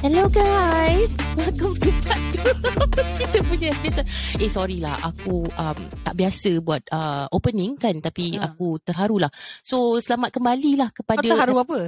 Hello 0.00 0.26
guys. 0.26 1.14
Welcome 1.38 1.78
to 1.78 1.90
part 2.02 2.22
2 2.34 2.50
Kita 3.22 3.38
punya 3.46 3.68
episode. 3.70 4.08
Eh 4.42 4.50
sorry 4.50 4.82
lah. 4.82 4.98
Aku 5.06 5.46
um, 5.46 5.78
tak 6.02 6.18
biasa 6.18 6.58
buat 6.58 6.82
uh, 6.90 7.30
opening 7.30 7.78
kan 7.78 8.02
Tapi 8.02 8.42
Ha. 8.42 8.50
aku 8.50 8.82
terharu 8.82 9.22
lah. 9.22 9.30
So 9.62 10.02
selamat 10.02 10.34
kembali 10.34 10.82
lah 10.82 10.90
Kau 10.90 11.06
kepada 11.06 11.30
terharu 11.30 11.62
apa? 11.62 11.78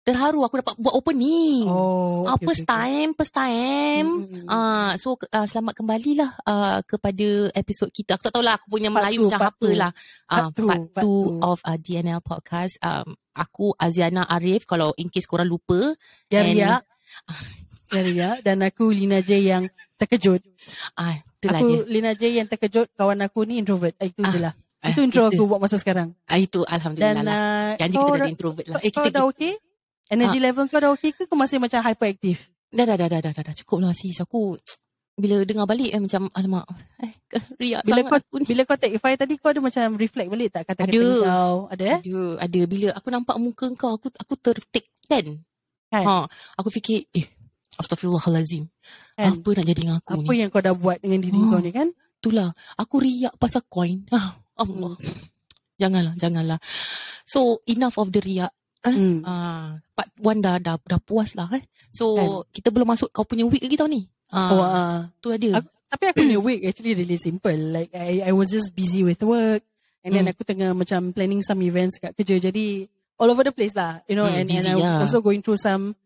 Terharu 0.00 0.40
aku 0.40 0.58
dapat 0.58 0.74
buat 0.76 0.94
opening 0.94 1.68
Oh, 1.68 2.24
Ah, 2.24 2.36
first 2.36 2.64
time 2.64 3.12
First 3.12 3.36
time 3.36 4.06
Hmm. 4.24 4.48
Ah, 4.48 4.90
So 4.96 5.20
uh, 5.20 5.44
selamat 5.44 5.76
kembali 5.76 6.12
lah 6.16 6.30
uh, 6.42 6.80
Kepada 6.82 7.28
episod 7.52 7.84
kita 7.86 8.16
Aku 8.16 8.24
tak 8.24 8.32
tahu 8.32 8.40
lah 8.40 8.56
Aku 8.56 8.70
punya 8.70 8.88
Part 8.88 9.04
Melayu 9.04 9.20
two, 9.20 9.26
macam 9.28 9.40
apa 9.46 9.68
lah 9.70 9.90
Ah, 10.24 10.48
Part 10.48 10.52
two, 10.54 10.66
Part 10.66 10.82
part 10.90 11.04
2 11.04 11.04
two. 11.04 11.24
of 11.42 11.58
uh, 11.62 11.76
DNL 11.76 12.20
Podcast 12.20 12.80
um, 12.80 13.12
Aku 13.34 13.76
Aziana 13.76 14.24
Arif 14.24 14.64
Kalau 14.64 14.96
in 14.96 15.06
case 15.06 15.28
korang 15.28 15.46
lupa 15.46 15.92
Ya 16.26 16.40
And- 16.40 16.48
Ria. 16.50 16.72
Ya 17.90 18.00
Ria. 18.00 18.30
Dan 18.40 18.62
aku 18.62 18.88
Lina 18.88 19.18
J 19.18 19.42
yang 19.42 19.66
terkejut. 19.96 20.38
ah, 20.94 21.10
Itulah 21.34 21.58
aku 21.58 21.82
dia 21.82 21.90
Lina 21.90 22.12
J 22.14 22.22
yang 22.32 22.46
terkejut. 22.46 22.86
Kawan 22.94 23.18
aku 23.20 23.42
ni 23.42 23.58
introvert. 23.58 23.98
Itu 23.98 24.22
Ah, 24.22 24.30
je 24.30 24.38
lah. 24.38 24.54
Ah, 24.78 24.94
Itu 24.94 25.02
intro 25.02 25.26
itu. 25.26 25.34
aku 25.34 25.42
buat 25.44 25.58
masa 25.58 25.74
sekarang. 25.74 26.14
ah, 26.24 26.38
Itu 26.38 26.62
Alhamdulillah 26.62 27.12
Dan 27.12 27.26
lah 27.26 27.34
uh, 27.34 27.70
Janji 27.76 27.98
kita 27.98 28.14
dah 28.16 28.30
introvert 28.30 28.66
lah 28.70 28.78
Eh 28.78 28.88
kau 28.88 29.02
kita 29.02 29.10
dah 29.12 29.24
okey? 29.26 29.52
Energy 30.10 30.38
level 30.38 30.66
kau 30.66 30.78
dah 30.78 30.90
okey 30.92 31.10
ke? 31.12 31.22
Kau 31.24 31.34
masih 31.34 31.56
macam 31.56 31.78
hyperactive? 31.80 32.50
Dah 32.68 32.84
dah 32.84 32.94
dah 32.94 33.08
dah 33.08 33.20
dah 33.20 33.32
dah, 33.32 33.42
dah. 33.42 33.54
cukup 33.56 33.78
lah 33.80 33.90
sis 33.90 34.18
aku 34.18 34.58
bila 35.12 35.44
dengar 35.44 35.66
balik 35.66 35.90
eh, 35.90 36.00
macam 36.00 36.32
alamak 36.32 36.64
eh 36.98 37.12
riak 37.60 37.82
Bila 37.82 38.00
sangat 38.00 38.08
kau 38.08 38.18
aku 38.20 38.34
ni. 38.40 38.44
bila 38.46 38.62
kau 38.64 38.74
take 38.74 38.96
file 38.96 39.14
tadi 39.14 39.34
kau 39.36 39.52
ada 39.52 39.60
macam 39.60 39.86
reflect 39.94 40.28
balik 40.28 40.48
tak 40.48 40.62
kata-kata 40.64 40.96
Ada. 40.96 41.12
kau? 41.20 41.56
Ada 41.68 41.84
eh? 41.84 41.98
ada 42.00 42.18
ada 42.40 42.60
bila 42.64 42.88
aku 42.94 43.08
nampak 43.10 43.36
muka 43.36 43.66
kau 43.74 43.92
aku 43.94 44.08
aku 44.10 44.34
tertik 44.36 44.88
ten 45.04 45.44
Kan? 45.86 46.04
ha 46.06 46.16
aku 46.54 46.70
fikir 46.70 47.04
eh 47.12 47.26
astagfirullahalazim 47.76 48.70
Kan? 49.12 49.30
apa 49.36 49.48
nak 49.50 49.64
jadi 49.66 49.76
dengan 49.76 49.96
aku 49.98 50.10
Apa 50.16 50.30
ni 50.30 50.38
yang 50.38 50.48
kau 50.48 50.62
dah 50.62 50.72
buat 50.72 50.96
dengan 50.98 51.20
diri 51.20 51.36
Oh. 51.36 51.48
kau 51.48 51.60
ni 51.60 51.70
kan? 51.70 51.88
itulah 52.16 52.48
aku 52.76 52.96
riak 53.00 53.34
pasal 53.36 53.60
coin 53.66 54.06
ah 54.10 54.30
Allah 54.54 54.94
janganlah 55.82 56.14
janganlah 56.16 56.58
so 57.24 57.60
enough 57.66 57.96
of 57.96 58.08
the 58.08 58.20
riak 58.20 58.54
eh? 58.82 58.94
Hmm. 58.94 59.20
ah 59.22 59.76
part 59.92 60.08
one 60.18 60.40
dah 60.40 60.56
dah, 60.56 60.76
dah 60.80 61.00
puas 61.00 61.36
lah 61.36 61.48
eh 61.52 61.64
so 61.92 62.16
Kan? 62.16 62.28
kita 62.54 62.68
belum 62.72 62.88
masuk 62.88 63.12
kau 63.12 63.24
punya 63.24 63.44
week 63.44 63.60
lagi 63.60 63.76
tau 63.76 63.88
ni 63.88 64.08
ah 64.30 64.48
Oh, 64.48 64.62
ah. 64.62 64.98
tu 65.18 65.34
ada 65.34 65.58
Aku, 65.58 65.68
tapi 65.90 66.04
aku 66.06 66.18
punya 66.22 66.38
week 66.38 66.62
actually 66.62 66.94
really 66.94 67.18
simple. 67.18 67.50
Like 67.50 67.90
I 67.90 68.22
I 68.22 68.32
was 68.32 68.46
just 68.46 68.70
busy 68.72 69.02
with 69.02 69.18
work 69.26 69.66
and 70.06 70.14
then 70.14 70.24
Hmm. 70.24 70.32
aku 70.32 70.46
tengah 70.46 70.70
macam 70.70 71.10
planning 71.10 71.42
some 71.42 71.58
events 71.66 71.98
kat 71.98 72.14
kerja. 72.14 72.38
Jadi 72.38 72.86
all 73.18 73.26
over 73.26 73.42
the 73.42 73.50
place 73.50 73.74
lah, 73.74 73.98
you 74.06 74.14
know. 74.14 74.30
Hmm, 74.30 74.38
and 74.38 74.46
and 74.54 74.62
busy 74.64 74.70
I'm 74.70 74.78
lah. 74.78 75.02
also 75.02 75.18
going 75.18 75.42
through 75.42 75.58
some 75.58 75.98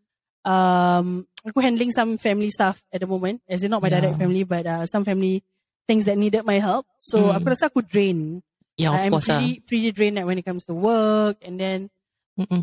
um 0.43 1.29
aku 1.45 1.61
handling 1.61 1.93
some 1.93 2.17
family 2.17 2.49
stuff 2.49 2.81
at 2.89 3.05
the 3.05 3.09
moment. 3.09 3.45
As 3.45 3.61
in 3.61 3.71
not 3.71 3.85
my 3.85 3.93
Yeah. 3.93 4.01
direct 4.01 4.17
family 4.17 4.45
but 4.49 4.65
uh, 4.65 4.89
some 4.89 5.05
family 5.05 5.45
things 5.85 6.09
that 6.09 6.17
needed 6.17 6.49
my 6.49 6.57
help. 6.65 6.89
So 7.05 7.29
Hmm. 7.29 7.37
aku 7.37 7.47
rasa 7.53 7.69
aku 7.69 7.85
drain. 7.85 8.41
ya 8.75 8.91
of 8.91 8.99
I'm 9.07 9.13
course 9.15 9.29
lah 9.31 9.39
pretty 9.39 9.53
pretty 9.63 9.91
drained 9.95 10.19
when 10.19 10.35
it 10.35 10.43
comes 10.43 10.67
to 10.67 10.75
work 10.75 11.39
and 11.47 11.61
then 11.61 11.93
Mm-mm. 12.39 12.63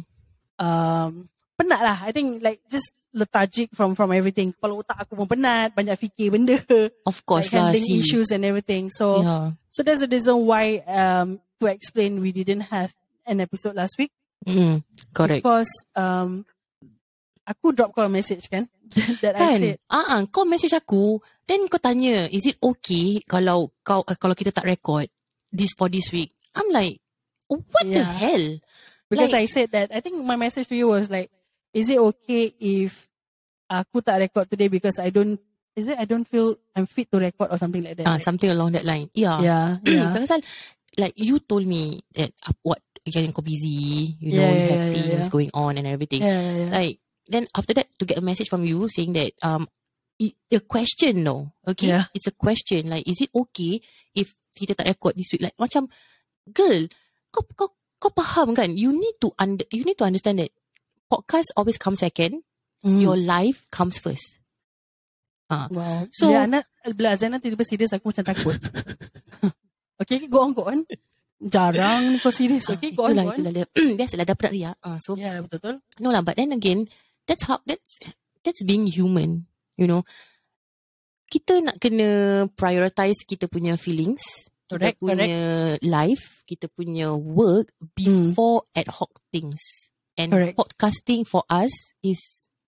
um 0.60 1.12
penat 1.58 1.82
lah. 1.82 1.98
I 2.04 2.12
think 2.12 2.42
like 2.42 2.60
just 2.68 2.92
lethargic 3.12 3.72
from 3.76 3.94
from 3.96 4.12
everything. 4.16 4.52
Kepala 4.56 4.76
otak 4.78 5.04
aku 5.04 5.16
pun 5.16 5.28
penat, 5.30 5.72
banyak 5.76 5.96
fikir 6.00 6.32
benda. 6.32 6.58
Of 7.08 7.24
course 7.28 7.52
like 7.52 7.56
lah 7.56 7.70
handling 7.72 7.86
sis. 7.88 7.98
issues 8.04 8.28
and 8.32 8.44
everything. 8.44 8.88
So 8.92 9.22
yeah. 9.24 9.46
so 9.72 9.84
that's 9.84 10.04
the 10.04 10.10
reason 10.10 10.44
why 10.48 10.84
um 10.88 11.40
to 11.60 11.70
explain 11.70 12.20
we 12.20 12.34
didn't 12.34 12.68
have 12.74 12.92
an 13.28 13.40
episode 13.40 13.78
last 13.78 13.96
week 14.02 14.10
Mm, 14.42 14.82
correct. 15.14 15.46
because 15.46 15.70
um 15.94 16.42
aku 17.46 17.78
drop 17.78 17.94
kau 17.94 18.06
a 18.06 18.10
message 18.10 18.50
kan 18.50 18.66
that 19.22 19.38
I 19.38 19.42
Kan? 19.46 19.60
said 19.62 19.78
Ah, 19.86 20.18
ah, 20.18 20.22
kau 20.26 20.50
message 20.50 20.74
aku, 20.74 21.22
then 21.46 21.70
kau 21.70 21.78
tanya, 21.78 22.26
is 22.26 22.50
it 22.50 22.58
okay 22.58 23.22
kalau 23.22 23.70
kau 23.86 24.02
uh, 24.02 24.18
kalau 24.18 24.34
kita 24.34 24.50
tak 24.50 24.66
record 24.66 25.08
this 25.54 25.78
for 25.78 25.88
this 25.94 26.10
week? 26.10 26.34
I'm 26.58 26.74
like, 26.74 27.00
what 27.48 27.86
the 27.86 28.02
Yeah. 28.02 28.10
hell? 28.10 28.46
Because 29.12 29.36
Like- 29.36 29.44
I 29.44 29.52
said 29.52 29.70
that 29.76 29.92
I 29.92 30.00
think 30.00 30.16
my 30.24 30.40
message 30.40 30.72
to 30.72 30.76
you 30.80 30.88
was 30.88 31.12
like 31.12 31.28
is 31.76 31.92
it 31.92 32.00
okay 32.00 32.56
if 32.56 33.12
aku 33.68 34.00
tak 34.00 34.24
record 34.24 34.48
today 34.48 34.72
because 34.72 34.96
I 35.00 35.12
don't 35.12 35.36
is 35.76 35.92
it 35.92 36.00
I 36.00 36.08
don't 36.08 36.24
feel 36.28 36.56
I'm 36.76 36.88
fit 36.88 37.12
to 37.12 37.20
record 37.20 37.52
or 37.52 37.60
something 37.60 37.84
like 37.84 38.00
that. 38.00 38.08
Ah, 38.08 38.16
right? 38.16 38.24
something 38.24 38.48
along 38.52 38.76
that 38.80 38.88
line. 38.88 39.12
Yeah. 39.12 39.40
yeah, 39.44 39.68
yeah. 39.88 40.12
Pasal 40.16 40.40
like 40.96 41.16
you 41.20 41.40
told 41.44 41.68
me 41.68 42.04
that 42.16 42.32
uh, 42.48 42.56
what 42.64 42.80
yang 43.08 43.32
kau 43.36 43.42
busy, 43.44 44.14
you 44.20 44.38
know, 44.38 44.46
Yeah, 44.46 44.52
you 44.52 44.68
have 44.68 44.84
yeah, 44.88 44.92
things 44.94 45.28
yeah. 45.28 45.34
going 45.34 45.52
on 45.56 45.76
and 45.80 45.88
everything. 45.88 46.22
Like 46.72 47.00
then 47.28 47.48
after 47.56 47.72
that 47.76 47.88
to 48.00 48.04
get 48.08 48.20
a 48.20 48.24
message 48.24 48.48
from 48.52 48.64
you 48.64 48.88
saying 48.92 49.16
that 49.16 49.32
um 49.44 49.68
a 50.22 50.60
question 50.68 51.24
no, 51.26 51.56
okay, 51.66 51.98
it's 52.14 52.28
a 52.30 52.36
question 52.36 52.92
like 52.92 53.08
is 53.10 53.24
it 53.26 53.32
okay 53.34 53.82
if 54.14 54.36
kita 54.54 54.76
tak 54.78 54.86
record 54.92 55.16
this 55.18 55.32
week 55.34 55.42
like 55.42 55.58
macam 55.58 55.88
girl 56.52 56.86
kau 57.32 57.42
kau 57.56 57.74
kau 58.02 58.10
faham 58.12 58.58
kan 58.58 58.74
you 58.74 58.90
need 58.90 59.14
to 59.22 59.30
under 59.38 59.62
you 59.70 59.86
need 59.86 59.96
to 59.96 60.04
understand 60.04 60.42
that 60.42 60.50
podcast 61.06 61.54
always 61.54 61.78
comes 61.78 62.02
second 62.02 62.42
Mm. 62.82 62.98
your 62.98 63.14
life 63.14 63.70
comes 63.70 64.02
first 64.02 64.42
Wow. 65.52 66.08
So- 66.10 66.32
bila 66.34 66.48
anak 66.48 66.64
bila 66.96 67.08
Azana 67.14 67.38
tiba-tiba 67.38 67.68
serius 67.68 67.92
aku 67.92 68.10
macam 68.10 68.24
takut. 68.24 68.56
okay, 70.02 70.26
go 70.32 70.48
on, 70.48 70.56
go 70.56 70.64
on. 70.66 70.88
Jarang 71.38 72.16
ni 72.16 72.18
kau 72.18 72.32
serius. 72.32 72.72
Okay, 72.72 72.96
go 72.96 73.06
on, 73.06 73.14
itulah 73.14 73.26
go 73.28 73.30
on. 73.30 73.36
itulah 73.38 73.52
dia 73.54 73.66
biasalah 74.00 74.26
dapat 74.26 74.50
ria 74.50 74.72
uh, 74.82 74.96
so 74.98 75.14
Ya, 75.14 75.38
yeah, 75.38 75.46
betul-betul. 75.46 75.76
no 76.00 76.10
lah 76.10 76.24
but 76.24 76.40
then 76.40 76.56
again 76.56 76.88
that's 77.28 77.46
how 77.46 77.60
that's 77.68 78.00
that's 78.42 78.64
being 78.64 78.88
human 78.88 79.46
you 79.78 79.86
know 79.86 80.02
kita 81.28 81.62
nak 81.62 81.78
kena 81.78 82.46
prioritize 82.56 83.22
kita 83.28 83.46
punya 83.46 83.76
feelings 83.78 84.50
kita 84.72 84.96
Correct, 84.96 85.00
punya 85.04 85.40
life 85.84 86.26
kita 86.48 86.66
punya 86.72 87.12
work 87.12 87.76
before 87.92 88.64
ad 88.72 88.88
hoc 88.88 89.12
things. 89.32 89.90
And 90.16 90.32
Correct. 90.32 90.56
podcasting 90.56 91.28
for 91.28 91.44
us 91.52 91.72
is 92.00 92.20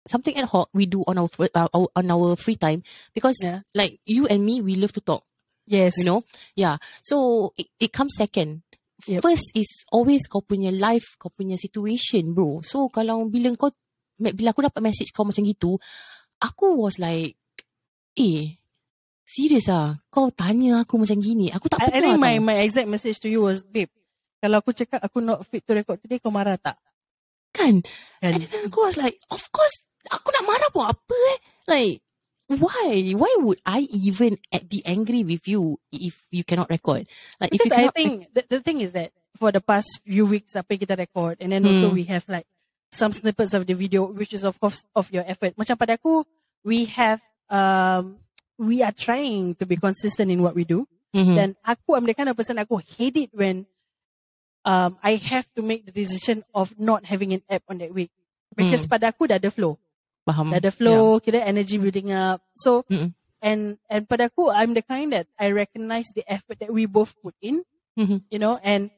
something 0.08 0.36
ad 0.36 0.52
hoc 0.52 0.68
we 0.76 0.84
do 0.84 1.04
on 1.08 1.16
our 1.20 1.32
uh, 1.56 1.72
our- 1.72 1.92
on 1.96 2.06
our 2.12 2.36
free 2.36 2.60
time. 2.60 2.84
Because 3.16 3.40
Yeah. 3.40 3.64
like 3.72 4.04
you 4.04 4.28
and 4.28 4.44
me 4.44 4.60
we 4.60 4.76
love 4.76 4.92
to 4.96 5.04
talk. 5.04 5.24
Yes. 5.64 5.96
you 5.96 6.04
know? 6.04 6.28
Yeah. 6.60 6.76
So 7.00 7.52
it, 7.56 7.72
it 7.80 7.92
comes 7.96 8.16
second. 8.20 8.64
Yep. 9.04 9.20
first 9.20 9.52
is 9.52 9.68
always 9.92 10.24
kau 10.32 10.40
punya 10.40 10.72
life 10.72 11.20
kau 11.20 11.28
punya 11.28 11.60
situation 11.60 12.32
bro. 12.32 12.64
So 12.64 12.88
kalau 12.88 13.28
bila 13.28 13.52
kau 13.60 13.76
bila 14.16 14.56
aku 14.56 14.64
dapat 14.64 14.80
message 14.80 15.12
kau 15.12 15.28
macam 15.28 15.44
gitu 15.44 15.76
aku 16.40 16.80
was 16.80 16.96
like 17.04 17.36
eh 18.16 18.56
serious 19.24 19.72
ah 19.72 19.98
kau 20.12 20.30
tanya 20.30 20.84
aku 20.84 21.00
macam 21.00 21.18
gini 21.20 21.50
aku 21.50 21.72
tak 21.72 21.84
I, 21.84 21.88
I 21.88 21.90
pernah 21.90 22.16
think 22.16 22.22
my 22.22 22.36
my 22.44 22.58
exact 22.64 22.88
message 22.92 23.18
to 23.24 23.32
you 23.32 23.44
was, 23.48 23.64
babe, 23.64 23.90
kalau 24.44 24.60
aku 24.60 24.76
cakap 24.76 25.00
aku 25.00 25.24
not 25.24 25.42
fit 25.48 25.64
to 25.64 25.74
record 25.74 26.00
today, 26.04 26.20
kau 26.20 26.30
marah 26.32 26.60
tak? 26.60 26.78
kan 27.54 27.86
Kan? 28.18 28.34
and 28.34 28.50
then 28.50 28.66
aku 28.66 28.82
was 28.82 28.98
like 28.98 29.22
of 29.30 29.40
course 29.54 29.78
aku 30.10 30.34
nak 30.34 30.46
marah 30.50 30.70
buat 30.74 30.88
apa 30.98 31.18
eh 31.38 31.40
like 31.70 31.94
why 32.50 33.14
why 33.14 33.32
would 33.46 33.62
I 33.62 33.86
even 33.94 34.42
be 34.66 34.82
angry 34.84 35.22
with 35.22 35.46
you 35.46 35.78
if 35.94 36.26
you 36.34 36.42
cannot 36.42 36.74
record 36.74 37.06
like 37.38 37.54
if 37.54 37.62
Because 37.62 37.78
you 37.78 37.88
I 37.88 37.94
think 37.94 38.34
the, 38.34 38.42
the 38.50 38.60
thing 38.60 38.82
is 38.82 38.92
that 38.98 39.14
for 39.38 39.54
the 39.54 39.62
past 39.62 40.02
few 40.06 40.26
weeks, 40.26 40.54
apa 40.58 40.78
kita 40.78 40.98
record, 40.98 41.42
and 41.42 41.54
then 41.54 41.66
also 41.66 41.90
Hmm. 41.90 41.98
we 41.98 42.04
have 42.10 42.26
like 42.30 42.46
some 42.94 43.14
snippets 43.14 43.54
of 43.54 43.66
the 43.66 43.74
video, 43.74 44.06
which 44.06 44.34
is 44.34 44.46
of 44.46 44.58
course 44.62 44.86
of 44.94 45.10
your 45.10 45.26
effort. 45.26 45.58
Macam 45.58 45.78
pada 45.78 45.98
aku, 45.98 46.26
we 46.62 46.86
have 46.90 47.22
um 47.50 48.18
we 48.58 48.82
are 48.84 48.94
trying 48.94 49.56
to 49.56 49.66
be 49.66 49.76
consistent 49.78 50.30
in 50.32 50.42
what 50.42 50.56
we 50.56 50.64
do. 50.64 50.86
Mhm. 51.14 51.36
Dan 51.36 51.50
aku, 51.62 51.94
I'm 51.94 52.06
the 52.06 52.14
kind 52.18 52.30
of 52.30 52.38
person 52.38 52.58
I 52.58 52.66
go 52.66 52.78
hate 52.82 53.18
it 53.18 53.32
when 53.34 53.66
um 54.66 54.98
I 55.04 55.16
have 55.20 55.46
to 55.56 55.62
make 55.62 55.86
the 55.86 55.92
decision 55.94 56.44
of 56.56 56.74
not 56.80 57.06
having 57.06 57.34
an 57.34 57.44
app 57.50 57.64
on 57.68 57.78
that 57.84 57.94
week. 57.94 58.12
Because 58.54 58.86
pada 58.86 59.10
aku 59.10 59.26
dah 59.28 59.42
ada 59.42 59.50
flow. 59.50 59.78
faham 60.24 60.54
Dah 60.54 60.62
ada 60.62 60.72
flow, 60.72 61.18
kira 61.20 61.42
energy 61.42 61.78
building 61.82 62.14
up. 62.14 62.40
So, 62.56 62.86
Mm-mm. 62.88 63.12
and 63.42 63.78
and 63.90 64.04
pada 64.08 64.30
aku, 64.30 64.50
I'm 64.54 64.74
the 64.78 64.86
kind 64.86 65.12
that 65.12 65.26
I 65.38 65.50
recognize 65.52 66.14
the 66.14 66.24
effort 66.30 66.62
that 66.62 66.70
we 66.72 66.86
both 66.86 67.18
put 67.20 67.34
in, 67.42 67.66
Mhm. 67.98 68.24
you 68.30 68.40
know, 68.40 68.62
and 68.64 68.94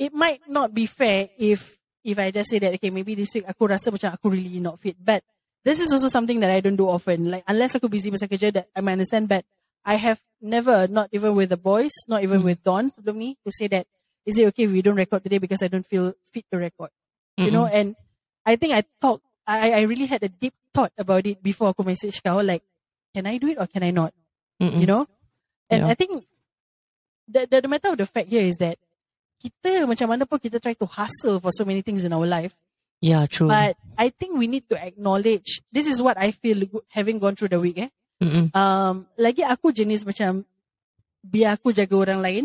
it 0.00 0.12
might 0.12 0.40
not 0.48 0.72
be 0.74 0.88
fair 0.88 1.28
if 1.38 1.76
if 2.02 2.18
I 2.18 2.32
just 2.34 2.50
say 2.50 2.58
that, 2.58 2.74
okay, 2.80 2.90
maybe 2.90 3.14
this 3.14 3.30
week 3.36 3.46
aku 3.46 3.70
rasa 3.70 3.92
macam 3.94 4.10
aku 4.10 4.32
really 4.34 4.58
not 4.58 4.80
fit. 4.82 4.96
But 4.98 5.22
this 5.64 5.80
is 5.80 5.92
also 5.92 6.08
something 6.08 6.40
that 6.40 6.50
I 6.50 6.60
don't 6.60 6.76
do 6.76 6.88
often. 6.88 7.30
Like, 7.30 7.44
unless 7.46 7.74
aku 7.74 7.88
busy 7.88 8.10
pasal 8.10 8.28
kerja, 8.28 8.52
that 8.52 8.68
I 8.74 8.80
might 8.80 8.98
understand, 8.98 9.28
but 9.28 9.44
I 9.84 9.94
have 9.96 10.20
never, 10.40 10.86
not 10.86 11.10
even 11.12 11.34
with 11.34 11.50
the 11.50 11.58
boys, 11.58 11.90
not 12.06 12.22
even 12.22 12.42
Mm. 12.42 12.46
with 12.50 12.58
Don 12.62 12.90
sebelum 12.90 13.16
ni, 13.18 13.38
to 13.46 13.50
say 13.50 13.66
that, 13.70 13.86
is 14.26 14.38
it 14.38 14.46
okay 14.54 14.64
if 14.66 14.70
we 14.70 14.82
don't 14.82 14.98
record 14.98 15.22
today 15.22 15.38
because 15.38 15.62
I 15.62 15.68
don't 15.68 15.86
feel 15.86 16.14
fit 16.30 16.46
to 16.50 16.58
record? 16.58 16.90
You 17.38 17.50
know, 17.50 17.66
and 17.66 17.96
I 18.46 18.54
think 18.54 18.74
I 18.74 18.84
thought, 19.00 19.22
I, 19.46 19.72
I 19.72 19.90
really 19.90 20.06
had 20.06 20.22
a 20.22 20.28
deep 20.30 20.54
thought 20.70 20.92
about 20.94 21.26
it 21.26 21.42
before 21.42 21.74
aku 21.74 21.82
message 21.82 22.22
kau, 22.22 22.38
like, 22.38 22.62
can 23.14 23.26
I 23.26 23.38
do 23.38 23.50
it 23.50 23.58
or 23.58 23.66
can 23.66 23.82
I 23.82 23.90
not? 23.90 24.14
Mm-mm. 24.62 24.78
You 24.78 24.86
know? 24.86 25.06
And 25.70 25.82
Yeah. 25.82 25.90
I 25.90 25.94
think 25.94 26.22
the, 27.26 27.46
the, 27.50 27.62
the 27.62 27.68
matter 27.68 27.90
of 27.90 27.98
the 27.98 28.06
fact 28.06 28.28
here 28.28 28.46
is 28.46 28.54
that 28.62 28.78
kita 29.42 29.90
macam 29.90 30.14
mana 30.14 30.22
pun 30.26 30.38
kita 30.38 30.62
try 30.62 30.74
to 30.78 30.86
hustle 30.86 31.42
for 31.42 31.50
so 31.50 31.66
many 31.66 31.82
things 31.82 32.04
in 32.06 32.12
our 32.14 32.26
life. 32.26 32.54
Yeah, 33.02 33.26
true. 33.26 33.50
But 33.50 33.74
I 33.98 34.14
think 34.14 34.38
we 34.38 34.46
need 34.46 34.70
to 34.70 34.78
acknowledge, 34.78 35.60
this 35.74 35.90
is 35.90 35.98
what 35.98 36.14
I 36.14 36.30
feel 36.30 36.62
having 36.94 37.18
gone 37.18 37.34
through 37.34 37.50
the 37.50 37.58
week 37.58 37.82
eh. 37.82 37.90
Mm-mm. 38.22 38.54
Um, 38.54 39.10
lagi 39.18 39.42
aku 39.42 39.74
jenis 39.74 40.06
macam, 40.06 40.46
biar 41.18 41.58
aku 41.58 41.74
jaga 41.74 41.98
orang 41.98 42.22
lain, 42.22 42.44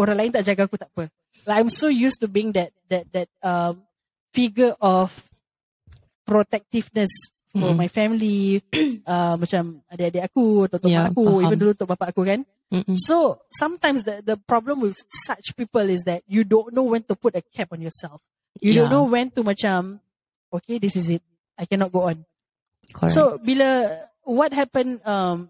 orang 0.00 0.16
lain 0.16 0.30
tak 0.32 0.48
jaga 0.48 0.64
aku 0.64 0.80
tak 0.80 0.88
apa. 0.96 1.12
Like 1.44 1.58
I'm 1.60 1.68
so 1.68 1.92
used 1.92 2.24
to 2.24 2.28
being 2.28 2.56
that, 2.56 2.72
that, 2.88 3.04
that 3.12 3.28
um, 3.44 3.84
figure 4.32 4.72
of 4.80 5.12
protectiveness 6.24 7.12
for 7.52 7.76
Mm-mm. 7.76 7.76
my 7.76 7.88
family, 7.92 8.64
uh, 9.04 9.36
macam 9.36 9.84
adik-adik 9.92 10.24
aku 10.24 10.64
atau 10.72 10.88
Yeah, 10.88 11.12
aku, 11.12 11.20
faham. 11.20 11.44
even 11.44 11.58
dulu 11.60 11.72
tok 11.76 11.92
bapak 11.92 12.16
aku 12.16 12.24
kan. 12.24 12.40
Mm-mm. 12.72 12.96
So 12.96 13.44
sometimes 13.52 14.08
the, 14.08 14.24
the 14.24 14.40
problem 14.40 14.80
with 14.80 14.96
such 15.28 15.52
people 15.52 15.84
is 15.92 16.08
that 16.08 16.24
you 16.24 16.48
don't 16.48 16.72
know 16.72 16.88
when 16.88 17.04
to 17.04 17.14
put 17.14 17.36
a 17.36 17.44
cap 17.44 17.68
on 17.76 17.84
yourself. 17.84 18.24
You 18.60 18.74
don't 18.74 18.90
know 18.92 19.08
when 19.08 19.30
to 19.32 19.40
macam, 19.42 20.00
okay, 20.52 20.76
this 20.78 20.96
is 20.96 21.08
it. 21.08 21.22
I 21.56 21.64
cannot 21.64 21.92
go 21.92 22.12
on. 22.12 22.24
Correct. 22.92 23.14
So 23.14 23.38
bila 23.40 23.96
what 24.26 24.52
happened? 24.52 25.00
Um, 25.06 25.48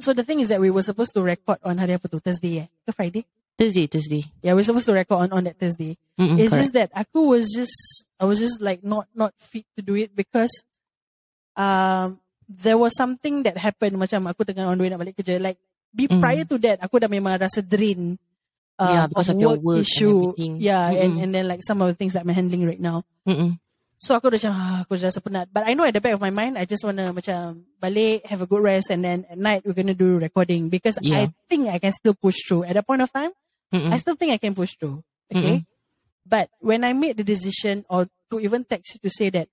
so 0.00 0.12
the 0.16 0.24
thing 0.24 0.40
is 0.40 0.48
that 0.48 0.60
we 0.60 0.70
were 0.72 0.82
supposed 0.82 1.12
to 1.14 1.22
record 1.22 1.58
on 1.62 1.76
hari 1.78 1.94
apa 1.94 2.08
tu 2.08 2.18
Thursday 2.18 2.64
eh, 2.64 2.68
ke 2.88 2.90
Friday? 2.96 3.22
Thursday, 3.54 3.86
Thursday. 3.86 4.24
Yeah, 4.42 4.56
we're 4.58 4.66
supposed 4.66 4.88
to 4.90 4.96
record 4.96 5.28
on 5.28 5.30
on 5.30 5.42
that 5.46 5.60
Thursday. 5.60 5.94
Mm-mm, 6.18 6.40
it's 6.40 6.50
correct. 6.50 6.62
just 6.64 6.74
that 6.74 6.90
aku 6.96 7.22
was 7.36 7.52
just 7.54 7.76
I 8.18 8.24
was 8.26 8.40
just 8.42 8.58
like 8.64 8.82
not 8.82 9.06
not 9.14 9.30
fit 9.38 9.62
to 9.78 9.82
do 9.84 9.94
it 9.94 10.10
because 10.16 10.50
um 11.54 12.18
there 12.50 12.76
was 12.78 12.92
something 12.98 13.42
that 13.46 13.56
happened 13.56 13.94
macam 13.96 14.26
aku 14.26 14.42
tengah 14.42 14.66
on 14.66 14.76
the 14.78 14.82
way 14.84 14.90
nak 14.90 15.00
balik 15.00 15.16
kerja 15.16 15.38
like 15.38 15.58
be, 15.94 16.10
Mm. 16.10 16.18
prior 16.18 16.42
to 16.42 16.58
that 16.58 16.82
aku 16.82 16.98
dah 16.98 17.06
memang 17.06 17.38
rasa 17.38 17.62
drain 17.62 18.18
uh, 18.78 18.86
Yeah, 18.90 19.06
because 19.06 19.28
of 19.30 19.40
your 19.40 19.56
work 19.58 19.78
and 19.78 19.86
issue 19.86 20.34
yeah 20.58 20.90
and 20.90 21.14
Mm-mm. 21.18 21.22
and 21.22 21.30
then 21.34 21.44
like 21.48 21.62
some 21.62 21.82
of 21.82 21.88
the 21.88 21.96
things 21.98 22.12
that 22.14 22.22
I'm 22.26 22.34
handling 22.34 22.66
right 22.66 22.80
now 22.80 23.02
Mm-mm. 23.26 23.58
So 24.04 24.12
aku 24.12 24.28
dah 24.28 24.36
macam 24.36 24.52
ah, 24.52 24.76
aku 24.84 25.00
dah 25.00 25.08
rasa 25.08 25.22
penat. 25.24 25.48
But 25.48 25.64
I 25.64 25.72
know 25.72 25.88
at 25.88 25.96
the 25.96 26.02
back 26.02 26.12
of 26.12 26.20
my 26.20 26.28
mind 26.28 26.60
I 26.60 26.68
just 26.68 26.84
want 26.84 27.00
to 27.00 27.08
macam 27.14 27.64
balik 27.80 28.26
have 28.28 28.42
a 28.42 28.48
good 28.50 28.60
rest 28.60 28.92
and 28.92 29.00
then 29.00 29.24
at 29.32 29.40
night 29.40 29.64
we're 29.64 29.72
to 29.72 29.96
do 29.96 30.20
recording 30.20 30.68
because 30.68 31.00
I 31.00 31.08
Yeah. 31.08 31.32
think 31.48 31.72
I 31.72 31.80
can 31.80 31.94
still 31.94 32.12
push 32.12 32.36
through. 32.44 32.68
At 32.68 32.76
that 32.76 32.84
point 32.84 33.00
of 33.00 33.08
time, 33.08 33.32
Mm-mm. 33.72 33.88
I 33.88 33.96
still 33.96 34.18
think 34.18 34.36
I 34.36 34.40
can 34.42 34.52
push 34.52 34.76
through. 34.76 35.00
Okay? 35.32 35.64
But 36.28 36.52
when 36.60 36.84
I 36.84 36.92
made 36.92 37.16
the 37.16 37.24
decision 37.24 37.88
or 37.88 38.04
to 38.28 38.44
even 38.44 38.68
text 38.68 38.92
you 38.98 39.00
to 39.08 39.10
say 39.14 39.32
that 39.32 39.48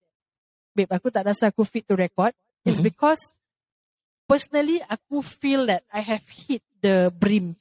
babe 0.75 0.91
aku 0.91 1.07
tak 1.15 1.31
rasa 1.31 1.47
aku 1.47 1.63
fit 1.63 1.87
to 1.87 1.95
record 1.95 2.35
it's 2.67 2.83
Mm-mm. 2.83 2.91
because 2.91 3.31
personally 4.27 4.83
aku 4.83 5.23
feel 5.23 5.63
that 5.67 5.83
I 5.91 6.03
have 6.03 6.23
hit 6.27 6.59
the 6.83 7.07
brim. 7.13 7.55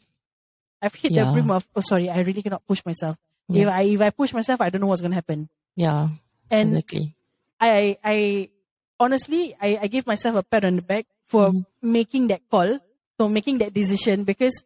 I've 0.82 0.94
hit 0.94 1.12
the 1.12 1.22
Yeah. 1.26 1.32
brim 1.32 1.50
of 1.50 1.66
oh 1.76 1.80
sorry, 1.84 2.08
I 2.08 2.20
really 2.20 2.42
cannot 2.42 2.66
push 2.66 2.80
myself. 2.84 3.16
Yeah. 3.48 3.62
If 3.62 3.68
I 3.68 3.82
if 3.82 4.00
I 4.00 4.10
push 4.10 4.32
myself, 4.32 4.60
I 4.60 4.70
don't 4.70 4.80
know 4.80 4.86
what's 4.88 5.00
going 5.02 5.12
to 5.12 5.20
happen. 5.20 5.48
Yeah, 5.76 6.08
And 6.50 6.70
exactly. 6.76 7.14
I 7.60 7.98
I 8.04 8.16
honestly 8.98 9.54
I, 9.60 9.78
I 9.82 9.86
give 9.88 10.06
myself 10.06 10.36
a 10.36 10.42
pat 10.42 10.64
on 10.64 10.76
the 10.76 10.82
back 10.82 11.06
for 11.26 11.50
Mhm. 11.50 11.66
making 11.82 12.28
that 12.28 12.42
call, 12.50 12.78
for 13.18 13.28
making 13.28 13.58
that 13.58 13.72
decision 13.74 14.24
because 14.24 14.64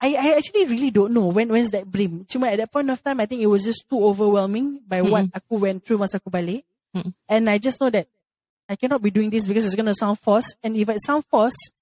I, 0.00 0.14
I 0.20 0.26
actually 0.36 0.66
really 0.66 0.90
don't 0.90 1.12
know 1.14 1.28
when 1.28 1.48
when's 1.48 1.70
that 1.72 1.88
brim. 1.90 2.26
Cuma 2.28 2.48
at 2.52 2.58
that 2.58 2.72
point 2.72 2.90
of 2.90 3.02
time 3.02 3.20
I 3.20 3.26
think 3.26 3.40
it 3.40 3.46
was 3.48 3.64
just 3.64 3.88
too 3.88 4.04
overwhelming 4.04 4.80
by 4.86 5.00
what 5.02 5.26
aku 5.32 5.56
went 5.56 5.84
through 5.84 5.98
masa 5.98 6.20
aku 6.20 6.28
balik. 6.30 6.64
Mhm. 6.94 7.14
And 7.28 7.48
I 7.48 7.56
just 7.58 7.80
know 7.80 7.88
that 7.90 8.06
I 8.68 8.76
cannot 8.76 9.00
be 9.02 9.10
doing 9.10 9.30
this 9.30 9.46
because 9.48 9.64
it's 9.64 9.74
gonna 9.76 9.94
sound 9.96 10.18
forced. 10.20 10.56
And 10.62 10.76
if 10.76 10.88
it 10.88 11.00
sound 11.02 11.24
forced 11.30 11.72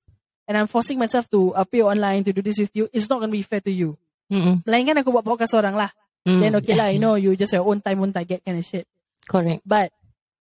and 0.47 0.55
I'm 0.57 0.67
forcing 0.67 0.99
myself 0.99 1.29
to 1.31 1.55
appear 1.55 1.85
online 1.85 2.25
to 2.25 2.33
do 2.33 2.43
this 2.43 2.59
with 2.59 2.73
you, 2.75 2.89
it's 2.93 3.09
not 3.09 3.21
gonna 3.21 3.33
be 3.33 3.43
fair 3.43 3.61
to 3.63 3.73
you. 3.73 3.97
Mm-mm. 4.33 4.65
Melainkan 4.65 4.97
aku 4.99 5.13
buat 5.13 5.25
podcast 5.25 5.53
orang 5.55 5.77
lah. 5.77 5.91
Mm, 6.25 6.41
Then 6.41 6.53
okay 6.63 6.75
lah, 6.75 6.89
yeah, 6.89 6.95
you 6.97 7.01
know, 7.05 7.15
you 7.19 7.35
just 7.35 7.53
your 7.53 7.67
own 7.67 7.83
time, 7.83 8.01
own 8.01 8.13
target 8.13 8.41
kind 8.41 8.57
of 8.59 8.65
shit. 8.65 8.87
Correct. 9.29 9.61
But 9.67 9.91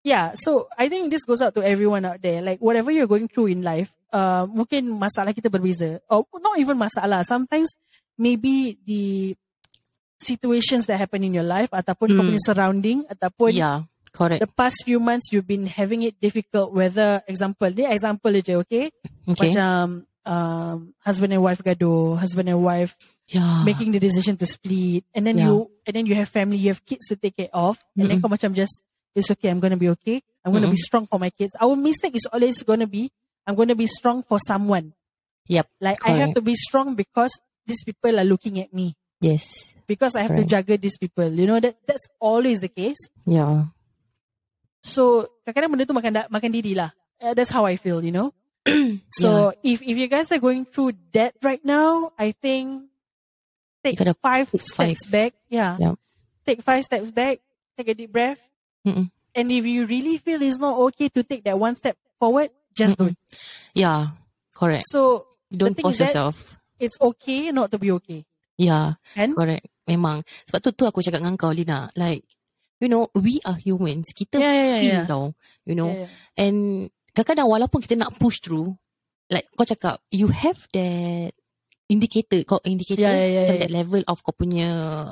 yeah, 0.01 0.31
so 0.33 0.69
I 0.77 0.89
think 0.89 1.09
this 1.11 1.25
goes 1.25 1.41
out 1.41 1.53
to 1.57 1.61
everyone 1.61 2.05
out 2.05 2.21
there. 2.21 2.41
Like 2.41 2.57
whatever 2.63 2.89
you're 2.89 3.09
going 3.09 3.27
through 3.27 3.51
in 3.51 3.61
life, 3.61 3.91
uh, 4.09 4.45
mungkin 4.47 4.89
masalah 4.95 5.33
kita 5.33 5.49
berbeza. 5.49 5.99
Or 6.09 6.23
not 6.41 6.57
even 6.57 6.77
masalah. 6.77 7.21
Sometimes 7.25 7.73
maybe 8.17 8.77
the 8.85 9.33
situations 10.21 10.85
that 10.85 10.97
happen 11.01 11.25
in 11.25 11.33
your 11.33 11.45
life 11.45 11.69
ataupun 11.73 12.13
kau 12.13 12.21
Hmm. 12.21 12.29
punya 12.29 12.41
surrounding 12.45 12.99
ataupun 13.09 13.51
Yeah, 13.57 13.81
correct. 14.13 14.39
the 14.43 14.47
past 14.51 14.83
few 14.85 14.99
months 14.99 15.31
you've 15.31 15.47
been 15.47 15.65
having 15.67 16.03
it 16.03 16.19
difficult. 16.21 16.71
Whether 16.73 17.23
example, 17.27 17.69
ni 17.71 17.85
example 17.85 18.31
je, 18.41 18.55
okay? 18.63 18.91
Okay. 19.27 19.51
Macam 19.51 20.05
um, 20.25 20.93
husband 21.03 21.33
and 21.33 21.41
wife 21.41 21.63
gaduh, 21.63 22.17
husband 22.19 22.49
and 22.49 22.61
wife 22.61 22.93
yeah. 23.31 23.63
making 23.65 23.91
the 23.91 23.99
decision 23.99 24.37
to 24.37 24.45
split 24.45 25.03
and 25.15 25.25
then 25.25 25.37
Yeah. 25.37 25.47
you 25.49 25.71
and 25.87 25.95
then 25.95 26.05
you 26.05 26.13
have 26.15 26.29
family 26.29 26.57
you 26.61 26.69
have 26.69 26.83
kids 26.85 27.07
to 27.09 27.15
take 27.15 27.37
care 27.37 27.49
of 27.55 27.79
and 27.97 28.05
then 28.11 28.19
Mm-mm. 28.19 28.27
kau 28.27 28.29
macam 28.29 28.53
just 28.53 28.83
it's 29.15 29.31
okay 29.31 29.49
I'm 29.49 29.57
going 29.63 29.71
to 29.73 29.79
be 29.81 29.89
okay 29.97 30.19
I'm 30.45 30.51
going 30.51 30.67
to 30.67 30.69
be 30.69 30.77
strong 30.77 31.07
for 31.07 31.17
my 31.17 31.31
kids 31.31 31.55
our 31.57 31.73
mistake 31.79 32.13
is 32.13 32.27
always 32.29 32.61
going 32.61 32.83
to 32.83 32.91
be 32.91 33.09
I'm 33.47 33.55
going 33.55 33.71
to 33.71 33.79
be 33.79 33.87
strong 33.87 34.21
for 34.27 34.37
someone 34.37 34.93
Yep. 35.49 35.65
like 35.81 35.97
I 36.05 36.19
have 36.21 36.35
to 36.37 36.43
be 36.43 36.53
strong 36.59 36.93
because 36.93 37.31
these 37.65 37.81
people 37.83 38.13
are 38.19 38.27
looking 38.27 38.59
at 38.61 38.69
me 38.75 38.93
Yes. 39.23 39.47
because 39.87 40.13
I 40.15 40.21
have 40.27 40.35
to 40.37 40.43
juggle 40.45 40.77
these 40.77 40.99
people 41.01 41.25
you 41.31 41.47
know 41.49 41.59
that 41.63 41.79
that's 41.87 42.05
always 42.19 42.59
the 42.61 42.69
case 42.69 42.99
Yeah. 43.25 43.71
So 44.81 45.29
kadang-kadang 45.45 45.71
benda 45.71 45.85
tu 45.85 45.95
makan 45.95 46.13
makan 46.27 46.51
diri 46.51 46.73
lah 46.75 46.91
Uh, 47.21 47.37
that's 47.37 47.53
how 47.53 47.69
I 47.69 47.77
feel 47.77 48.01
you 48.01 48.09
know 48.09 48.33
so 49.13 49.53
if 49.61 49.85
if 49.85 49.93
you 49.93 50.09
guys 50.09 50.33
are 50.33 50.41
going 50.41 50.65
through 50.65 50.97
that 51.13 51.37
right 51.45 51.61
now 51.61 52.09
I 52.17 52.33
think 52.33 52.89
take 53.85 54.01
five 54.17 54.49
put 54.49 54.65
steps 54.65 55.05
back 55.05 55.37
yeah 55.45 55.77
Yep. 55.77 55.95
take 56.41 56.59
five 56.65 56.81
steps 56.81 57.13
back, 57.13 57.37
take 57.77 57.89
a 57.89 57.93
deep 57.93 58.09
breath, 58.09 58.41
Mm-mm. 58.81 59.13
and 59.37 59.45
if 59.53 59.69
you 59.69 59.85
really 59.85 60.17
feel 60.17 60.41
it's 60.41 60.57
not 60.57 60.73
okay 60.89 61.13
to 61.13 61.21
take 61.21 61.45
that 61.45 61.61
one 61.61 61.77
step 61.77 61.93
forward, 62.17 62.49
just 62.73 62.97
do 62.97 63.05
Mm-mm. 63.05 63.13
it. 63.13 63.17
Yeah. 63.77 64.17
Correct. 64.57 64.89
So 64.89 65.29
Don't 65.53 65.77
force 65.77 66.01
yourself. 66.01 66.57
it's 66.81 66.97
okay 66.97 67.53
not 67.53 67.69
to 67.69 67.77
be 67.77 67.93
okay. 68.01 68.25
Yeah. 68.57 68.97
Kan? 69.13 69.37
Correct. 69.37 69.69
Memang. 69.85 70.25
Sebab 70.49 70.59
tu 70.65 70.69
tu 70.73 70.83
aku 70.89 71.05
cakap 71.05 71.21
dengan 71.21 71.37
kau 71.37 71.53
Lina. 71.53 71.93
Like, 71.93 72.25
you 72.81 72.89
know, 72.89 73.07
we 73.13 73.37
are 73.45 73.55
humans. 73.55 74.09
Kita 74.11 74.41
Yeah, 74.41 74.49
yeah, 74.51 74.65
yeah, 74.65 74.77
feel 74.81 74.97
yeah. 74.97 75.07
tau. 75.07 75.25
You 75.63 75.75
know. 75.77 75.91
Yeah, 75.93 76.09
And 76.35 76.57
kadang-kadang 77.13 77.47
walaupun 77.47 77.79
kita 77.85 77.95
nak 77.95 78.17
push 78.17 78.41
through, 78.41 78.73
like 79.29 79.45
kau 79.53 79.63
cakap, 79.63 80.01
you 80.09 80.27
have 80.33 80.57
that 80.73 81.31
indicator, 81.85 82.39
kau 82.47 82.63
indicator 82.63 83.03
Yeah, 83.03 83.19
yeah, 83.19 83.27
yeah, 83.27 83.39
macam 83.43 83.55
yeah. 83.55 83.61
that 83.67 83.71
level 83.71 84.01
of 84.07 84.17
kau 84.23 84.31
punya 84.33 84.67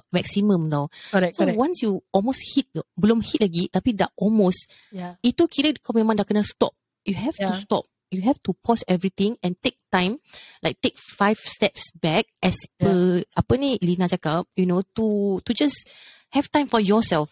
maximum 0.09 0.71
tau. 0.71 0.87
correct, 1.11 1.35
So 1.35 1.43
correct. 1.43 1.59
once 1.59 1.77
you 1.83 1.99
almost 2.15 2.39
hit, 2.55 2.71
belum 2.95 3.19
hit 3.19 3.39
lagi 3.43 3.67
tapi 3.69 3.93
dah 3.93 4.09
almost, 4.15 4.65
Yeah, 4.89 5.19
itu 5.21 5.45
kira 5.51 5.75
kau 5.83 5.91
memang 5.91 6.15
dah 6.15 6.25
kena 6.25 6.41
stop. 6.41 6.73
You 7.03 7.19
have 7.19 7.35
to 7.37 7.51
Yeah. 7.51 7.59
stop. 7.59 7.85
You 8.09 8.25
have 8.25 8.41
to 8.41 8.57
pause 8.57 8.81
everything 8.89 9.37
and 9.45 9.53
take 9.61 9.77
time, 9.93 10.17
like 10.65 10.81
take 10.81 10.97
five 10.97 11.37
steps 11.37 11.93
back 11.93 12.25
as 12.41 12.57
per 12.73 13.21
apa 13.37 13.53
ni 13.53 13.77
Lina 13.85 14.09
cakap, 14.09 14.49
you 14.57 14.65
know, 14.65 14.81
to 14.97 15.37
to 15.45 15.51
just 15.53 15.85
have 16.33 16.49
time 16.49 16.65
for 16.65 16.81
yourself, 16.81 17.29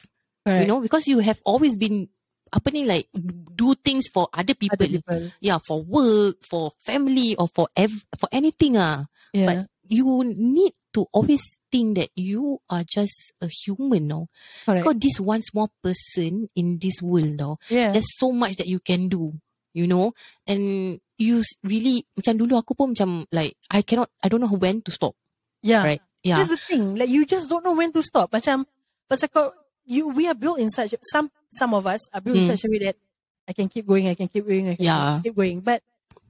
correct. 0.47 0.61
you 0.63 0.67
know, 0.67 0.79
because 0.79 1.03
you 1.07 1.19
have 1.19 1.43
always 1.43 1.75
been 1.75 2.07
apa 2.47 2.71
ni 2.71 2.87
like 2.87 3.11
do 3.51 3.75
things 3.75 4.07
for 4.07 4.31
other 4.31 4.55
people, 4.55 4.79
Other 4.79 4.87
people. 5.03 5.21
yeah, 5.43 5.59
for 5.59 5.83
work, 5.83 6.39
for 6.47 6.71
family, 6.79 7.35
or 7.35 7.51
for 7.51 7.67
ev- 7.75 8.07
for 8.15 8.31
anything 8.31 8.79
ah. 8.79 9.11
Yeah, 9.35 9.43
But 9.43 9.57
you 9.91 10.07
need 10.23 10.71
to 10.95 11.03
always 11.11 11.43
think 11.67 11.99
that 11.99 12.15
you 12.15 12.63
are 12.71 12.87
just 12.87 13.35
a 13.43 13.51
human, 13.51 14.07
no. 14.07 14.31
correct. 14.63 14.87
Kau 14.87 14.95
this 14.95 15.19
one 15.19 15.43
small 15.43 15.67
person 15.83 16.47
in 16.55 16.79
this 16.79 17.03
world, 17.03 17.35
no. 17.35 17.59
yeah, 17.67 17.91
There's 17.91 18.07
so 18.15 18.31
much 18.31 18.55
that 18.63 18.71
you 18.71 18.79
can 18.79 19.11
do, 19.11 19.35
you 19.75 19.83
know. 19.83 20.15
And 20.47 20.97
you 21.19 21.43
really 21.67 22.07
macam 22.15 22.39
dulu 22.39 22.55
aku 22.63 22.71
pun 22.79 22.95
macam 22.95 23.27
like 23.35 23.59
I 23.67 23.83
cannot, 23.83 24.07
I 24.23 24.31
don't 24.31 24.39
know 24.39 24.55
when 24.55 24.79
to 24.87 24.91
stop, 24.95 25.19
yeah. 25.59 25.83
right? 25.83 26.01
Yeah, 26.23 26.39
That's 26.39 26.55
the 26.55 26.63
thing. 26.63 26.95
Like 26.95 27.11
you 27.11 27.27
just 27.27 27.51
don't 27.51 27.67
know 27.67 27.75
when 27.75 27.91
to 27.91 27.99
stop. 28.03 28.31
Macam 28.31 28.63
pasal 29.11 29.27
kau 29.27 29.51
you 29.87 30.11
we 30.11 30.27
are 30.27 30.35
built 30.35 30.59
in 30.59 30.67
such 30.69 30.91
some 31.07 31.31
some 31.49 31.71
of 31.71 31.87
us 31.87 32.03
are 32.11 32.19
built 32.19 32.35
in 32.35 32.43
Hmm. 32.43 32.53
such 32.53 32.67
a 32.67 32.69
way 32.69 32.79
that 32.85 32.97
I 33.47 33.55
can 33.55 33.71
keep 33.71 33.87
going, 33.87 34.11
I 34.11 34.15
can 34.19 34.27
keep 34.27 34.43
going, 34.43 34.67
I 34.67 34.75
can 34.75 34.83
Yeah. 34.83 35.23
keep 35.23 35.31
going. 35.33 35.63
But 35.63 35.79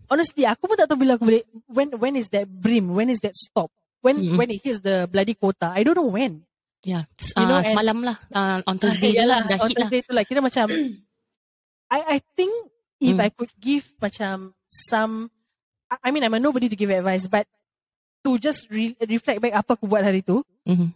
honestly, 0.06 0.46
aku 0.46 0.70
pun 0.70 0.78
tak 0.78 0.86
tahu 0.86 1.02
bila 1.02 1.18
aku 1.18 1.26
boleh 1.26 1.42
when 1.66 1.90
when 1.98 2.14
is 2.14 2.30
that 2.30 2.46
brim, 2.46 2.94
when 2.94 3.10
is 3.10 3.18
that 3.26 3.34
stop, 3.34 3.74
when 4.06 4.22
Mm-mm. 4.22 4.38
when 4.38 4.54
it 4.54 4.62
hits 4.62 4.86
the 4.86 5.10
bloody 5.10 5.34
quota. 5.34 5.74
I 5.74 5.82
don't 5.82 5.98
know 5.98 6.06
when. 6.08 6.46
yeah. 6.86 7.10
You 7.34 7.50
know, 7.50 7.58
Ah, 7.58 7.66
and- 7.66 8.06
lah, 8.06 8.18
uh, 8.32 8.58
on 8.70 8.78
Thursday 8.82 9.18
Yalah, 9.18 9.50
lah, 9.50 9.50
dah 9.50 9.58
on 9.60 9.70
hit 9.74 9.82
lah. 9.82 9.90
Thursday 9.90 10.00
tu 10.06 10.12
lah 10.14 10.24
kira 10.24 10.40
macam 10.40 10.70
I 11.98 12.00
I 12.16 12.18
think 12.38 12.54
if 13.02 13.18
Hmm. 13.18 13.26
I 13.26 13.30
could 13.34 13.50
give 13.58 13.90
macam 13.98 14.54
some 14.70 15.34
I 15.90 15.98
I 16.06 16.10
mean 16.14 16.22
I'm 16.22 16.38
a 16.38 16.40
nobody 16.40 16.70
to 16.70 16.78
give 16.78 16.94
advice 16.94 17.26
but 17.26 17.50
to 18.22 18.38
just 18.38 18.70
re- 18.70 18.94
reflect 19.10 19.42
back 19.42 19.58
apa 19.58 19.74
aku 19.74 19.90
buat 19.90 20.06
hari 20.06 20.22
tu 20.22 20.46
Mhm. 20.70 20.94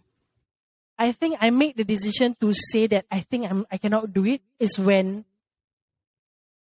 I 1.02 1.10
think 1.10 1.34
I 1.42 1.50
made 1.50 1.74
the 1.74 1.82
decision 1.82 2.38
to 2.38 2.54
say 2.54 2.86
that 2.94 3.10
I 3.10 3.26
think 3.26 3.50
I'm 3.50 3.66
I 3.66 3.82
cannot 3.82 4.06
do 4.14 4.22
it 4.22 4.38
is 4.62 4.78
when 4.78 5.26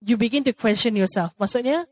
you 0.02 0.18
begin 0.18 0.42
to 0.50 0.54
question 0.58 0.98
yourself. 0.98 1.30
Maksudnya, 1.38 1.86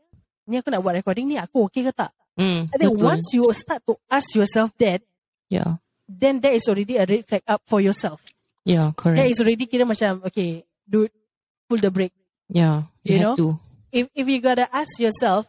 ni 0.50 0.58
aku 0.58 0.74
nak 0.74 0.82
buat 0.82 0.98
recording 0.98 1.30
ni, 1.30 1.38
aku 1.38 1.70
okay 1.70 1.86
ke 1.86 1.94
tak? 1.94 2.10
Mm, 2.34 2.66
I 2.66 2.74
think 2.74 2.98
betul. 2.98 3.06
once 3.06 3.26
you 3.30 3.46
start 3.54 3.86
to 3.86 3.94
ask 4.10 4.34
yourself 4.34 4.74
that, 4.82 4.98
yeah, 5.46 5.78
then 6.10 6.42
that 6.42 6.50
is 6.50 6.66
already 6.66 6.98
a 6.98 7.06
red 7.06 7.22
flag 7.22 7.46
up 7.46 7.62
for 7.70 7.78
yourself. 7.78 8.18
Yeah, 8.66 8.90
That 8.92 8.98
correct. 8.98 9.30
is 9.30 9.38
already 9.38 9.70
kira 9.70 9.86
macam, 9.86 10.26
okay, 10.26 10.66
dude, 10.82 11.14
pull 11.70 11.78
the 11.78 11.94
brake. 11.94 12.14
Yeah, 12.50 12.90
you, 13.06 13.14
you 13.14 13.18
have 13.22 13.38
to. 13.38 13.62
If 13.94 14.10
if 14.10 14.26
you 14.26 14.42
gotta 14.42 14.66
ask 14.74 14.98
yourself, 14.98 15.46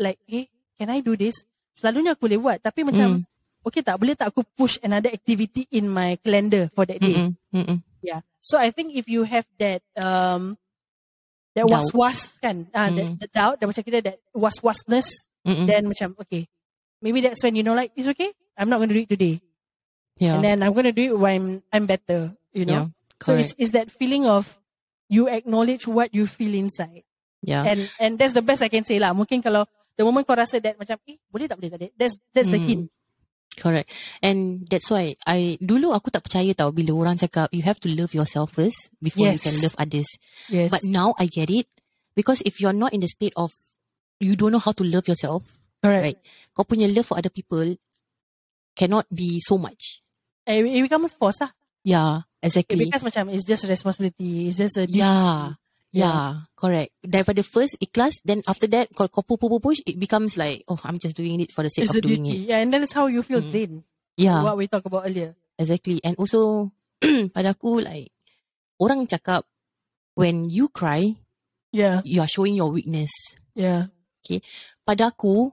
like, 0.00 0.16
hey, 0.24 0.48
can 0.80 0.88
I 0.88 1.04
do 1.04 1.20
this? 1.20 1.44
Selalunya 1.76 2.16
aku 2.16 2.32
boleh 2.32 2.40
buat. 2.40 2.58
Tapi 2.64 2.80
macam, 2.80 3.28
okay 3.64 3.82
tak, 3.84 3.96
boleh 4.00 4.16
tak 4.16 4.32
aku 4.32 4.42
push 4.56 4.80
another 4.80 5.12
activity 5.12 5.66
in 5.72 5.86
my 5.88 6.16
calendar 6.20 6.68
for 6.72 6.84
that 6.88 7.00
day? 7.00 7.16
Mm-mm, 7.16 7.36
mm-mm. 7.52 7.78
Yeah. 8.00 8.24
So 8.40 8.56
I 8.56 8.72
think 8.72 8.96
if 8.96 9.06
you 9.08 9.28
have 9.28 9.44
that 9.60 9.84
um 10.00 10.56
that 11.52 11.66
Doubt. 11.66 11.90
was-was 11.90 12.38
kan, 12.38 12.70
uh, 12.72 12.88
the, 12.94 13.02
Mm. 13.04 13.18
the 13.18 13.28
doubt, 13.28 13.58
dan 13.58 13.66
macam 13.68 13.82
kira 13.82 13.98
that 14.06 14.18
was-wasness, 14.32 15.26
Mm-mm. 15.42 15.66
then 15.66 15.82
macam, 15.90 16.14
okay, 16.22 16.46
maybe 17.02 17.20
that's 17.20 17.42
when 17.42 17.58
you 17.58 17.66
know 17.66 17.74
like, 17.74 17.90
it's 17.98 18.06
okay, 18.06 18.30
I'm 18.54 18.70
not 18.70 18.78
going 18.78 18.88
to 18.88 18.96
do 18.96 19.02
it 19.02 19.10
today. 19.10 19.42
yeah, 20.22 20.38
And 20.38 20.46
then 20.46 20.62
I'm 20.62 20.72
going 20.72 20.86
to 20.86 20.94
do 20.94 21.10
it 21.10 21.18
when 21.18 21.60
I'm 21.74 21.90
better, 21.90 22.38
you 22.54 22.64
yeah, 22.64 22.86
know? 22.86 22.94
so 23.18 23.34
it's, 23.34 23.52
it's 23.58 23.74
that 23.74 23.90
feeling 23.90 24.24
of 24.30 24.46
you 25.10 25.26
acknowledge 25.26 25.90
what 25.90 26.14
you 26.14 26.24
feel 26.24 26.54
inside. 26.54 27.02
yeah, 27.42 27.66
And 27.66 27.90
and 27.98 28.14
that's 28.14 28.32
the 28.32 28.46
best 28.46 28.62
I 28.62 28.70
can 28.70 28.86
say 28.86 29.02
lah. 29.02 29.10
Mungkin 29.10 29.42
kalau 29.42 29.66
the 29.98 30.06
moment 30.06 30.22
kau 30.22 30.38
rasa 30.38 30.62
that 30.62 30.78
macam, 30.78 31.02
eh, 31.10 31.18
boleh 31.34 31.50
tak 31.50 31.58
boleh 31.58 31.70
tak 31.74 31.78
boleh. 31.82 31.92
That's, 31.98 32.14
that's 32.30 32.48
the 32.54 32.62
Mm. 32.62 32.68
hint. 32.70 32.84
Correct. 33.58 33.90
And 34.22 34.66
that's 34.68 34.90
why 34.90 35.16
I 35.26 35.58
dulu 35.60 35.90
aku 35.94 36.10
tak 36.14 36.26
percaya 36.26 36.52
tau 36.54 36.70
bila 36.70 36.92
orang 36.94 37.16
cakap 37.18 37.50
you 37.50 37.62
have 37.66 37.80
to 37.82 37.88
love 37.90 38.14
yourself 38.14 38.54
first 38.54 38.92
before 39.02 39.26
you 39.30 39.38
Yes. 39.38 39.44
can 39.46 39.56
love 39.64 39.74
others. 39.78 40.08
Yes. 40.52 40.70
But 40.70 40.84
now 40.86 41.14
I 41.18 41.26
get 41.26 41.50
it 41.50 41.66
because 42.14 42.40
if 42.46 42.60
you're 42.60 42.76
not 42.76 42.92
in 42.94 43.00
the 43.02 43.10
state 43.10 43.34
of 43.36 43.50
you 44.20 44.36
don't 44.36 44.52
know 44.52 44.62
how 44.62 44.72
to 44.76 44.84
love 44.84 45.08
yourself, 45.08 45.60
Correct. 45.80 46.04
right? 46.04 46.18
Kau 46.52 46.64
punya 46.68 46.86
love 46.92 47.08
for 47.08 47.16
other 47.16 47.32
people 47.32 47.76
cannot 48.76 49.08
be 49.08 49.40
so 49.40 49.56
much. 49.58 50.00
It 50.46 50.64
becomes 50.82 51.12
force 51.14 51.40
lah. 51.40 51.52
Yeah, 51.84 52.28
It 52.44 52.52
exactly. 52.52 52.84
becomes 52.88 53.04
macam, 53.08 53.32
it's 53.32 53.44
just 53.48 53.64
responsibility. 53.64 54.48
It's 54.52 54.60
just 54.60 54.76
a 54.76 54.84
duty. 54.84 55.00
Yeah. 55.00 55.56
Yeah. 55.90 56.06
Yeah, 56.06 56.30
correct. 56.54 56.94
Daripada 57.02 57.42
first 57.42 57.74
ikhlas, 57.82 58.22
then 58.22 58.46
after 58.46 58.70
that, 58.70 58.94
kalau 58.94 59.10
kau 59.10 59.26
push, 59.26 59.42
push, 59.42 59.58
push, 59.58 59.80
it 59.82 59.98
becomes 59.98 60.38
like, 60.38 60.62
oh, 60.70 60.78
I'm 60.86 61.02
just 61.02 61.18
doing 61.18 61.42
it 61.42 61.50
for 61.50 61.66
the 61.66 61.70
sake 61.70 61.90
It's 61.90 61.98
of 61.98 62.02
doing 62.06 62.30
duty. 62.30 62.46
it. 62.46 62.54
Yeah, 62.54 62.62
and 62.62 62.70
then 62.70 62.86
it's 62.86 62.94
how 62.94 63.10
you 63.10 63.26
feel 63.26 63.42
Mm. 63.42 63.50
drained. 63.50 63.78
Yeah, 64.14 64.38
What 64.46 64.54
we 64.54 64.70
talked 64.70 64.86
about 64.86 65.02
earlier. 65.02 65.34
exactly. 65.58 65.98
And 66.06 66.14
also, 66.14 66.70
pada 67.34 67.58
aku, 67.58 67.82
like, 67.82 68.14
orang 68.78 69.10
cakap, 69.10 69.42
when 70.14 70.46
you 70.46 70.70
cry, 70.70 71.16
Yeah, 71.74 72.02
you 72.06 72.22
are 72.22 72.30
showing 72.30 72.54
your 72.54 72.70
weakness. 72.70 73.10
yeah. 73.54 73.90
Pada 74.86 75.10
aku, 75.10 75.50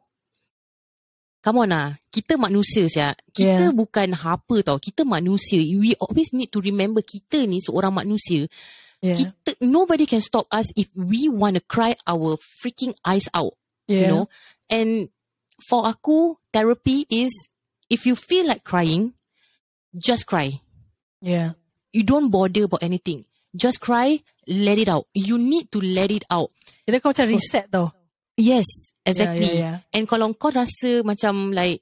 come 1.41 1.65
on 1.65 1.69
lah, 1.73 1.87
kita 2.13 2.37
manusia 2.37 2.85
siya. 2.85 3.17
Kita 3.33 3.69
Yeah. 3.69 3.73
bukan 3.73 4.13
apa 4.13 4.61
tau, 4.61 4.77
kita 4.77 5.01
manusia. 5.01 5.57
We 5.61 5.97
always 5.97 6.29
need 6.29 6.53
to 6.53 6.61
remember 6.61 7.01
kita 7.01 7.41
ni 7.49 7.57
seorang 7.57 7.93
manusia. 7.95 8.45
Yeah, 8.97 9.13
Kita, 9.13 9.61
nobody 9.61 10.09
can 10.09 10.25
stop 10.25 10.49
us 10.49 10.73
if 10.73 10.89
we 10.97 11.29
want 11.29 11.53
to 11.53 11.61
cry 11.61 11.93
our 12.09 12.33
freaking 12.41 12.97
eyes 13.05 13.29
out. 13.29 13.53
you 13.87 14.03
yeah. 14.03 14.11
know 14.11 14.25
and 14.69 15.09
for 15.63 15.87
aku 15.87 16.35
therapy 16.51 17.07
is 17.09 17.31
if 17.89 18.05
you 18.05 18.15
feel 18.15 18.45
like 18.45 18.63
crying 18.67 19.15
just 19.95 20.27
cry 20.27 20.59
yeah. 21.23 21.55
you 21.95 22.03
don't 22.03 22.29
bother 22.29 22.67
about 22.67 22.83
anything 22.83 23.23
just 23.55 23.79
cry 23.79 24.19
let 24.45 24.77
it 24.77 24.91
out 24.91 25.07
you 25.15 25.39
need 25.39 25.71
to 25.71 25.79
let 25.79 26.11
it 26.11 26.27
out 26.29 26.51
Kira 26.87 26.99
kau 26.99 27.11
macam 27.11 27.27
reset 27.31 27.67
tau. 27.71 27.91
yes 28.35 28.67
exactly 29.07 29.55
Yeah, 29.55 29.79
yeah, 29.81 29.95
and 29.95 30.03
kalau 30.07 30.35
kau 30.35 30.51
rasa 30.51 31.01
macam 31.07 31.55
like 31.55 31.79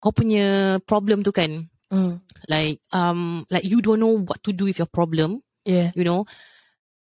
kau 0.00 0.12
punya 0.12 0.78
problem 0.84 1.24
tu 1.24 1.32
kan 1.32 1.66
yeah. 1.66 1.68
Mm. 1.90 2.22
like 2.46 2.78
um 2.94 3.42
like 3.50 3.66
you 3.66 3.82
don't 3.82 3.98
know 3.98 4.14
what 4.22 4.38
to 4.46 4.54
do 4.54 4.70
with 4.70 4.78
your 4.78 4.86
problem 4.86 5.42
Yeah, 5.62 5.92
you 5.92 6.04
know 6.04 6.24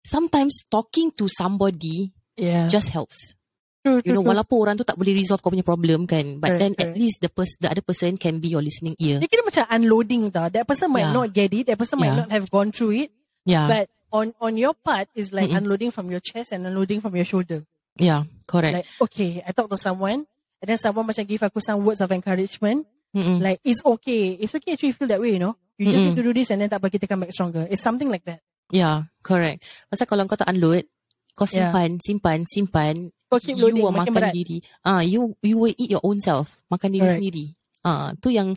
sometimes 0.01 0.65
talking 0.71 1.13
to 1.21 1.29
somebody 1.29 2.13
yeah. 2.37 2.69
just 2.73 2.89
helps 2.89 3.37
true, 3.85 4.01
you 4.05 4.13
know 4.17 4.25
true. 4.25 4.33
walaupun 4.33 4.57
orang 4.65 4.75
tu 4.81 4.85
tak 4.85 4.97
boleh 4.97 5.13
resolve 5.13 5.41
kau 5.45 5.53
punya 5.53 5.65
problem 5.65 6.09
kan 6.09 6.41
but 6.41 6.57
Correct, 6.57 6.61
then 6.61 6.73
at 6.77 6.89
correct. 6.93 6.97
least 6.97 7.19
the 7.21 7.29
pers- 7.29 7.61
the 7.61 7.69
other 7.69 7.85
person 7.85 8.17
can 8.17 8.41
be 8.41 8.49
your 8.49 8.65
listening 8.65 8.97
ear 8.97 9.21
Dia 9.21 9.29
kira 9.29 9.45
macam 9.45 9.65
unloading 9.69 10.33
tau. 10.33 10.49
That 10.49 10.65
person 10.65 10.89
might 10.89 11.09
Yeah. 11.09 11.17
not 11.17 11.29
get 11.33 11.53
it. 11.53 11.69
That 11.69 11.77
person 11.77 12.01
might 12.01 12.17
not 12.17 12.33
have 12.33 12.49
gone 12.49 12.73
through 12.73 12.97
it. 12.97 13.11
yeah 13.45 13.69
But 13.69 13.93
on 14.11 14.33
on 14.41 14.57
your 14.57 14.73
part 14.75 15.07
is 15.13 15.31
like 15.31 15.53
Mm-mm. 15.53 15.61
unloading 15.63 15.93
from 15.93 16.09
your 16.09 16.21
chest 16.25 16.51
and 16.57 16.65
unloading 16.65 16.99
from 17.05 17.13
your 17.15 17.29
shoulder. 17.29 17.65
yeah 18.01 18.25
correct 18.49 18.73
Like 18.81 18.89
okay, 19.05 19.45
I 19.45 19.53
talk 19.53 19.69
to 19.69 19.77
someone 19.77 20.25
and 20.61 20.67
then 20.67 20.81
someone 20.81 21.05
macam 21.05 21.29
give 21.29 21.45
aku 21.45 21.61
some 21.61 21.85
words 21.85 22.01
of 22.01 22.09
encouragement. 22.09 22.89
Mm-mm. 23.11 23.43
Like 23.43 23.59
it's 23.63 23.83
okay. 23.83 24.39
It's 24.39 24.55
okay 24.55 24.75
actually 24.75 24.95
feel 24.95 25.11
that 25.11 25.19
way, 25.19 25.35
you 25.35 25.43
know. 25.43 25.59
You 25.77 25.91
just 25.91 26.05
Mm-mm. 26.05 26.15
need 26.15 26.21
to 26.21 26.27
do 26.27 26.33
this 26.33 26.51
and 26.51 26.61
then 26.61 26.69
tak 26.69 26.79
apa 26.79 26.89
kita 26.89 27.09
come 27.09 27.25
back 27.25 27.33
stronger. 27.33 27.67
It's 27.67 27.83
something 27.83 28.07
like 28.09 28.23
that. 28.25 28.41
yeah 28.71 29.11
correct 29.27 29.67
pasal 29.91 30.07
kalau 30.07 30.31
kau 30.31 30.39
tak 30.39 30.47
unload 30.47 30.87
kau 31.35 31.43
Yeah. 31.51 31.75
simpan 31.75 31.99
simpan 31.99 32.39
simpan 32.47 33.11
Kau 33.27 33.43
keep 33.43 33.59
you 33.59 33.67
loading, 33.67 33.83
will 33.83 33.91
makin 33.91 34.15
makan 34.15 34.31
berat. 34.31 34.35
diri 34.39 34.59
ah 34.87 35.03
you 35.03 35.35
you 35.43 35.59
will 35.59 35.75
eat 35.75 35.91
your 35.91 35.99
own 36.07 36.23
self 36.23 36.63
makan 36.71 36.95
diri 36.95 37.03
Correct. 37.03 37.19
sendiri 37.19 37.45
ah 37.83 38.15
tu 38.15 38.31
yang 38.31 38.55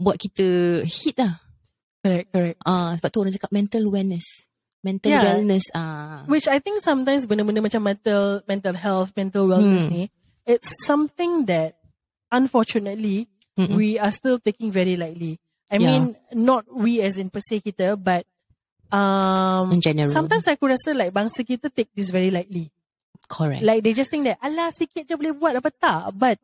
buat 0.00 0.16
kita 0.16 0.80
hit 0.88 1.20
lah 1.20 1.36
Correct, 2.00 2.32
correct. 2.32 2.56
ah 2.64 2.96
sebab 2.96 3.08
tu 3.12 3.18
orang 3.20 3.34
cakap 3.36 3.52
mental 3.52 3.84
wellness 3.92 4.24
mental 4.80 5.12
Yeah. 5.12 5.24
wellness 5.28 5.68
ah 5.76 6.24
Which 6.24 6.48
I 6.48 6.56
think 6.56 6.80
sometimes 6.80 7.28
benda-benda 7.28 7.60
macam 7.60 7.84
mental 7.84 8.40
mental 8.48 8.72
health, 8.72 9.12
mental 9.12 9.52
wellness 9.52 9.84
Hmm. 9.84 9.92
ni, 9.92 10.02
it's 10.48 10.72
something 10.80 11.44
that 11.44 11.76
unfortunately 12.32 13.28
Mm-mm. 13.56 13.74
we 13.74 13.96
are 13.98 14.12
still 14.12 14.38
taking 14.38 14.68
very 14.70 14.94
lightly. 14.94 15.40
I 15.66 15.80
Yeah. 15.80 15.98
mean, 15.98 16.04
not 16.30 16.68
we 16.70 17.02
as 17.02 17.18
in 17.18 17.32
per 17.32 17.42
se 17.42 17.58
kita, 17.64 17.98
but 17.98 18.22
um, 18.94 19.72
in 19.74 19.80
general 19.82 20.06
sometimes 20.06 20.46
aku 20.46 20.70
rasa 20.70 20.94
like 20.94 21.10
bangsa 21.10 21.42
kita 21.42 21.72
take 21.74 21.90
this 21.96 22.14
very 22.14 22.30
lightly. 22.30 22.70
correct 23.26 23.64
Like 23.66 23.82
they 23.82 23.90
just 23.90 24.12
think 24.14 24.28
that, 24.30 24.38
alah 24.38 24.70
sikit 24.70 25.02
je 25.08 25.18
boleh 25.18 25.34
buat 25.34 25.58
apa 25.58 25.74
tak. 25.74 26.14
But 26.14 26.38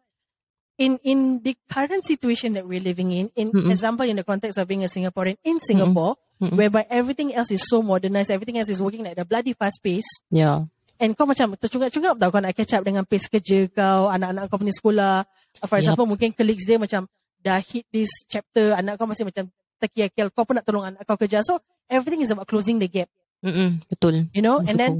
in 0.74 0.98
in 1.06 1.38
the 1.38 1.54
current 1.70 2.02
situation 2.02 2.58
that 2.58 2.66
we're 2.66 2.82
living 2.82 3.14
in, 3.14 3.30
in 3.38 3.54
Mm-mm. 3.54 3.70
example 3.70 4.08
in 4.08 4.18
the 4.18 4.26
context 4.26 4.58
of 4.58 4.66
being 4.66 4.82
a 4.82 4.90
Singaporean 4.90 5.38
in 5.46 5.62
Singapore, 5.62 6.18
Mm-mm. 6.42 6.58
whereby 6.58 6.82
everything 6.90 7.30
else 7.30 7.54
is 7.54 7.62
so 7.62 7.78
modernized, 7.84 8.34
everything 8.34 8.58
else 8.58 8.72
is 8.72 8.82
working 8.82 9.06
like 9.06 9.14
the 9.14 9.22
bloody 9.22 9.54
fast 9.54 9.78
pace, 9.78 10.08
yeah 10.32 10.66
and 11.02 11.18
kau 11.18 11.26
macam 11.26 11.58
tercungap-cungap 11.58 12.14
tau 12.14 12.30
kau 12.30 12.38
nak 12.38 12.54
catch 12.54 12.78
up 12.78 12.82
dengan 12.86 13.02
pace 13.02 13.26
kerja 13.26 13.66
kau, 13.74 14.06
anak-anak 14.06 14.46
kau 14.46 14.58
punya 14.58 14.74
sekolah. 14.74 15.26
For 15.60 15.76
Yup. 15.76 15.82
example, 15.84 16.06
mungkin 16.08 16.32
colleagues 16.32 16.64
dia 16.64 16.80
macam 16.80 17.04
dah 17.42 17.60
hit 17.60 17.84
this 17.92 18.08
chapter, 18.30 18.72
anak 18.72 18.96
kau 18.96 19.04
masih 19.04 19.26
macam 19.26 19.50
terkial 19.82 20.30
kau 20.32 20.46
pun 20.46 20.56
nak 20.56 20.64
tolong 20.64 20.86
anak 20.88 21.02
kau 21.04 21.18
kerja. 21.18 21.42
So, 21.42 21.60
everything 21.90 22.22
is 22.22 22.30
about 22.30 22.48
closing 22.48 22.78
the 22.78 22.86
gap, 22.88 23.10
Mm-mm. 23.42 23.82
betul 23.90 24.30
you 24.32 24.40
know? 24.40 24.62
And 24.62 24.78
then, 24.78 24.92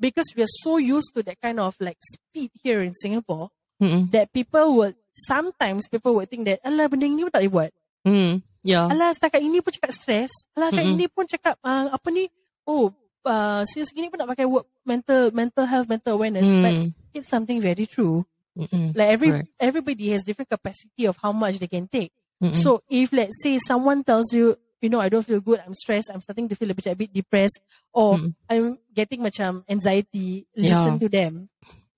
because 0.00 0.26
we're 0.34 0.48
so 0.48 0.80
used 0.80 1.12
to 1.14 1.22
that 1.28 1.36
kind 1.38 1.60
of 1.60 1.76
like 1.78 2.00
speed 2.00 2.50
here 2.64 2.80
in 2.82 2.96
Singapore. 2.96 3.52
Mm-mm. 3.76 4.08
that 4.08 4.32
people 4.32 4.72
would, 4.80 4.96
sometimes 5.12 5.84
people 5.92 6.16
would 6.16 6.32
think 6.32 6.48
that, 6.48 6.64
alah 6.64 6.88
benda 6.88 7.04
ni 7.04 7.20
pun 7.20 7.28
tak 7.28 7.44
boleh 7.44 7.52
buat. 7.52 7.70
Mm. 8.08 8.40
yeah 8.64 8.88
Alah 8.88 9.12
setakat 9.12 9.44
ini 9.44 9.60
pun 9.60 9.68
cakap 9.76 9.92
stress. 9.92 10.32
Alah 10.56 10.72
setakat 10.72 10.96
Mm-mm. 10.96 10.96
ini 10.96 11.06
pun 11.12 11.24
cakap 11.28 11.60
uh, 11.60 11.92
apa 11.92 12.08
ni? 12.08 12.32
Oh, 12.64 12.88
uh, 13.28 13.62
segini 13.68 14.08
pun 14.08 14.16
nak 14.16 14.32
pakai 14.32 14.48
work 14.48 14.64
mental 14.88 15.28
mental 15.36 15.68
health 15.68 15.92
mental 15.92 16.16
awareness. 16.16 16.48
But 16.48 16.72
Mm. 16.72 16.96
it's 17.12 17.28
something 17.28 17.60
very 17.60 17.84
true. 17.84 18.24
Mm-mm. 18.56 18.96
Like 18.96 19.10
every 19.12 19.30
Correct. 19.30 19.48
everybody 19.60 20.10
has 20.16 20.24
different 20.24 20.48
capacity 20.48 21.04
of 21.04 21.16
how 21.20 21.30
much 21.32 21.60
they 21.60 21.68
can 21.68 21.86
take. 21.86 22.10
Mm-mm. 22.40 22.56
So 22.56 22.80
if 22.88 23.12
let's 23.12 23.36
say 23.44 23.58
someone 23.60 24.02
tells 24.02 24.32
you, 24.32 24.56
you 24.80 24.88
know, 24.88 25.00
I 25.00 25.08
don't 25.08 25.24
feel 25.24 25.40
good, 25.40 25.60
I'm 25.60 25.74
stressed, 25.76 26.08
I'm 26.12 26.20
starting 26.20 26.48
to 26.48 26.56
feel 26.56 26.70
a 26.70 26.74
bit, 26.74 26.86
a 26.86 26.96
bit 26.96 27.12
depressed, 27.12 27.60
or 27.92 28.16
Mm. 28.16 28.32
I'm 28.48 28.66
getting 28.92 29.20
macam 29.20 29.64
anxiety, 29.68 30.48
Yeah. 30.56 30.72
listen 30.76 30.96
to 31.00 31.08
them. 31.08 31.48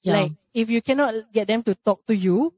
yeah 0.02 0.14
Like 0.14 0.30
if 0.54 0.66
you 0.70 0.82
cannot 0.82 1.30
get 1.30 1.46
them 1.46 1.62
to 1.66 1.74
talk 1.86 2.02
to 2.06 2.14
you, 2.14 2.54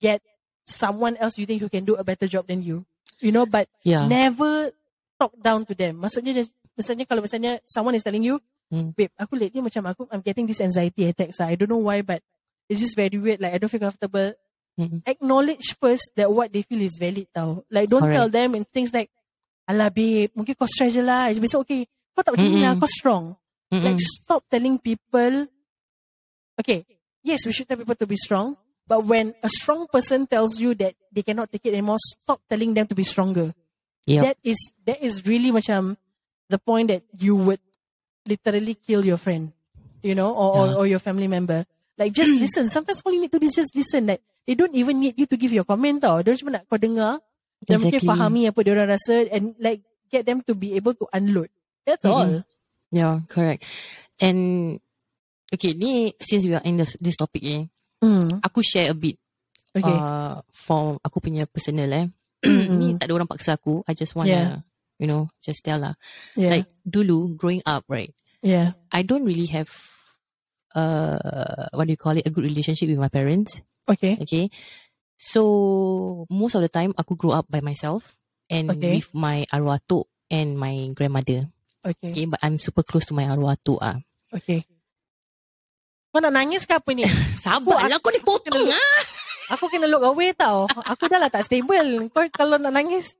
get 0.00 0.20
someone 0.68 1.16
else 1.20 1.36
you 1.36 1.44
think 1.46 1.60
who 1.60 1.68
can 1.68 1.84
do 1.84 1.96
a 1.96 2.04
better 2.04 2.26
job 2.28 2.48
than 2.48 2.60
you. 2.64 2.84
You 3.20 3.32
know, 3.32 3.46
but 3.46 3.68
yeah 3.84 4.04
never 4.08 4.72
talk 5.20 5.32
down 5.40 5.64
to 5.68 5.74
them. 5.76 6.00
Maksudnya 6.02 6.44
misalnya 6.74 7.04
kalau 7.08 7.22
misalnya 7.24 7.60
someone 7.68 7.94
is 7.96 8.04
telling 8.04 8.24
you, 8.24 8.40
Hmm. 8.72 8.96
babe, 8.96 9.12
aku 9.20 9.36
lately 9.36 9.60
macam 9.60 9.84
aku 9.84 10.08
I'm 10.08 10.24
getting 10.24 10.48
this 10.48 10.58
anxiety 10.64 11.04
attacks. 11.04 11.36
I 11.36 11.52
don't 11.52 11.68
know 11.68 11.84
why, 11.84 12.00
but 12.00 12.24
it's 12.68 12.80
just 12.80 12.96
very 12.96 13.18
weird. 13.18 13.40
Like 13.40 13.54
I 13.54 13.58
don't 13.58 13.70
feel 13.70 13.80
comfortable. 13.80 14.32
Mm-mm. 14.78 15.02
Acknowledge 15.06 15.76
first 15.78 16.10
that 16.16 16.30
what 16.30 16.52
they 16.52 16.62
feel 16.62 16.82
is 16.82 16.98
valid 16.98 17.28
tau. 17.34 17.64
Like 17.70 17.88
don't 17.88 18.02
Correct. 18.02 18.16
tell 18.16 18.28
them 18.28 18.54
and 18.54 18.66
things 18.68 18.92
like, 18.92 19.10
alah 19.70 19.88
babe, 19.88 20.30
mungkin 20.34 20.54
kau 20.58 20.66
stress 20.66 20.94
je 20.94 21.02
lah. 21.02 21.30
It's 21.30 21.54
okay. 21.54 21.86
Kau 22.14 22.22
tak 22.22 22.34
macam 22.34 22.50
ni 22.50 22.62
lah, 22.62 22.74
kau 22.76 22.90
strong. 22.90 23.24
Mm-mm. 23.70 23.84
Like 23.84 24.00
stop 24.00 24.42
telling 24.50 24.78
people. 24.78 25.46
Okay, 26.54 26.86
yes, 27.22 27.42
we 27.46 27.50
should 27.50 27.66
tell 27.66 27.78
people 27.78 27.98
to 27.98 28.06
be 28.06 28.14
strong. 28.14 28.54
But 28.86 29.02
when 29.08 29.32
a 29.42 29.48
strong 29.48 29.88
person 29.88 30.26
tells 30.28 30.60
you 30.60 30.74
that 30.76 30.94
they 31.10 31.22
cannot 31.22 31.50
take 31.50 31.64
it 31.66 31.72
anymore, 31.72 31.96
stop 31.98 32.42
telling 32.46 32.74
them 32.74 32.86
to 32.86 32.94
be 32.94 33.02
stronger. 33.02 33.54
Yep. 34.06 34.22
That 34.22 34.36
is 34.44 34.60
that 34.84 35.00
is 35.00 35.24
really 35.24 35.50
macam 35.50 35.96
the 36.52 36.60
point 36.60 36.92
that 36.92 37.02
you 37.16 37.34
would 37.34 37.60
literally 38.28 38.76
kill 38.76 39.00
your 39.00 39.16
friend, 39.16 39.50
you 40.04 40.14
know, 40.14 40.36
or 40.36 40.50
or, 40.52 40.66
or 40.82 40.86
your 40.86 41.00
family 41.00 41.26
member. 41.26 41.64
Like 41.98 42.12
just 42.12 42.30
listen. 42.42 42.68
Sometimes 42.68 43.00
all 43.04 43.12
you 43.14 43.22
need 43.22 43.32
to 43.34 43.38
do 43.38 43.46
is 43.46 43.54
just 43.56 43.74
listen. 43.74 44.06
Like 44.10 44.22
they 44.46 44.54
don't 44.54 44.74
even 44.74 44.98
need 45.00 45.14
you 45.18 45.26
to 45.26 45.36
give 45.38 45.52
your 45.52 45.64
comment 45.64 46.02
tau. 46.02 46.20
Dia 46.22 46.34
cuma 46.38 46.58
nak 46.60 46.66
kau 46.68 46.78
dengar 46.78 47.20
Dan 47.64 47.80
mungkin 47.80 47.96
Exactly. 47.96 48.12
fahami 48.12 48.40
apa 48.50 48.58
dia 48.60 48.72
orang 48.76 48.90
rasa 48.92 49.14
and 49.32 49.56
like 49.56 49.80
get 50.12 50.28
them 50.28 50.44
to 50.44 50.52
be 50.52 50.76
able 50.76 50.92
to 50.92 51.08
unload. 51.16 51.48
That's 51.88 52.04
all. 52.04 52.28
Mm-mm. 52.28 52.44
Yeah, 52.92 53.24
correct. 53.24 53.64
And 54.20 54.76
okay, 55.48 55.72
ni 55.72 56.12
since 56.20 56.44
we 56.44 56.52
are 56.52 56.60
in 56.66 56.76
this, 56.76 56.92
this 57.00 57.16
topic 57.16 57.40
eh, 57.46 57.64
Mm. 58.04 58.44
aku 58.44 58.60
share 58.60 58.92
a 58.92 58.96
bit 58.98 59.16
Okay. 59.72 59.88
uh, 59.88 60.44
for 60.52 61.00
aku 61.00 61.24
punya 61.24 61.48
personal 61.48 61.88
eh. 61.88 62.06
Ni 62.78 63.00
tak 63.00 63.08
ada 63.08 63.16
orang 63.16 63.26
paksa 63.26 63.56
aku. 63.56 63.80
I 63.88 63.96
just 63.96 64.12
wanna, 64.12 64.28
Yeah. 64.30 64.54
you 65.00 65.08
know, 65.08 65.32
just 65.40 65.64
tell 65.64 65.80
lah. 65.80 65.96
yeah. 66.36 66.52
Like 66.52 66.68
dulu 66.84 67.32
growing 67.34 67.64
up, 67.64 67.88
right? 67.88 68.12
yeah. 68.44 68.76
I 68.92 69.00
don't 69.08 69.24
really 69.24 69.48
have 69.56 69.72
uh 70.74 71.70
what 71.72 71.86
do 71.86 71.92
you 71.94 72.00
call 72.00 72.18
it 72.18 72.26
a 72.26 72.32
good 72.34 72.44
relationship 72.44 72.90
with 72.90 72.98
my 72.98 73.08
parents. 73.08 73.58
Okay. 73.88 74.18
Okay. 74.20 74.50
So 75.14 76.26
most 76.28 76.54
of 76.58 76.62
the 76.62 76.70
time 76.70 76.92
aku 76.98 77.14
grew 77.14 77.30
up 77.32 77.46
by 77.48 77.62
myself 77.62 78.18
and 78.50 78.70
Okay. 78.74 78.98
with 79.00 79.14
my 79.14 79.46
arwah 79.54 79.78
atuk 79.78 80.10
and 80.28 80.58
my 80.58 80.90
grandmother. 80.92 81.46
Okay. 81.84 82.10
Okay, 82.10 82.24
but 82.26 82.40
I'm 82.42 82.58
super 82.58 82.82
close 82.82 83.06
to 83.08 83.14
my 83.14 83.28
arwah 83.28 83.54
atuk 83.54 83.78
ah. 83.80 84.00
Okay. 84.34 84.66
Kau 86.10 86.22
nak 86.22 86.34
nangis 86.34 86.62
ke 86.66 86.74
apa 86.74 86.90
ni? 86.94 87.02
Sabarlah 87.44 87.98
kau 87.98 88.10
ni 88.10 88.22
potong 88.22 88.70
ah. 88.70 89.00
Aku 89.52 89.68
kena 89.68 89.84
look 89.84 90.00
away 90.00 90.32
tau. 90.32 90.64
Aku 90.64 91.04
dah 91.04 91.20
lah 91.20 91.28
tak 91.28 91.44
stable. 91.44 92.08
Kau 92.08 92.24
kalau 92.32 92.56
nak 92.56 92.72
nangis, 92.72 93.12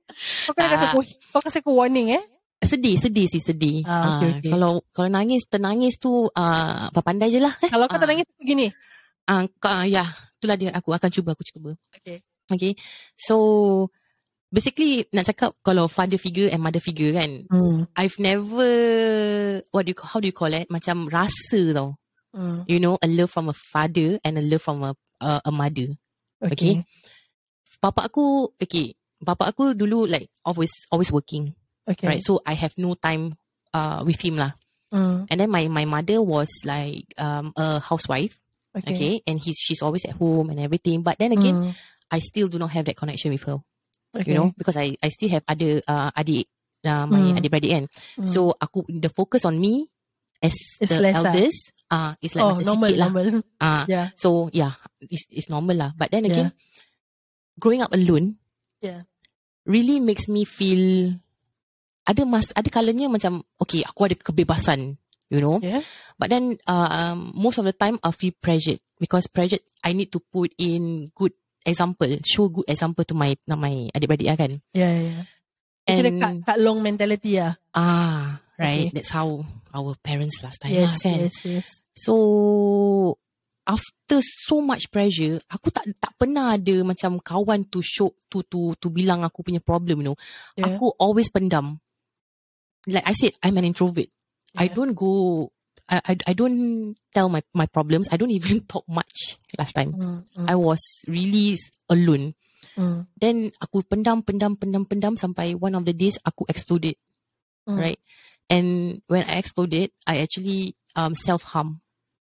kau 0.49 0.57
kena 0.57 0.73
kasi 0.73 0.85
Ah. 0.87 0.91
aku, 0.91 0.99
kau 1.29 1.41
kasi 1.43 1.61
aku 1.61 1.71
warning 1.77 2.17
eh. 2.17 2.23
Sedih, 2.63 2.95
sedih 2.97 3.27
sih 3.29 3.43
sedih. 3.43 3.83
Ah, 3.85 4.17
okay, 4.17 4.29
Ah, 4.31 4.37
okay. 4.39 4.51
Kalau 4.51 4.71
kalau 4.95 5.09
nangis, 5.11 5.45
ternangis 5.45 5.99
tu 5.99 6.29
uh, 6.31 6.89
pandai 6.93 7.29
je 7.29 7.39
lah. 7.43 7.53
Eh. 7.61 7.69
Kalau 7.69 7.85
kau 7.85 7.99
tak 7.99 8.07
Ah. 8.07 8.11
nangis 8.15 8.25
begini. 8.39 8.67
Ah, 9.25 9.45
ah, 9.65 9.83
ya, 9.85 10.05
itulah 10.39 10.57
dia. 10.57 10.69
Aku 10.73 10.93
akan 10.93 11.09
cuba, 11.11 11.33
aku 11.37 11.43
cuba. 11.45 11.73
Okay. 11.93 12.21
Okay. 12.45 12.73
So, 13.17 13.35
basically 14.49 15.09
nak 15.13 15.25
cakap 15.29 15.57
kalau 15.65 15.89
father 15.89 16.17
figure 16.17 16.49
and 16.49 16.61
mother 16.61 16.81
figure 16.81 17.13
kan, 17.13 17.45
Hmm. 17.49 17.89
I've 17.97 18.17
never, 18.21 18.69
what 19.73 19.85
do 19.85 19.93
you, 19.93 19.97
how 20.01 20.17
do 20.21 20.29
you 20.29 20.35
call 20.35 20.53
it? 20.53 20.69
Macam 20.69 21.09
rasa 21.09 21.73
tau. 21.73 21.97
Hmm. 22.33 22.65
You 22.69 22.77
know, 22.81 22.97
a 23.01 23.07
love 23.09 23.29
from 23.31 23.49
a 23.49 23.55
father 23.55 24.17
and 24.25 24.37
a 24.37 24.43
love 24.45 24.61
from 24.61 24.81
a 24.85 24.91
uh, 25.21 25.41
a 25.41 25.51
mother. 25.53 25.95
Okay. 26.41 26.85
Bapa 27.81 28.09
aku, 28.09 28.53
okay. 28.57 28.93
Bapa 29.21 29.49
aku 29.53 29.73
dulu 29.73 30.05
like 30.05 30.29
always 30.45 30.71
always 30.91 31.09
working, 31.09 31.53
Okay. 31.85 32.07
right? 32.07 32.21
So 32.25 32.41
I 32.45 32.53
have 32.57 32.73
no 32.77 32.97
time 32.97 33.33
uh 33.73 34.01
with 34.05 34.17
him 34.21 34.37
lah. 34.41 34.57
Hmm. 34.89 35.25
And 35.29 35.37
then 35.41 35.49
my 35.49 35.65
my 35.69 35.85
mother 35.85 36.21
was 36.21 36.49
like 36.65 37.09
um 37.17 37.53
a 37.57 37.79
housewife, 37.81 38.37
Okay. 38.75 38.93
okay, 38.93 39.13
and 39.25 39.37
he's 39.41 39.57
she's 39.61 39.81
always 39.81 40.05
at 40.05 40.17
home 40.17 40.49
and 40.49 40.59
everything. 40.59 41.01
But 41.05 41.17
then 41.21 41.31
again, 41.33 41.55
Hmm. 41.57 41.71
I 42.11 42.19
still 42.21 42.47
do 42.47 42.57
not 42.61 42.71
have 42.77 42.85
that 42.85 42.95
connection 42.97 43.33
with 43.33 43.43
her, 43.49 43.59
Okay. 44.13 44.29
you 44.29 44.37
know, 44.37 44.53
because 44.57 44.77
I 44.77 44.93
I 45.01 45.09
still 45.09 45.29
have 45.33 45.43
other 45.49 45.81
uh 45.89 46.13
adik, 46.13 46.45
uh, 46.85 47.05
my 47.09 47.33
Mm. 47.33 47.37
adik-beradik 47.41 47.71
kan. 47.73 47.85
Hmm. 48.21 48.29
So 48.29 48.53
aku 48.53 48.85
the 48.87 49.09
focus 49.09 49.41
on 49.43 49.57
me 49.57 49.89
as 50.43 50.53
It's 50.77 50.93
the 50.93 51.01
less 51.01 51.17
eldest, 51.17 51.73
ah, 51.89 51.95
uh, 51.95 52.11
it's 52.21 52.37
like 52.37 52.45
oh, 52.45 52.53
macam 52.53 52.65
normal, 52.65 52.89
sikit 52.93 52.99
lah. 53.01 53.09
normal. 53.09 53.27
Ah, 53.57 53.83
Yeah. 53.93 54.07
so 54.13 54.53
yeah, 54.53 54.73
it's 55.01 55.25
it's 55.33 55.49
normal 55.49 55.75
lah. 55.81 55.91
But 55.97 56.13
then 56.13 56.29
Yeah. 56.29 56.31
again, 56.31 56.49
growing 57.57 57.81
up 57.81 57.91
alone, 57.95 58.37
Yeah. 58.85 59.09
really 59.65 59.97
makes 59.99 60.29
me 60.29 60.45
feel 60.45 61.15
ada 62.05 62.21
mas 62.23 62.53
ada 62.53 62.69
kalanya 62.69 63.09
macam 63.09 63.41
okay 63.57 63.81
aku 63.81 64.05
ada 64.05 64.15
kebebasan, 64.15 64.95
you 65.27 65.41
know. 65.41 65.57
Yeah. 65.59 65.81
But 66.15 66.29
then 66.31 66.61
uh, 66.63 66.89
um, 66.89 67.33
most 67.33 67.57
of 67.57 67.65
the 67.65 67.73
time 67.73 67.97
I 68.05 68.13
feel 68.13 68.31
pressured 68.37 68.79
because 69.01 69.25
pressured 69.27 69.65
I 69.83 69.91
need 69.91 70.13
to 70.13 70.21
put 70.21 70.53
in 70.55 71.11
good 71.11 71.33
example, 71.65 72.07
show 72.23 72.47
good 72.47 72.69
example 72.69 73.03
to 73.09 73.17
my 73.17 73.33
to 73.49 73.57
my 73.57 73.89
adik-beradik 73.91 74.29
lah 74.29 74.37
kan. 74.37 74.53
Yeah, 74.71 74.93
yeah. 75.11 75.23
Kira 75.85 76.09
And 76.09 76.17
kat, 76.21 76.33
kat 76.45 76.57
long 76.61 76.81
mentality 76.81 77.37
lah. 77.37 77.57
ah 77.77 78.41
right, 78.57 78.89
Okay. 78.89 79.01
that's 79.01 79.13
how 79.13 79.45
our 79.75 79.93
parents 80.01 80.41
last 80.41 80.57
time 80.63 80.73
Yes, 80.73 80.97
lah 80.97 81.09
kan. 81.09 81.17
yes, 81.27 81.37
yes. 81.45 81.67
So 81.93 82.13
after 83.65 84.21
so 84.21 84.61
much 84.61 84.89
pressure, 84.93 85.41
aku 85.49 85.73
tak 85.73 85.89
tak 85.97 86.13
pernah 86.17 86.53
ada 86.57 86.75
macam 86.85 87.17
kawan 87.17 87.65
to 87.69 87.81
show 87.81 88.13
to 88.29 88.45
to 88.45 88.77
to 88.77 88.87
bilang 88.93 89.25
aku 89.25 89.41
punya 89.41 89.61
problem, 89.61 90.01
you 90.05 90.13
know. 90.13 90.17
Yeah. 90.57 90.77
Aku 90.77 90.93
always 91.01 91.29
pendam. 91.33 91.81
Like 92.87 93.07
I 93.07 93.13
said, 93.13 93.33
I'm 93.43 93.57
an 93.57 93.65
introvert. 93.65 94.07
I 94.55 94.67
don't 94.71 94.93
go 94.95 95.51
I, 95.89 96.01
I 96.05 96.13
I 96.27 96.33
don't 96.33 96.95
tell 97.13 97.29
my 97.29 97.43
my 97.53 97.65
problems. 97.67 98.07
I 98.11 98.17
don't 98.17 98.31
even 98.31 98.61
talk 98.71 98.85
much 98.87 99.37
last 99.57 99.73
time. 99.73 99.93
Hmm, 99.93 100.19
hmm, 100.33 100.45
I 100.49 100.55
was 100.55 100.81
really 101.07 101.57
alone. 101.89 102.33
hmm, 102.77 103.05
Then 103.19 103.51
aku 103.61 103.83
pendam 103.85 104.25
pendam 104.25 104.57
pendam 104.57 104.85
pendam 104.87 105.13
sampai 105.19 105.53
one 105.59 105.75
of 105.75 105.85
the 105.85 105.93
days 105.93 106.17
aku 106.25 106.45
exploded, 106.49 106.95
hmm. 107.67 107.77
right? 107.77 107.99
And 108.49 109.01
when 109.09 109.25
I 109.25 109.37
exploded, 109.41 109.91
I 110.05 110.21
actually 110.21 110.77
um 110.95 111.13
self 111.13 111.43
harm. 111.53 111.81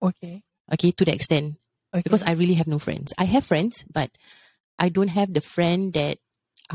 Okay. 0.02 0.44
Okay, 0.74 0.92
to 0.92 1.04
the 1.08 1.14
extent 1.16 1.56
Okay. 1.96 2.04
because 2.04 2.24
I 2.28 2.36
really 2.36 2.60
have 2.60 2.68
no 2.68 2.80
friends. 2.80 3.16
I 3.16 3.24
have 3.24 3.48
friends, 3.48 3.88
but 3.88 4.12
I 4.78 4.90
don't 4.92 5.10
have 5.16 5.32
the 5.32 5.40
friend 5.42 5.94
that 5.96 6.20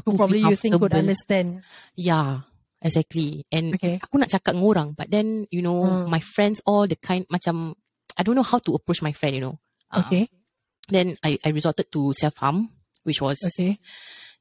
Who 0.08 0.16
probably 0.16 0.40
you 0.40 0.56
think 0.56 0.72
could 0.80 0.88
comfortable. 0.96 1.04
understand. 1.04 1.48
Yeah, 1.94 2.48
exactly. 2.82 3.46
And 3.54 3.74
Okay. 3.78 3.96
aku 4.02 4.18
nak 4.18 4.30
cakap 4.34 4.52
dengan 4.58 4.66
orang, 4.68 4.88
but 4.98 5.08
then 5.08 5.46
you 5.54 5.62
know 5.62 5.78
Hmm. 5.80 6.10
my 6.10 6.20
friends 6.20 6.60
all 6.66 6.84
the 6.86 6.98
kind 6.98 7.24
macam 7.30 7.78
I 8.18 8.22
don't 8.26 8.36
know 8.36 8.44
how 8.44 8.58
to 8.60 8.74
approach 8.76 9.00
my 9.00 9.14
friend. 9.16 9.34
You 9.38 9.42
know. 9.48 9.56
Uh, 9.88 10.04
Okay. 10.04 10.28
Then 10.90 11.14
I 11.22 11.38
I 11.46 11.54
resorted 11.54 11.88
to 11.94 12.10
self 12.18 12.36
harm, 12.42 12.68
which 13.06 13.22
was 13.22 13.38
Okay. 13.54 13.78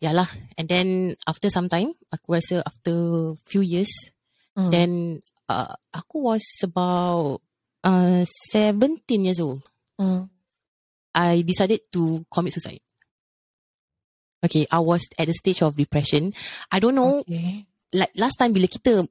yeah 0.01 0.11
lah. 0.11 0.27
And 0.57 0.65
then 0.67 1.15
after 1.29 1.53
some 1.53 1.69
time, 1.69 1.93
aku 2.09 2.35
rasa 2.41 2.65
after 2.65 3.37
few 3.45 3.61
years, 3.61 3.93
Hmm. 4.57 4.67
then 4.73 4.89
uh, 5.47 5.71
aku 5.95 6.17
was 6.33 6.43
about 6.65 7.39
uh 7.85 8.25
17 8.51 9.05
years 9.23 9.39
old. 9.39 9.63
Hmm. 10.01 10.27
I 11.15 11.43
decided 11.45 11.87
to 11.93 12.23
commit 12.31 12.55
suicide. 12.57 12.81
Okay, 14.41 14.65
I 14.73 14.79
was 14.81 15.05
at 15.21 15.27
the 15.29 15.35
stage 15.37 15.61
of 15.61 15.77
depression. 15.77 16.33
I 16.73 16.79
don't 16.81 16.95
know, 16.97 17.21
Okay. 17.21 17.69
Like 17.93 18.11
last 18.15 18.39
time 18.39 18.51
bila 18.55 18.67
kita 18.67 19.05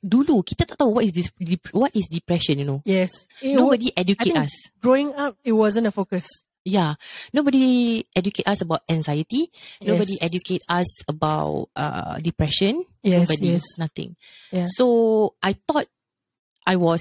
dulu 0.00 0.40
kita 0.40 0.64
tak 0.64 0.80
tahu 0.80 0.96
what 0.96 1.04
is 1.04 1.12
this 1.12 1.28
what 1.76 1.92
is 1.92 2.08
depression, 2.08 2.58
you 2.58 2.64
know. 2.66 2.80
Yes. 2.88 3.12
It 3.44 3.52
Nobody 3.56 3.92
educate 3.92 4.32
think- 4.32 4.44
us. 4.48 4.54
growing 4.80 5.12
up, 5.14 5.36
it 5.44 5.52
wasn't 5.52 5.86
a 5.86 5.94
focus. 5.94 6.26
Yeah, 6.60 7.00
nobody 7.32 8.04
educate 8.12 8.44
us 8.44 8.60
about 8.60 8.84
anxiety. 8.84 9.48
Nobody 9.80 10.20
educate 10.20 10.60
us 10.68 10.88
about 11.08 11.72
uh 11.72 12.20
depression. 12.20 12.84
Yes, 13.00 13.28
Nobody, 13.32 13.56
yes. 13.56 13.64
nothing. 13.80 14.12
Yeah. 14.52 14.68
So 14.68 14.84
I 15.40 15.56
thought 15.56 15.88
I 16.68 16.76
was 16.76 17.00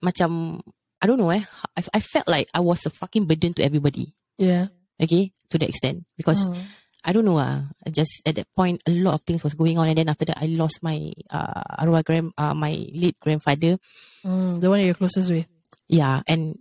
macam 0.00 0.60
I 1.00 1.04
don't 1.04 1.20
know 1.20 1.28
eh. 1.28 1.44
I, 1.76 1.80
I 1.92 2.00
felt 2.00 2.24
like 2.28 2.48
I 2.56 2.60
was 2.64 2.84
a 2.88 2.92
fucking 2.92 3.28
burden 3.28 3.52
to 3.60 3.64
everybody. 3.64 4.16
Yeah. 4.40 4.72
Okay, 4.96 5.32
to 5.52 5.56
the 5.60 5.68
extent 5.68 6.04
because 6.16 6.48
Hmm. 6.48 6.60
I 7.04 7.12
don't 7.12 7.24
know. 7.24 7.38
I 7.38 7.64
just 7.90 8.20
at 8.26 8.34
that 8.36 8.46
point 8.54 8.82
a 8.86 8.90
lot 8.92 9.14
of 9.14 9.22
things 9.22 9.42
was 9.42 9.54
going 9.54 9.78
on 9.78 9.88
and 9.88 9.96
then 9.96 10.08
after 10.08 10.24
that 10.26 10.38
I 10.38 10.46
lost 10.46 10.82
my 10.82 11.12
uh 11.30 11.62
arwah 11.80 12.04
grand 12.04 12.32
uh, 12.36 12.54
my 12.54 12.86
late 12.92 13.16
grandfather. 13.20 13.78
Hmm. 14.22 14.60
The 14.60 14.68
one 14.68 14.80
you're 14.84 14.94
closest 14.94 15.30
with. 15.30 15.46
Yeah, 15.88 16.20
and 16.28 16.58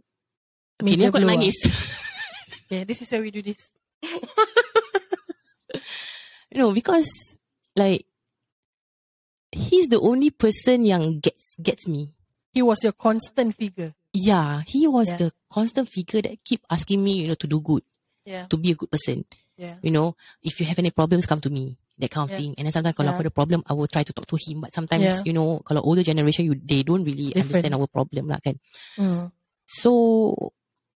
okay, 0.81 0.95
ni 0.95 0.95
Major 0.95 1.09
aku 1.11 1.19
blow 1.19 1.27
ah. 1.27 1.31
nangis. 1.35 1.59
Yeah, 2.69 2.85
this 2.85 3.01
is 3.01 3.09
where 3.09 3.25
we 3.25 3.31
do 3.33 3.41
this. 3.41 3.73
you 6.53 6.61
know, 6.61 6.71
because 6.71 7.09
like 7.75 8.05
he's 9.51 9.87
the 9.89 9.99
only 9.99 10.29
person 10.29 10.85
yang 10.85 11.19
gets 11.19 11.57
gets 11.61 11.87
me. 11.87 12.13
He 12.53 12.61
was 12.61 12.83
your 12.83 12.93
constant 12.93 13.55
figure. 13.57 13.93
Yeah, 14.13 14.61
he 14.69 14.85
was 14.85 15.09
Yeah. 15.09 15.17
the 15.17 15.29
constant 15.49 15.89
figure 15.89 16.21
that 16.21 16.37
keep 16.45 16.61
asking 16.69 17.03
me, 17.03 17.21
you 17.21 17.27
know, 17.29 17.37
to 17.41 17.47
do 17.47 17.61
good, 17.61 17.83
Yeah. 18.25 18.45
to 18.49 18.57
be 18.57 18.71
a 18.71 18.75
good 18.75 18.89
person. 18.89 19.25
Yeah. 19.59 19.75
You 19.83 19.91
know, 19.91 20.15
if 20.39 20.55
you 20.63 20.65
have 20.71 20.79
any 20.79 20.95
problems, 20.95 21.27
come 21.27 21.43
to 21.43 21.51
me. 21.51 21.75
That 21.99 22.15
kind 22.15 22.23
of 22.23 22.31
Yeah. 22.31 22.39
thing. 22.39 22.51
And 22.55 22.63
then 22.63 22.71
sometimes 22.71 22.95
kalau 22.95 23.11
Yeah. 23.11 23.19
aku 23.19 23.27
ada 23.27 23.33
problem, 23.35 23.59
I 23.67 23.75
will 23.75 23.91
try 23.91 24.07
to 24.07 24.15
talk 24.15 24.23
to 24.31 24.39
him. 24.39 24.63
But 24.63 24.71
sometimes, 24.71 25.03
Yeah. 25.03 25.27
you 25.27 25.35
know, 25.35 25.59
kalau 25.67 25.83
older 25.83 25.99
generation, 25.99 26.47
you 26.47 26.55
they 26.55 26.87
don't 26.87 27.03
really 27.03 27.35
Different. 27.35 27.67
understand 27.67 27.75
our 27.75 27.91
problem 27.91 28.31
lah 28.31 28.39
kan. 28.39 28.55
Hmm. 28.95 29.35
So 29.67 29.91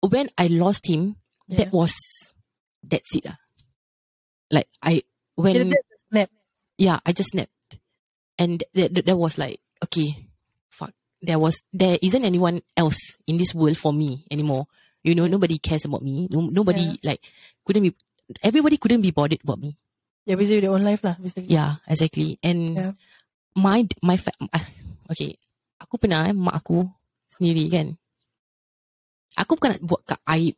when 0.04 0.28
I 0.36 0.52
lost 0.52 0.92
him, 0.92 1.16
Yeah. 1.48 1.64
that 1.64 1.70
was 1.72 1.96
that's 2.84 3.08
it 3.16 3.32
lah. 3.32 3.40
Like 4.52 4.68
I 4.84 5.08
when 5.40 5.72
yeah, 6.76 7.00
I 7.08 7.12
just 7.16 7.32
snapped. 7.32 7.52
And 8.40 8.64
that, 8.74 8.96
that, 8.96 9.06
that 9.06 9.18
was 9.20 9.36
like, 9.38 9.60
okay, 9.84 10.16
fuck. 10.72 10.96
There 11.22 11.38
was, 11.38 11.60
there 11.76 12.00
isn't 12.02 12.24
anyone 12.24 12.64
else 12.80 13.20
in 13.28 13.36
this 13.36 13.54
world 13.54 13.76
for 13.76 13.92
me 13.92 14.24
anymore. 14.32 14.68
You 15.04 15.14
know, 15.14 15.28
nobody 15.28 15.60
cares 15.60 15.84
about 15.84 16.04
me. 16.04 16.28
No, 16.32 16.48
nobody 16.48 16.96
like, 17.04 17.20
couldn't 17.68 17.84
be, 17.84 17.96
everybody 18.44 18.78
couldn't 18.78 19.02
be 19.02 19.12
bothered 19.12 19.42
about 19.44 19.60
me. 19.60 19.78
They're 20.26 20.38
busy 20.38 20.60
with 20.60 20.64
their 20.70 20.76
own 20.76 20.86
life 20.86 21.02
lah, 21.02 21.18
basically. 21.18 21.50
Yeah, 21.50 21.82
exactly. 21.90 22.38
And 22.44 22.62
Yeah. 22.78 22.94
my, 23.58 23.88
my, 24.06 24.18
fa- 24.18 24.38
ah, 24.54 24.66
okay. 25.10 25.38
Aku 25.82 25.98
pernah 25.98 26.28
eh, 26.30 26.36
mak 26.36 26.62
aku 26.62 26.86
sendiri 27.34 27.66
kan. 27.72 27.88
Aku 29.40 29.56
bukan 29.56 29.80
nak 29.80 29.82
buat 29.82 30.02
kat 30.06 30.20
aib 30.28 30.56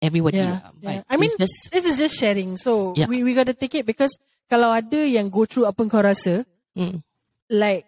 everybody. 0.00 0.40
Yeah, 0.40 0.58
lah. 0.64 0.72
yeah. 0.80 1.02
I 1.06 1.14
mean, 1.20 1.30
just 1.36 1.68
This 1.70 1.84
is 1.84 2.00
just 2.00 2.16
sharing. 2.16 2.56
So 2.56 2.96
Yeah. 2.96 3.06
we 3.06 3.20
we 3.22 3.36
got 3.36 3.46
to 3.46 3.56
take 3.56 3.76
it 3.76 3.84
because 3.84 4.16
kalau 4.48 4.72
ada 4.72 4.98
yang 5.04 5.28
go 5.28 5.44
through 5.44 5.68
apa 5.68 5.84
kau 5.86 6.00
rasa, 6.00 6.42
mm, 6.74 7.04
like 7.52 7.84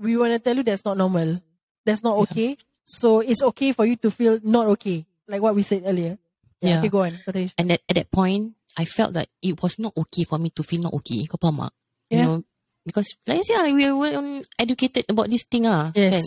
we 0.00 0.16
want 0.16 0.32
to 0.32 0.40
tell 0.40 0.56
you 0.56 0.64
that's 0.64 0.84
not 0.84 0.96
normal. 0.96 1.38
That's 1.84 2.00
not 2.02 2.16
Yeah. 2.16 2.24
okay. 2.26 2.50
So 2.88 3.20
it's 3.20 3.42
okay 3.54 3.70
for 3.76 3.84
you 3.84 4.00
to 4.00 4.08
feel 4.10 4.40
not 4.42 4.66
okay. 4.78 5.04
Like 5.28 5.42
what 5.44 5.52
we 5.54 5.62
said 5.66 5.84
earlier. 5.84 6.16
Yeah. 6.60 6.80
Okay, 6.80 6.88
go 6.88 7.04
on. 7.04 7.18
And 7.58 7.70
that, 7.70 7.80
at 7.88 7.94
that 7.96 8.10
point, 8.10 8.54
I 8.76 8.84
felt 8.84 9.12
that 9.14 9.28
it 9.42 9.60
was 9.62 9.78
not 9.78 9.92
okay 9.96 10.24
for 10.24 10.38
me 10.38 10.50
to 10.50 10.62
feel 10.62 10.82
not 10.82 10.94
okay. 11.00 11.24
Kau 11.26 11.36
faham 11.40 11.68
tak? 11.68 11.72
You 12.10 12.16
Yeah. 12.16 12.24
know, 12.26 12.36
because 12.84 13.08
like 13.26 13.40
I 13.40 13.42
said, 13.42 13.58
ah, 13.60 13.68
we 13.72 13.84
were 13.90 14.42
educated 14.58 15.04
about 15.08 15.28
this 15.28 15.44
thing 15.44 15.66
ah. 15.66 15.90
Yes. 15.94 16.20
Kan? 16.20 16.24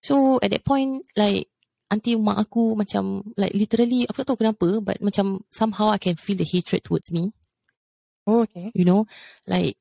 So 0.00 0.14
at 0.40 0.50
that 0.50 0.64
point, 0.64 1.04
like 1.14 1.50
auntie 1.90 2.16
mak 2.16 2.38
aku 2.38 2.78
macam 2.78 3.34
like 3.36 3.52
literally 3.52 4.06
aku 4.06 4.22
tak 4.22 4.26
tahu 4.32 4.38
kenapa, 4.40 4.80
but 4.80 4.98
macam 5.02 5.44
somehow 5.50 5.90
I 5.90 5.98
can 5.98 6.16
feel 6.16 6.38
the 6.38 6.46
hatred 6.46 6.86
towards 6.86 7.10
me. 7.12 7.34
Oh, 8.26 8.46
okay. 8.46 8.70
You 8.72 8.86
know, 8.86 9.10
like 9.50 9.76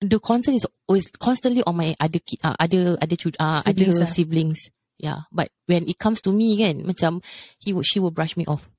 the 0.00 0.18
concern 0.18 0.56
is 0.56 0.66
always 0.88 1.08
constantly 1.20 1.62
on 1.62 1.76
my 1.76 1.94
other 2.00 2.18
kid, 2.18 2.40
uh, 2.42 2.56
other 2.58 2.96
other 3.00 3.16
children, 3.16 3.38
uh, 3.40 3.62
Siblings, 3.62 3.94
other 4.00 4.08
ah. 4.08 4.14
siblings. 4.14 4.60
Yeah, 4.98 5.18
but 5.30 5.50
when 5.66 5.86
it 5.90 5.98
comes 5.98 6.22
to 6.22 6.32
me, 6.32 6.56
kan, 6.56 6.82
macam 6.86 7.22
he 7.58 7.74
would 7.74 7.84
she 7.86 7.98
would 8.00 8.14
brush 8.14 8.36
me 8.38 8.46
off. 8.46 8.70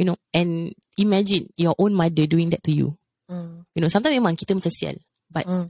You 0.00 0.08
know, 0.08 0.16
and 0.32 0.72
imagine 0.96 1.52
your 1.54 1.76
own 1.78 1.92
mother 1.94 2.24
doing 2.26 2.50
that 2.50 2.64
to 2.66 2.72
you. 2.72 2.96
Mm, 3.30 3.64
You 3.72 3.80
know, 3.84 3.90
sometimes 3.92 4.16
memang 4.16 4.34
kita 4.36 4.56
macam 4.56 4.72
sial, 4.72 4.96
but 5.30 5.44
mm, 5.46 5.68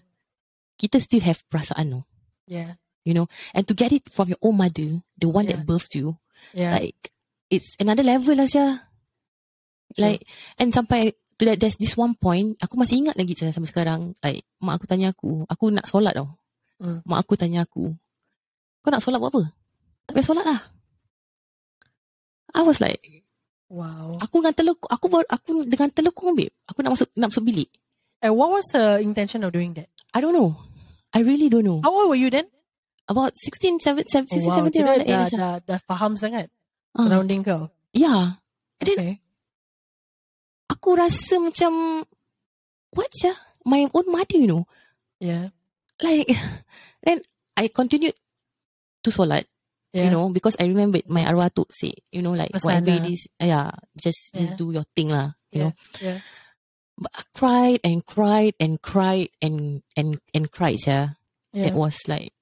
kita 0.79 0.99
still 1.03 1.23
have 1.27 1.43
perasaan, 1.51 1.91
no. 1.91 2.01
yeah. 2.47 2.79
You 3.03 3.19
know, 3.19 3.27
and 3.51 3.67
to 3.67 3.75
get 3.75 3.91
it 3.91 4.07
from 4.15 4.31
your 4.31 4.39
own 4.43 4.63
mother, 4.63 5.03
the 5.19 5.27
one 5.27 5.47
Yeah. 5.51 5.59
that 5.59 5.67
birthed 5.67 5.99
you, 5.99 6.23
Yeah. 6.55 6.79
like 6.79 7.11
it's 7.51 7.75
another 7.83 8.07
level 8.07 8.39
lah 8.39 8.47
sia. 8.47 8.87
Like 9.99 10.23
and 10.57 10.71
sampai 10.73 11.11
to 11.37 11.43
that 11.51 11.59
there's 11.61 11.77
this 11.77 11.99
one 11.99 12.15
point 12.17 12.57
aku 12.63 12.79
masih 12.79 13.03
ingat 13.05 13.19
lagi 13.19 13.35
saya 13.37 13.51
sampai 13.53 13.69
sekarang 13.69 14.01
like 14.23 14.47
mak 14.63 14.79
aku 14.81 14.87
tanya 14.89 15.11
aku 15.13 15.45
aku 15.51 15.69
nak 15.75 15.85
solat 15.91 16.15
tau. 16.17 16.31
Hmm. 16.79 17.03
Mak 17.05 17.27
aku 17.27 17.35
tanya 17.37 17.67
aku 17.67 17.91
kau 18.81 18.91
nak 18.91 19.03
solat 19.03 19.19
buat 19.19 19.35
apa? 19.35 19.43
Tak 20.09 20.15
payah 20.17 20.27
solat 20.27 20.45
lah. 20.47 20.61
I 22.55 22.63
was 22.63 22.79
like 22.81 23.03
wow. 23.73 24.21
aku 24.21 24.45
dengan 24.45 24.53
telekung 24.53 24.91
aku 24.93 25.07
baru- 25.09 25.31
aku 25.33 25.51
dengan 25.65 25.89
telekung 25.89 26.37
babe. 26.37 26.53
Aku 26.69 26.85
nak 26.85 26.93
masuk 26.93 27.09
nak 27.17 27.33
masuk 27.33 27.45
bilik. 27.45 27.69
And 28.21 28.37
what 28.37 28.53
was 28.53 28.69
her 28.77 29.01
intention 29.01 29.43
of 29.43 29.51
doing 29.51 29.73
that? 29.75 29.89
I 30.13 30.21
don't 30.21 30.37
know. 30.37 30.55
I 31.11 31.25
really 31.25 31.49
don't 31.49 31.65
know. 31.65 31.81
How 31.81 31.91
old 31.91 32.13
were 32.13 32.21
you 32.21 32.29
then? 32.29 32.47
About 33.11 33.35
16, 33.35 33.83
17, 33.83 34.07
16, 34.07 34.47
Oh, 34.47 34.63
wow. 34.63 34.69
17 34.69 34.73
Kira 34.73 34.87
around 34.87 35.01
that 35.03 35.09
dah, 35.09 35.21
age. 35.27 35.33
lah. 35.35 35.41
dah, 35.41 35.55
dah 35.67 35.81
faham 35.83 36.13
sangat 36.15 36.47
Ah. 36.95 37.03
surrounding 37.03 37.41
kau. 37.43 37.73
Yeah. 37.91 38.39
And 38.79 38.87
then 38.87 38.97
Okay. 38.97 39.13
aku 40.69 40.97
rasa 40.97 41.37
macam 41.37 42.05
what 42.93 43.11
ya? 43.21 43.33
My 43.65 43.87
own 43.91 44.07
mother, 44.09 44.39
you 44.39 44.49
know. 44.49 44.65
Yeah. 45.19 45.51
Like 46.01 46.31
then 47.05 47.23
I 47.55 47.69
continued 47.69 48.17
to 49.03 49.11
solat, 49.11 49.47
Yeah. 49.93 50.09
you 50.09 50.11
know, 50.11 50.33
because 50.33 50.57
I 50.57 50.73
remember 50.73 51.05
my 51.05 51.21
arwah 51.29 51.53
tu 51.53 51.69
say, 51.69 51.93
you 52.09 52.25
know, 52.25 52.33
like 52.33 52.49
Pesan 52.53 52.65
whatever 52.65 52.97
lah. 52.97 53.05
it 53.05 53.13
is, 53.13 53.23
yeah, 53.37 53.71
just 53.93 54.33
just 54.33 54.57
do 54.57 54.73
your 54.73 54.89
thing 54.97 55.13
lah, 55.13 55.37
you 55.53 55.61
Yeah. 55.61 55.65
know. 55.69 55.73
Yeah. 56.01 56.19
But 56.97 57.13
I 57.13 57.23
cried 57.37 57.81
and 57.85 57.99
cried 58.05 58.55
and 58.57 58.81
cried 58.81 59.29
and 59.45 59.85
and 59.97 60.17
and 60.33 60.49
cried, 60.49 60.81
yeah. 60.89 61.21
Yeah. 61.53 61.69
It 61.69 61.75
was 61.77 62.01
like 62.09 62.33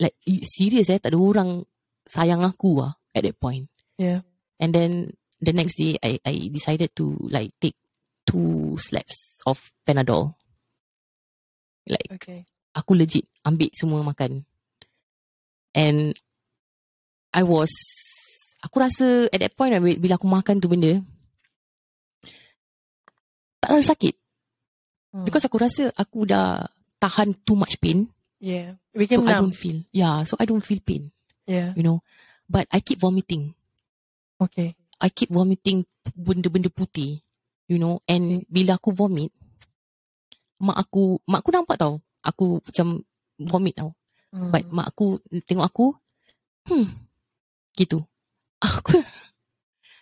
like 0.00 0.16
serious 0.56 0.88
eh, 0.88 0.96
tak 0.96 1.12
ada 1.12 1.20
orang 1.20 1.68
sayang 2.08 2.40
aku 2.44 2.80
ah 2.80 2.96
at 3.12 3.28
that 3.28 3.36
point. 3.36 3.68
Yeah. 4.00 4.24
And 4.56 4.72
then 4.72 5.12
the 5.44 5.52
next 5.52 5.76
day, 5.76 6.00
I 6.00 6.16
I 6.24 6.48
decided 6.48 6.96
to 6.96 7.12
like 7.28 7.52
take 7.60 7.76
two 8.24 8.80
slaps 8.80 9.36
of 9.44 9.60
Panadol. 9.84 10.32
Like 11.86 12.08
Okay. 12.16 12.48
aku 12.72 12.96
legit 12.96 13.28
ambil 13.44 13.68
semua 13.76 14.00
makan. 14.00 14.48
And 15.76 16.16
I 17.36 17.44
was 17.44 17.68
aku 18.64 18.80
rasa 18.80 19.28
at 19.28 19.38
that 19.38 19.52
point 19.52 19.76
bila 20.00 20.16
aku 20.16 20.24
makan 20.26 20.56
tu 20.58 20.66
benda 20.66 21.04
tak 23.60 23.70
ada 23.72 23.82
sakit 23.84 24.14
Hmm. 25.14 25.24
because 25.24 25.48
aku 25.48 25.56
rasa 25.56 25.88
aku 25.96 26.28
dah 26.28 26.68
tahan 27.00 27.32
too 27.40 27.56
much 27.56 27.80
pain 27.80 28.04
yeah. 28.36 28.76
We 28.92 29.08
so 29.08 29.16
can 29.24 29.24
I 29.24 29.40
numb. 29.40 29.48
don't 29.48 29.56
feel 29.56 29.80
yeah 29.88 30.20
so 30.28 30.36
I 30.36 30.44
don't 30.44 30.60
feel 30.60 30.82
pain 30.84 31.08
Yeah. 31.48 31.72
you 31.72 31.80
know 31.80 32.04
but 32.50 32.68
I 32.68 32.84
keep 32.84 33.00
vomiting 33.00 33.54
Okay. 34.36 34.76
I 35.00 35.08
keep 35.08 35.32
vomiting 35.32 35.88
benda-benda 36.12 36.68
putih 36.68 37.24
you 37.64 37.80
know 37.80 38.04
and 38.04 38.44
bila 38.52 38.76
aku 38.76 38.92
vomit 38.92 39.32
mak 40.60 40.84
aku 40.84 41.16
mak 41.24 41.40
aku 41.40 41.50
nampak 41.54 41.80
tau 41.80 41.96
aku 42.20 42.60
macam 42.60 43.00
vomit 43.40 43.76
tau 43.76 43.92
Hmm. 44.36 44.52
But 44.52 44.68
mak 44.68 44.92
aku 44.92 45.16
tengok 45.48 45.64
aku, 45.64 45.86
hmm, 46.68 47.05
gitu. 47.76 48.02
Aku 48.64 49.04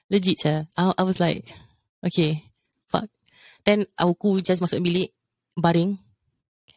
legit 0.08 0.38
saya. 0.38 0.70
I, 0.78 0.94
I 0.96 1.02
was 1.02 1.18
like, 1.18 1.50
okay, 2.06 2.46
fuck. 2.88 3.10
Then 3.66 3.88
aku 3.98 4.38
just 4.44 4.62
masuk 4.62 4.78
bilik, 4.84 5.10
baring. 5.58 5.98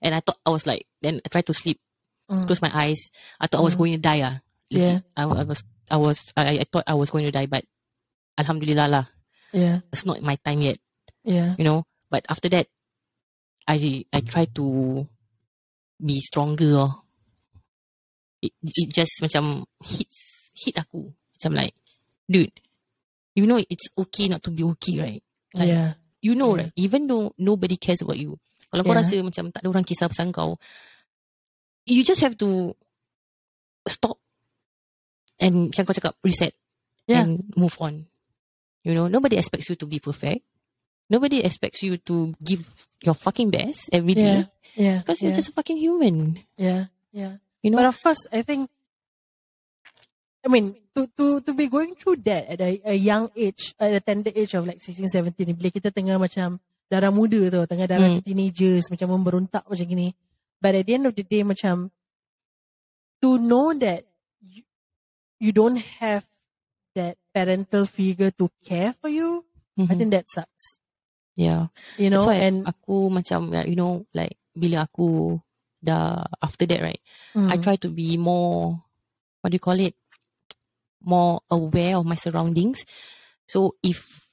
And 0.02 0.14
I 0.16 0.22
thought 0.22 0.40
I 0.46 0.50
was 0.54 0.66
like, 0.66 0.86
then 1.02 1.22
I 1.22 1.28
tried 1.30 1.46
to 1.48 1.56
sleep, 1.56 1.78
Hmm. 2.28 2.44
close 2.44 2.60
my 2.60 2.72
eyes. 2.74 3.08
I 3.40 3.48
thought 3.48 3.64
I 3.64 3.68
was 3.68 3.76
Mm. 3.76 3.80
going 3.80 3.94
to 3.96 4.04
die. 4.04 4.20
Ah, 4.26 4.36
legit. 4.68 5.00
I, 5.16 5.24
I 5.24 5.44
was, 5.48 5.64
I 5.88 5.96
was, 5.98 6.18
I, 6.36 6.60
I 6.60 6.66
thought 6.68 6.84
I 6.88 6.96
was 6.98 7.08
going 7.10 7.24
to 7.24 7.32
die, 7.32 7.48
but 7.48 7.64
Alhamdulillah 8.38 8.88
lah, 8.92 9.06
Yeah. 9.56 9.80
it's 9.96 10.04
not 10.04 10.20
my 10.22 10.36
time 10.44 10.60
yet, 10.62 10.78
Yeah. 11.24 11.56
you 11.58 11.64
know. 11.64 11.88
But 12.12 12.28
after 12.28 12.48
that, 12.52 12.68
I 13.68 14.04
I 14.12 14.20
tried 14.28 14.52
to 14.60 15.08
be 16.00 16.20
stronger. 16.24 16.76
Oh. 16.88 16.94
It, 18.44 18.54
it 18.64 18.94
just 18.94 19.18
macam 19.24 19.66
hits 19.84 20.37
hit 20.58 20.74
aku 20.82 21.14
macam 21.38 21.52
like, 21.54 21.76
dude, 22.26 22.50
you 23.38 23.46
know 23.46 23.62
it's 23.62 23.94
okay 23.94 24.26
not 24.26 24.42
to 24.42 24.50
be 24.50 24.66
okay, 24.76 24.98
right? 24.98 25.24
Like, 25.54 25.70
yeah. 25.70 25.94
You 26.18 26.34
know, 26.34 26.58
Yeah. 26.58 26.68
right? 26.68 26.74
Even 26.76 27.06
though 27.06 27.32
nobody 27.38 27.78
cares 27.78 28.02
about 28.02 28.18
you, 28.18 28.42
kalau 28.74 28.82
kau 28.84 28.98
rasa 28.98 29.22
macam 29.22 29.54
tak 29.54 29.62
ada 29.62 29.70
orang 29.70 29.86
kisah 29.86 30.10
pasal 30.10 30.34
kau, 30.34 30.58
you 31.86 32.02
just 32.02 32.20
have 32.26 32.34
to 32.42 32.74
stop 33.88 34.18
and 35.40 35.70
macam 35.72 35.86
kau 35.88 35.96
cakap 35.96 36.14
reset 36.26 36.58
Yeah. 37.08 37.24
and 37.24 37.46
move 37.56 37.78
on. 37.80 38.10
You 38.84 38.92
know, 38.98 39.08
nobody 39.08 39.38
expects 39.40 39.70
you 39.72 39.78
to 39.80 39.88
be 39.88 40.02
perfect. 40.02 40.44
Nobody 41.08 41.40
expects 41.40 41.80
you 41.86 41.96
to 42.10 42.36
give 42.44 42.68
your 43.00 43.16
fucking 43.16 43.48
best 43.54 43.88
every 43.96 44.12
day 44.18 44.44
Yeah. 44.76 45.00
because 45.06 45.24
yeah. 45.24 45.32
you're 45.32 45.38
just 45.40 45.54
a 45.54 45.56
fucking 45.56 45.80
human. 45.80 46.44
yeah. 46.60 46.92
Yeah. 47.16 47.40
You 47.64 47.72
know, 47.72 47.80
But 47.80 47.88
of 47.96 47.98
course, 48.04 48.28
I 48.34 48.44
think, 48.44 48.68
I 50.48 50.50
mean, 50.50 50.80
to 50.96 51.12
to 51.20 51.44
to 51.44 51.52
be 51.52 51.68
going 51.68 51.92
through 52.00 52.24
that 52.24 52.48
at 52.48 52.64
a, 52.64 52.80
a 52.88 52.96
young 52.96 53.28
age, 53.36 53.76
at 53.76 53.92
a 53.92 54.00
tender 54.00 54.32
age 54.32 54.56
of 54.56 54.64
like 54.64 54.80
16, 54.80 55.12
17, 55.12 55.44
ni, 55.44 55.52
bila 55.52 55.68
kita 55.76 55.92
tengah 55.92 56.16
macam 56.16 56.56
darah 56.88 57.12
muda 57.12 57.52
tau, 57.52 57.68
tengah 57.68 57.84
darah 57.84 58.08
macam 58.08 58.24
teenagers, 58.24 58.88
macam 58.88 59.12
memberontak 59.12 59.68
macam 59.68 59.84
gini. 59.84 60.16
But 60.64 60.80
at 60.80 60.88
the 60.88 60.96
end 60.96 61.06
of 61.06 61.20
the 61.20 61.28
day, 61.28 61.44
macam, 61.44 61.92
to 63.20 63.36
know 63.36 63.76
that 63.76 64.08
you, 64.40 64.64
you 65.44 65.52
don't 65.52 65.78
have 66.00 66.24
that 66.96 67.20
parental 67.36 67.84
figure 67.84 68.32
to 68.40 68.48
care 68.64 68.96
for 68.98 69.12
you, 69.12 69.44
I 69.76 69.94
Mhm. 69.94 69.98
think 70.00 70.12
that 70.16 70.32
sucks. 70.32 70.80
yeah. 71.36 71.70
You 72.00 72.10
know, 72.10 72.24
That's 72.26 72.32
why 72.32 72.40
and 72.42 72.58
aku 72.66 73.12
macam 73.12 73.52
you 73.68 73.76
know 73.78 74.08
like 74.16 74.40
bila 74.56 74.88
aku 74.88 75.38
dah 75.84 76.26
after 76.42 76.66
that 76.66 76.82
right, 76.82 77.04
mm, 77.36 77.52
I 77.52 77.60
try 77.60 77.76
to 77.84 77.92
be 77.92 78.16
more 78.16 78.80
what 79.44 79.54
do 79.54 79.60
you 79.60 79.62
call 79.62 79.78
it? 79.78 79.94
More 81.02 81.42
aware 81.50 81.98
of 81.98 82.06
my 82.06 82.16
surroundings. 82.16 82.84
So 83.48 83.76
if 83.84 84.28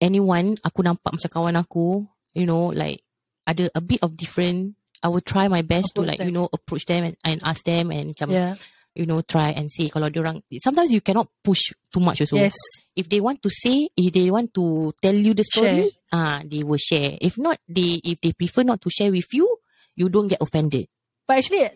anyone 0.00 0.56
aku 0.64 0.84
nampak 0.84 1.16
macam 1.16 1.30
kawan 1.30 1.56
aku, 1.58 2.04
you 2.36 2.46
know, 2.46 2.72
like 2.72 3.02
ada 3.46 3.70
a 3.74 3.80
bit 3.80 4.00
of 4.02 4.16
different, 4.16 4.76
I 5.02 5.08
will 5.08 5.24
try 5.24 5.48
my 5.48 5.62
best 5.62 5.94
to 5.96 6.02
like 6.02 6.18
them. 6.18 6.28
you 6.28 6.34
know 6.34 6.48
approach 6.52 6.84
them 6.86 7.04
and, 7.04 7.16
and 7.24 7.38
ask 7.44 7.62
them 7.64 7.90
and 7.92 8.10
macam 8.16 8.32
yeah, 8.32 8.54
you 8.96 9.04
know 9.06 9.20
try 9.22 9.52
and 9.52 9.70
see 9.70 9.86
kalau 9.92 10.08
orang 10.10 10.42
sometimes 10.58 10.90
you 10.90 11.00
cannot 11.04 11.28
push 11.44 11.72
too 11.92 12.00
much 12.00 12.20
also. 12.24 12.36
yes, 12.40 12.56
If 12.96 13.08
they 13.12 13.20
want 13.20 13.44
to 13.44 13.50
say, 13.52 13.92
if 13.92 14.08
they 14.12 14.30
want 14.32 14.56
to 14.56 14.92
tell 15.04 15.14
you 15.14 15.36
the 15.36 15.44
story, 15.44 15.92
ah, 16.12 16.40
they 16.42 16.64
will 16.64 16.80
share. 16.80 17.20
If 17.20 17.36
not, 17.36 17.60
they 17.68 18.00
if 18.02 18.18
they 18.24 18.32
prefer 18.32 18.64
not 18.64 18.80
to 18.82 18.90
share 18.90 19.12
with 19.12 19.28
you, 19.36 19.46
you 19.94 20.08
don't 20.08 20.28
get 20.28 20.40
offended. 20.40 20.88
But 21.28 21.44
actually, 21.44 21.68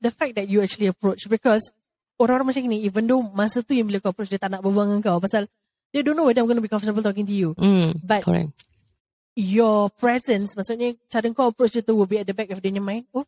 the 0.00 0.12
fact 0.14 0.36
that 0.38 0.46
you 0.48 0.62
actually 0.62 0.86
approach 0.86 1.26
because 1.28 1.72
orang-orang 2.18 2.50
macam 2.50 2.66
ni, 2.66 2.82
even 2.84 3.06
though 3.06 3.22
masa 3.22 3.62
tu 3.62 3.72
yang 3.78 3.86
bila 3.86 4.02
kau 4.02 4.10
approach 4.10 4.28
dia 4.28 4.38
tak 4.42 4.50
nak 4.50 4.60
berbual 4.60 4.90
dengan 4.90 5.02
kau 5.02 5.18
pasal 5.22 5.46
they 5.94 6.02
don't 6.04 6.18
know 6.18 6.26
whether 6.28 6.42
I'm 6.42 6.50
going 6.50 6.60
to 6.60 6.64
be 6.64 6.68
comfortable 6.68 7.00
talking 7.00 7.24
to 7.24 7.32
you. 7.32 7.54
Mm, 7.56 8.02
But 8.04 8.26
correct. 8.26 8.52
your 9.38 9.88
presence, 9.94 10.52
maksudnya 10.58 10.98
cara 11.06 11.30
kau 11.30 11.48
approach 11.48 11.78
dia 11.78 11.82
tu 11.86 11.94
will 11.94 12.10
be 12.10 12.18
at 12.18 12.26
the 12.26 12.34
back 12.34 12.50
of 12.50 12.58
their 12.60 12.74
mind. 12.82 13.06
Oh, 13.14 13.24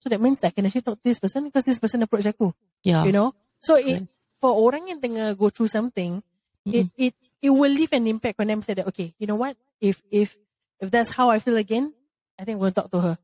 so 0.00 0.08
that 0.08 0.18
means 0.18 0.42
I 0.42 0.50
can 0.50 0.66
actually 0.66 0.82
talk 0.82 0.98
to 0.98 1.04
this 1.04 1.20
person 1.20 1.52
because 1.52 1.68
this 1.68 1.78
person 1.78 2.02
approach 2.02 2.26
aku. 2.26 2.50
Yeah. 2.82 3.04
You 3.04 3.12
know? 3.12 3.36
So 3.60 3.76
it, 3.78 4.08
Correct. 4.08 4.10
for 4.42 4.56
orang 4.56 4.88
yang 4.90 4.98
tengah 4.98 5.36
go 5.38 5.52
through 5.52 5.70
something, 5.70 6.24
it, 6.66 6.90
it 6.98 7.14
it 7.38 7.50
will 7.52 7.70
leave 7.70 7.92
an 7.92 8.08
impact 8.08 8.40
on 8.40 8.48
them. 8.50 8.62
Say 8.64 8.74
that 8.74 8.88
okay, 8.90 9.14
you 9.20 9.28
know 9.28 9.38
what? 9.38 9.54
If 9.78 10.02
if 10.10 10.34
if 10.82 10.90
that's 10.90 11.14
how 11.14 11.30
I 11.30 11.38
feel 11.38 11.54
again, 11.60 11.94
I 12.34 12.42
think 12.42 12.58
to 12.58 12.72
talk 12.74 12.90
to 12.90 12.98
her. 12.98 13.14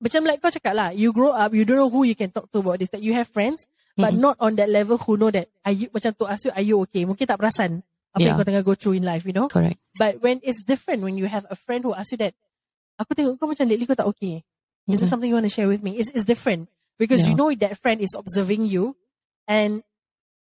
Macam 0.00 0.24
like 0.24 0.38
kau 0.40 0.48
cakap 0.48 0.72
lah, 0.78 0.90
you 0.94 1.10
grow 1.10 1.34
up, 1.34 1.50
you 1.52 1.66
don't 1.66 1.76
know 1.76 1.90
who 1.90 2.06
you 2.06 2.14
can 2.14 2.30
talk 2.30 2.46
to 2.54 2.62
about 2.62 2.78
this. 2.78 2.88
That 2.94 3.02
you 3.02 3.12
have 3.18 3.26
friends, 3.28 3.66
but 4.00 4.12
Mm-mm. 4.16 4.24
not 4.24 4.36
on 4.40 4.56
that 4.56 4.68
level 4.72 4.98
who 4.98 5.16
know 5.16 5.30
that 5.30 5.48
are 5.64 5.72
you 5.72 5.88
macam 5.92 6.16
to 6.16 6.24
ask 6.26 6.44
you, 6.44 6.52
are 6.56 6.64
you 6.64 6.80
okay? 6.88 7.04
Mungkin 7.04 7.28
tak 7.28 7.38
perasan 7.38 7.84
apa 8.10 8.26
yang 8.26 8.34
kau 8.34 8.46
tengah 8.46 8.64
go 8.66 8.74
through 8.74 8.98
in 8.98 9.04
life, 9.06 9.22
you 9.22 9.36
know. 9.36 9.46
Correct. 9.46 9.78
But 9.94 10.18
when 10.18 10.42
it's 10.42 10.66
different 10.66 11.06
when 11.06 11.14
you 11.14 11.30
have 11.30 11.46
a 11.46 11.54
friend 11.54 11.86
who 11.86 11.94
asks 11.94 12.10
you 12.10 12.20
that, 12.24 12.34
aku 12.98 13.14
tengok 13.14 13.38
kau 13.38 13.46
macam 13.46 13.68
lately 13.70 13.86
kau 13.86 13.94
tak 13.94 14.08
okay. 14.10 14.42
Is 14.90 14.98
there 14.98 15.06
mm-hmm. 15.06 15.06
something 15.06 15.28
you 15.30 15.38
want 15.38 15.46
to 15.46 15.54
share 15.54 15.70
with 15.70 15.84
me? 15.84 15.94
It's, 16.00 16.10
it's 16.10 16.26
different 16.26 16.66
because 16.98 17.28
you 17.28 17.38
know 17.38 17.54
that 17.54 17.78
friend 17.78 18.02
is 18.02 18.10
observing 18.18 18.66
you 18.66 18.98
and 19.46 19.86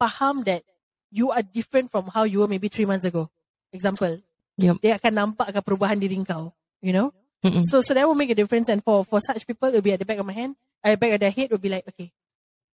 faham 0.01 0.47
that 0.49 0.64
you 1.12 1.29
are 1.29 1.42
different 1.42 1.92
from 1.92 2.09
how 2.09 2.25
you 2.25 2.40
were 2.40 2.49
maybe 2.49 2.73
three 2.73 2.88
months 2.88 3.05
ago. 3.05 3.29
Example, 3.73 4.23
Yup. 4.57 4.81
dia 4.81 4.97
akan 4.97 5.12
nampak 5.12 5.53
akan 5.53 5.62
perubahan 5.62 6.01
diri 6.01 6.16
kau. 6.25 6.57
You 6.81 6.97
know? 6.97 7.09
Mm-mm. 7.44 7.62
So 7.62 7.83
so 7.85 7.94
that 7.94 8.07
will 8.09 8.18
make 8.18 8.31
a 8.31 8.38
difference. 8.38 8.68
And 8.73 8.83
for 8.83 9.05
for 9.05 9.21
such 9.21 9.47
people, 9.47 9.68
it'll 9.68 9.85
be 9.85 9.92
at 9.92 10.01
the 10.01 10.09
back 10.09 10.18
of 10.18 10.27
my 10.27 10.35
hand, 10.35 10.57
at 10.83 10.97
the 10.97 11.01
back 11.01 11.12
of 11.14 11.21
their 11.21 11.35
head, 11.35 11.51
will 11.51 11.62
be 11.62 11.68
like, 11.68 11.87
okay, 11.92 12.11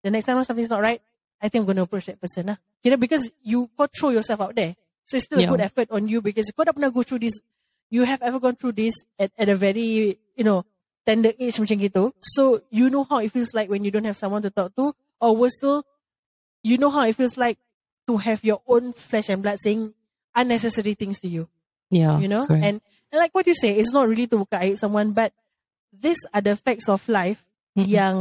the 0.04 0.12
next 0.12 0.28
time 0.28 0.36
when 0.36 0.44
something's 0.44 0.68
not 0.68 0.84
right, 0.84 1.00
I 1.40 1.48
think 1.48 1.64
I'm 1.64 1.72
going 1.72 1.80
to 1.80 1.88
approach 1.88 2.06
that 2.12 2.20
person. 2.20 2.52
Lah. 2.52 2.60
You 2.84 2.92
know, 2.92 3.00
because 3.00 3.32
you 3.40 3.72
kau 3.72 3.88
throw 3.88 4.12
yourself 4.12 4.44
out 4.44 4.54
there. 4.54 4.76
So 5.08 5.16
it's 5.16 5.24
still 5.24 5.40
a 5.40 5.48
good 5.48 5.60
effort 5.64 5.88
on 5.90 6.06
you 6.08 6.20
because 6.20 6.52
kau 6.52 6.64
dah 6.64 6.76
pernah 6.76 6.92
go 6.92 7.00
through 7.00 7.24
this. 7.24 7.40
You 7.88 8.04
have 8.04 8.20
ever 8.20 8.36
gone 8.38 8.56
through 8.60 8.76
this 8.76 8.92
at, 9.18 9.32
at 9.40 9.48
a 9.48 9.56
very, 9.56 10.20
you 10.36 10.44
know, 10.44 10.64
tender 11.04 11.32
age 11.40 11.56
macam 11.60 11.76
gitu. 11.80 12.12
So 12.20 12.60
you 12.68 12.88
know 12.88 13.04
how 13.04 13.20
it 13.24 13.32
feels 13.32 13.52
like 13.56 13.68
when 13.72 13.84
you 13.84 13.90
don't 13.92 14.04
have 14.08 14.16
someone 14.20 14.40
to 14.44 14.52
talk 14.52 14.76
to. 14.76 14.92
Or 15.20 15.36
worse 15.36 15.56
still, 15.56 15.84
you 16.64 16.76
know 16.76 16.88
how 16.92 17.04
it 17.04 17.16
feels 17.16 17.36
like 17.36 17.56
to 18.08 18.16
have 18.20 18.44
your 18.44 18.60
own 18.68 18.92
flesh 18.92 19.28
and 19.28 19.40
blood 19.40 19.56
saying 19.60 19.92
unnecessary 20.36 20.92
things 20.94 21.20
to 21.20 21.28
you 21.28 21.48
Yeah. 21.94 22.18
you 22.18 22.26
know 22.26 22.44
correct. 22.48 22.64
and, 22.64 22.76
and 23.12 23.18
like 23.22 23.32
what 23.32 23.46
you 23.46 23.54
say 23.54 23.76
it's 23.78 23.92
not 23.94 24.08
really 24.08 24.26
to 24.26 24.36
buka 24.36 24.58
aib 24.60 24.76
someone 24.76 25.12
but 25.14 25.32
these 25.94 26.18
are 26.34 26.42
the 26.42 26.56
facts 26.56 26.88
of 26.88 27.06
life 27.08 27.46
Mm-mm. 27.78 27.86
yang 27.86 28.16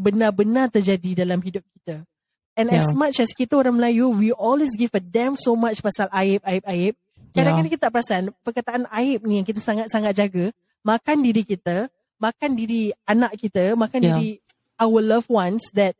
benar-benar 0.00 0.72
terjadi 0.72 1.22
dalam 1.22 1.44
hidup 1.44 1.60
kita 1.76 2.00
and 2.56 2.72
as 2.72 2.88
Yeah. 2.88 2.96
much 2.96 3.16
as 3.20 3.30
kita 3.36 3.60
orang 3.60 3.76
Melayu 3.76 4.08
we 4.16 4.32
always 4.32 4.72
give 4.72 4.90
a 4.96 5.02
damn 5.04 5.36
so 5.36 5.52
much 5.52 5.84
pasal 5.84 6.08
aib 6.16 6.40
aib 6.42 6.64
aib 6.64 6.94
kadang-kadang 7.36 7.70
kita 7.70 7.82
tak 7.86 7.92
perasan 7.92 8.22
perkataan 8.40 8.88
aib 8.96 9.20
ni 9.28 9.38
yang 9.38 9.46
kita 9.46 9.60
sangat-sangat 9.60 10.16
jaga 10.16 10.44
makan 10.80 11.20
diri 11.20 11.44
kita 11.44 11.92
makan 12.16 12.56
diri 12.56 12.90
anak 13.04 13.36
kita 13.36 13.76
makan 13.76 14.00
Yeah. 14.00 14.16
diri 14.16 14.30
our 14.80 15.04
loved 15.04 15.28
ones 15.28 15.60
that 15.76 15.92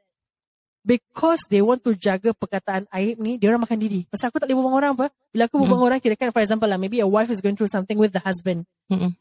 because 0.80 1.44
they 1.52 1.60
want 1.60 1.84
to 1.84 1.92
jaga 1.92 2.32
perkataan 2.32 2.88
aib 2.96 3.20
ni, 3.20 3.36
dia 3.36 3.52
orang 3.52 3.68
makan 3.68 3.76
diri. 3.76 4.08
Pasal 4.08 4.32
aku 4.32 4.40
tak 4.40 4.48
boleh 4.48 4.64
dengan 4.64 4.72
orang 4.72 4.92
apa. 4.96 5.06
Bila 5.28 5.44
aku 5.44 5.60
berbual 5.60 5.76
dengan 5.76 5.86
orang, 5.92 6.00
kira 6.00 6.16
kan 6.16 6.32
for 6.32 6.40
example 6.40 6.64
lah, 6.64 6.80
maybe 6.80 7.04
a 7.04 7.08
wife 7.08 7.28
is 7.28 7.44
going 7.44 7.52
through 7.52 7.68
something 7.68 8.00
with 8.00 8.16
the 8.16 8.22
husband. 8.24 8.64
Mm-mm. 8.88 9.12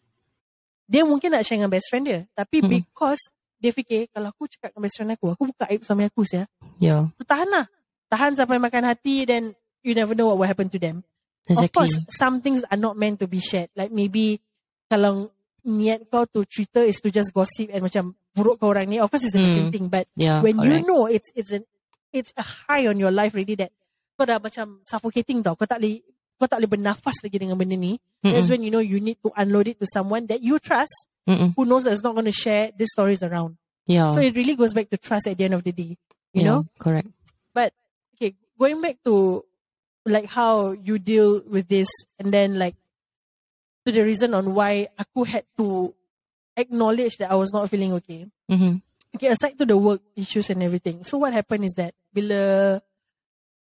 Dia 0.87 1.03
mungkin 1.03 1.35
nak 1.35 1.43
share 1.43 1.59
dengan 1.59 1.67
best 1.67 1.91
friend 1.91 2.07
dia. 2.07 2.23
Tapi 2.31 2.63
Mm-mm. 2.63 2.71
because 2.79 3.19
dia 3.59 3.71
fikir, 3.71 4.07
kalau 4.09 4.31
aku 4.31 4.47
cakap 4.47 4.71
dengan 4.71 4.83
best 4.87 4.95
friend 4.95 5.11
aku, 5.13 5.27
aku 5.35 5.43
buka 5.51 5.67
aib 5.67 5.83
sama 5.83 6.07
aku 6.07 6.23
sia. 6.23 6.47
Yeah. 6.79 7.11
Tu 7.19 7.23
tahan 7.27 7.47
lah. 7.51 7.65
Tahan 8.07 8.33
sampai 8.39 8.57
makan 8.57 8.87
hati, 8.87 9.27
then 9.27 9.53
you 9.83 9.93
never 9.93 10.15
know 10.15 10.31
what 10.31 10.39
will 10.39 10.49
happen 10.49 10.71
to 10.71 10.79
them. 10.79 11.03
Of 11.45 11.59
Exactly. 11.59 11.75
course, 11.75 11.95
some 12.13 12.39
things 12.39 12.63
are 12.67 12.79
not 12.79 12.95
meant 12.95 13.19
to 13.19 13.27
be 13.27 13.41
shared. 13.41 13.67
Like 13.75 13.91
maybe 13.91 14.39
kalau 14.87 15.29
niat 15.65 16.07
kau 16.07 16.23
to 16.29 16.45
Twitter 16.45 16.87
is 16.87 16.97
to 17.03 17.11
just 17.11 17.35
gossip 17.35 17.67
and 17.69 17.83
macam 17.83 18.15
buruk 18.31 18.61
ke 18.61 18.65
orang 18.65 18.87
ni, 18.87 18.97
of 19.01 19.11
course 19.11 19.25
it's 19.27 19.35
a 19.35 19.41
different 19.41 19.69
Hmm. 19.69 19.75
thing. 19.75 19.85
But 19.91 20.07
Yeah. 20.15 20.39
when 20.39 20.55
you 20.61 20.79
correct. 20.79 20.87
know 20.87 21.09
it's 21.09 21.29
it's 21.35 21.51
an 21.51 21.67
it's 22.15 22.31
a 22.39 22.45
high 22.45 22.87
on 22.87 22.95
your 22.95 23.11
life 23.11 23.35
already 23.35 23.59
that 23.59 23.73
kau 24.15 24.23
dah 24.23 24.39
macam 24.39 24.79
suffocating 24.85 25.43
tau. 25.43 25.57
Kau 25.59 25.67
tak 25.67 25.83
boleh 25.83 25.99
kau 26.39 26.47
tak 26.47 26.63
boleh 26.63 26.71
bernafas 26.71 27.19
lagi 27.19 27.35
dengan 27.35 27.59
benda 27.59 27.75
ni. 27.75 27.99
That's 28.23 28.47
Mm-mm. 28.47 28.51
when 28.55 28.61
you 28.63 28.71
know 28.71 28.79
you 28.83 29.03
need 29.03 29.19
to 29.25 29.33
unload 29.35 29.67
it 29.73 29.77
to 29.83 29.87
someone 29.89 30.29
that 30.31 30.39
you 30.39 30.55
trust 30.61 31.08
Mm-mm. 31.27 31.53
who 31.55 31.65
knows 31.65 31.83
that's 31.83 32.03
not 32.03 32.13
going 32.15 32.25
to 32.25 32.31
share 32.31 32.71
these 32.75 32.89
stories 32.91 33.21
around. 33.21 33.57
Yeah. 33.87 34.09
So 34.11 34.19
it 34.19 34.35
really 34.35 34.55
goes 34.55 34.73
back 34.73 34.89
to 34.89 34.97
trust 34.97 35.27
at 35.27 35.37
the 35.37 35.45
end 35.45 35.53
of 35.53 35.63
the 35.63 35.71
day. 35.71 35.97
You 36.33 36.41
yeah. 36.41 36.45
know? 36.45 36.65
Correct. 36.77 37.09
But 37.53 37.73
okay, 38.15 38.35
going 38.57 38.81
back 38.81 38.97
to 39.05 39.45
like 40.05 40.25
how 40.25 40.71
you 40.71 40.99
deal 40.99 41.41
with 41.45 41.67
this 41.67 41.89
and 42.17 42.33
then 42.33 42.57
like 42.57 42.75
to 43.85 43.91
the 43.91 44.03
reason 44.03 44.33
on 44.33 44.53
why 44.53 44.87
aku 44.97 45.23
had 45.23 45.45
to 45.57 45.93
acknowledge 46.57 47.17
that 47.17 47.31
I 47.31 47.35
was 47.35 47.53
not 47.53 47.69
feeling 47.69 47.93
okay. 47.93 48.27
Mm-hmm. 48.49 48.77
Okay, 49.15 49.27
aside 49.27 49.57
to 49.57 49.65
the 49.65 49.77
work 49.77 50.01
issues 50.15 50.49
and 50.49 50.61
everything. 50.61 51.03
So 51.03 51.17
what 51.17 51.33
happened 51.33 51.65
is 51.65 51.73
that 51.77 51.95
bila 52.13 52.81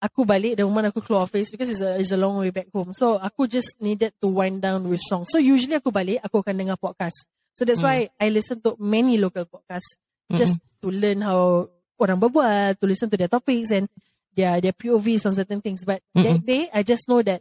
aku 0.02 0.26
balik 0.26 0.58
the 0.58 0.65
moment 0.65 0.89
aku 0.89 1.02
keluar 1.02 1.26
office 1.26 1.54
because 1.54 1.70
it's 1.70 1.82
a 1.82 1.98
it's 2.02 2.13
a 2.13 2.18
long 2.18 2.41
way 2.41 2.50
back 2.50 2.70
home. 2.74 2.94
So 2.98 3.22
aku 3.22 3.46
just 3.46 3.78
needed 3.78 4.18
to 4.22 4.28
wind 4.28 4.65
down 4.65 4.89
with 4.89 5.02
songs. 5.06 5.30
So 5.30 5.38
usually 5.38 5.78
aku 5.78 5.94
balik 5.94 6.26
aku 6.26 6.41
akan 6.41 6.65
dengar 6.65 6.78
podcast. 6.82 7.30
So 7.56 7.63
that's 7.63 7.80
Mm. 7.80 7.88
why 7.88 7.98
I 8.20 8.28
listen 8.30 8.60
to 8.62 8.76
many 8.78 9.15
local 9.18 9.48
podcasts 9.48 9.96
just 10.36 10.60
to 10.84 10.91
learn 10.91 11.24
how 11.24 11.72
orang 11.96 12.20
berbual, 12.20 12.76
to 12.76 12.86
listen 12.86 13.08
to 13.10 13.15
their 13.15 13.32
topics 13.32 13.72
and 13.72 13.88
their 14.36 14.60
their 14.60 14.76
POVs 14.76 15.24
on 15.26 15.34
certain 15.34 15.63
things. 15.63 15.88
But 15.88 16.04
that 16.12 16.44
Mm-mm. 16.44 16.46
day 16.46 16.68
I 16.76 16.84
just 16.84 17.08
know 17.08 17.24
that 17.24 17.39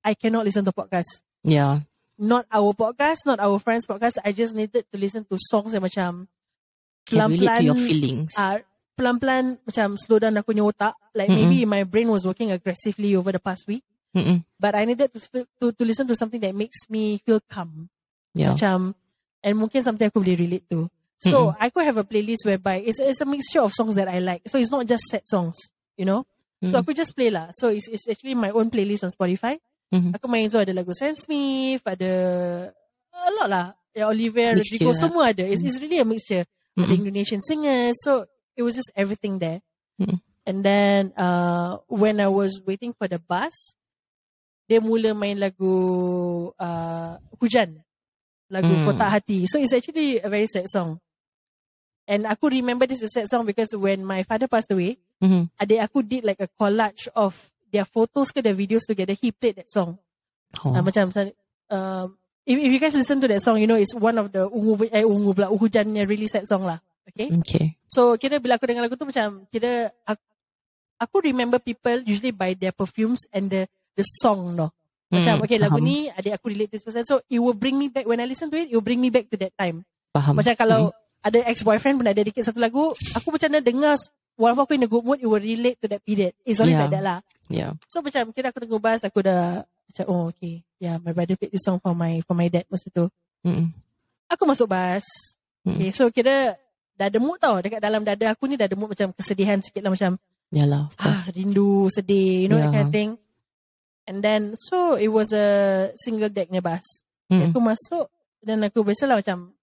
I 0.00 0.14
cannot 0.14 0.46
listen 0.46 0.62
to 0.64 0.72
podcasts. 0.72 1.20
Yeah. 1.42 1.82
Not 2.20 2.46
our 2.52 2.70
podcast, 2.76 3.26
not 3.26 3.40
our 3.40 3.58
friends' 3.58 3.88
podcast. 3.88 4.22
I 4.22 4.30
just 4.30 4.54
needed 4.54 4.86
to 4.86 4.96
listen 4.96 5.26
to 5.26 5.36
songs 5.40 5.74
yang 5.74 5.82
macam 5.82 6.28
relate 7.10 7.58
to 7.58 7.64
your 7.64 7.74
pelan-pelan, 7.74 7.88
feelings. 7.88 8.32
uh, 8.38 8.58
pelan-pelan 8.94 9.44
macam 9.64 9.96
slow 9.98 10.20
down 10.20 10.36
aku 10.38 10.52
punya 10.54 10.62
otak. 10.62 10.94
Like 11.16 11.32
Mm-mm. 11.32 11.48
maybe 11.50 11.64
my 11.66 11.82
brain 11.82 12.06
was 12.12 12.22
working 12.22 12.52
aggressively 12.52 13.16
over 13.16 13.32
the 13.32 13.42
past 13.42 13.66
week. 13.66 13.82
Mm-mm. 14.14 14.44
But 14.60 14.76
I 14.76 14.84
needed 14.84 15.10
to, 15.14 15.18
feel- 15.18 15.50
to 15.58 15.72
to 15.72 15.82
listen 15.82 16.06
to 16.06 16.14
something 16.14 16.38
that 16.44 16.54
makes 16.54 16.86
me 16.86 17.18
feel 17.24 17.40
calm. 17.48 17.88
Yeah. 18.36 18.54
Macam, 18.54 18.94
and 19.42 19.54
mungkin 19.58 19.82
something 19.82 20.08
aku 20.08 20.20
boleh 20.20 20.36
relate 20.38 20.66
to. 20.70 20.88
So 21.20 21.52
I 21.60 21.68
could 21.68 21.84
have 21.84 22.00
a 22.00 22.04
playlist 22.08 22.48
whereby 22.48 22.80
it's, 22.80 22.96
it's 22.96 23.20
a 23.20 23.28
mixture 23.28 23.60
of 23.60 23.76
songs 23.76 23.92
that 24.00 24.08
I 24.08 24.24
like. 24.24 24.40
So 24.48 24.56
it's 24.56 24.72
not 24.72 24.88
just 24.88 25.04
sad 25.12 25.28
songs, 25.28 25.56
you 25.96 26.08
know. 26.08 26.24
So 26.64 26.76
Mm. 26.76 26.84
aku 26.84 26.92
just 26.96 27.12
play 27.16 27.28
lah. 27.32 27.52
So 27.56 27.68
it's, 27.72 27.88
it's 27.92 28.08
actually 28.08 28.36
my 28.36 28.52
own 28.52 28.68
playlist 28.72 29.04
on 29.04 29.12
Spotify. 29.12 29.60
Mhm. 29.92 30.16
Aku 30.16 30.28
main 30.28 30.48
so 30.48 30.60
ada 30.60 30.72
lagu 30.72 30.92
Sam 30.96 31.12
Smith, 31.12 31.80
ada 31.84 32.12
a 33.12 33.30
lot 33.36 33.48
lah. 33.48 33.66
Ya 33.92 34.08
Olivia 34.08 34.52
Mixture 34.56 34.80
Rodrigo 34.80 34.92
lah. 34.92 35.00
semua 35.00 35.22
ada. 35.32 35.44
It's, 35.44 35.60
it's 35.60 35.80
really 35.80 36.00
a 36.00 36.08
mixture. 36.08 36.44
Ada 36.76 36.84
Mm-mm. 36.88 37.00
Indonesian 37.04 37.40
singers. 37.44 37.96
So 38.00 38.24
it 38.56 38.64
was 38.64 38.76
just 38.76 38.88
everything 38.96 39.40
there. 39.40 39.60
Mm-mm. 40.00 40.20
And 40.48 40.64
then 40.64 41.12
uh, 41.20 41.84
when 41.88 42.16
I 42.20 42.28
was 42.32 42.60
waiting 42.64 42.92
for 42.96 43.08
the 43.08 43.20
bus, 43.20 43.76
dia 44.68 44.80
mula 44.80 45.12
main 45.12 45.36
lagu 45.36 45.74
uh, 46.56 47.20
Hujan. 47.40 47.82
Lagu 48.50 48.66
Mm. 48.66 48.84
Kotak 48.86 49.10
Hati. 49.14 49.46
So 49.46 49.62
it's 49.62 49.72
actually 49.72 50.18
a 50.18 50.28
very 50.28 50.50
sad 50.50 50.66
song. 50.66 50.98
And 52.10 52.26
aku 52.26 52.50
remember 52.50 52.90
this 52.90 52.98
is 52.98 53.14
a 53.14 53.22
sad 53.22 53.26
song 53.30 53.46
because 53.46 53.70
when 53.78 54.02
my 54.02 54.26
father 54.26 54.50
passed 54.50 54.74
away, 54.74 54.98
Mhm. 55.22 55.54
adik 55.54 55.78
aku 55.78 56.02
did 56.02 56.26
like 56.26 56.42
a 56.42 56.50
collage 56.58 57.06
of 57.14 57.38
their 57.70 57.86
photos 57.86 58.34
ke 58.34 58.42
their 58.42 58.56
videos 58.58 58.82
together. 58.82 59.14
He 59.14 59.30
played 59.30 59.62
that 59.62 59.70
song. 59.70 59.94
Oh. 60.66 60.74
Uh, 60.74 60.82
macam 60.82 61.14
um, 61.70 62.18
if, 62.42 62.58
if 62.58 62.70
you 62.74 62.80
guys 62.82 62.98
listen 62.98 63.22
to 63.22 63.30
that 63.30 63.38
song, 63.38 63.62
you 63.62 63.70
know 63.70 63.78
it's 63.78 63.94
one 63.94 64.18
of 64.18 64.34
the 64.34 64.50
ungu 64.50 64.90
eh 64.90 65.06
ungu 65.06 65.30
pula 65.30 65.46
hujan 65.54 65.94
yang 65.94 66.10
really 66.10 66.26
sad 66.26 66.42
song 66.50 66.66
lah. 66.66 66.82
Okay. 67.14 67.30
Okay. 67.30 67.78
So 67.86 68.18
kira 68.18 68.42
bila 68.42 68.58
aku 68.58 68.66
dengar 68.66 68.82
lagu 68.82 68.98
tu 68.98 69.06
macam 69.06 69.46
kira 69.46 69.94
aku, 70.02 70.22
aku 70.98 71.16
remember 71.30 71.62
people 71.62 72.02
usually 72.02 72.34
by 72.34 72.58
their 72.58 72.74
perfumes 72.74 73.22
and 73.30 73.46
the 73.54 73.70
the 73.94 74.02
song 74.18 74.58
no. 74.58 74.74
Macam 75.10 75.34
Mm, 75.36 75.44
okay 75.44 75.58
lagu 75.58 75.76
faham. 75.76 75.86
ni 75.86 76.06
adik 76.06 76.32
aku 76.38 76.46
relate 76.48 76.70
this 76.70 76.86
person. 76.86 77.02
So 77.02 77.18
it 77.26 77.42
will 77.42 77.54
bring 77.54 77.74
me 77.74 77.90
back 77.90 78.06
when 78.06 78.22
I 78.22 78.30
listen 78.30 78.46
to 78.46 78.56
it, 78.56 78.70
it 78.70 78.74
will 78.74 78.86
bring 78.86 79.02
me 79.02 79.10
back 79.10 79.26
to 79.26 79.36
that 79.38 79.50
time. 79.58 79.82
Faham. 80.14 80.38
Macam 80.38 80.54
kalau 80.54 80.94
ada 81.20 81.38
ex-boyfriend 81.50 81.98
pernah 81.98 82.14
dedicate 82.14 82.46
satu 82.46 82.62
lagu, 82.62 82.94
aku 83.12 83.28
macam 83.28 83.50
mana 83.50 83.58
dengar 83.60 83.98
walaupun 84.38 84.62
aku 84.64 84.72
in 84.72 84.86
a 84.86 84.88
good 84.88 85.02
mood, 85.02 85.18
it 85.18 85.26
will 85.26 85.42
relate 85.42 85.76
to 85.76 85.90
that 85.90 86.00
period. 86.00 86.30
It's 86.46 86.62
always 86.62 86.78
Yeah. 86.78 86.86
like 86.86 86.94
that 86.94 87.04
lah. 87.04 87.18
Yeah. 87.50 87.74
So 87.90 88.00
macam 88.00 88.30
kira 88.30 88.54
aku 88.54 88.62
tunggu 88.62 88.78
bus 88.78 89.02
aku 89.02 89.18
dah 89.20 89.66
macam 89.66 90.04
oh 90.06 90.30
okay. 90.30 90.62
Yeah, 90.78 90.96
my 90.96 91.10
brother 91.10 91.34
played 91.34 91.50
this 91.50 91.66
song 91.66 91.76
for 91.76 91.92
my 91.92 92.22
for 92.22 92.32
my 92.32 92.46
dad 92.46 92.64
masa 92.70 92.86
tu. 92.88 93.10
Mm-mm. 93.42 93.74
Aku 94.30 94.46
masuk 94.46 94.70
bus. 94.70 95.04
Mm. 95.66 95.74
Okay, 95.76 95.90
so 95.90 96.06
kira 96.08 96.54
dah 96.94 97.06
ada 97.10 97.18
mood 97.18 97.36
tau 97.36 97.58
dekat 97.58 97.82
dalam 97.82 98.00
dada 98.00 98.30
aku 98.30 98.46
ni 98.46 98.54
dah 98.54 98.64
ada 98.64 98.78
mood 98.78 98.94
macam 98.94 99.10
kesedihan 99.12 99.58
sikit 99.58 99.82
lah 99.82 99.90
macam 99.90 100.14
Yalah. 100.50 100.90
Ah, 100.98 101.22
rindu, 101.30 101.86
sedih, 101.90 102.42
you 102.42 102.48
know 102.48 102.58
that 102.58 102.70
Yeah. 102.70 102.74
kind 102.74 102.86
of 102.86 102.94
thing. 102.94 103.10
And 104.10 104.26
then 104.26 104.58
so 104.58 104.98
it 104.98 105.06
was 105.06 105.30
a 105.30 105.46
single 105.94 106.26
decknya 106.26 106.58
bus. 106.58 106.82
Mm. 107.30 107.54
Aku 107.54 107.62
masuk 107.62 108.10
dan 108.42 108.58
aku 108.66 108.82
biasalah 108.82 109.22
macam 109.22 109.54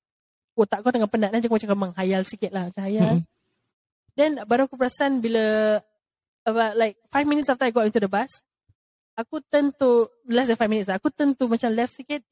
otak 0.55 0.79
kau 0.79 0.95
tengah 0.95 1.11
penat 1.11 1.35
aku 1.35 1.59
macam 1.59 1.91
menghayal 1.91 2.23
sikit 2.23 2.55
lah 2.55 2.71
macam 2.71 2.87
hayal. 2.87 3.19
Mm. 3.19 3.23
Then 4.15 4.31
baru 4.47 4.71
aku 4.71 4.79
perasan 4.79 5.19
bila 5.19 5.77
about 6.47 6.79
like 6.79 6.95
five 7.11 7.27
minutes 7.27 7.51
after 7.51 7.67
I 7.67 7.75
got 7.75 7.91
into 7.91 7.99
the 7.99 8.07
bus, 8.07 8.31
aku 9.19 9.43
turn 9.51 9.75
to 9.83 10.07
less 10.31 10.47
than 10.47 10.55
five 10.55 10.71
minutes 10.71 10.87
lah. 10.87 10.95
Aku 10.95 11.11
turn 11.11 11.35
to 11.35 11.51
macam 11.51 11.75
left 11.75 11.91
sikit. 11.91 12.23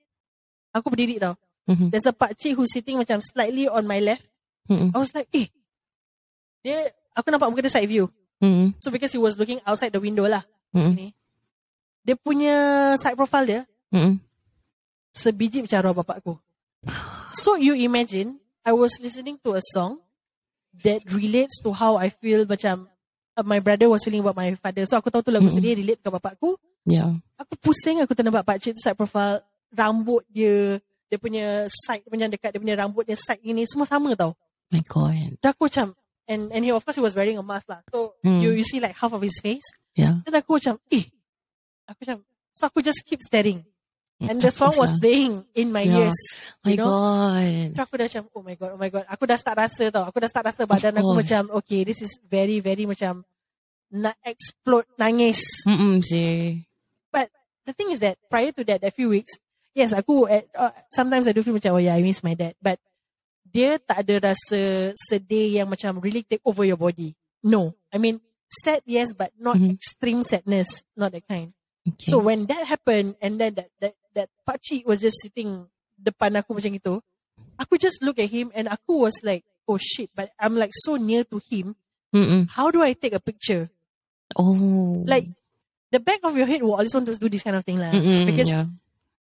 Aku 0.71 0.87
berdiri 0.87 1.19
tau. 1.19 1.35
Mhm. 1.67 1.91
There's 1.91 2.07
a 2.07 2.15
pakcik 2.15 2.55
who's 2.55 2.71
sitting 2.71 2.95
macam 2.95 3.19
slightly 3.19 3.67
on 3.67 3.83
my 3.83 3.99
left. 3.99 4.23
Mm-mm. 4.71 4.95
I 4.95 4.97
was 4.97 5.11
like, 5.11 5.27
eh. 5.35 5.51
Dia, 6.63 6.89
aku 7.13 7.27
nampak 7.29 7.51
muka 7.51 7.61
dia 7.67 7.73
side 7.73 7.91
view. 7.91 8.09
Mm-mm. 8.41 8.73
So 8.81 8.89
because 8.89 9.13
he 9.13 9.21
was 9.21 9.37
looking 9.37 9.61
outside 9.67 9.93
the 9.93 10.01
window 10.01 10.25
lah. 10.25 10.41
Mm-mm. 10.73 10.93
Ni. 10.95 11.07
Dia 12.05 12.13
punya 12.15 12.55
side 13.01 13.17
profile 13.17 13.45
dia 13.49 13.61
Mm-mm. 13.89 14.21
sebiji 15.09 15.65
macam 15.65 15.77
arwah 15.81 16.05
bapak 16.05 16.21
aku. 16.21 16.37
So 17.33 17.57
you 17.57 17.73
imagine, 17.73 18.37
I 18.61 18.71
was 18.77 19.01
listening 19.01 19.41
to 19.43 19.57
a 19.57 19.63
song 19.73 19.99
that 20.85 21.01
relates 21.09 21.57
to 21.65 21.73
how 21.73 21.97
I 21.97 22.13
feel 22.13 22.45
macam 22.45 22.85
uh, 23.33 23.45
my 23.45 23.57
brother 23.57 23.89
was 23.89 24.05
feeling 24.05 24.21
about 24.21 24.37
my 24.37 24.53
father. 24.59 24.85
So 24.85 24.99
aku 24.99 25.09
tahu 25.09 25.25
tu 25.25 25.31
lagu 25.33 25.49
Mm-mm. 25.49 25.57
sedih 25.57 25.81
relate 25.81 26.01
ke 26.03 26.09
bapak 26.13 26.37
aku. 26.37 26.55
Yeah. 26.85 27.17
Aku 27.41 27.57
pusing 27.57 28.05
aku 28.05 28.13
ternampak 28.13 28.45
pak 28.45 28.57
cik 28.61 28.77
tu 28.77 28.81
side 28.85 28.93
profile 28.93 29.41
rambut 29.73 30.21
dia 30.29 30.77
dia 31.09 31.17
punya 31.17 31.65
side 31.69 32.05
macam 32.05 32.29
dekat 32.29 32.53
dia 32.53 32.61
punya 32.61 32.75
rambut 32.77 33.03
dia 33.09 33.17
side 33.17 33.41
ini 33.41 33.65
semua 33.65 33.89
sama 33.89 34.13
tau. 34.13 34.37
My 34.69 34.81
God. 34.85 35.41
Dan 35.41 35.49
aku 35.57 35.65
macam 35.65 35.97
and 36.29 36.53
and 36.53 36.61
he 36.61 36.69
of 36.69 36.85
course 36.85 36.97
he 36.97 37.03
was 37.03 37.17
wearing 37.17 37.41
a 37.41 37.45
mask 37.45 37.65
lah. 37.65 37.81
So 37.89 38.13
Hmm. 38.21 38.45
you 38.45 38.53
you 38.53 38.61
see 38.61 38.77
like 38.77 38.93
half 38.93 39.09
of 39.09 39.25
his 39.25 39.37
face. 39.41 39.65
Yeah. 39.97 40.21
Dan 40.21 40.37
aku 40.37 40.61
macam 40.61 40.77
eh 40.93 41.09
aku 41.85 41.99
macam 42.05 42.17
so 42.55 42.63
aku 42.65 42.79
just 42.81 43.01
keep 43.05 43.21
staring. 43.21 43.61
And 44.15 44.39
the 44.39 44.47
song 44.49 44.79
was 44.79 44.95
playing 44.95 45.43
in 45.53 45.75
my 45.75 45.83
Yeah. 45.83 46.07
ears. 46.07 46.19
My 46.63 46.71
you 46.71 46.79
know? 46.79 46.87
God. 46.89 47.75
Terus 47.75 47.83
aku 47.83 47.93
dah 47.99 48.07
macam 48.07 48.23
oh 48.31 48.43
my 48.47 48.55
god 48.55 48.69
oh 48.73 48.79
my 48.79 48.89
god 48.89 49.05
aku 49.11 49.23
dah 49.27 49.37
start 49.37 49.57
rasa 49.59 49.91
tau 49.91 50.07
aku 50.07 50.17
dah 50.23 50.29
start 50.31 50.45
rasa 50.49 50.63
badan 50.63 50.95
aku 50.97 51.11
macam 51.13 51.41
okay 51.59 51.83
this 51.83 51.99
is 51.99 52.15
very 52.23 52.57
very 52.63 52.87
macam 52.87 53.21
nak 53.91 54.15
explode 54.25 54.87
nangis 54.97 55.43
Mm-mm, 55.67 55.99
see. 56.01 56.63
but 57.13 57.27
the 57.67 57.73
thing 57.75 57.91
is 57.93 57.99
that 58.01 58.17
prior 58.31 58.49
to 58.55 58.63
that 58.65 58.81
that 58.81 58.95
few 58.95 59.11
weeks 59.11 59.35
yes 59.75 59.91
aku 59.93 60.25
at, 60.31 60.47
uh, 60.55 60.71
sometimes 60.89 61.27
I 61.29 61.35
do 61.35 61.43
feel 61.43 61.53
macam 61.53 61.75
oh 61.77 61.83
yeah 61.83 61.93
I 61.93 62.01
miss 62.01 62.23
my 62.25 62.33
dad 62.33 62.55
but 62.63 62.79
dia 63.45 63.77
tak 63.77 64.03
ada 64.07 64.31
rasa 64.33 64.91
sedih 64.95 65.59
yang 65.61 65.67
macam 65.69 65.99
really 66.01 66.23
take 66.25 66.41
over 66.47 66.65
your 66.65 66.79
body 66.79 67.13
no 67.45 67.75
I 67.93 67.99
mean 68.01 68.23
sad 68.47 68.81
yes 68.87 69.11
but 69.13 69.35
not 69.37 69.59
Mhm. 69.59 69.75
extreme 69.75 70.23
sadness 70.25 70.81
not 70.95 71.11
that 71.13 71.27
kind 71.27 71.51
Okay. 71.85 72.09
So 72.09 72.17
when 72.17 72.49
that 72.49 72.65
happened 72.65 73.13
and 73.21 73.37
then 73.37 73.53
that 73.61 73.69
that 73.77 73.93
that 74.17 74.27
pakcik 74.41 74.89
was 74.89 75.01
just 75.01 75.21
sitting 75.21 75.69
depan 75.95 76.33
aku 76.33 76.57
macam 76.57 76.73
itu, 76.73 76.97
aku 77.61 77.77
just 77.77 78.01
look 78.01 78.17
at 78.17 78.29
him 78.29 78.49
and 78.57 78.65
aku 78.65 79.05
was 79.05 79.21
like, 79.21 79.45
oh 79.69 79.77
shit, 79.77 80.09
but 80.17 80.33
I'm 80.41 80.57
like 80.57 80.73
so 80.73 80.97
near 80.97 81.21
to 81.29 81.37
him. 81.45 81.77
Mm-mm. 82.09 82.49
How 82.49 82.71
do 82.73 82.81
I 82.81 82.97
take 82.97 83.13
a 83.13 83.21
picture? 83.21 83.69
Oh. 84.33 85.03
Like 85.05 85.29
the 85.93 86.01
back 86.01 86.25
of 86.25 86.33
your 86.33 86.49
head 86.49 86.65
will 86.65 86.73
always 86.73 86.93
want 86.93 87.05
to 87.05 87.15
do 87.15 87.29
this 87.29 87.43
kind 87.45 87.55
of 87.55 87.61
thing 87.61 87.77
lah. 87.77 87.93
Mm-mm, 87.93 88.25
Because 88.25 88.49
yeah. 88.49 88.65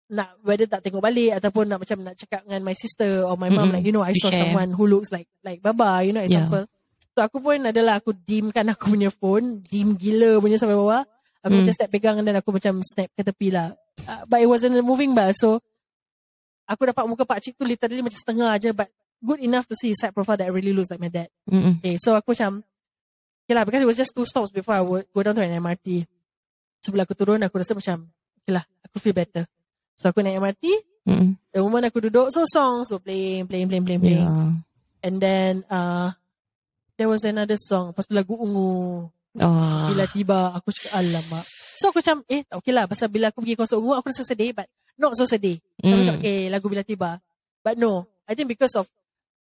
nak 0.08 0.40
whether 0.40 0.64
tak 0.64 0.80
tengok 0.88 1.04
balik 1.04 1.36
ataupun 1.36 1.68
nak 1.68 1.84
macam 1.84 2.00
nak 2.00 2.16
cakap 2.16 2.40
dengan 2.48 2.64
my 2.64 2.72
sister 2.72 3.28
or 3.28 3.36
my 3.36 3.52
mom 3.52 3.68
Mm-mm. 3.68 3.76
like 3.76 3.84
you 3.84 3.92
know 3.92 4.00
I 4.00 4.16
saw 4.16 4.32
share. 4.32 4.48
someone 4.48 4.72
who 4.72 4.88
looks 4.88 5.12
like 5.12 5.28
like 5.44 5.60
baba 5.60 6.00
you 6.00 6.16
know 6.16 6.24
Yeah. 6.24 6.48
example. 6.48 6.64
So 7.12 7.18
aku 7.20 7.44
pun 7.44 7.66
adalah 7.68 8.00
aku 8.00 8.14
dimkan 8.14 8.72
aku 8.72 8.94
punya 8.94 9.10
phone, 9.12 9.60
dim 9.66 9.98
gila 10.00 10.40
punya 10.40 10.56
sampai 10.56 10.78
bawah. 10.78 11.02
Aku 11.46 11.54
Mm. 11.62 11.66
just 11.66 11.78
step 11.78 11.90
pegang 11.90 12.18
dan 12.22 12.34
aku 12.34 12.50
macam 12.50 12.82
snap 12.82 13.08
ke 13.14 13.22
tepi 13.22 13.54
lah. 13.54 13.72
Uh, 14.04 14.22
but 14.26 14.42
it 14.42 14.48
wasn't 14.50 14.74
a 14.74 14.82
moving 14.82 15.14
bar 15.14 15.30
so 15.34 15.62
aku 16.66 16.90
dapat 16.90 17.04
muka 17.06 17.22
pak 17.22 17.40
cik 17.40 17.54
tu 17.54 17.64
literally 17.64 18.02
macam 18.02 18.18
setengah 18.18 18.48
aja 18.54 18.70
but 18.74 18.86
good 19.18 19.42
enough 19.42 19.66
to 19.66 19.74
see 19.74 19.90
his 19.90 19.98
side 19.98 20.14
profile 20.14 20.38
that 20.38 20.50
really 20.50 20.70
looks 20.70 20.90
like 20.90 21.02
my 21.02 21.10
dad. 21.10 21.26
Mm-mm. 21.50 21.78
Okay, 21.82 21.98
so 21.98 22.14
aku 22.14 22.34
macam 22.34 22.62
Okay 23.48 23.56
lah, 23.56 23.64
because 23.64 23.80
it 23.80 23.88
was 23.88 23.96
just 23.96 24.12
two 24.12 24.28
stops 24.28 24.52
before 24.52 24.76
I 24.76 24.84
would 24.84 25.08
go 25.08 25.24
down 25.24 25.32
to 25.32 25.40
an 25.40 25.56
MRT. 25.56 26.04
Sebelum 26.84 27.08
aku 27.08 27.16
turun, 27.16 27.40
aku 27.40 27.56
rasa 27.56 27.72
macam, 27.72 28.04
okay 28.44 28.52
lah, 28.52 28.64
aku 28.84 29.00
feel 29.00 29.16
better. 29.16 29.48
So 29.96 30.12
aku 30.12 30.20
naik 30.20 30.36
MRT, 30.36 30.64
Mm-mm. 31.08 31.32
the 31.56 31.64
moment 31.64 31.88
aku 31.88 32.04
duduk, 32.04 32.28
so 32.28 32.44
songs 32.44 32.92
were 32.92 33.00
playing, 33.00 33.48
playing, 33.48 33.72
playing, 33.72 33.88
playing, 33.88 34.02
playing. 34.04 34.28
Yeah. 34.28 34.52
And 35.00 35.16
then, 35.16 35.64
uh, 35.72 36.12
there 37.00 37.08
was 37.08 37.24
another 37.24 37.56
song, 37.56 37.96
lepas 37.96 38.04
tu 38.04 38.12
lagu 38.12 38.36
Ungu. 38.36 39.08
Oh. 39.36 39.92
Bila 39.92 40.04
tiba, 40.08 40.56
aku 40.56 40.72
cakap, 40.72 41.04
alamak. 41.04 41.44
So 41.76 41.92
aku 41.92 42.00
macam, 42.00 42.24
eh, 42.26 42.42
okay 42.48 42.72
lah, 42.72 42.88
pasal 42.88 43.12
bila 43.12 43.28
aku 43.28 43.44
pergi 43.44 43.54
konsert 43.54 43.78
Ungu, 43.78 43.94
aku 43.94 44.08
rasa 44.10 44.24
sedih, 44.24 44.56
but 44.56 44.66
not 44.96 45.14
so 45.14 45.28
sedih. 45.28 45.60
So, 45.78 45.86
Aku 45.86 45.94
macam, 46.00 46.14
Mm. 46.16 46.20
okay, 46.24 46.38
lagu 46.50 46.66
Bila 46.66 46.82
Tiba. 46.82 47.10
But 47.62 47.78
no, 47.78 48.08
I 48.26 48.34
think 48.34 48.50
because 48.50 48.74
of 48.74 48.88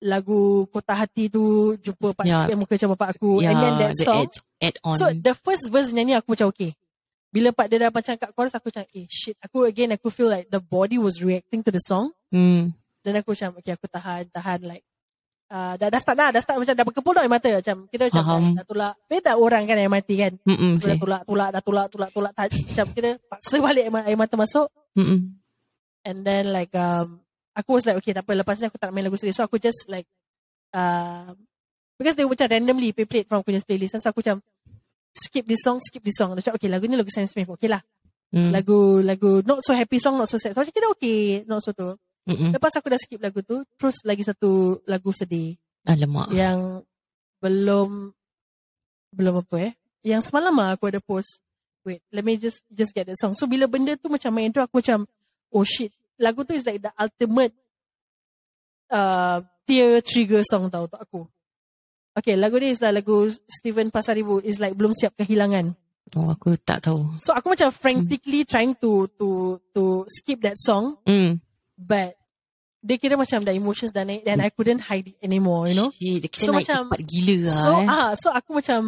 lagu 0.01 0.65
Kota 0.73 0.93
Hati 0.97 1.29
tu, 1.29 1.75
jumpa 1.77 2.11
Pak 2.17 2.25
Yeah. 2.25 2.39
Cik 2.43 2.49
yang 2.51 2.59
muka 2.59 2.73
macam 2.75 2.89
bapak 2.97 3.09
aku. 3.17 3.31
Yeah, 3.39 3.51
and 3.53 3.59
then 3.61 3.73
that 3.79 3.91
the 3.95 4.03
song, 4.03 4.23
add, 4.27 4.33
add 4.59 4.77
on. 4.83 4.95
So 4.99 5.05
the 5.13 5.33
first 5.37 5.69
verse 5.69 5.93
nyanyi 5.93 6.17
aku 6.17 6.35
macam 6.35 6.49
okay. 6.51 6.73
Bila 7.33 7.49
part 7.49 7.71
dia 7.71 7.81
dah 7.81 7.89
macam 7.89 8.13
kat 8.13 8.29
chorus 8.35 8.53
aku 8.53 8.69
macam 8.69 8.85
eh 8.93 9.07
shit. 9.09 9.33
Aku 9.41 9.65
again 9.65 9.89
aku 9.95 10.11
feel 10.13 10.29
like 10.29 10.51
the 10.51 10.59
body 10.61 10.99
was 11.01 11.23
reacting 11.23 11.63
to 11.65 11.71
the 11.71 11.81
song. 11.81 12.11
mm. 12.33 12.75
Dan 13.03 13.13
aku 13.19 13.31
macam 13.35 13.57
okay 13.59 13.73
aku 13.73 13.87
tahan 13.87 14.27
tahan 14.31 14.59
like 14.67 14.83
uh, 15.51 15.73
dah, 15.75 15.87
dah 15.89 15.99
start 15.99 16.15
dah 16.15 16.29
dah 16.31 16.41
start 16.43 16.57
macam 16.61 16.75
dah 16.75 16.85
berkepul 16.85 17.11
dah 17.11 17.23
air 17.25 17.31
mata 17.31 17.49
macam 17.49 17.77
kita 17.89 18.03
macam 18.07 18.23
Faham. 18.23 18.41
dah, 18.43 18.51
dah 18.61 18.65
tolak. 18.67 18.93
Beda 19.09 19.31
orang 19.35 19.63
kan 19.65 19.75
air 19.75 19.91
mati 19.91 20.15
kan. 20.15 20.33
Mm-mm, 20.45 20.79
Dah 20.79 20.93
see. 20.93 20.99
tolak 21.01 21.21
tolak 21.27 21.49
dah 21.51 21.61
tolak 21.63 21.85
tolak 21.91 22.09
tolak 22.13 22.31
tak, 22.37 22.53
macam 22.53 22.85
kita 22.93 23.09
paksa 23.27 23.55
balik 23.59 23.83
air, 23.89 23.93
air 24.07 24.17
mata 24.17 24.35
masuk 24.37 24.67
Mm-mm. 24.95 25.19
and 26.05 26.17
then 26.23 26.53
like 26.53 26.71
um 26.77 27.19
aku 27.53 27.69
was 27.75 27.85
like 27.85 27.97
okay 27.97 28.13
tak 28.13 28.23
apa 28.23 28.39
lepas 28.39 28.57
ni 28.61 28.67
aku 28.69 28.77
tak 28.77 28.91
main 28.93 29.03
lagu 29.03 29.17
sedih. 29.17 29.33
So 29.33 29.43
aku 29.43 29.57
just 29.57 29.85
like 29.89 30.05
uh, 30.73 31.33
because 31.97 32.17
they 32.17 32.25
macam 32.25 32.49
randomly 32.49 32.91
play 32.91 33.05
played 33.05 33.25
from 33.29 33.41
aku 33.41 33.53
punya 33.53 33.61
playlist 33.61 34.01
so 34.01 34.09
aku 34.09 34.21
macam 34.25 34.41
skip 35.13 35.45
this 35.45 35.61
song 35.61 35.77
skip 35.77 36.01
this 36.01 36.17
song 36.17 36.33
macam 36.33 36.57
okay 36.57 36.65
lagu 36.65 36.89
ni 36.89 36.97
lagu 36.97 37.09
Sam 37.13 37.25
Smith 37.25 37.49
okay 37.53 37.69
lah 37.69 37.81
Mm. 38.33 38.49
lagu 38.49 38.97
lagu 39.05 39.45
not 39.45 39.61
so 39.61 39.77
happy 39.77 40.01
song 40.01 40.17
not 40.17 40.25
so 40.25 40.41
sad 40.41 40.57
so 40.57 40.65
macam 40.65 40.73
kira 40.73 40.89
okay 40.89 41.45
not 41.45 41.61
so 41.61 41.69
tu 41.69 41.93
Mm-mm. 42.23 42.55
lepas 42.55 42.71
aku 42.79 42.87
dah 42.87 42.99
skip 42.99 43.19
lagu 43.19 43.43
tu 43.43 43.63
terus 43.75 43.99
lagi 44.07 44.23
satu 44.23 44.79
lagu 44.87 45.11
sedih 45.11 45.59
Alamak. 45.83 46.31
yang 46.31 46.79
belum 47.43 48.15
belum 49.11 49.35
apa 49.43 49.55
eh 49.59 49.73
yang 50.07 50.23
semalam 50.23 50.55
lah 50.55 50.79
aku 50.79 50.87
ada 50.87 51.03
post 51.03 51.43
wait 51.83 51.99
let 52.15 52.23
me 52.23 52.39
just 52.39 52.63
just 52.71 52.95
get 52.95 53.03
the 53.07 53.15
song 53.19 53.35
so 53.35 53.43
bila 53.43 53.67
benda 53.67 53.99
tu 53.99 54.07
macam 54.07 54.31
main 54.31 54.51
tu 54.51 54.63
aku 54.63 54.79
macam 54.79 55.03
oh 55.51 55.67
shit 55.67 55.91
lagu 56.15 56.47
tu 56.47 56.55
is 56.55 56.63
like 56.63 56.79
the 56.79 56.91
ultimate 56.95 57.51
uh, 58.87 59.43
tear 59.67 59.99
trigger 59.99 60.41
song 60.47 60.71
tau 60.71 60.87
untuk 60.87 61.03
aku 61.03 61.21
Okay, 62.13 62.37
lagu 62.37 62.61
ni 62.61 62.69
is 62.69 62.77
lah 62.77 62.93
lagu 62.93 63.25
Steven 63.49 63.89
Pasaribu 63.89 64.37
is 64.45 64.61
like 64.61 64.77
belum 64.77 64.93
siap 64.93 65.17
kehilangan. 65.17 65.73
Oh, 66.13 66.29
aku 66.29 66.53
tak 66.61 66.85
tahu. 66.85 67.09
So 67.17 67.33
aku 67.33 67.57
macam 67.57 67.73
frantically 67.73 68.45
trying 68.45 68.77
to 68.77 69.09
to 69.17 69.57
to 69.73 70.05
skip 70.05 70.37
that 70.45 70.61
song 70.61 71.01
Mm. 71.09 71.41
But 71.77 72.15
dia 72.83 72.99
kira 72.99 73.15
macam 73.15 73.47
the 73.47 73.55
emotions 73.55 73.95
dah 73.95 74.03
naik 74.03 74.27
and 74.27 74.43
I 74.43 74.51
couldn't 74.51 74.83
hide 74.83 75.15
it 75.15 75.17
anymore, 75.23 75.71
you 75.71 75.75
know. 75.77 75.87
Shit, 75.95 76.27
dia 76.27 76.29
kira 76.29 76.43
So 76.43 76.51
naik 76.51 76.67
macam- 76.67 76.85
cepat 76.91 77.01
gila 77.07 77.37
lah. 77.47 77.55
So 77.63 77.69
eh. 77.71 77.87
ah 77.87 78.09
so 78.19 78.27
aku 78.29 78.49
macam 78.59 78.79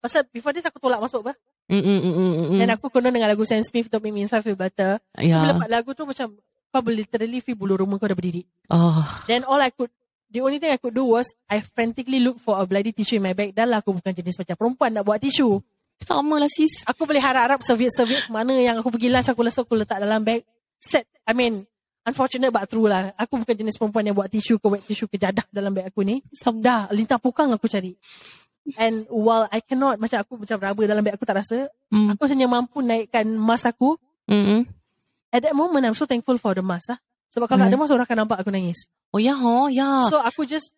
pasal 0.00 0.24
before 0.32 0.56
this 0.56 0.64
aku 0.64 0.80
tolak 0.80 1.00
masuk 1.04 1.20
apa. 1.28 1.36
Mm-mm-mm-mm-mm. 1.70 2.58
Dan 2.58 2.68
aku 2.74 2.90
kena 2.90 3.12
dengan 3.14 3.30
lagu 3.30 3.44
Sam 3.46 3.62
Smith 3.62 3.86
untuk 3.86 4.02
make 4.02 4.12
me 4.12 4.26
feel 4.26 4.58
better. 4.58 4.98
Ya. 5.20 5.40
bila 5.40 5.68
lagu 5.68 5.94
tu 5.94 6.02
macam 6.08 6.34
kau 6.72 6.80
boleh 6.80 7.04
literally 7.04 7.44
feel 7.44 7.54
bulu 7.54 7.76
rumah 7.76 8.00
kau 8.00 8.08
dah 8.08 8.16
berdiri. 8.16 8.42
Oh. 8.72 9.04
Then 9.28 9.44
all 9.44 9.60
I 9.60 9.70
could 9.70 9.92
The 10.32 10.40
only 10.40 10.56
thing 10.56 10.72
I 10.72 10.80
could 10.80 10.96
do 10.96 11.04
was 11.04 11.28
I 11.44 11.60
frantically 11.60 12.16
look 12.24 12.40
for 12.40 12.56
a 12.56 12.64
bloody 12.64 12.96
tissue 12.96 13.20
in 13.20 13.24
my 13.28 13.36
bag. 13.36 13.52
Dah 13.52 13.68
lah 13.68 13.84
aku 13.84 13.92
bukan 13.92 14.16
jenis 14.16 14.40
macam 14.40 14.56
perempuan 14.56 14.88
nak 14.96 15.04
buat 15.04 15.20
tisu. 15.20 15.60
Sama 16.08 16.40
lah 16.40 16.48
sis. 16.48 16.88
Aku 16.88 17.04
boleh 17.04 17.20
harap-harap 17.20 17.60
serviette-serviette 17.60 18.32
mana 18.32 18.56
yang 18.56 18.80
aku 18.80 18.88
pergi 18.88 19.12
lunch 19.12 19.28
aku 19.28 19.44
rasa 19.44 19.60
aku 19.60 19.76
letak 19.76 20.00
dalam 20.00 20.24
bag. 20.24 20.40
Set. 20.80 21.04
I 21.28 21.36
mean, 21.36 21.68
unfortunate 22.06 22.50
but 22.50 22.66
true 22.70 22.86
lah. 22.86 23.14
Aku 23.18 23.38
bukan 23.38 23.54
jenis 23.54 23.78
perempuan 23.78 24.06
yang 24.06 24.16
buat 24.16 24.30
tisu 24.30 24.58
ke 24.58 24.66
wet 24.70 24.82
tisu 24.86 25.06
ke 25.06 25.16
jadah 25.18 25.46
dalam 25.50 25.74
bag 25.74 25.90
aku 25.90 26.02
ni. 26.02 26.22
Sama. 26.34 26.58
Dah, 26.62 26.82
lintah 26.90 27.18
pukang 27.18 27.50
aku 27.54 27.66
cari. 27.66 27.94
And 28.78 29.10
while 29.10 29.50
I 29.50 29.58
cannot, 29.58 29.98
macam 29.98 30.22
aku 30.22 30.38
macam 30.38 30.56
raba 30.62 30.82
dalam 30.86 31.02
bag 31.02 31.18
aku 31.18 31.26
tak 31.26 31.42
rasa, 31.42 31.66
Mm. 31.90 32.14
aku 32.14 32.22
hanya 32.30 32.46
mampu 32.46 32.78
naikkan 32.78 33.26
mask 33.26 33.74
aku. 33.74 33.98
Mm-mm. 34.30 34.64
At 35.34 35.42
that 35.42 35.56
moment, 35.56 35.82
I'm 35.82 35.98
so 35.98 36.06
thankful 36.06 36.38
for 36.38 36.54
the 36.54 36.62
mask 36.62 36.94
lah. 36.94 36.98
Sebab 37.34 37.48
kalau 37.48 37.66
tak 37.66 37.74
ada 37.74 37.78
mask, 37.80 37.92
orang 37.96 38.06
akan 38.06 38.18
nampak 38.22 38.38
aku 38.44 38.50
nangis. 38.54 38.86
Oh 39.10 39.20
ya, 39.20 39.34
ho, 39.34 39.66
ya. 39.66 40.06
So 40.06 40.20
aku 40.20 40.46
just, 40.46 40.76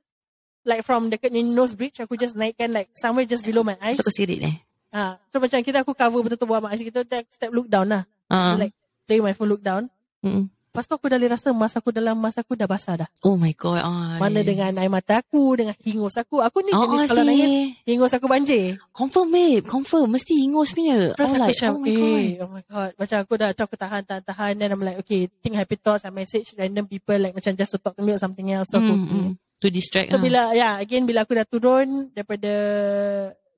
like 0.64 0.80
from 0.80 1.12
dekat 1.12 1.28
ni 1.28 1.44
nose 1.44 1.76
bridge, 1.76 2.00
aku 2.00 2.16
just 2.16 2.38
naikkan 2.40 2.72
like 2.72 2.88
somewhere 2.96 3.28
just 3.28 3.44
below 3.44 3.60
my 3.60 3.76
eyes. 3.84 4.00
Tak 4.00 4.08
kesirit 4.08 4.40
eh. 4.40 4.56
Ha, 4.94 5.18
so 5.28 5.42
macam 5.42 5.58
kita 5.58 5.82
aku 5.82 5.90
cover 5.90 6.22
betul-betul 6.22 6.46
buat 6.46 6.62
mak 6.62 6.78
kita, 6.78 7.02
step 7.34 7.50
look 7.50 7.66
down 7.66 7.90
lah. 7.90 8.06
Ah. 8.30 8.54
So, 8.54 8.62
like 8.62 8.74
play 9.10 9.18
my 9.18 9.34
phone 9.34 9.50
look 9.50 9.60
down. 9.60 9.90
Mm-mm. 10.22 10.53
Lepas 10.74 10.90
tu 10.90 10.98
aku 10.98 11.06
dah 11.06 11.22
boleh 11.22 11.30
rasa 11.30 11.54
mask 11.54 11.78
aku 11.78 11.94
dalam 11.94 12.18
mask 12.18 12.42
aku 12.42 12.58
dah 12.58 12.66
basah 12.66 12.98
dah. 12.98 13.08
Oh 13.22 13.38
my 13.38 13.54
god. 13.54 13.78
Ay. 13.78 14.18
Mana 14.18 14.42
dengan 14.42 14.74
air 14.74 14.90
mata 14.90 15.22
aku, 15.22 15.54
dengan 15.54 15.70
hingus 15.78 16.18
aku. 16.18 16.42
Aku 16.42 16.66
ni 16.66 16.74
Oh, 16.74 16.82
jenis 16.82 17.06
oh, 17.06 17.14
kalau 17.14 17.22
si. 17.22 17.28
nangis, 17.30 17.52
hingus 17.86 18.10
aku 18.10 18.26
banjir. 18.26 18.74
Confirm 18.90 19.30
babe. 19.30 19.62
Confirm. 19.62 20.10
Mesti 20.10 20.34
ingus 20.34 20.74
punya. 20.74 21.14
Terus 21.14 21.30
oh, 21.30 21.38
aku 21.38 21.42
like, 21.46 21.50
macam, 21.54 21.70
oh 21.70 21.78
my 21.78 21.94
god. 21.94 22.18
eh, 22.18 22.30
oh 22.42 22.50
my 22.50 22.64
god. 22.66 22.90
Macam 22.98 23.16
aku 23.22 23.32
dah, 23.38 23.48
aku 23.54 23.76
tahan, 23.78 24.02
tahan, 24.02 24.22
tahan. 24.26 24.52
Then 24.58 24.74
I'm 24.74 24.82
like, 24.82 24.98
okay, 25.06 25.30
think 25.38 25.54
happy 25.54 25.78
thoughts. 25.78 26.02
I 26.02 26.10
message 26.10 26.58
random 26.58 26.90
people 26.90 27.22
like 27.22 27.38
macam 27.38 27.54
just 27.54 27.70
to 27.70 27.78
talk 27.78 27.94
to 27.94 28.02
me 28.02 28.10
or 28.10 28.18
something 28.18 28.50
else. 28.50 28.74
So, 28.74 28.82
aku, 28.82 28.90
Mm, 28.90 29.06
okay. 29.06 29.22
mm. 29.30 29.32
To 29.62 29.66
distract. 29.70 30.10
So 30.10 30.18
ah. 30.18 30.22
bila, 30.26 30.50
ya, 30.50 30.58
yeah, 30.58 30.74
again, 30.82 31.06
bila 31.06 31.22
aku 31.22 31.38
dah 31.38 31.46
turun 31.46 32.10
daripada, 32.10 32.50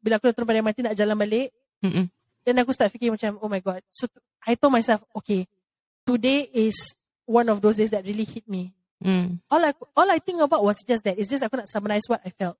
bila 0.04 0.20
aku 0.20 0.28
dah 0.28 0.34
turun 0.36 0.48
pada 0.52 0.60
MRT 0.60 0.78
nak 0.84 0.96
jalan 1.00 1.16
balik, 1.16 1.48
Mm-mm. 1.80 2.12
then 2.44 2.60
aku 2.60 2.76
start 2.76 2.92
fikir 2.92 3.08
macam, 3.08 3.40
oh 3.40 3.48
my 3.48 3.64
god. 3.64 3.80
So, 3.88 4.04
I 4.44 4.52
told 4.52 4.76
myself, 4.76 5.00
okay, 5.16 5.48
today 6.04 6.44
is 6.52 6.76
one 7.26 7.50
of 7.50 7.60
those 7.60 7.76
days 7.76 7.90
that 7.90 8.06
really 8.06 8.24
hit 8.24 8.48
me. 8.48 8.72
Mm. 8.96 9.44
all 9.52 9.60
I 9.60 9.76
all 9.92 10.08
I 10.08 10.16
think 10.16 10.40
about 10.40 10.64
was 10.64 10.80
just 10.80 11.04
that. 11.04 11.20
It's 11.20 11.28
just 11.28 11.44
aku 11.44 11.60
nak 11.60 11.68
summarize 11.68 12.08
what 12.08 12.24
I 12.24 12.32
felt. 12.32 12.56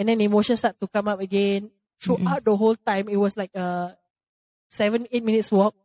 And 0.00 0.08
then 0.08 0.24
emotions 0.24 0.64
start 0.64 0.80
to 0.80 0.88
come 0.88 1.12
up 1.12 1.20
again. 1.20 1.68
Throughout 2.00 2.42
the 2.42 2.56
whole 2.56 2.74
time, 2.74 3.06
it 3.12 3.20
was 3.20 3.36
like 3.36 3.52
a 3.54 3.94
seven, 4.66 5.06
eight 5.12 5.22
minutes 5.22 5.52
walk. 5.52 5.76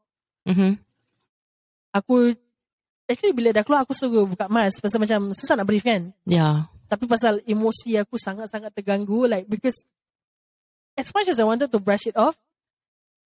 Mm-hmm. 0.47 0.79
Aku 1.93 2.33
actually 3.05 3.35
bila 3.35 3.51
dah 3.51 3.61
keluar 3.67 3.83
aku 3.83 3.91
suruh 3.91 4.23
buka 4.23 4.47
mask 4.47 4.79
pasal 4.79 5.03
macam 5.03 5.35
susah 5.35 5.59
nak 5.59 5.67
breathe 5.67 5.83
kan. 5.83 6.15
Yeah. 6.23 6.71
Tapi 6.87 7.03
pasal 7.03 7.43
emosi 7.43 7.99
aku 7.99 8.15
sangat-sangat 8.15 8.71
terganggu 8.71 9.27
like 9.27 9.45
because 9.51 9.83
as 10.95 11.11
much 11.11 11.27
as 11.27 11.37
I 11.37 11.45
wanted 11.45 11.69
to 11.69 11.83
brush 11.83 12.07
it 12.07 12.15
off, 12.15 12.39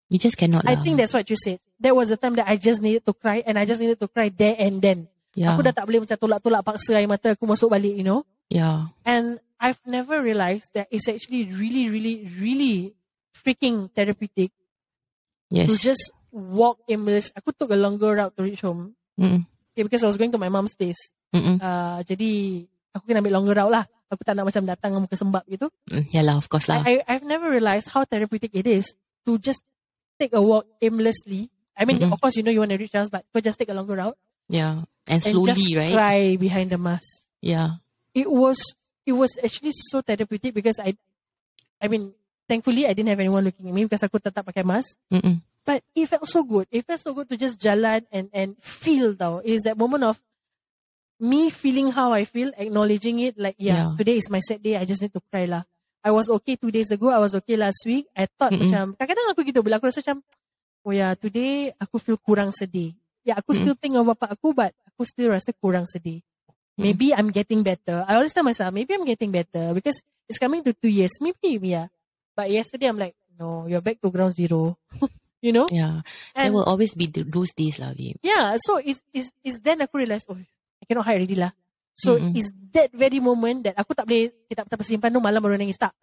You 0.06 0.18
just 0.22 0.38
cannot 0.38 0.62
I 0.62 0.78
lah. 0.78 0.82
think 0.86 1.02
that's 1.02 1.10
what 1.12 1.26
you 1.26 1.34
said. 1.34 1.58
That 1.82 1.94
was 1.94 2.08
the 2.08 2.16
time 2.16 2.38
that 2.38 2.46
I 2.46 2.54
just 2.56 2.78
needed 2.78 3.02
to 3.06 3.12
cry 3.12 3.42
and 3.42 3.58
I 3.58 3.66
just 3.66 3.82
needed 3.82 3.98
to 3.98 4.08
cry 4.08 4.30
there 4.30 4.54
and 4.58 4.78
then. 4.78 5.10
yeah. 5.34 5.52
Aku 5.52 5.66
dah 5.66 5.74
tak 5.74 5.84
boleh 5.84 6.06
macam 6.06 6.14
tolak-tolak 6.16 6.62
paksa 6.62 6.94
air 6.96 7.10
mata 7.10 7.34
aku 7.34 7.44
masuk 7.44 7.68
balik, 7.68 7.92
you 7.92 8.06
know. 8.06 8.22
Yeah. 8.48 8.94
And 9.02 9.42
I've 9.58 9.82
never 9.84 10.22
realized 10.22 10.70
that 10.78 10.86
it's 10.94 11.10
actually 11.10 11.50
really, 11.50 11.90
really, 11.90 12.22
really 12.38 12.94
freaking 13.34 13.90
therapeutic 13.92 14.54
Yes. 15.50 15.70
to 15.70 15.74
just 15.78 16.10
walk 16.34 16.82
aimless. 16.90 17.30
Aku 17.38 17.54
took 17.54 17.70
a 17.70 17.78
longer 17.78 18.18
route 18.18 18.34
to 18.34 18.42
reach 18.42 18.66
home. 18.66 18.98
Mm-mm. 19.14 19.46
Yeah, 19.78 19.84
because 19.86 20.02
I 20.02 20.10
was 20.10 20.18
going 20.18 20.34
to 20.34 20.40
my 20.42 20.50
mom's 20.50 20.74
place. 20.74 20.98
Mm-mm. 21.30 21.62
Uh, 21.62 22.02
jadi 22.02 22.62
aku 22.90 23.06
kena 23.06 23.22
ambil 23.22 23.34
longer 23.38 23.54
route 23.54 23.70
lah. 23.70 23.84
Aku 24.10 24.22
tak 24.26 24.34
nak 24.34 24.46
macam 24.50 24.62
datang 24.66 24.90
dengan 24.94 25.02
muka 25.06 25.14
sembab 25.18 25.42
gitu. 25.46 25.66
Mm, 25.90 26.04
yeah 26.10 26.22
lah, 26.26 26.34
of 26.38 26.46
course 26.50 26.66
lah. 26.66 26.82
I, 26.82 27.02
I, 27.06 27.14
I've 27.18 27.26
never 27.26 27.46
realized 27.50 27.90
how 27.90 28.02
therapeutic 28.02 28.54
it 28.54 28.66
is 28.66 28.94
to 29.26 29.38
just 29.38 29.62
take 30.18 30.32
a 30.34 30.42
walk 30.42 30.66
aimlessly. 30.80 31.50
I 31.76 31.84
mean, 31.84 32.00
Mm-mm. 32.00 32.12
of 32.12 32.20
course, 32.20 32.36
you 32.36 32.42
know 32.42 32.50
you 32.50 32.60
want 32.60 32.72
to 32.72 32.80
reach 32.80 32.94
us, 32.94 33.10
but 33.10 33.24
go 33.34 33.40
just 33.40 33.58
take 33.58 33.68
a 33.68 33.74
longer 33.76 33.96
route 33.96 34.16
yeah. 34.48 34.86
And 35.06 35.22
and 35.22 35.44
just 35.46 35.60
slowly, 35.60 35.76
right? 35.76 35.94
cry 35.94 36.36
behind 36.38 36.70
the 36.70 36.78
mask. 36.78 37.26
Yeah. 37.42 37.78
It 38.14 38.30
was 38.30 38.58
it 39.04 39.12
was 39.12 39.38
actually 39.42 39.72
so 39.74 40.00
therapeutic 40.02 40.54
because 40.54 40.78
I, 40.82 40.94
I 41.82 41.86
mean, 41.88 42.14
thankfully 42.48 42.86
I 42.86 42.92
didn't 42.94 43.10
have 43.10 43.20
anyone 43.20 43.44
looking 43.44 43.68
at 43.68 43.74
me 43.74 43.84
because 43.84 44.02
aku 44.02 44.18
tetap 44.18 44.46
pakai 44.46 44.64
mask. 44.66 44.96
Mm-mm. 45.12 45.42
But 45.66 45.82
it 45.94 46.06
felt 46.06 46.26
so 46.30 46.42
good. 46.46 46.66
It 46.70 46.86
felt 46.86 47.02
so 47.02 47.14
good 47.14 47.28
to 47.30 47.36
just 47.36 47.58
jalan 47.58 48.06
and 48.10 48.30
and 48.32 48.54
feel 48.62 49.14
though. 49.14 49.42
Is 49.44 49.62
that 49.66 49.78
moment 49.78 50.06
of 50.06 50.18
me 51.20 51.50
feeling 51.50 51.90
how 51.92 52.12
I 52.12 52.24
feel, 52.24 52.52
acknowledging 52.56 53.18
it. 53.20 53.38
Like 53.38 53.56
yeah, 53.58 53.90
Yeah. 53.90 53.98
today 53.98 54.16
is 54.18 54.30
my 54.30 54.40
sad 54.40 54.62
day. 54.62 54.76
I 54.78 54.84
just 54.86 55.02
need 55.02 55.14
to 55.14 55.22
cry 55.30 55.46
lah. 55.46 55.62
I 56.06 56.14
was 56.14 56.30
okay 56.38 56.54
two 56.54 56.70
days 56.70 56.94
ago. 56.94 57.10
I 57.10 57.18
was 57.18 57.34
okay 57.42 57.58
last 57.58 57.82
week. 57.82 58.06
I 58.14 58.30
thought 58.30 58.54
Mm-mm. 58.54 58.70
macam 58.70 58.94
kadang-kadang 58.94 59.26
aku 59.34 59.42
gitu 59.42 59.60
bila 59.66 59.82
aku 59.82 59.90
rasa 59.90 60.06
macam 60.06 60.22
oh 60.86 60.94
yeah, 60.94 61.18
today 61.18 61.74
aku 61.82 61.98
feel 61.98 62.14
kurang 62.22 62.54
sedih. 62.54 62.94
Yeah, 63.26 63.42
aku 63.42 63.58
still 63.58 63.74
think 63.74 63.98
of 63.98 64.06
bapak 64.06 64.38
aku, 64.38 64.54
but 64.54 64.70
aku 64.86 65.02
still 65.02 65.34
rasa 65.34 65.50
kurang 65.50 65.82
sedih. 65.82 66.22
Maybe 66.78 67.10
I'm 67.10 67.34
getting 67.34 67.66
better. 67.66 68.06
I 68.06 68.20
always 68.20 68.30
tell 68.30 68.46
myself, 68.46 68.70
maybe 68.70 68.94
I'm 68.94 69.02
getting 69.02 69.34
better 69.34 69.74
because 69.74 69.98
it's 70.30 70.38
coming 70.38 70.62
to 70.62 70.70
two 70.76 70.92
years. 70.92 71.10
Maybe, 71.18 71.58
yeah. 71.58 71.90
But 72.36 72.54
yesterday 72.54 72.86
I'm 72.86 73.00
like, 73.00 73.16
no, 73.34 73.66
you're 73.66 73.82
back 73.82 73.98
to 74.04 74.12
ground 74.12 74.36
zero. 74.36 74.76
you 75.42 75.56
know? 75.56 75.66
Yeah. 75.72 76.04
there 76.36 76.46
And 76.46 76.54
will 76.54 76.68
always 76.68 76.94
be 76.94 77.08
th- 77.08 77.26
those 77.26 77.50
days 77.56 77.80
lah, 77.80 77.96
babe. 77.96 78.20
yeah, 78.22 78.54
so 78.60 78.76
it's, 78.76 79.00
it's, 79.16 79.32
it's 79.42 79.58
then 79.64 79.80
aku 79.80 80.04
realise, 80.04 80.28
oh, 80.28 80.36
I 80.36 80.84
cannot 80.84 81.08
hide 81.08 81.18
already 81.24 81.34
lah. 81.40 81.50
So 81.96 82.20
Mm-mm. 82.20 82.36
it's 82.36 82.52
that 82.76 82.92
very 82.92 83.24
moment 83.24 83.64
that 83.64 83.74
aku 83.80 83.96
tak 83.96 84.04
boleh, 84.04 84.28
kita 84.52 84.68
tak 84.68 84.84
simpan 84.84 85.08
tu 85.08 85.16
malam 85.16 85.40
baru 85.40 85.56
nangis 85.56 85.80
tak. 85.80 85.96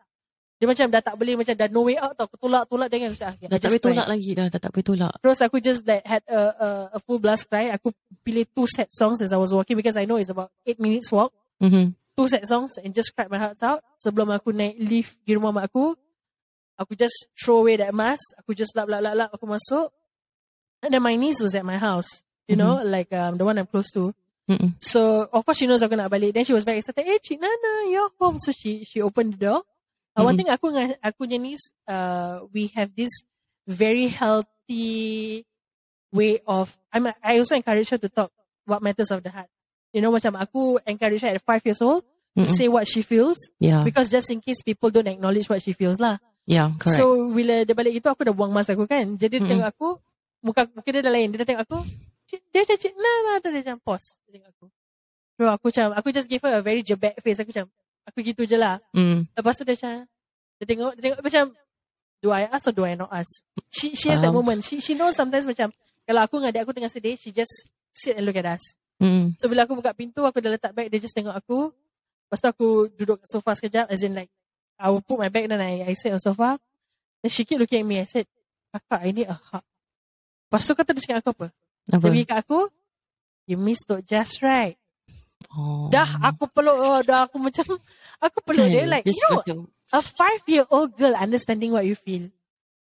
Dia 0.58 0.66
macam 0.66 0.88
dah 0.90 1.04
tak 1.04 1.16
boleh, 1.20 1.36
macam 1.38 1.54
dah 1.54 1.70
no 1.70 1.86
way 1.86 2.00
out 2.02 2.18
tau. 2.18 2.26
Aku 2.26 2.40
tolak-tolak 2.40 2.88
dengan 2.90 3.14
aku 3.14 3.20
cakap, 3.20 3.36
okay, 3.36 3.48
Dah 3.52 3.58
I 3.58 3.62
tak 3.62 3.70
boleh 3.70 3.84
tolak 3.84 4.08
lagi 4.10 4.32
dah. 4.34 4.46
Dah 4.50 4.60
tak 4.64 4.72
boleh 4.74 4.86
tolak. 4.90 5.14
Terus 5.22 5.40
aku 5.44 5.58
just 5.62 5.82
like 5.86 6.06
had 6.08 6.24
a, 6.26 6.42
a, 6.56 6.68
a 6.98 7.00
full 7.04 7.20
blast 7.22 7.46
cry. 7.46 7.70
Aku 7.78 7.94
pilih 8.26 8.48
two 8.50 8.66
sad 8.66 8.90
songs 8.90 9.22
as 9.22 9.30
I 9.30 9.38
was 9.38 9.54
walking 9.54 9.78
because 9.78 9.94
I 9.94 10.10
know 10.10 10.18
it's 10.18 10.34
about 10.34 10.50
eight 10.66 10.82
minutes 10.82 11.14
walk. 11.14 11.30
Mm-hmm. 11.62 11.94
Two 12.18 12.28
sad 12.32 12.48
songs 12.50 12.74
and 12.82 12.90
just 12.96 13.14
cried 13.14 13.30
my 13.30 13.38
heart 13.38 13.60
out. 13.62 13.86
Sebelum 14.02 14.34
aku 14.34 14.50
naik 14.50 14.80
lift 14.82 15.20
di 15.28 15.38
rumah 15.38 15.52
mak 15.54 15.70
aku, 15.70 15.94
aku 16.80 16.98
just 16.98 17.30
throw 17.38 17.62
away 17.62 17.78
that 17.78 17.94
mask. 17.94 18.24
Aku 18.42 18.58
just 18.58 18.74
lap, 18.74 18.90
lap, 18.90 19.04
lap, 19.04 19.14
lap. 19.14 19.30
Aku 19.36 19.46
masuk. 19.46 19.94
And 20.82 20.96
then 20.96 21.04
my 21.04 21.14
niece 21.20 21.44
was 21.44 21.54
at 21.54 21.68
my 21.68 21.78
house. 21.78 22.24
You 22.48 22.56
know, 22.56 22.80
like 22.84 23.12
um, 23.12 23.36
the 23.36 23.44
one 23.44 23.60
I'm 23.60 23.68
close 23.68 23.92
to. 24.00 24.16
Mm-mm. 24.50 24.76
So 24.84 25.30
of 25.32 25.48
course 25.48 25.64
she 25.64 25.68
knows 25.68 25.80
aku 25.84 25.96
nak 25.96 26.12
balik. 26.12 26.36
Then 26.36 26.44
she 26.44 26.52
was 26.52 26.68
very 26.68 26.84
excited. 26.84 27.08
Eh, 27.08 27.20
Cik 27.24 27.40
Nana, 27.40 27.88
you're 27.88 28.12
home. 28.20 28.36
So 28.44 28.52
she 28.52 28.84
she 28.84 29.00
opened 29.00 29.40
the 29.40 29.48
door. 29.48 29.62
Uh, 30.14 30.28
One 30.28 30.38
thing 30.38 30.52
aku 30.52 30.70
dengan 30.70 30.94
aku 31.02 31.26
punya 31.26 31.40
uh, 31.90 32.46
we 32.54 32.70
have 32.78 32.94
this 32.94 33.10
very 33.66 34.12
healthy 34.12 35.42
way 36.14 36.44
of. 36.46 36.76
I'm 36.92 37.10
I 37.24 37.40
also 37.40 37.56
encourage 37.56 37.90
her 37.90 37.98
to 37.98 38.10
talk 38.12 38.30
what 38.68 38.84
matters 38.84 39.10
of 39.10 39.24
the 39.24 39.32
heart. 39.32 39.50
You 39.96 40.02
know, 40.04 40.12
macam 40.12 40.36
aku 40.38 40.78
encourage 40.86 41.24
her 41.24 41.34
at 41.34 41.42
five 41.42 41.64
years 41.66 41.82
old 41.82 42.04
to 42.38 42.46
Mm-mm. 42.46 42.50
say 42.50 42.66
what 42.68 42.90
she 42.90 43.06
feels 43.06 43.38
Yeah. 43.62 43.86
because 43.86 44.10
just 44.10 44.30
in 44.34 44.42
case 44.42 44.66
people 44.66 44.90
don't 44.90 45.06
acknowledge 45.06 45.48
what 45.50 45.62
she 45.62 45.74
feels 45.74 46.02
lah. 46.02 46.18
Yeah, 46.50 46.74
correct. 46.82 47.00
So 47.00 47.30
bila 47.32 47.64
dia 47.64 47.74
balik 47.78 48.02
itu 48.04 48.08
aku 48.10 48.26
dah 48.28 48.36
buang 48.36 48.52
mask 48.52 48.74
aku 48.76 48.90
kan. 48.90 49.16
Jadi 49.18 49.40
dia 49.40 49.42
Mm-mm. 49.42 49.50
tengok 49.50 49.68
aku, 49.70 49.90
muka 50.44 50.62
muka 50.74 50.90
dia 50.92 51.02
dah 51.02 51.14
lain. 51.14 51.32
Dia 51.32 51.42
dah 51.46 51.48
tengok 51.48 51.64
aku. 51.66 51.80
Cik, 52.34 52.42
dia 52.50 52.66
macam 52.66 52.78
cik, 52.82 52.94
nah, 52.98 53.18
nah, 53.30 53.36
dia 53.38 53.50
macam 53.62 53.78
pause. 53.86 54.18
Dia 54.26 54.42
tengok 54.42 54.50
aku. 54.58 54.66
Bro, 55.38 55.50
aku 55.54 55.66
macam, 55.70 55.88
aku 55.94 56.08
just 56.10 56.26
give 56.26 56.42
her 56.42 56.58
a 56.58 56.62
very 56.66 56.82
jebak 56.82 57.14
face. 57.22 57.38
Aku 57.38 57.54
macam, 57.54 57.70
aku 58.10 58.18
gitu 58.26 58.42
je 58.50 58.58
lah. 58.58 58.82
mm. 58.90 59.30
Lepas 59.38 59.54
tu 59.54 59.62
dia 59.62 59.78
macam, 59.78 59.94
dia 60.58 60.66
tengok, 60.66 60.92
dia 60.98 61.02
tengok 61.06 61.20
macam, 61.22 61.46
do 62.26 62.28
I 62.34 62.50
ask 62.50 62.66
or 62.66 62.74
do 62.74 62.90
I 62.90 62.98
not 62.98 63.14
ask? 63.14 63.46
She 63.70 63.94
she 63.94 64.10
has 64.10 64.18
that 64.24 64.34
Faham. 64.34 64.42
moment. 64.42 64.66
She 64.66 64.82
she 64.82 64.98
knows 64.98 65.14
sometimes 65.14 65.46
macam, 65.46 65.70
kalau 66.10 66.22
aku 66.26 66.42
dengan 66.42 66.50
adik 66.50 66.62
aku 66.66 66.74
tengah 66.74 66.90
sedih, 66.90 67.14
she 67.20 67.30
just 67.30 67.54
sit 67.94 68.18
and 68.18 68.26
look 68.26 68.34
at 68.40 68.50
us. 68.50 68.64
Mm. 68.98 69.38
So 69.38 69.46
bila 69.46 69.70
aku 69.70 69.78
buka 69.78 69.94
pintu, 69.94 70.26
aku 70.26 70.42
dah 70.42 70.58
letak 70.58 70.74
bag, 70.74 70.90
dia 70.90 70.98
just 70.98 71.14
tengok 71.14 71.38
aku. 71.38 71.70
Lepas 71.70 72.40
tu 72.42 72.48
aku 72.50 72.68
duduk 72.98 73.22
kat 73.22 73.30
sofa 73.30 73.54
sekejap, 73.54 73.94
as 73.94 74.02
in 74.02 74.18
like, 74.18 74.34
I 74.82 74.90
will 74.90 75.06
put 75.06 75.22
my 75.22 75.30
bag 75.30 75.46
then 75.52 75.62
I, 75.62 75.86
I 75.86 75.94
sit 75.94 76.10
on 76.10 76.18
sofa. 76.18 76.58
Then 77.22 77.30
she 77.30 77.46
keep 77.46 77.62
looking 77.62 77.84
at 77.84 77.88
me, 77.88 78.02
I 78.02 78.08
said, 78.10 78.26
kakak, 78.74 79.06
I 79.06 79.12
need 79.14 79.30
a 79.30 79.38
hug. 79.38 79.62
Lepas 80.50 80.66
tu 80.66 80.74
kata 80.74 80.90
dia 80.98 81.04
cakap 81.06 81.18
aku 81.22 81.30
apa? 81.38 81.48
Apa? 81.92 82.00
Dia 82.00 82.12
pergi 82.12 82.24
kat 82.24 82.38
aku, 82.48 82.60
you 83.50 83.58
miss 83.60 83.84
Dok 83.84 84.06
Just 84.08 84.40
right. 84.40 84.80
Oh. 85.54 85.92
Dah 85.92 86.08
aku 86.24 86.48
peluk, 86.50 86.78
oh, 86.80 87.00
dah 87.04 87.28
aku 87.28 87.38
macam, 87.38 87.66
aku 88.18 88.38
peluk 88.42 88.68
dia 88.72 88.88
like, 88.88 89.04
Just 89.06 89.20
you 89.20 89.24
know, 89.28 89.38
macam, 89.44 89.58
a 89.94 90.00
five-year-old 90.02 90.96
girl 90.98 91.14
understanding 91.14 91.76
what 91.76 91.86
you 91.86 91.94
feel. 91.94 92.32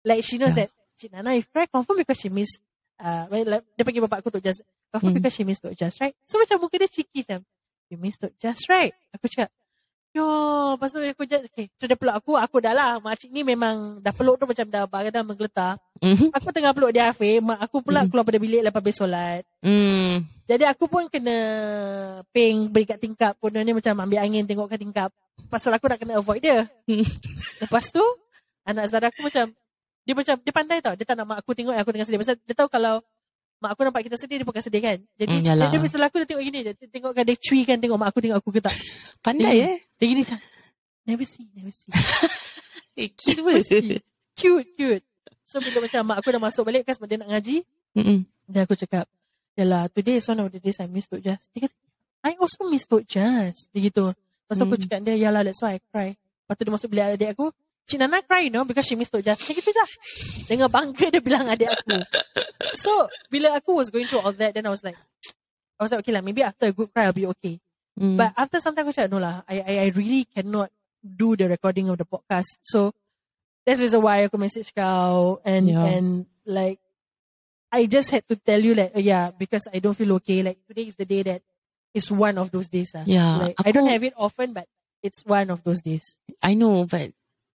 Like 0.02 0.24
she 0.26 0.40
knows 0.40 0.56
Yeah. 0.56 0.66
that, 0.66 0.70
Cik 0.96 1.12
Nana, 1.12 1.36
if 1.36 1.52
cry, 1.52 1.68
confirm 1.68 2.00
because 2.02 2.18
she 2.24 2.32
miss, 2.32 2.56
uh, 3.04 3.28
like, 3.30 3.68
dia 3.76 3.84
panggil 3.84 4.04
bapak 4.08 4.24
aku 4.24 4.32
Dok 4.40 4.44
Just, 4.48 4.64
confirm 4.90 5.12
Hmm. 5.12 5.20
because 5.20 5.34
she 5.36 5.44
miss 5.44 5.60
Dok 5.60 5.76
Just 5.76 6.00
right. 6.00 6.16
So 6.26 6.40
macam 6.40 6.64
muka 6.64 6.80
dia 6.80 6.88
cheeky 6.90 7.22
macam, 7.28 7.44
you 7.92 8.00
miss 8.00 8.16
Dok 8.16 8.32
Just 8.40 8.66
right. 8.72 8.96
Aku 9.14 9.28
cakap, 9.28 9.52
yo, 10.16 10.28
lepas 10.80 10.90
tu 10.96 11.04
aku 11.04 11.28
just, 11.28 11.52
okay, 11.52 11.68
so 11.76 11.84
dia 11.84 12.00
peluk 12.00 12.16
aku, 12.16 12.40
aku 12.40 12.64
dah 12.64 12.72
lah, 12.72 12.92
makcik 13.04 13.36
ni 13.36 13.44
memang 13.44 14.00
dah 14.00 14.16
peluk 14.16 14.40
tu 14.40 14.48
macam 14.48 14.64
dah 14.72 14.88
badan 14.88 15.28
menggeletar. 15.28 15.76
Mhm. 16.00 16.32
Aku 16.32 16.56
tengah 16.56 16.72
peluk 16.72 16.96
dia 16.96 17.12
Afif, 17.12 17.44
mak 17.44 17.60
aku 17.60 17.84
pula 17.84 18.04
Hmm. 18.04 18.10
keluar 18.10 18.24
pada 18.24 18.40
bilik 18.40 18.64
lepas 18.64 18.80
habis 18.80 18.96
solat. 18.96 19.44
Mm. 19.60 20.24
Jadi 20.46 20.64
aku 20.64 20.86
pun 20.86 21.10
kena 21.10 21.36
ping 22.30 22.70
beri 22.70 22.86
kat 22.86 23.02
tingkap. 23.02 23.34
Kononnya 23.42 23.74
macam 23.74 23.98
ambil 23.98 24.22
angin 24.22 24.46
tengok 24.46 24.70
kat 24.70 24.80
tingkap. 24.80 25.10
Pasal 25.50 25.74
aku 25.74 25.90
nak 25.90 25.98
kena 25.98 26.22
avoid 26.22 26.40
dia. 26.40 26.70
Hmm. 26.86 27.02
Lepas 27.66 27.90
tu, 27.90 28.04
anak 28.64 28.88
saudara 28.88 29.10
aku 29.10 29.26
macam, 29.26 29.50
dia 30.06 30.14
macam, 30.14 30.36
dia 30.38 30.54
pandai 30.54 30.80
tau. 30.86 30.94
Dia 30.94 31.04
tak 31.04 31.18
nak 31.18 31.26
mak 31.26 31.38
aku 31.42 31.58
tengok 31.58 31.74
aku 31.74 31.90
tengah 31.92 32.06
sedih. 32.06 32.22
Pasal 32.22 32.38
dia 32.46 32.56
tahu 32.56 32.70
kalau 32.70 33.02
mak 33.62 33.74
aku 33.74 33.82
nampak 33.88 34.02
kita 34.06 34.16
sedih, 34.20 34.42
dia 34.42 34.48
bukan 34.48 34.62
sedih 34.62 34.82
kan. 34.84 34.98
Jadi 35.16 35.32
Hmm, 35.32 35.44
dia, 35.44 35.52
yalah. 35.56 35.70
dia 35.72 35.80
aku 36.06 36.16
dia 36.22 36.28
tengok 36.28 36.44
gini. 36.44 36.60
Dia 36.66 36.74
tengok 36.76 37.12
kan, 37.16 37.24
dia 37.26 37.38
cuy 37.40 37.62
kan 37.64 37.78
tengok 37.80 37.98
mak 37.98 38.10
aku 38.14 38.20
tengok 38.22 38.38
aku 38.40 38.50
ke 38.54 38.62
tak. 38.62 38.76
Pandai 39.26 39.56
Dia- 39.56 39.68
eh. 39.74 39.78
Dia 39.98 40.06
gini 40.12 40.22
macam, 40.22 40.40
never 41.08 41.26
see, 41.28 41.46
never 41.56 41.74
see. 41.74 41.92
Eh, 42.96 43.12
cute 43.12 43.44
Pussy. 43.44 44.00
cute, 44.40 44.68
cute. 44.80 45.04
So 45.44 45.60
bila 45.60 45.84
macam 45.84 46.00
mak 46.08 46.24
aku 46.24 46.32
dah 46.32 46.40
masuk 46.40 46.64
balik 46.64 46.88
kan 46.88 46.96
sebab 46.96 47.08
dia 47.12 47.20
nak 47.20 47.28
ngaji. 47.28 47.60
Mm-mm. 47.92 48.24
Dan 48.48 48.64
aku 48.64 48.80
cakap, 48.80 49.04
Yalah, 49.56 49.92
today 49.92 50.20
is 50.20 50.28
one 50.32 50.40
of 50.40 50.48
the 50.48 50.64
days 50.64 50.80
I 50.80 50.88
miss 50.88 51.04
Tok 51.08 51.20
Jas. 51.20 51.44
Dia 51.52 51.68
kata, 51.68 51.76
I 52.24 52.40
also 52.40 52.64
miss 52.72 52.88
Tok 52.88 53.04
Jas. 53.04 53.68
Dia 53.76 53.84
gitu. 53.84 54.16
Lepas 54.16 54.56
tu 54.56 54.64
aku 54.64 54.76
cakap 54.80 55.00
dia, 55.04 55.16
Yalah, 55.28 55.44
that's 55.44 55.60
why 55.60 55.76
I 55.76 55.84
cry. 55.92 56.10
Lepas 56.16 56.56
tu 56.56 56.64
dia 56.64 56.72
masuk 56.72 56.88
bilik 56.88 57.04
adik 57.20 57.30
aku, 57.36 57.52
Nana 57.94 58.26
cry, 58.26 58.50
you 58.50 58.50
know, 58.50 58.66
because 58.66 58.90
she 58.90 58.98
miss 58.98 59.14
Tok. 59.14 59.22
Dia 59.22 59.38
gitu 59.38 59.70
dah. 59.70 59.90
Dengan 60.50 60.70
bangga 60.74 61.14
dia 61.14 61.22
bilang 61.22 61.46
adik 61.46 61.70
aku. 61.70 62.02
So, 62.74 63.06
bila 63.30 63.54
aku 63.54 63.78
was 63.78 63.94
going 63.94 64.10
through 64.10 64.26
all 64.26 64.34
that, 64.34 64.58
then 64.58 64.66
I 64.66 64.74
was 64.74 64.82
like, 64.82 64.98
I 65.78 65.86
was 65.86 65.94
like, 65.94 66.02
okay 66.02 66.14
lah, 66.18 66.26
maybe 66.26 66.42
after 66.42 66.66
a 66.66 66.74
good 66.74 66.90
cry, 66.90 67.06
I'll 67.06 67.14
be 67.14 67.30
okay. 67.38 67.62
Mm. 67.94 68.18
But 68.18 68.34
after 68.34 68.58
some 68.58 68.74
time, 68.74 68.90
aku 68.90 68.98
cakap, 68.98 69.14
no 69.14 69.22
lah, 69.22 69.46
I, 69.46 69.62
I, 69.62 69.74
I 69.86 69.88
really 69.94 70.26
cannot 70.26 70.74
do 71.06 71.38
the 71.38 71.46
recording 71.46 71.88
of 71.94 72.02
the 72.02 72.10
podcast. 72.10 72.58
So, 72.66 72.98
that's 73.66 73.80
the 73.80 73.86
reason 73.86 74.02
why 74.02 74.26
aku 74.26 74.38
message 74.38 74.74
kau 74.74 75.42
and 75.42 75.66
Yeah. 75.70 75.86
and 75.90 76.30
like 76.46 76.78
I 77.74 77.90
just 77.90 78.14
had 78.14 78.24
to 78.30 78.38
tell 78.38 78.62
you 78.62 78.78
like 78.78 78.94
yeah 79.02 79.34
because 79.34 79.66
I 79.74 79.82
don't 79.82 79.98
feel 79.98 80.14
okay 80.22 80.46
like 80.46 80.62
today 80.70 80.86
is 80.86 80.96
the 80.96 81.10
day 81.10 81.26
that 81.26 81.42
is 81.92 82.14
one 82.14 82.38
of 82.38 82.54
those 82.54 82.70
days 82.70 82.94
ah. 82.94 83.04
Yeah, 83.10 83.50
like, 83.50 83.58
I 83.58 83.74
don't 83.74 83.90
have 83.90 84.06
it 84.06 84.14
often 84.16 84.54
but 84.54 84.70
it's 85.02 85.26
one 85.26 85.50
of 85.50 85.66
those 85.66 85.82
days 85.82 86.06
I 86.46 86.54
know, 86.54 86.86
but 86.86 87.12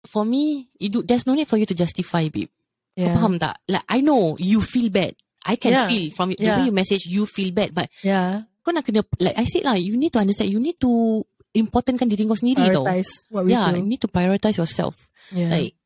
for 0.07 0.25
me, 0.25 0.69
it 0.81 0.93
do, 0.93 1.03
there's 1.03 1.27
no 1.27 1.35
need 1.35 1.49
for 1.49 1.57
you 1.57 1.67
to 1.67 1.75
justify, 1.75 2.29
babe. 2.29 2.49
Kau 2.97 3.07
yeah 3.07 3.15
faham 3.17 3.39
tak? 3.41 3.57
Like, 3.69 3.87
I 3.89 4.01
know 4.05 4.37
you 4.41 4.61
feel 4.61 4.91
bad. 4.93 5.15
I 5.47 5.57
can 5.57 5.73
Yeah. 5.73 5.89
feel 5.89 6.13
from 6.13 6.37
the 6.37 6.41
Yeah. 6.41 6.57
way 6.61 6.69
you 6.69 6.75
message, 6.75 7.09
you 7.09 7.25
feel 7.25 7.49
bad. 7.53 7.73
But 7.73 7.89
yeah 8.05 8.45
kau 8.61 8.77
nak 8.77 8.85
kena, 8.85 9.01
like 9.21 9.37
I 9.41 9.49
said 9.49 9.65
lah, 9.65 9.77
you 9.81 9.97
need 9.97 10.13
to 10.13 10.21
understand, 10.21 10.53
you 10.53 10.61
need 10.61 10.77
to 10.85 11.25
importantkan 11.57 12.07
diri 12.13 12.29
kau 12.29 12.37
sendiri 12.37 12.69
tau. 12.71 12.85
prioritize 12.85 13.27
what 13.33 13.49
we 13.49 13.57
Yeah, 13.57 13.65
feel 13.73 13.81
you 13.81 13.89
need 13.89 14.03
to 14.05 14.11
prioritize 14.13 14.61
yourself. 14.61 15.09
yeah 15.33 15.49
Like, 15.49 15.81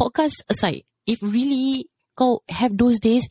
podcast 0.00 0.40
aside, 0.48 0.88
if 1.04 1.20
really 1.20 1.92
kau 2.16 2.40
have 2.48 2.74
those 2.80 2.96
days, 2.98 3.28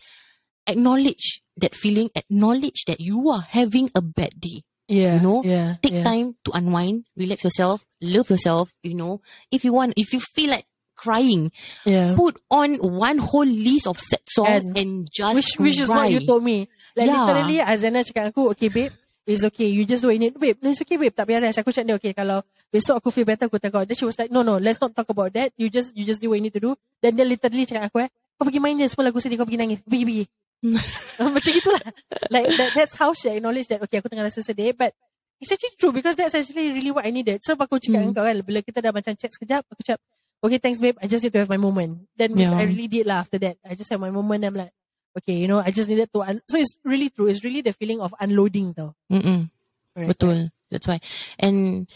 acknowledge 0.70 1.42
that 1.58 1.74
feeling, 1.74 2.10
acknowledge 2.14 2.86
that 2.86 3.02
you 3.02 3.26
are 3.34 3.42
having 3.42 3.90
a 3.98 4.02
bad 4.06 4.38
day. 4.38 4.62
Yeah. 4.88 5.18
You 5.18 5.22
know, 5.26 5.40
Yeah. 5.42 5.82
Take 5.82 6.00
yeah. 6.00 6.06
time 6.06 6.38
to 6.46 6.50
unwind, 6.54 7.10
relax 7.18 7.44
yourself, 7.44 7.86
love 8.02 8.30
yourself, 8.30 8.70
you 8.86 8.94
know. 8.94 9.22
If 9.50 9.66
you 9.66 9.74
want, 9.74 9.94
if 9.98 10.14
you 10.14 10.22
feel 10.22 10.54
like 10.54 10.70
crying, 10.96 11.52
Yeah. 11.84 12.14
put 12.16 12.38
on 12.54 12.78
one 12.80 13.18
whole 13.18 13.50
list 13.50 13.90
of 13.90 13.98
sad 14.00 14.22
song 14.30 14.48
And 14.48 14.66
and, 14.78 14.92
just 15.10 15.36
Which 15.36 15.52
which 15.60 15.80
is 15.82 15.90
what 15.90 16.06
cry. 16.06 16.14
you 16.14 16.22
told 16.24 16.46
me. 16.46 16.70
Like 16.96 17.10
Yeah. 17.12 17.26
literally 17.26 17.58
Azana 17.60 18.06
cakap 18.06 18.32
aku, 18.32 18.54
okay 18.56 18.70
babe, 18.70 18.94
it's 19.26 19.44
okay. 19.50 19.68
You 19.68 19.84
just 19.90 20.06
do 20.06 20.14
need. 20.14 20.38
Babe, 20.38 20.56
it's 20.62 20.80
okay 20.86 20.96
babe. 21.02 21.12
Tak 21.12 21.26
payah 21.28 21.42
rush. 21.50 21.58
Aku 21.60 21.74
cakap 21.74 21.86
dia, 21.90 21.96
okay, 21.98 22.14
kalau 22.14 22.46
besok 22.70 23.02
aku 23.02 23.10
feel 23.10 23.26
better, 23.28 23.50
aku 23.50 23.58
tengok. 23.58 23.90
Then 23.90 23.98
she 23.98 24.06
was 24.06 24.16
like, 24.22 24.30
no, 24.32 24.46
no, 24.46 24.62
let's 24.62 24.80
not 24.80 24.94
talk 24.94 25.10
about 25.10 25.34
that. 25.34 25.50
You 25.60 25.68
just 25.68 25.92
you 25.98 26.06
just 26.06 26.22
do 26.22 26.30
what 26.32 26.38
you 26.40 26.46
need 26.46 26.56
to 26.56 26.62
do. 26.64 26.78
Then 27.02 27.18
dia 27.18 27.26
literally 27.26 27.66
cakap 27.66 27.90
aku 27.90 28.06
eh, 28.06 28.10
kau 28.38 28.46
pergi 28.48 28.62
main 28.62 28.78
je 28.80 28.86
semua 28.88 29.10
lagu 29.10 29.18
sedih, 29.20 29.42
kau 29.42 29.50
pergi 29.50 29.60
nangis. 29.60 29.82
Pergi, 29.84 30.06
pergi. 30.08 30.24
Macam 31.36 31.52
gitulah. 31.52 31.84
Like 32.32 32.48
that, 32.58 32.72
that's 32.74 32.96
how 32.96 33.14
she 33.14 33.30
acknowledge 33.30 33.68
that, 33.70 33.82
okay, 33.86 34.00
aku 34.02 34.10
tengah 34.10 34.26
rasa 34.26 34.42
sedih. 34.42 34.74
But 34.74 34.96
it's 35.40 35.52
actually 35.52 35.76
true 35.78 35.92
because 35.92 36.16
that's 36.16 36.34
actually 36.34 36.72
really 36.72 36.92
what 36.92 37.06
I 37.06 37.12
needed. 37.12 37.44
So 37.44 37.54
aku 37.60 37.78
cakap 37.78 38.02
dengan 38.02 38.16
kau 38.16 38.26
kan, 38.26 38.38
bila 38.42 38.60
kita 38.64 38.80
dah 38.82 38.92
macam 38.96 39.14
chat 39.16 39.32
sekejap, 39.36 39.64
aku 39.68 39.82
cakap, 39.84 40.02
okay, 40.42 40.58
thanks 40.62 40.80
babe, 40.80 40.98
I 41.02 41.08
just 41.08 41.24
need 41.26 41.34
to 41.34 41.42
have 41.42 41.52
my 41.52 41.60
moment. 41.60 42.08
Then 42.16 42.38
Yeah. 42.38 42.56
I 42.56 42.66
really 42.66 42.88
did 42.88 43.06
lah 43.06 43.26
after 43.26 43.38
that. 43.42 43.58
I 43.66 43.76
just 43.76 43.90
have 43.90 44.02
my 44.02 44.12
moment. 44.14 44.46
I'm 44.46 44.56
like, 44.56 44.74
okay, 45.18 45.36
you 45.36 45.48
know, 45.48 45.60
I 45.60 45.72
just 45.72 45.90
needed 45.90 46.12
to. 46.14 46.24
Un- 46.24 46.46
so 46.48 46.58
it's 46.58 46.78
really 46.84 47.10
true. 47.10 47.28
It's 47.28 47.44
really 47.44 47.62
the 47.62 47.74
feeling 47.74 48.00
of 48.02 48.14
unloading, 48.20 48.74
though. 48.76 48.96
Mm-mm. 49.12 49.50
Correct, 49.96 50.10
Betul. 50.12 50.52
That's 50.72 50.88
why. 50.88 51.00
And 51.40 51.88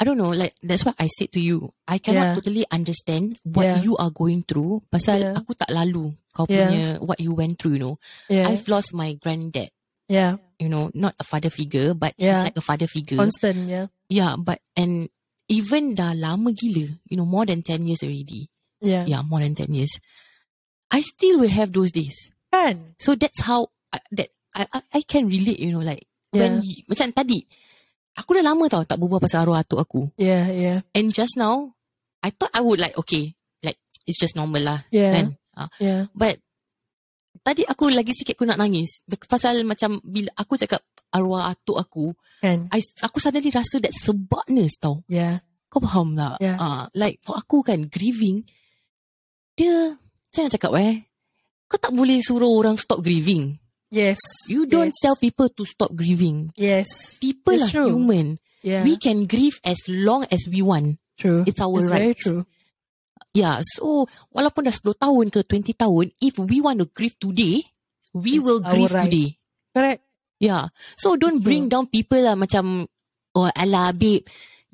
I 0.00 0.08
don't 0.08 0.16
know, 0.16 0.32
like 0.32 0.56
that's 0.64 0.88
what 0.88 0.96
I 0.96 1.12
said 1.12 1.28
to 1.36 1.40
you. 1.44 1.68
I 1.84 2.00
cannot 2.00 2.32
Yeah. 2.32 2.34
totally 2.40 2.64
understand 2.72 3.36
what 3.44 3.68
Yeah. 3.68 3.84
you 3.84 3.92
are 4.00 4.08
going 4.08 4.48
through. 4.48 4.80
Pasal 4.88 5.20
Yeah. 5.20 5.36
aku 5.36 5.52
tak 5.52 5.68
lalu 5.68 6.16
kau 6.32 6.48
Yeah. 6.48 6.56
punya 6.56 6.82
what 7.04 7.20
you 7.20 7.36
went 7.36 7.60
through, 7.60 7.76
you 7.76 7.82
know. 7.84 7.96
Yeah, 8.32 8.48
I've 8.48 8.64
lost 8.64 8.96
my 8.96 9.12
granddad. 9.20 9.68
yeah, 10.08 10.40
You 10.58 10.66
know, 10.72 10.88
not 10.96 11.14
a 11.20 11.24
father 11.24 11.52
figure, 11.52 11.92
but 11.94 12.16
Yeah. 12.18 12.34
he's 12.34 12.48
like 12.50 12.58
a 12.58 12.64
father 12.64 12.88
figure. 12.88 13.20
constant. 13.20 13.68
Yeah, 13.68 13.86
yeah, 14.08 14.34
but 14.40 14.58
and 14.74 15.06
even 15.46 15.94
dah 15.94 16.16
lama 16.16 16.50
gila, 16.50 16.96
you 17.06 17.14
know, 17.20 17.28
more 17.28 17.44
than 17.44 17.60
10 17.62 17.84
years 17.86 18.00
already. 18.02 18.48
yeah, 18.80 19.04
Yeah, 19.04 19.20
more 19.20 19.38
than 19.44 19.52
10 19.54 19.70
years. 19.76 19.92
I 20.90 21.04
still 21.04 21.38
will 21.44 21.52
have 21.52 21.70
those 21.76 21.92
days. 21.92 22.32
Kan? 22.50 22.96
So 22.98 23.14
that's 23.14 23.44
how 23.46 23.70
I, 23.94 24.00
that 24.16 24.32
I, 24.56 24.66
I 24.72 24.80
I 24.98 25.00
can 25.06 25.30
relate, 25.30 25.60
you 25.62 25.70
know, 25.70 25.84
like 25.84 26.08
when 26.34 26.58
you, 26.64 26.82
macam 26.90 27.14
tadi, 27.14 27.46
aku 28.20 28.36
dah 28.36 28.44
lama 28.52 28.68
tau 28.68 28.84
tak 28.84 29.00
berbual 29.00 29.18
pasal 29.18 29.48
arwah 29.48 29.64
atuk 29.64 29.80
aku. 29.80 30.00
Yeah, 30.20 30.52
yeah, 30.52 30.78
And 30.92 31.08
just 31.08 31.40
now, 31.40 31.72
I 32.20 32.30
thought 32.30 32.52
I 32.52 32.60
would 32.60 32.76
like 32.76 33.00
okay, 33.00 33.32
like 33.64 33.80
it's 34.04 34.20
just 34.20 34.36
normal 34.36 34.60
lah, 34.60 34.80
yeah, 34.92 35.12
kan? 35.16 35.26
Ah, 35.56 35.68
yeah, 35.80 36.12
but 36.12 36.36
tadi 37.40 37.64
aku 37.64 37.88
lagi 37.88 38.12
sikit 38.12 38.36
aku 38.36 38.44
nak 38.44 38.60
nangis 38.60 39.00
pasal 39.24 39.64
macam 39.64 39.98
bila 40.04 40.28
aku 40.36 40.60
cakap 40.60 40.84
arwah 41.10 41.48
atuk 41.48 41.80
aku, 41.80 42.04
kan? 42.44 42.68
I, 42.68 42.84
aku 43.00 43.16
suddenly 43.16 43.48
rasa 43.48 43.80
that 43.80 43.96
sebabness 43.96 44.76
tau. 44.76 45.00
Yeah, 45.08 45.40
Kau 45.70 45.78
faham 45.78 46.18
tak? 46.18 46.42
Yeah. 46.42 46.58
Ah, 46.58 46.82
like 46.98 47.22
for 47.22 47.38
aku 47.38 47.62
kan 47.62 47.86
grieving, 47.86 48.42
dia 49.54 49.94
saya 50.34 50.46
nak 50.50 50.54
cakap 50.58 50.72
eh, 50.82 51.06
kau 51.70 51.78
tak 51.78 51.94
boleh 51.94 52.18
suruh 52.18 52.50
orang 52.50 52.74
stop 52.74 53.06
grieving. 53.06 53.58
Yes. 53.90 54.18
You 54.48 54.66
don't 54.66 54.94
yes. 54.94 55.00
tell 55.02 55.16
people 55.16 55.48
to 55.50 55.62
stop 55.66 55.94
grieving. 55.94 56.50
Yes, 56.56 57.18
People 57.20 57.54
It's 57.54 57.68
are 57.74 57.84
true. 57.84 57.90
human. 57.94 58.38
yeah, 58.62 58.82
We 58.84 58.96
can 58.96 59.26
grieve 59.26 59.60
as 59.64 59.78
long 59.88 60.24
as 60.30 60.46
we 60.48 60.62
want. 60.62 60.98
true. 61.18 61.44
It's 61.46 61.60
our 61.60 61.78
It's 61.80 61.90
very 61.90 62.14
right. 62.14 62.16
true. 62.16 62.46
Yeah, 63.30 63.62
so 63.78 64.10
walaupun 64.34 64.66
dah 64.66 64.74
10 64.74 64.96
tahun 64.98 65.26
ke 65.30 65.46
20 65.46 65.76
tahun, 65.78 66.10
if 66.18 66.34
we 66.42 66.58
want 66.58 66.82
to 66.82 66.90
grieve 66.90 67.14
today, 67.20 67.62
we 68.10 68.38
It's 68.38 68.42
will 68.42 68.58
grieve 68.58 68.90
right. 68.90 69.06
today. 69.06 69.28
Correct. 69.70 70.02
Yeah. 70.42 70.74
So 70.98 71.14
don't 71.14 71.38
It's 71.38 71.46
bring 71.46 71.68
down 71.70 71.86
people 71.86 72.18
lah 72.18 72.34
macam 72.34 72.88
oh 73.38 73.46
ala 73.54 73.94
babe 73.94 74.26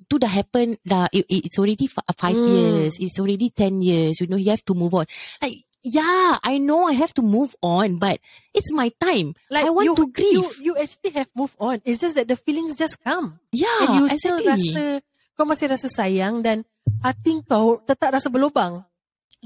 tu 0.09 0.17
dah 0.17 0.31
happen 0.31 0.79
dah 0.87 1.11
it, 1.13 1.27
it- 1.29 1.51
it's 1.51 1.59
already 1.59 1.85
five 1.91 2.39
Mm. 2.39 2.47
years 2.49 2.95
it's 3.03 3.19
already 3.19 3.51
10 3.51 3.83
years 3.83 4.23
you 4.23 4.31
know 4.31 4.39
you 4.39 4.55
have 4.55 4.63
to 4.63 4.71
move 4.73 4.95
on 4.95 5.03
like 5.43 5.66
yeah 5.87 6.43
I 6.43 6.59
know 6.59 6.91
I 6.91 6.99
have 6.99 7.15
to 7.15 7.23
move 7.23 7.55
on 7.63 8.03
but 8.03 8.19
it's 8.51 8.75
my 8.75 8.91
time 8.99 9.39
Like 9.47 9.67
I 9.67 9.71
want 9.71 9.87
you, 9.87 9.95
to 9.95 10.05
grieve 10.11 10.43
You, 10.59 10.73
you 10.73 10.73
actually 10.75 11.15
have 11.15 11.31
moved 11.39 11.55
on. 11.63 11.79
It's 11.87 12.03
just 12.03 12.19
that 12.19 12.27
the 12.27 12.35
feelings 12.35 12.75
just 12.75 12.99
come. 13.07 13.39
yeah 13.55 13.87
and 13.87 14.03
you 14.03 14.05
still 14.19 14.43
exactly 14.43 14.75
rasa 14.75 14.85
kau 15.39 15.45
masih 15.47 15.67
rasa 15.71 15.87
sayang 15.93 16.43
dan 16.43 16.67
hati 17.05 17.39
kau 17.47 17.79
tetap 17.87 18.19
rasa 18.19 18.27
berlubang. 18.33 18.83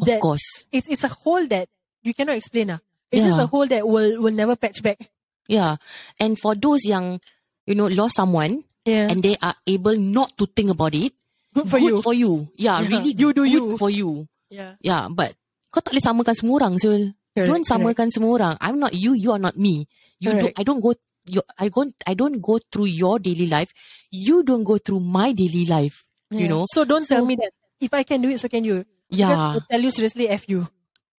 of 0.01 0.07
that- 0.09 0.23
course 0.23 0.65
It's 0.73 0.89
it's 0.89 1.05
a 1.05 1.13
hole 1.13 1.45
that 1.53 1.69
you 2.01 2.17
cannot 2.17 2.41
explain 2.41 2.73
lah. 2.73 2.81
It's 3.13 3.27
just 3.27 3.43
a 3.43 3.51
hole 3.51 3.67
that 3.69 3.85
will 3.85 4.23
will 4.23 4.33
never 4.35 4.55
patch 4.57 4.81
back. 4.81 5.03
yeah 5.51 5.77
and 6.23 6.39
for 6.39 6.55
those 6.55 6.87
young, 6.87 7.19
you 7.67 7.75
know 7.77 7.91
lost 7.91 8.17
someone 8.17 8.65
Yeah. 8.89 9.13
and 9.13 9.21
they 9.21 9.37
are 9.45 9.59
able 9.69 9.99
not 10.01 10.33
to 10.41 10.49
think 10.49 10.73
about 10.73 10.97
it 10.97 11.13
good 11.53 11.69
for 11.69 11.77
good 11.83 12.01
you. 12.01 12.03
for 12.07 12.15
you 12.17 12.33
yeah, 12.57 12.81
Yeah. 12.81 12.89
really 12.97 13.13
You 13.13 13.29
do 13.37 13.45
good 13.45 13.53
you. 13.53 13.65
for 13.77 13.91
you 13.93 14.31
yeah. 14.49 14.79
yeah 14.81 15.11
but 15.13 15.37
kau 15.71 15.81
tak 15.81 15.95
boleh 15.95 16.05
samakan 16.05 16.35
semua 16.37 16.55
orang 16.61 16.75
Syul 16.77 17.15
Correct, 17.31 17.47
don't 17.47 17.63
correct. 17.63 17.71
samakan 17.71 18.09
semua 18.11 18.31
orang. 18.37 18.55
I'm 18.59 18.77
not 18.83 18.91
you, 18.93 19.15
you 19.15 19.31
are 19.31 19.39
not 19.39 19.55
me. 19.55 19.87
You 20.19 20.35
Correct. 20.35 20.59
I 20.59 20.63
don't 20.67 20.83
go 20.83 20.93
you, 21.31 21.41
I 21.57 21.71
don't 21.71 21.95
I 22.05 22.13
don't 22.19 22.43
go 22.43 22.59
through 22.59 22.91
your 22.91 23.23
daily 23.23 23.47
life. 23.47 23.71
You 24.11 24.43
don't 24.43 24.67
go 24.67 24.83
through 24.83 24.99
my 25.01 25.31
daily 25.31 25.63
life. 25.65 26.03
You 26.35 26.47
Yeah. 26.47 26.51
know? 26.51 26.63
So 26.67 26.83
don't 26.83 27.07
So- 27.07 27.15
tell 27.19 27.25
me 27.25 27.39
that 27.39 27.55
if 27.79 27.95
I 27.95 28.03
can 28.03 28.19
do 28.21 28.29
it, 28.35 28.43
so 28.43 28.51
can 28.51 28.67
you. 28.67 28.83
Yeah. 29.11 29.59
I 29.59 29.63
tell 29.71 29.79
you 29.83 29.91
seriously, 29.95 30.27
f 30.27 30.47
you. 30.51 30.67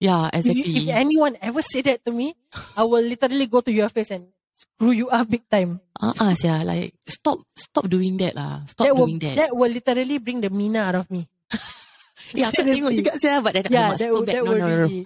Yeah, 0.01 0.33
If, 0.33 0.49
you- 0.49 0.65
exactly. 0.65 0.81
if 0.83 0.95
anyone 0.97 1.33
ever 1.39 1.61
say 1.61 1.79
that 1.85 2.01
to 2.03 2.11
me, 2.11 2.33
I 2.75 2.83
will 2.83 3.05
literally 3.05 3.45
go 3.45 3.61
to 3.61 3.69
your 3.71 3.87
face 3.93 4.09
and 4.11 4.33
screw 4.51 4.91
you 4.91 5.07
up 5.13 5.29
big 5.29 5.45
time. 5.47 5.77
Ah, 5.95 6.11
uh 6.17 6.33
yeah, 6.41 6.65
like 6.65 6.97
stop 7.05 7.39
stop 7.53 7.85
doing 7.85 8.17
that 8.17 8.33
lah. 8.33 8.65
Stop 8.65 8.89
that 8.89 8.93
will 8.97 9.05
doing 9.07 9.21
that. 9.21 9.35
that 9.37 9.51
will 9.53 9.69
literally 9.69 10.17
bring 10.17 10.41
the 10.41 10.49
Mina 10.49 10.89
out 10.89 11.05
of 11.05 11.07
me. 11.13 11.29
yeah, 12.33 12.47
aku 12.49 12.61
tengok 12.63 12.93
juga 12.93 13.11
sia 13.17 13.39
but 13.41 13.51
then 13.57 13.65
yeah, 13.69 13.91
must 13.93 13.99
that 14.01 14.09
would 14.13 14.25
that 14.27 14.35
No, 14.39 14.43
would 14.47 14.59
no, 14.61 14.67
no, 14.67 14.77
no. 14.85 15.03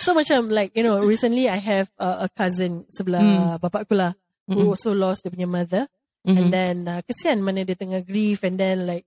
So 0.00 0.16
macam 0.16 0.48
like 0.48 0.72
you 0.72 0.80
know 0.80 0.96
recently 1.04 1.44
I 1.46 1.60
have 1.60 1.92
uh, 2.00 2.24
a 2.24 2.28
cousin 2.32 2.88
sebelah 2.88 3.60
bapakku 3.60 3.92
lah 3.92 4.16
who 4.48 4.64
Mm-mm. 4.64 4.72
also 4.72 4.96
lost 4.96 5.24
their 5.24 5.32
punya 5.34 5.44
mother. 5.48 5.84
Mhm. 6.26 6.34
and 6.36 6.48
then 6.50 6.74
uh, 6.90 7.00
kesian 7.06 7.40
mana 7.40 7.62
dia 7.62 7.78
tengah 7.78 8.02
grief 8.02 8.42
and 8.42 8.58
then 8.58 8.84
like 8.84 9.06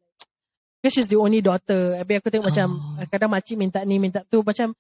because 0.79 0.95
she's 0.95 1.09
the 1.11 1.17
only 1.19 1.41
daughter. 1.41 1.97
Habis 1.97 2.21
aku 2.21 2.29
tengok 2.29 2.47
macam 2.53 2.69
Oh. 2.77 3.01
uh, 3.01 3.05
kadang 3.09 3.29
makcik 3.29 3.57
minta 3.57 3.81
ni 3.85 3.97
minta 4.01 4.21
tu 4.25 4.41
macam 4.41 4.73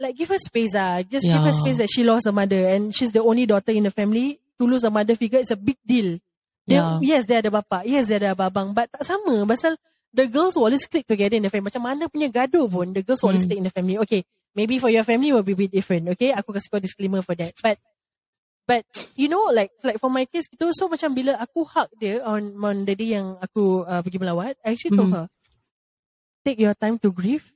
like 0.00 0.16
give 0.16 0.28
her 0.32 0.40
space 0.40 0.72
ah 0.76 1.00
just 1.04 1.28
give 1.28 1.40
her 1.40 1.52
Yeah. 1.52 1.60
space 1.60 1.78
that 1.80 1.88
she 1.92 2.02
lost 2.04 2.24
her 2.24 2.34
mother. 2.34 2.72
And 2.72 2.92
she's 2.92 3.12
the 3.12 3.20
only 3.20 3.44
daughter 3.44 3.72
in 3.72 3.84
the 3.84 3.92
family. 3.92 4.40
To 4.60 4.68
lose 4.68 4.84
a 4.84 4.92
mother 4.92 5.16
figure 5.16 5.40
is 5.40 5.48
a 5.52 5.56
big 5.56 5.76
deal. 5.80 6.20
Dia, 6.68 7.00
Yeah. 7.00 7.20
yes 7.20 7.22
dia 7.24 7.40
ada 7.40 7.48
bapa 7.48 7.84
yes 7.84 8.08
dia 8.08 8.20
ada 8.20 8.36
abang. 8.36 8.72
But 8.72 8.92
tak 8.92 9.04
sama. 9.04 9.44
Pasal 9.48 9.76
the 10.10 10.26
girls 10.26 10.58
will 10.58 10.66
always 10.66 10.84
click 10.90 11.06
together 11.06 11.38
in 11.38 11.44
the 11.46 11.50
family 11.50 11.70
macam 11.70 11.82
mana 11.86 12.10
punya 12.10 12.26
gaduh 12.28 12.66
pun 12.66 12.90
the 12.94 13.02
girls 13.02 13.22
will 13.22 13.30
always 13.30 13.46
Hmm. 13.46 13.54
click 13.54 13.60
in 13.62 13.66
the 13.68 13.74
family 13.74 13.96
okay 13.98 14.22
maybe 14.58 14.82
for 14.82 14.90
your 14.90 15.06
family 15.06 15.30
will 15.30 15.46
be 15.46 15.54
a 15.54 15.60
bit 15.62 15.70
different 15.70 16.10
okay 16.10 16.34
aku 16.34 16.50
kasih 16.50 16.68
kau 16.68 16.82
disclaimer 16.82 17.22
for 17.22 17.38
that 17.38 17.54
but 17.62 17.78
but 18.66 18.82
you 19.14 19.30
know 19.30 19.50
like 19.54 19.70
like 19.82 19.98
for 20.02 20.10
my 20.10 20.26
case 20.26 20.50
gitu 20.50 20.70
so 20.74 20.90
macam 20.90 21.14
bila 21.14 21.38
aku 21.38 21.62
hug 21.62 21.90
dia 21.98 22.18
on 22.26 22.54
on 22.58 22.82
the 22.82 22.94
day 22.94 23.14
yang 23.14 23.38
aku 23.38 23.86
uh, 23.86 24.02
pergi 24.02 24.18
melawat 24.18 24.54
I 24.66 24.74
actually 24.74 24.94
told 24.98 25.10
Mhm. 25.10 25.16
her 25.18 25.26
take 26.42 26.58
your 26.58 26.74
time 26.74 26.96
to 26.98 27.12
grieve 27.12 27.52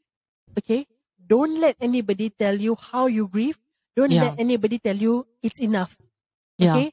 okay 0.54 0.86
don't 1.16 1.56
let 1.58 1.74
anybody 1.80 2.28
tell 2.30 2.54
you 2.54 2.76
how 2.76 3.06
you 3.10 3.26
grieve 3.26 3.58
don't 3.96 4.12
Yeah. 4.12 4.30
let 4.30 4.34
anybody 4.38 4.78
tell 4.78 4.94
you 4.94 5.24
it's 5.40 5.58
enough 5.58 5.94
Yeah. 6.58 6.78
okay 6.78 6.88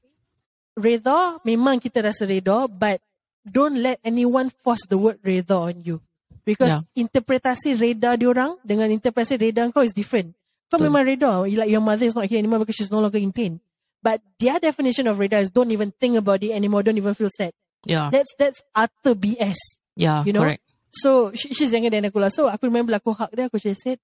reda 0.74 1.38
memang 1.44 1.78
kita 1.84 2.00
rasa 2.10 2.24
reda 2.26 2.66
but 2.66 3.02
don't 3.46 3.78
let 3.82 3.98
anyone 4.06 4.50
force 4.62 4.86
the 4.90 4.98
word 4.98 5.18
reda 5.26 5.58
on 5.58 5.82
you 5.82 6.02
because 6.46 6.78
Yeah. 6.78 6.86
interpretasi 7.08 7.78
reda 7.78 8.14
diorang 8.18 8.58
dengan 8.62 8.90
interpretasi 8.94 9.38
reda 9.42 9.66
kau 9.74 9.82
is 9.82 9.94
different 9.94 10.34
kau 10.70 10.78
Betul. 10.78 10.88
memang 10.90 11.04
reda 11.06 11.32
like 11.46 11.70
your 11.70 11.82
mother 11.84 12.06
is 12.06 12.14
not 12.18 12.30
here 12.30 12.38
anymore 12.42 12.62
because 12.62 12.78
she's 12.78 12.94
no 12.94 13.02
longer 13.02 13.18
in 13.22 13.34
pain 13.34 13.58
but 14.02 14.22
their 14.42 14.58
definition 14.62 15.06
of 15.10 15.18
reda 15.18 15.42
is 15.42 15.50
don't 15.50 15.70
even 15.74 15.90
think 15.98 16.18
about 16.18 16.42
it 16.42 16.54
anymore 16.54 16.82
don't 16.86 16.98
even 16.98 17.14
feel 17.18 17.30
sad 17.34 17.54
Yeah. 17.82 18.14
that's 18.14 18.30
that's 18.38 18.62
utter 18.78 19.18
BS 19.18 19.58
Yeah, 19.98 20.22
you 20.24 20.32
know? 20.38 20.46
correct. 20.46 20.62
So 20.94 21.34
she, 21.34 21.50
she's 21.52 21.74
younger 21.74 21.90
than 21.90 22.06
aku 22.08 22.20
lah. 22.22 22.30
So 22.30 22.46
aku 22.48 22.70
remember 22.70 22.94
aku 22.94 23.12
hug 23.16 23.32
dia, 23.34 23.48
aku 23.50 23.58
just 23.60 23.82
said, 23.84 23.98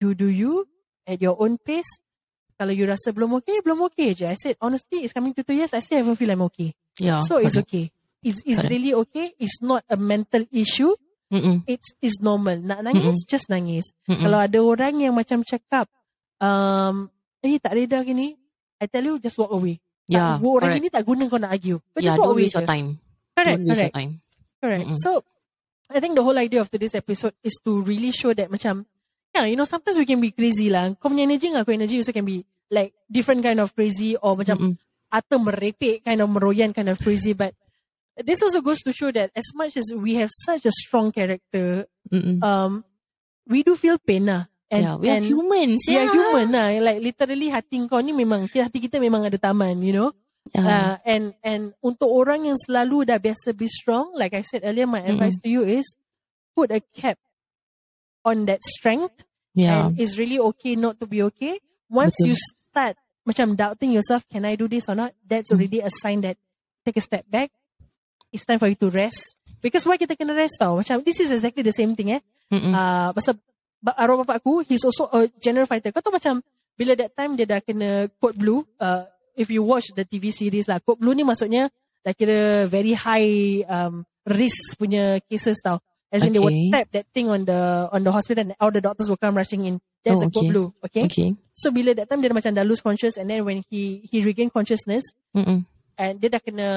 you 0.00 0.16
do 0.16 0.26
you 0.32 0.64
at 1.06 1.20
your 1.20 1.36
own 1.38 1.58
pace. 1.60 1.88
Kalau 2.56 2.70
you 2.74 2.86
rasa 2.88 3.10
belum 3.12 3.38
okay, 3.42 3.58
belum 3.60 3.84
okay 3.90 4.14
je. 4.16 4.24
I 4.26 4.34
said, 4.38 4.54
honestly, 4.64 5.02
it's 5.04 5.12
coming 5.12 5.34
to 5.34 5.42
two 5.44 5.54
years, 5.54 5.70
I 5.76 5.82
still 5.84 5.98
haven't 6.00 6.14
feel 6.18 6.30
I'm 6.30 6.42
okay. 6.50 6.72
Yeah. 6.98 7.20
so 7.22 7.36
it's 7.42 7.58
okay. 7.58 7.90
It's, 8.22 8.40
it's 8.46 8.62
Correct. 8.62 8.70
really 8.70 8.94
okay. 9.06 9.34
It's 9.38 9.58
not 9.60 9.82
a 9.90 9.98
mental 9.98 10.46
issue. 10.54 10.94
Mm-mm. 11.32 11.64
It's 11.66 11.96
it's 11.98 12.20
normal. 12.20 12.60
Nak 12.60 12.84
nangis, 12.84 13.24
just 13.24 13.48
nangis. 13.48 13.90
Mm-mm. 14.04 14.20
Kalau 14.20 14.38
ada 14.38 14.58
orang 14.60 14.94
yang 15.00 15.16
macam 15.16 15.40
cakap, 15.42 15.88
um, 16.38 17.08
eh 17.40 17.56
tak 17.56 17.72
reda 17.72 18.04
gini, 18.04 18.36
I 18.78 18.86
tell 18.86 19.02
you, 19.02 19.16
just 19.16 19.40
walk 19.40 19.50
away. 19.50 19.80
Yeah, 20.12 20.36
tak, 20.36 20.44
orang 20.44 20.60
correct. 20.60 20.76
gini 20.76 20.88
tak 20.92 21.04
guna 21.08 21.22
kau 21.32 21.40
nak 21.40 21.52
argue. 21.56 21.80
But 21.96 22.04
Yeah, 22.04 22.12
just 22.12 22.18
walk 22.20 22.26
don't 22.28 22.36
away 22.36 22.46
waste 22.46 22.56
your 22.60 22.68
time. 22.68 22.88
Correct, 23.32 23.58
Don't 23.58 23.64
waste 23.64 23.80
correct. 23.80 23.94
your 23.94 23.96
time. 23.96 24.12
Correct. 24.60 24.84
Mm-mm. 24.84 24.98
So, 25.00 25.10
I 25.88 25.98
think 26.04 26.12
the 26.14 26.24
whole 26.26 26.36
idea 26.36 26.60
of 26.60 26.68
today's 26.68 26.94
episode 26.94 27.32
is 27.40 27.56
to 27.64 27.80
really 27.80 28.12
show 28.12 28.36
that 28.36 28.52
macam 28.52 28.84
yeah, 29.32 29.48
you 29.48 29.56
know, 29.56 29.64
sometimes 29.64 29.96
we 29.96 30.04
can 30.04 30.20
be 30.20 30.36
crazy 30.36 30.68
lah. 30.68 30.92
Kau 31.00 31.08
punya 31.08 31.24
energy 31.24 31.48
dengan 31.48 31.64
aku 31.64 31.72
energy 31.72 31.96
also 31.96 32.12
can 32.12 32.28
be 32.28 32.44
like 32.68 32.92
different 33.08 33.40
kind 33.40 33.56
of 33.56 33.72
crazy 33.72 34.20
or 34.20 34.36
macam 34.36 34.56
Mm-mm. 34.60 34.74
atau 35.08 35.40
merepek 35.40 36.04
kind 36.04 36.20
of 36.20 36.28
meroyan 36.28 36.76
kind 36.76 36.92
of 36.92 37.00
crazy. 37.00 37.32
But 37.32 37.56
this 38.16 38.42
also 38.42 38.60
goes 38.60 38.80
to 38.84 38.92
show 38.92 39.10
that 39.12 39.30
as 39.34 39.48
much 39.54 39.76
as 39.76 39.88
we 39.94 40.14
have 40.20 40.30
such 40.32 40.66
a 40.66 40.72
strong 40.72 41.12
character, 41.12 41.86
Mm-mm. 42.12 42.42
um, 42.42 42.84
we 43.48 43.62
do 43.62 43.76
feel 43.76 43.98
pain 43.98 44.26
lah. 44.26 44.46
And, 44.72 44.84
yeah, 44.84 44.96
we 44.96 45.10
are 45.12 45.16
and 45.20 45.24
humans. 45.24 45.84
we 45.84 45.96
are 46.00 46.08
human 46.08 46.52
lah. 46.52 46.72
Like 46.80 47.00
literally 47.04 47.52
hati 47.52 47.84
kau 47.88 48.00
ni 48.00 48.12
memang, 48.16 48.48
hati 48.48 48.80
kita 48.80 48.96
memang 48.96 49.28
ada 49.28 49.36
taman, 49.36 49.84
you 49.84 49.92
know. 49.92 50.12
Yeah. 50.52 50.64
Uh, 50.66 50.96
and 51.06 51.24
and 51.40 51.62
untuk 51.80 52.08
orang 52.12 52.44
yang 52.44 52.58
selalu 52.58 53.08
dah 53.08 53.16
biasa 53.20 53.56
be 53.56 53.68
strong, 53.68 54.12
like 54.16 54.34
I 54.34 54.42
said 54.42 54.64
earlier, 54.64 54.88
my 54.88 55.00
advice 55.00 55.38
to 55.44 55.48
you 55.48 55.62
is 55.64 55.96
put 56.56 56.68
a 56.72 56.80
cap 56.92 57.16
on 58.24 58.44
that 58.46 58.60
strength 58.64 59.24
yeah. 59.54 59.88
and 59.88 60.00
it's 60.00 60.18
really 60.18 60.38
okay 60.52 60.76
not 60.76 61.00
to 61.00 61.06
be 61.06 61.22
okay. 61.32 61.60
Once 61.88 62.16
Betul. 62.20 62.32
you 62.32 62.34
start 62.36 62.96
macam 63.24 63.54
doubting 63.56 63.92
yourself, 63.92 64.26
can 64.28 64.44
I 64.44 64.56
do 64.56 64.66
this 64.68 64.88
or 64.88 64.96
not? 64.98 65.14
That's 65.24 65.48
Hmm. 65.52 65.60
already 65.62 65.80
a 65.80 65.88
sign 65.92 66.20
that 66.26 66.36
take 66.84 66.96
a 66.98 67.04
step 67.04 67.24
back. 67.30 67.52
It's 68.32 68.48
time 68.48 68.58
for 68.58 68.66
you 68.66 68.74
to 68.80 68.88
rest. 68.88 69.36
Because 69.60 69.86
why 69.86 70.00
kita 70.00 70.16
kena 70.18 70.34
rest 70.34 70.58
tau? 70.58 70.80
Macam 70.80 71.04
this 71.04 71.20
is 71.20 71.30
exactly 71.30 71.62
the 71.62 71.76
same 71.76 71.94
thing 71.94 72.16
eh. 72.16 72.20
Mm-mm. 72.50 72.72
Uh, 72.74 73.12
pasal 73.14 73.38
arwah 73.94 74.26
bapak 74.26 74.42
aku, 74.42 74.64
he's 74.66 74.82
also 74.82 75.06
a 75.12 75.28
general 75.38 75.68
fighter. 75.68 75.92
Kau 75.94 76.02
tahu 76.02 76.16
macam 76.18 76.42
bila 76.74 76.96
that 76.98 77.14
time 77.14 77.36
dia 77.38 77.46
dah 77.46 77.60
kena 77.62 78.10
code 78.18 78.40
blue, 78.40 78.64
uh, 78.82 79.06
if 79.36 79.52
you 79.52 79.62
watch 79.62 79.92
the 79.94 80.02
TV 80.02 80.32
series 80.32 80.66
lah, 80.66 80.80
code 80.82 80.98
blue 80.98 81.14
ni 81.14 81.22
maksudnya 81.22 81.70
dah 82.02 82.10
kira 82.16 82.66
very 82.66 82.96
high 82.96 83.62
um, 83.70 84.02
risk 84.26 84.74
punya 84.80 85.22
cases 85.30 85.62
tau. 85.62 85.78
As 86.12 86.20
in 86.26 86.36
they 86.36 86.42
would 86.42 86.52
Okay. 86.52 86.68
tap 86.68 86.86
that 86.92 87.08
thing 87.16 87.32
on 87.32 87.48
the 87.48 87.88
on 87.88 88.04
the 88.04 88.12
hospital 88.12 88.44
and 88.44 88.52
all 88.60 88.68
the 88.68 88.84
doctors 88.84 89.08
will 89.08 89.16
come 89.16 89.32
rushing 89.32 89.64
in. 89.64 89.80
That's 90.04 90.20
Oh, 90.20 90.26
a 90.26 90.30
code 90.34 90.44
okay. 90.44 90.50
blue. 90.52 90.68
Okay? 90.84 91.04
okay. 91.08 91.28
So 91.56 91.72
bila 91.72 91.96
that 91.96 92.10
time 92.12 92.20
dia 92.20 92.28
macam 92.34 92.52
dah 92.52 92.66
lose 92.68 92.84
conscious 92.84 93.16
and 93.16 93.32
then 93.32 93.46
when 93.48 93.64
he 93.72 94.04
he 94.04 94.20
regain 94.20 94.52
consciousness 94.52 95.08
Mm-mm. 95.32 95.64
and 95.96 96.12
dia 96.20 96.28
dah 96.28 96.42
kena 96.44 96.68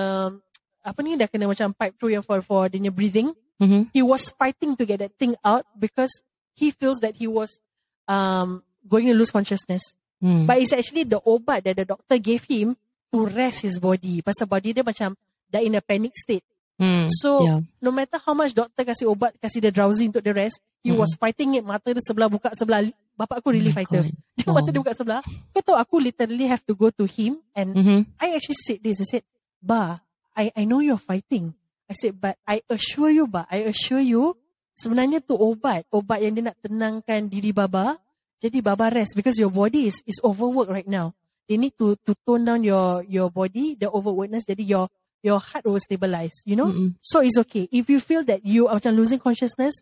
apa 0.86 1.00
ni 1.02 1.18
dah 1.18 1.26
kena 1.26 1.50
macam 1.50 1.74
pipe 1.74 1.98
through 1.98 2.14
yang 2.14 2.22
for 2.22 2.40
for 2.46 2.70
dia 2.70 2.94
breathing 2.94 3.34
Mm-hmm. 3.56 3.88
he 3.96 4.04
was 4.04 4.36
fighting 4.36 4.76
to 4.76 4.84
get 4.84 5.00
that 5.00 5.16
thing 5.16 5.32
out 5.40 5.64
because 5.80 6.12
he 6.60 6.76
feels 6.76 7.00
that 7.00 7.16
he 7.16 7.24
was 7.24 7.64
um 8.04 8.60
going 8.84 9.08
to 9.08 9.16
lose 9.16 9.32
consciousness. 9.32 9.82
Mm. 10.20 10.44
But 10.44 10.60
it's 10.60 10.76
actually 10.76 11.08
the 11.08 11.24
obat 11.24 11.64
that 11.64 11.80
the 11.80 11.88
doctor 11.88 12.20
gave 12.20 12.44
him 12.46 12.76
to 13.16 13.18
rest 13.32 13.64
his 13.64 13.80
body. 13.80 14.20
Pasal 14.20 14.52
body 14.52 14.76
dia 14.76 14.84
macam 14.84 15.16
dah 15.48 15.64
in 15.64 15.72
a 15.72 15.80
panic 15.80 16.12
state. 16.20 16.44
Mm. 16.76 17.08
So 17.24 17.48
yeah. 17.48 17.60
no 17.80 17.96
matter 17.96 18.20
how 18.20 18.36
much 18.36 18.52
doctor 18.52 18.84
kasih 18.84 19.08
obat, 19.08 19.40
kasih 19.40 19.64
dia 19.64 19.72
drowsy 19.72 20.12
untuk 20.12 20.20
the 20.28 20.36
rest, 20.36 20.60
he 20.84 20.92
Mm-mm. 20.92 21.00
was 21.00 21.16
fighting 21.16 21.56
it. 21.56 21.64
Mata 21.64 21.96
dia 21.96 22.04
sebelah 22.04 22.28
buka 22.28 22.52
sebelah. 22.60 22.84
Bapak 23.16 23.40
aku 23.40 23.56
really 23.56 23.72
Oh 23.72 23.80
fighter. 23.80 24.04
God. 24.04 24.12
Dia 24.36 24.52
mata 24.52 24.68
Oh. 24.68 24.74
dia 24.76 24.82
buka 24.84 24.92
sebelah. 24.92 25.24
Kau 25.56 25.64
tahu 25.64 25.80
aku 25.80 25.96
literally 26.04 26.52
have 26.52 26.60
to 26.68 26.76
go 26.76 26.92
to 26.92 27.08
him 27.08 27.40
and 27.56 27.72
Mm-hmm. 27.72 28.00
I 28.20 28.36
actually 28.36 28.60
said 28.60 28.84
this. 28.84 29.00
I 29.00 29.08
said, 29.08 29.24
Ba, 29.64 30.04
I, 30.36 30.52
I 30.56 30.64
know 30.68 30.84
you're 30.84 31.02
fighting. 31.02 31.56
I 31.90 31.94
said, 31.94 32.20
but 32.20 32.38
I 32.46 32.62
assure 32.70 33.10
you, 33.10 33.26
Ba, 33.26 33.48
I 33.50 33.72
assure 33.72 34.04
you, 34.04 34.36
sebenarnya 34.76 35.24
tu 35.24 35.40
obat. 35.40 35.88
Obat 35.90 36.20
yang 36.22 36.36
dia 36.36 36.52
nak 36.52 36.60
tenangkan 36.60 37.32
diri 37.32 37.56
Baba. 37.56 37.98
Jadi 38.44 38.60
Baba 38.60 38.92
rest 38.92 39.16
because 39.16 39.40
your 39.40 39.50
body 39.50 39.88
is 39.88 40.04
is 40.04 40.20
overworked 40.20 40.70
right 40.70 40.90
now. 40.90 41.16
They 41.48 41.56
need 41.56 41.78
to 41.80 41.96
to 42.04 42.12
tone 42.26 42.44
down 42.44 42.66
your 42.66 43.06
your 43.08 43.32
body, 43.32 43.80
the 43.80 43.88
overworkedness. 43.88 44.50
Jadi 44.50 44.66
your 44.66 44.92
your 45.26 45.42
heart 45.42 45.66
will 45.66 45.82
stabilize, 45.82 46.46
you 46.46 46.54
know? 46.54 46.70
Mm-mm. 46.70 46.94
So 47.02 47.22
it's 47.26 47.38
okay. 47.48 47.66
If 47.72 47.90
you 47.90 47.98
feel 47.98 48.22
that 48.30 48.46
you 48.46 48.68
are 48.70 48.78
losing 48.94 49.18
consciousness, 49.18 49.74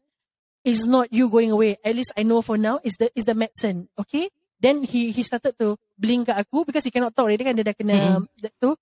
it's 0.63 0.87
not 0.87 1.11
you 1.11 1.27
going 1.27 1.51
away. 1.51 1.75
At 1.83 1.95
least 1.95 2.15
I 2.15 2.23
know 2.23 2.39
for 2.39 2.55
now, 2.55 2.79
is 2.83 2.95
the 2.95 3.11
is 3.15 3.27
the 3.27 3.35
medicine. 3.35 3.91
Okay? 3.99 4.31
Then 4.63 4.83
he 4.87 5.11
he 5.11 5.23
started 5.23 5.59
to 5.59 5.75
blink 5.99 6.31
kat 6.31 6.39
aku 6.39 6.63
because 6.63 6.87
he 6.87 6.91
cannot 6.91 7.11
talk 7.11 7.27
already 7.27 7.43
kan 7.43 7.59
dia 7.59 7.67
dah 7.67 7.75
kena 7.75 8.23
that 8.39 8.55
tu. 8.63 8.79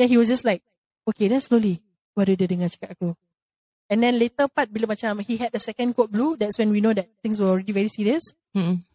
Then 0.00 0.08
he 0.08 0.16
was 0.16 0.32
just 0.32 0.48
like, 0.48 0.64
okay, 1.08 1.28
then 1.28 1.40
slowly. 1.40 1.80
Baru 2.16 2.34
dia 2.34 2.50
dengar 2.50 2.68
cakap 2.68 2.98
aku. 2.98 3.14
And 3.90 4.02
then 4.02 4.18
later 4.18 4.46
part 4.46 4.70
bila 4.70 4.94
macam 4.94 5.18
he 5.26 5.34
had 5.34 5.50
the 5.50 5.58
second 5.58 5.98
code 5.98 6.14
blue, 6.14 6.38
that's 6.38 6.58
when 6.58 6.70
we 6.70 6.78
know 6.78 6.94
that 6.94 7.10
things 7.22 7.42
were 7.42 7.50
already 7.50 7.74
very 7.74 7.90
serious. 7.90 8.22
Mm-mm. 8.54 8.86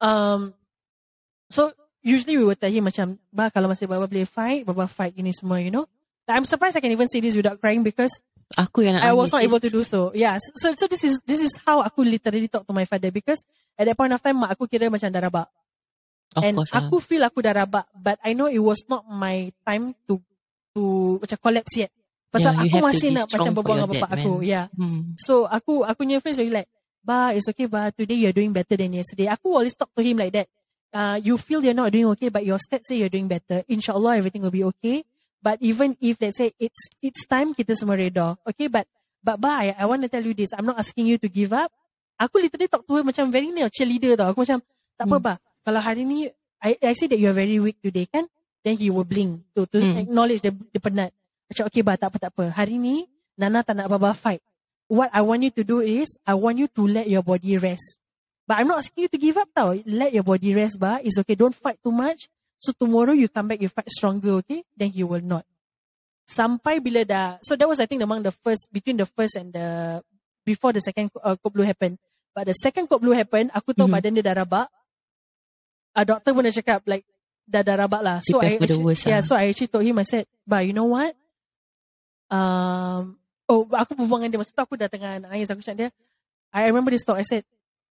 Um, 0.00 0.56
so 1.52 1.72
usually 2.00 2.40
we 2.40 2.44
would 2.44 2.60
tell 2.60 2.72
him 2.72 2.88
macam, 2.88 3.20
bah 3.28 3.52
kalau 3.52 3.68
masih 3.68 3.84
Baba 3.84 4.08
boleh 4.08 4.24
fight, 4.24 4.64
Baba 4.64 4.88
fight 4.88 5.12
ini 5.16 5.32
semua, 5.32 5.60
you 5.60 5.72
know. 5.72 5.84
Like, 6.24 6.40
I'm 6.40 6.48
surprised 6.48 6.76
I 6.76 6.80
can 6.80 6.92
even 6.92 7.08
say 7.08 7.20
this 7.20 7.36
without 7.36 7.60
crying 7.60 7.84
because 7.84 8.16
Aku 8.54 8.84
yang 8.84 9.00
I 9.00 9.10
was 9.16 9.32
not 9.32 9.42
able 9.42 9.58
to 9.58 9.72
do 9.72 9.82
so. 9.82 10.12
Yeah. 10.12 10.36
So 10.60 10.70
so 10.76 10.84
this 10.86 11.02
is 11.02 11.18
this 11.24 11.40
is 11.40 11.56
how 11.64 11.80
aku 11.80 12.04
literally 12.04 12.46
talk 12.46 12.68
to 12.68 12.76
my 12.76 12.84
father 12.84 13.08
because 13.08 13.42
at 13.74 13.88
that 13.88 13.96
point 13.96 14.12
of 14.12 14.20
time 14.20 14.44
mak 14.44 14.52
aku 14.54 14.68
kira 14.68 14.92
macam 14.92 15.08
dah 15.10 15.22
rabak. 15.24 15.48
Of 16.36 16.42
And 16.44 16.54
course 16.60 16.70
lah. 16.70 16.86
aku 16.86 16.96
feel 17.00 17.24
aku 17.24 17.40
dah 17.40 17.56
rabak 17.56 17.88
but 17.96 18.20
I 18.22 18.36
know 18.36 18.46
it 18.46 18.60
was 18.60 18.84
not 18.86 19.08
my 19.08 19.50
time 19.64 19.96
to 20.06 20.20
to 20.74 21.16
macam 21.22 21.38
collapse 21.40 21.74
yet. 21.78 21.90
Pasal 22.28 22.50
Yeah, 22.58 22.66
aku 22.66 22.76
masih 22.82 23.08
nak 23.14 23.26
macam 23.30 23.52
berbual 23.54 23.76
dengan 23.78 23.90
bapak 23.94 24.10
aku. 24.18 24.32
man. 24.42 24.46
Yeah. 24.46 24.66
Hmm. 24.74 25.14
So 25.16 25.46
aku 25.46 25.86
aku 25.86 26.02
punya 26.02 26.18
friends 26.18 26.42
were 26.42 26.50
like, 26.50 26.66
Ba, 27.04 27.30
it's 27.30 27.46
okay, 27.46 27.70
Ba. 27.70 27.94
Today 27.94 28.16
you're 28.18 28.34
doing 28.34 28.50
better 28.50 28.74
than 28.74 28.90
yesterday. 28.90 29.30
Aku 29.30 29.54
always 29.54 29.76
talk 29.78 29.92
to 29.94 30.02
him 30.02 30.18
like 30.18 30.34
that. 30.34 30.48
Uh, 30.94 31.18
you 31.22 31.34
feel 31.38 31.62
you're 31.62 31.76
not 31.76 31.90
doing 31.90 32.06
okay, 32.14 32.30
but 32.30 32.42
your 32.42 32.58
stats 32.58 32.86
say 32.90 32.98
you're 32.98 33.12
doing 33.12 33.26
better. 33.30 33.62
Inshallah, 33.70 34.18
everything 34.18 34.42
will 34.42 34.54
be 34.54 34.64
okay. 34.74 35.02
But 35.38 35.60
even 35.60 35.94
if 36.00 36.16
let's 36.18 36.40
say 36.40 36.56
it's 36.58 36.90
it's 37.04 37.22
time, 37.28 37.52
kita 37.52 37.76
semua 37.76 37.94
reda. 37.94 38.34
Okay, 38.48 38.66
but 38.66 38.88
but 39.20 39.36
Ba, 39.38 39.68
I, 39.68 39.76
I 39.78 39.84
want 39.86 40.02
to 40.02 40.10
tell 40.10 40.24
you 40.24 40.32
this. 40.32 40.50
I'm 40.56 40.64
not 40.64 40.80
asking 40.80 41.06
you 41.06 41.20
to 41.20 41.28
give 41.28 41.52
up. 41.52 41.70
Aku 42.16 42.40
literally 42.40 42.66
talk 42.66 42.82
to 42.88 42.94
her 42.98 43.04
macam 43.04 43.28
very 43.30 43.52
ni 43.52 43.62
cheerleader 43.70 44.16
tau. 44.18 44.32
Aku 44.32 44.42
macam 44.42 44.58
tak 44.98 45.06
apa 45.06 45.16
Hmm. 45.18 45.26
Ba. 45.28 45.34
Kalau 45.62 45.80
hari 45.84 46.02
ni 46.02 46.26
I 46.58 46.78
I 46.80 46.94
say 46.96 47.06
that 47.12 47.20
you 47.20 47.28
are 47.28 47.36
very 47.36 47.60
weak 47.60 47.76
today 47.84 48.08
kan? 48.08 48.24
Then 48.64 48.80
he 48.80 48.88
will 48.88 49.04
blink 49.04 49.44
to 49.52 49.68
to 49.68 49.76
Hmm. 49.78 50.00
acknowledge 50.00 50.40
dia, 50.40 50.50
dia 50.50 50.80
penat. 50.80 51.12
Macam 51.46 51.68
okay 51.68 51.84
Ba, 51.84 52.00
tak 52.00 52.08
apa 52.10 52.18
tak 52.18 52.30
apa. 52.32 52.48
Hari 52.48 52.80
ni 52.80 53.04
Nana 53.36 53.60
tak 53.60 53.76
nak 53.76 53.92
Baba 53.92 54.16
fight 54.16 54.40
what 54.88 55.08
I 55.12 55.20
want 55.24 55.42
you 55.42 55.52
to 55.52 55.64
do 55.64 55.80
is 55.80 56.16
I 56.28 56.36
want 56.36 56.60
you 56.60 56.68
to 56.68 56.82
let 56.86 57.08
your 57.08 57.24
body 57.24 57.56
rest. 57.56 57.96
But 58.44 58.60
I'm 58.60 58.68
not 58.68 58.84
asking 58.84 59.08
you 59.08 59.10
to 59.12 59.16
give 59.20 59.36
up 59.40 59.48
tau. 59.56 59.72
Let 59.88 60.12
your 60.12 60.24
body 60.24 60.52
rest, 60.52 60.76
ba. 60.76 61.00
It's 61.00 61.16
okay. 61.24 61.32
Don't 61.32 61.56
fight 61.56 61.80
too 61.80 61.92
much. 61.92 62.28
So 62.60 62.76
tomorrow 62.76 63.16
you 63.16 63.28
come 63.28 63.48
back, 63.48 63.60
you 63.60 63.72
fight 63.72 63.88
stronger, 63.88 64.44
okay? 64.44 64.64
Then 64.76 64.92
he 64.92 65.00
will 65.00 65.24
not. 65.24 65.48
Sampai 66.28 66.80
bila 66.80 67.04
dah, 67.04 67.36
so 67.44 67.56
that 67.56 67.68
was 67.68 67.80
I 67.80 67.88
think 67.88 68.00
among 68.04 68.24
the 68.24 68.32
first, 68.32 68.68
between 68.72 68.96
the 69.00 69.08
first 69.08 69.36
and 69.36 69.52
the, 69.52 70.00
before 70.44 70.72
the 70.76 70.80
second 70.80 71.08
uh, 71.20 71.36
code 71.40 71.52
blue 71.56 71.64
happened. 71.64 71.96
But 72.36 72.48
the 72.52 72.56
second 72.56 72.88
code 72.88 73.00
blue 73.00 73.16
happened, 73.16 73.48
aku 73.52 73.72
tahu 73.72 73.88
Mhm. 73.88 73.94
badan 73.96 74.12
dia 74.16 74.24
dah 74.24 74.36
rabak. 74.44 74.68
A 75.96 76.02
doctor 76.04 76.32
pun 76.36 76.44
dah 76.44 76.52
cakap 76.52 76.84
like, 76.84 77.04
dah 77.44 77.62
dah 77.62 77.76
rabak 77.84 78.02
lah. 78.02 78.18
So 78.24 78.40
I 78.40 78.56
actually, 78.56 78.84
worst 78.84 79.04
yeah, 79.04 79.20
lah. 79.20 79.26
so 79.26 79.32
I 79.36 79.52
actually 79.52 79.68
told 79.70 79.84
him, 79.84 80.00
I 80.00 80.06
said, 80.08 80.24
ba, 80.48 80.64
you 80.64 80.72
know 80.72 80.88
what? 80.88 81.12
Um, 82.32 83.20
oh, 83.46 83.68
aku 83.70 83.94
berbual 83.94 84.24
dengan 84.24 84.30
dia. 84.34 84.40
Masa 84.40 84.52
tu 84.56 84.62
aku 84.64 84.74
dah 84.80 84.88
tengah 84.88 85.20
nangis. 85.22 85.48
Aku 85.52 85.60
cakap 85.60 85.76
dia, 85.76 85.88
I 86.50 86.66
remember 86.68 86.90
this 86.90 87.04
talk. 87.04 87.20
I 87.20 87.26
said, 87.26 87.44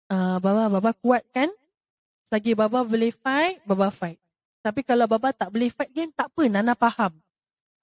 uh, 0.10 0.42
Baba, 0.42 0.68
Baba 0.68 0.92
kuat 0.98 1.24
kan? 1.32 1.50
Selagi 2.28 2.58
Baba 2.58 2.82
boleh 2.82 3.14
fight, 3.14 3.62
Baba 3.64 3.94
fight. 3.94 4.18
Tapi 4.64 4.82
kalau 4.82 5.06
Baba 5.06 5.36
tak 5.36 5.52
boleh 5.52 5.70
fight 5.70 5.92
game, 5.94 6.10
tak 6.12 6.32
apa. 6.34 6.48
Nana 6.50 6.74
faham. 6.74 7.14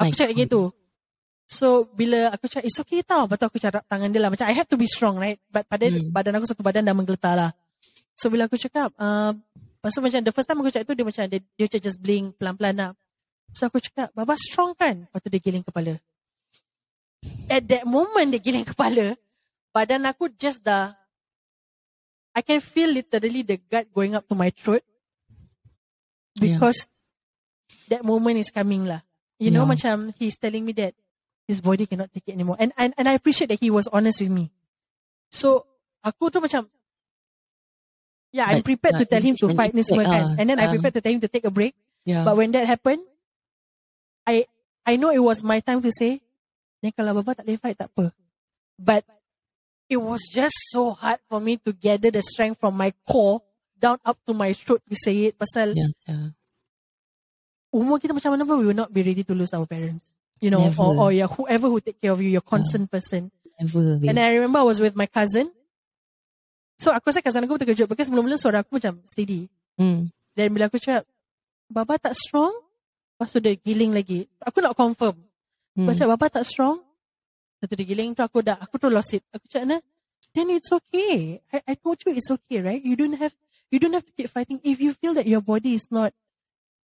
Aku 0.01 0.11
My 0.11 0.17
cakap 0.17 0.35
God. 0.35 0.43
gitu. 0.43 0.63
So, 1.51 1.91
bila 1.93 2.31
aku 2.31 2.47
cakap, 2.47 2.65
it's 2.67 2.79
okay 2.79 3.03
tau. 3.03 3.27
Lepas 3.27 3.37
tu 3.43 3.47
aku 3.51 3.59
carap 3.59 3.83
tangan 3.91 4.09
dia 4.09 4.23
lah. 4.23 4.31
Macam, 4.31 4.47
I 4.47 4.55
have 4.55 4.71
to 4.71 4.79
be 4.79 4.87
strong, 4.87 5.19
right? 5.19 5.37
But 5.51 5.67
pada 5.67 5.91
Hmm. 5.91 6.09
badan 6.15 6.39
aku 6.39 6.47
satu 6.47 6.63
badan 6.63 6.87
dah 6.87 6.95
menggeletar 6.95 7.35
lah. 7.35 7.51
So, 8.15 8.31
bila 8.31 8.47
aku 8.47 8.55
cakap, 8.55 8.95
uh, 8.97 9.35
lepas 9.81 9.97
tu 9.97 10.05
macam, 10.05 10.21
the 10.21 10.33
first 10.37 10.45
time 10.45 10.61
aku 10.61 10.69
cakap 10.69 10.93
tu, 10.93 10.95
dia 10.95 11.07
macam, 11.09 11.25
dia, 11.25 11.41
dia 11.41 11.65
macam 11.65 11.81
just 11.81 11.99
blink 12.05 12.37
pelan-pelan 12.37 12.77
lah. 12.77 12.91
So, 13.57 13.65
aku 13.67 13.81
cakap, 13.81 14.13
Baba 14.13 14.37
strong 14.37 14.77
kan? 14.77 15.09
Lepas 15.09 15.19
tu 15.25 15.29
dia 15.33 15.41
giling 15.41 15.65
kepala. 15.65 15.97
At 17.49 17.65
that 17.67 17.89
moment, 17.89 18.37
dia 18.37 18.45
giling 18.45 18.69
kepala, 18.69 19.17
badan 19.73 20.05
aku 20.05 20.29
just 20.37 20.61
dah, 20.61 20.93
I 22.37 22.45
can 22.45 22.61
feel 22.61 22.93
literally 22.93 23.43
the 23.43 23.59
gut 23.59 23.89
going 23.91 24.15
up 24.15 24.29
to 24.29 24.37
my 24.37 24.53
throat. 24.53 24.85
Yeah. 26.39 26.61
Because 26.61 26.87
that 27.91 28.05
moment 28.05 28.39
is 28.39 28.53
coming 28.55 28.87
lah. 28.87 29.03
You 29.41 29.51
know, 29.51 29.65
Yeah. 29.67 29.73
macam 29.75 29.97
he's 30.15 30.37
telling 30.39 30.63
me 30.63 30.77
that 30.79 30.95
his 31.49 31.59
body 31.59 31.89
cannot 31.89 32.13
take 32.15 32.29
it 32.29 32.39
anymore. 32.39 32.55
And, 32.61 32.71
and 32.79 32.95
and 32.95 33.11
I 33.11 33.19
appreciate 33.19 33.51
that 33.51 33.59
he 33.59 33.73
was 33.73 33.91
honest 33.91 34.23
with 34.23 34.31
me. 34.31 34.55
So, 35.33 35.67
aku 36.07 36.31
tu 36.31 36.39
macam, 36.39 36.71
yeah, 38.31 38.47
I'm 38.49 38.63
prepared 38.63 38.99
to 38.99 39.07
tell 39.07 39.23
him 39.23 39.35
to 39.43 39.51
fight 39.55 39.75
ni 39.75 39.83
semua 39.83 40.07
impact, 40.07 40.15
kan. 40.15 40.27
ah. 40.35 40.39
And 40.41 40.47
then 40.51 40.59
I 40.59 40.67
Um, 40.67 40.73
prepared 40.79 40.95
to 40.99 41.03
tell 41.03 41.13
him 41.15 41.23
to 41.23 41.31
take 41.31 41.45
a 41.47 41.53
break. 41.53 41.75
Yeah. 42.07 42.25
But 42.25 42.37
when 42.39 42.51
that 42.55 42.65
happened, 42.67 43.03
I 44.25 44.47
I 44.87 44.97
know 44.97 45.11
it 45.11 45.21
was 45.23 45.43
my 45.43 45.61
time 45.61 45.83
to 45.83 45.93
say, 45.93 46.19
ni 46.81 46.91
kalau 46.95 47.19
Baba 47.21 47.37
tak 47.39 47.47
boleh 47.47 47.61
fight, 47.61 47.77
tak 47.77 47.91
apa. 47.93 48.15
But 48.81 49.05
it 49.91 49.99
was 50.01 50.25
just 50.31 50.57
so 50.73 50.95
hard 50.97 51.19
for 51.29 51.43
me 51.43 51.59
to 51.67 51.75
gather 51.75 52.09
the 52.09 52.23
strength 52.25 52.63
from 52.63 52.79
my 52.79 52.95
core 53.05 53.43
down 53.77 53.99
up 54.07 54.17
to 54.25 54.33
my 54.33 54.55
throat 54.55 54.81
to 54.89 54.95
say 54.97 55.29
it. 55.29 55.35
Pasal 55.37 55.75
yeah, 55.77 55.91
yeah. 56.07 56.31
umur 57.75 57.99
kita 58.01 58.15
macam 58.17 58.35
mana 58.35 58.47
pun, 58.47 58.57
we 58.63 58.67
will 58.71 58.79
not 58.79 58.91
be 58.95 59.03
ready 59.05 59.23
to 59.23 59.35
lose 59.35 59.53
our 59.53 59.67
parents. 59.67 60.11
You 60.41 60.49
know, 60.49 60.65
Never. 60.65 60.81
or, 60.81 60.91
or 60.97 61.09
yeah, 61.13 61.29
whoever 61.29 61.69
who 61.69 61.85
take 61.85 62.01
care 62.01 62.13
of 62.17 62.21
you, 62.25 62.33
your 62.33 62.41
constant 62.45 62.89
person. 62.89 63.29
Never. 63.61 64.01
And 64.09 64.17
I 64.17 64.33
remember 64.41 64.65
I 64.65 64.67
was 64.67 64.81
with 64.81 64.97
my 64.97 65.05
cousin. 65.05 65.53
So 66.81 66.97
aku 66.97 67.13
rasa 67.13 67.21
cousin 67.21 67.45
aku 67.45 67.61
terkejut 67.61 67.85
because 67.85 68.09
mula-mula 68.09 68.41
suara 68.41 68.65
aku 68.65 68.81
macam 68.81 69.05
steady. 69.05 69.53
Hmm. 69.77 70.09
Dan 70.33 70.49
bila 70.57 70.73
aku 70.73 70.81
cakap, 70.81 71.05
Baba 71.69 72.01
tak 72.01 72.17
strong, 72.17 72.57
lepas 73.15 73.29
tu 73.29 73.39
dia 73.39 73.53
giling 73.53 73.93
lagi. 73.93 74.25
Aku 74.41 74.65
nak 74.65 74.73
confirm. 74.73 75.13
Hmm. 75.77 75.85
Aku 75.85 75.93
cakap, 75.93 76.11
Baba 76.17 76.27
tak 76.33 76.49
strong. 76.49 76.81
Lepas 76.81 77.67
tu 77.69 77.75
dia 77.77 77.85
giling 77.85 78.17
tu 78.17 78.25
aku 78.25 78.41
dah, 78.41 78.57
aku 78.57 78.81
tu 78.81 78.89
lost 78.89 79.13
it. 79.13 79.21
Aku 79.29 79.45
cakap, 79.45 79.77
nah, 79.77 79.81
then 80.33 80.49
it's 80.49 80.73
okay. 80.73 81.45
I, 81.53 81.61
I 81.69 81.75
told 81.77 82.01
you 82.09 82.17
it's 82.17 82.33
okay, 82.33 82.65
right? 82.65 82.81
You 82.81 82.97
don't 82.97 83.21
have, 83.21 83.37
you 83.69 83.77
don't 83.77 83.93
have 83.93 84.09
to 84.09 84.13
keep 84.17 84.33
fighting. 84.33 84.57
If 84.65 84.81
you 84.81 84.97
feel 84.97 85.13
that 85.21 85.29
your 85.29 85.45
body 85.45 85.77
is 85.77 85.85
not, 85.93 86.17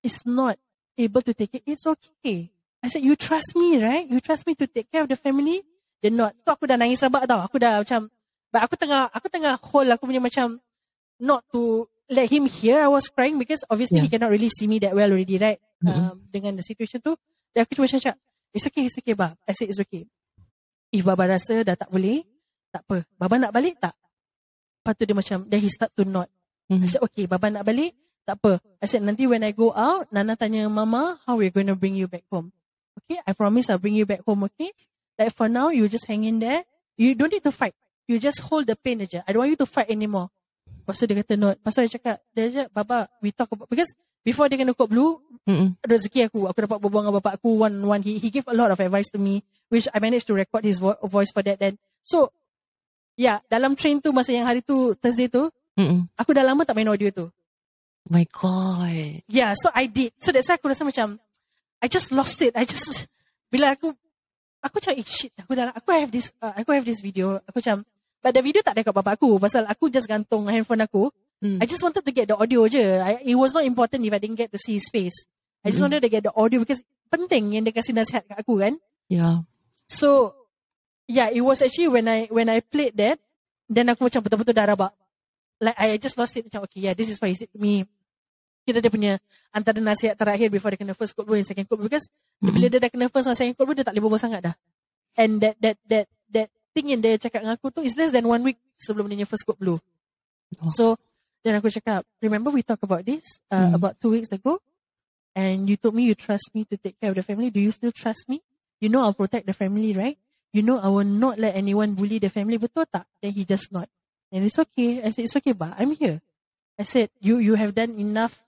is 0.00 0.24
not 0.24 0.56
able 0.96 1.20
to 1.20 1.36
take 1.36 1.52
it, 1.52 1.68
it's 1.68 1.84
okay. 1.84 2.48
I 2.80 2.88
said, 2.88 3.04
you 3.04 3.12
trust 3.12 3.52
me, 3.54 3.76
right? 3.76 4.08
You 4.08 4.24
trust 4.24 4.48
me 4.48 4.56
to 4.56 4.64
take 4.64 4.88
care 4.88 5.04
of 5.04 5.12
the 5.12 5.20
family? 5.20 5.60
They're 6.00 6.10
not. 6.10 6.32
Tu 6.42 6.48
aku 6.48 6.64
dah 6.64 6.80
nangis 6.80 7.04
rabak 7.04 7.28
tau. 7.28 7.44
Aku 7.44 7.60
dah 7.60 7.84
macam, 7.84 8.10
but 8.52 8.60
aku 8.62 8.76
tengah, 8.76 9.08
aku 9.10 9.26
tengah 9.32 9.56
hold 9.58 9.88
aku 9.88 10.04
punya 10.06 10.20
macam, 10.20 10.60
not 11.16 11.42
to 11.50 11.88
let 12.12 12.28
him 12.28 12.44
hear 12.44 12.84
I 12.84 12.90
was 12.92 13.08
crying 13.08 13.40
because 13.40 13.64
obviously 13.72 13.98
Yeah. 13.98 14.06
he 14.06 14.12
cannot 14.12 14.28
really 14.28 14.52
see 14.52 14.68
me 14.68 14.76
that 14.84 14.92
well 14.92 15.08
already, 15.08 15.40
right? 15.40 15.56
Mhm. 15.80 15.88
Um, 15.88 16.16
dengan 16.28 16.52
the 16.54 16.64
situation 16.66 17.00
tu. 17.00 17.16
Dan 17.56 17.64
aku 17.64 17.74
cuma 17.80 17.88
cakap, 17.88 18.20
it's 18.52 18.68
okay, 18.68 18.84
it's 18.86 18.96
okay, 19.00 19.16
Bab. 19.16 19.34
I 19.48 19.52
said, 19.56 19.72
it's 19.72 19.80
okay. 19.80 20.04
If 20.92 21.02
Baba 21.08 21.24
rasa 21.24 21.64
dah 21.64 21.72
tak 21.72 21.88
boleh, 21.88 22.20
tak 22.68 22.84
apa. 22.84 23.08
Baba 23.16 23.40
nak 23.40 23.52
balik 23.56 23.80
tak? 23.80 23.96
Lepas 24.82 24.92
tu 24.98 25.02
dia 25.08 25.16
macam, 25.16 25.38
then 25.48 25.60
he 25.64 25.70
start 25.72 25.92
to 25.96 26.04
nod. 26.04 26.28
Mhm. 26.68 26.84
I 26.84 26.86
said, 26.88 27.02
okay, 27.06 27.24
Baba 27.24 27.48
nak 27.48 27.64
balik, 27.64 27.96
tak 28.28 28.36
apa. 28.40 28.60
I 28.82 28.86
said, 28.86 29.00
nanti 29.00 29.24
when 29.24 29.40
I 29.40 29.56
go 29.56 29.72
out, 29.72 30.10
Nana 30.12 30.36
tanya 30.36 30.68
Mama, 30.68 31.16
how 31.24 31.40
we're 31.40 31.54
going 31.54 31.70
to 31.72 31.78
bring 31.78 31.96
you 31.96 32.06
back 32.10 32.24
home. 32.28 32.52
Okay, 33.02 33.16
I 33.24 33.32
promise 33.32 33.72
I'll 33.72 33.80
bring 33.80 33.96
you 33.96 34.04
back 34.04 34.20
home, 34.26 34.44
okay? 34.52 34.68
Like 35.16 35.32
for 35.32 35.48
now, 35.48 35.72
you 35.72 35.88
just 35.88 36.04
hang 36.04 36.24
in 36.28 36.40
there. 36.40 36.64
You 37.00 37.16
don't 37.16 37.32
need 37.32 37.44
to 37.44 37.52
fight. 37.54 37.72
You 38.10 38.18
just 38.18 38.42
hold 38.46 38.66
the 38.66 38.74
pain 38.74 39.00
aja. 39.00 39.22
I 39.26 39.32
don't 39.32 39.46
want 39.46 39.52
you 39.54 39.60
to 39.62 39.68
fight 39.68 39.88
anymore. 39.88 40.28
Lepas 40.82 40.98
tu 40.98 41.06
dia 41.06 41.16
kata 41.22 41.38
no. 41.38 41.54
Lepas 41.54 41.72
tu 41.74 41.80
dia 41.86 41.92
cakap, 41.94 42.16
dia 42.34 42.42
cakap, 42.50 42.68
Baba, 42.74 42.98
we 43.22 43.30
talk 43.30 43.46
about, 43.54 43.70
because 43.70 43.94
before 44.26 44.50
dia 44.50 44.58
kena 44.58 44.74
code 44.74 44.90
blue, 44.90 45.22
Mm-mm. 45.46 45.78
rezeki 45.86 46.26
aku. 46.26 46.50
Aku 46.50 46.58
dapat 46.66 46.78
berbual 46.82 47.06
dengan 47.06 47.14
bapak 47.22 47.38
aku 47.38 47.62
one 47.62 47.78
one. 47.86 48.02
He 48.02 48.18
he 48.18 48.28
gave 48.34 48.46
a 48.50 48.54
lot 48.56 48.74
of 48.74 48.78
advice 48.82 49.06
to 49.14 49.18
me, 49.22 49.46
which 49.70 49.86
I 49.94 50.02
managed 50.02 50.26
to 50.30 50.34
record 50.34 50.66
his 50.66 50.82
vo- 50.82 50.98
voice 51.06 51.30
for 51.30 51.46
that. 51.46 51.62
Then 51.62 51.78
so, 52.02 52.34
yeah, 53.14 53.38
dalam 53.46 53.78
train 53.78 54.02
tu 54.02 54.10
masa 54.10 54.34
yang 54.34 54.46
hari 54.50 54.66
tu 54.66 54.98
Thursday 54.98 55.30
tu, 55.30 55.46
Mm-mm. 55.78 56.10
aku 56.18 56.34
dah 56.34 56.42
lama 56.42 56.66
tak 56.66 56.74
main 56.74 56.90
audio 56.90 57.14
tu. 57.14 57.26
My 58.10 58.26
God. 58.34 59.22
Yeah, 59.30 59.54
so 59.54 59.70
I 59.70 59.86
did. 59.86 60.10
So 60.18 60.34
that's 60.34 60.50
why 60.50 60.58
aku 60.58 60.66
rasa 60.66 60.82
macam, 60.82 61.22
I 61.78 61.86
just 61.86 62.10
lost 62.10 62.42
it. 62.42 62.58
I 62.58 62.66
just 62.66 63.06
bila 63.46 63.78
aku 63.78 63.94
aku 64.58 64.74
macam 64.82 64.92
eh, 64.98 65.06
shit. 65.06 65.30
Aku 65.38 65.54
dah 65.54 65.70
aku 65.70 65.94
have 65.94 66.10
this 66.10 66.34
uh, 66.42 66.50
aku 66.58 66.74
have 66.74 66.82
this 66.82 66.98
video. 66.98 67.38
Aku 67.46 67.62
macam 67.62 67.86
but 68.22 68.32
the 68.32 68.40
video 68.40 68.62
tak 68.62 68.78
ada 68.78 68.86
kat 68.86 68.94
bapak 68.94 69.18
aku 69.18 69.36
pasal 69.42 69.66
aku 69.66 69.90
just 69.90 70.06
gantung 70.06 70.46
handphone 70.46 70.80
aku. 70.80 71.10
Mm. 71.42 71.58
I 71.58 71.66
just 71.66 71.82
wanted 71.82 72.06
to 72.06 72.12
get 72.14 72.30
the 72.30 72.38
audio 72.38 72.70
je. 72.70 72.78
I, 73.02 73.18
it 73.26 73.34
was 73.34 73.50
not 73.50 73.66
important 73.66 74.06
if 74.06 74.14
I 74.14 74.22
didn't 74.22 74.38
get 74.38 74.54
to 74.54 74.58
see 74.62 74.78
his 74.78 74.86
face. 74.86 75.26
I 75.66 75.74
just 75.74 75.82
Mm. 75.82 75.90
wanted 75.90 76.02
to 76.06 76.10
get 76.10 76.22
the 76.22 76.30
audio 76.34 76.62
because 76.62 76.78
penting 77.10 77.58
yang 77.58 77.66
dia 77.66 77.74
kasih 77.74 77.92
nasihat 77.92 78.22
kat 78.30 78.38
aku 78.38 78.62
kan. 78.62 78.78
Yeah. 79.10 79.42
So 79.90 80.38
yeah, 81.10 81.28
it 81.34 81.42
was 81.42 81.58
actually 81.60 81.90
when 81.90 82.06
I 82.06 82.30
when 82.30 82.46
I 82.46 82.62
played 82.62 82.94
that, 83.02 83.18
then 83.66 83.90
aku 83.90 84.06
macam 84.06 84.22
betul-betul 84.22 84.54
dah 84.54 84.70
rabak. 84.70 84.94
Like 85.58 85.78
I 85.78 85.98
just 85.98 86.14
lost 86.14 86.38
it 86.38 86.46
macam 86.46 86.64
okay 86.70 86.86
yeah, 86.86 86.94
this 86.94 87.10
is 87.10 87.18
what 87.18 87.28
he 87.30 87.36
said 87.36 87.50
to 87.52 87.58
me. 87.58 87.84
Kita 88.62 88.78
dia 88.78 88.90
punya 88.94 89.18
antara 89.50 89.82
nasihat 89.82 90.14
terakhir 90.14 90.46
before 90.46 90.70
dia 90.70 90.78
kena 90.78 90.94
first 90.94 91.18
code 91.18 91.26
blue 91.26 91.34
and 91.34 91.46
second 91.46 91.66
code 91.66 91.82
blue 91.82 91.90
because 91.90 92.06
Mm-mm. 92.38 92.54
bila 92.54 92.70
dia 92.70 92.78
dah 92.78 92.90
kena 92.90 93.10
first 93.10 93.26
and 93.26 93.34
second 93.34 93.58
code 93.58 93.66
blue 93.66 93.78
dia 93.78 93.82
tak 93.82 93.98
boleh 93.98 94.06
berbual 94.06 94.22
sangat 94.22 94.40
dah. 94.46 94.54
And 95.18 95.42
that 95.42 95.58
that 95.58 95.76
that 95.90 96.06
that 96.30 96.48
thing 96.72 96.90
yang 96.90 97.00
dia 97.04 97.20
cakap 97.20 97.44
dengan 97.44 97.54
aku 97.60 97.68
tu 97.70 97.84
is 97.84 97.94
less 97.94 98.10
than 98.10 98.24
one 98.24 98.42
week 98.42 98.58
sebelum 98.80 99.08
dia 99.12 99.28
first 99.28 99.44
code 99.44 99.60
blue. 99.60 99.78
Oh. 100.60 100.72
So 100.72 100.84
then 101.44 101.60
aku 101.60 101.68
cakap, 101.68 102.04
remember 102.20 102.50
we 102.50 102.64
talked 102.64 102.82
about 102.84 103.04
this 103.04 103.24
uh, 103.52 103.72
Mm. 103.72 103.78
about 103.78 103.94
two 104.00 104.16
weeks 104.16 104.32
ago, 104.32 104.58
and 105.36 105.68
you 105.68 105.76
told 105.76 105.94
me 105.96 106.08
you 106.08 106.16
trust 106.16 106.50
me 106.56 106.64
to 106.68 106.76
take 106.80 106.98
care 106.98 107.12
of 107.12 107.16
the 107.16 107.24
family. 107.24 107.52
Do 107.52 107.60
you 107.60 107.70
still 107.70 107.92
trust 107.92 108.28
me? 108.28 108.40
You 108.82 108.88
know 108.90 109.04
I'll 109.04 109.16
protect 109.16 109.46
the 109.46 109.54
family, 109.54 109.92
right? 109.94 110.18
You 110.52 110.60
know 110.60 110.76
I 110.78 110.88
will 110.92 111.06
not 111.08 111.40
let 111.40 111.56
anyone 111.56 111.94
bully 111.96 112.20
the 112.20 112.28
family. 112.28 112.60
Betul 112.60 112.84
tak? 112.90 113.08
Then 113.24 113.32
he 113.32 113.46
just 113.48 113.72
not. 113.72 113.88
And 114.32 114.44
it's 114.44 114.58
okay. 114.58 115.00
I 115.00 115.12
said 115.12 115.24
it's 115.28 115.36
okay, 115.40 115.52
but 115.56 115.72
I'm 115.76 115.92
here. 115.96 116.20
I 116.76 116.84
said 116.84 117.08
you 117.20 117.36
you 117.40 117.56
have 117.56 117.72
done 117.76 117.96
enough. 118.00 118.42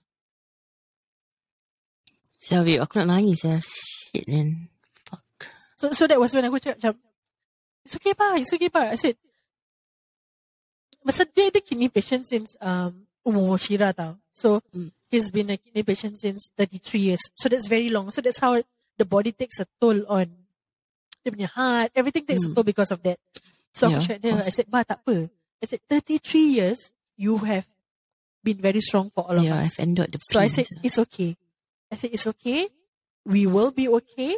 Sorry, 2.37 2.77
aku 2.77 3.01
nak 3.01 3.17
nangis 3.17 3.41
ya. 3.41 3.57
Shit, 3.57 4.29
man. 4.29 4.69
Fuck. 5.09 5.49
So 5.81 5.91
so 5.97 6.05
that 6.05 6.21
was 6.21 6.29
when 6.33 6.45
aku 6.45 6.61
cakap 6.61 6.93
it's 7.85 7.95
okay, 7.95 8.13
pa. 8.17 8.35
It's 8.41 8.51
okay, 8.51 8.69
pa. 8.69 8.89
I 8.89 8.97
said, 8.97 9.15
masa 11.05 11.23
dia 11.29 11.53
ada 11.53 11.61
kidney 11.61 11.89
patient 11.93 12.25
since 12.25 12.57
um 12.59 13.05
umur 13.21 13.61
Shira 13.61 13.93
tau. 13.93 14.17
So 14.33 14.59
Mm. 14.73 14.89
he's 15.13 15.29
been 15.29 15.53
a 15.53 15.57
kidney 15.57 15.85
patient 15.85 16.17
since 16.17 16.49
33 16.57 17.13
years. 17.13 17.23
So 17.37 17.47
that's 17.47 17.69
very 17.69 17.89
long. 17.93 18.09
So 18.09 18.21
that's 18.25 18.41
how 18.41 18.57
the 18.97 19.05
body 19.05 19.31
takes 19.31 19.61
a 19.61 19.67
toll 19.79 20.01
on 20.09 20.33
punya 21.25 21.49
heart. 21.49 21.89
Everything 21.97 22.25
takes 22.25 22.45
a 22.45 22.49
Mm. 22.49 22.55
toll 22.57 22.65
because 22.65 22.91
of 22.93 23.01
that. 23.05 23.17
So 23.73 23.89
Yeah, 23.89 23.97
of 24.01 24.45
I 24.45 24.49
said, 24.53 24.69
ba 24.69 24.85
tak 24.85 25.01
apa. 25.05 25.29
I 25.61 25.65
said, 25.65 25.81
33 25.89 26.47
years, 26.57 26.93
you 27.17 27.37
have 27.43 27.65
been 28.45 28.61
very 28.61 28.79
strong 28.81 29.09
for 29.09 29.25
all 29.25 29.37
of 29.41 29.45
Yeah, 29.45 29.61
us. 29.65 29.73
I've 29.73 29.81
endured 29.83 30.13
the 30.13 30.19
So 30.21 30.37
I 30.39 30.47
said, 30.47 30.69
it's 30.85 30.97
okay. 31.09 31.33
I 31.91 31.95
said, 31.97 32.13
it's 32.13 32.27
okay. 32.37 32.69
We 33.25 33.49
will 33.49 33.71
be 33.73 33.89
okay. 33.89 34.37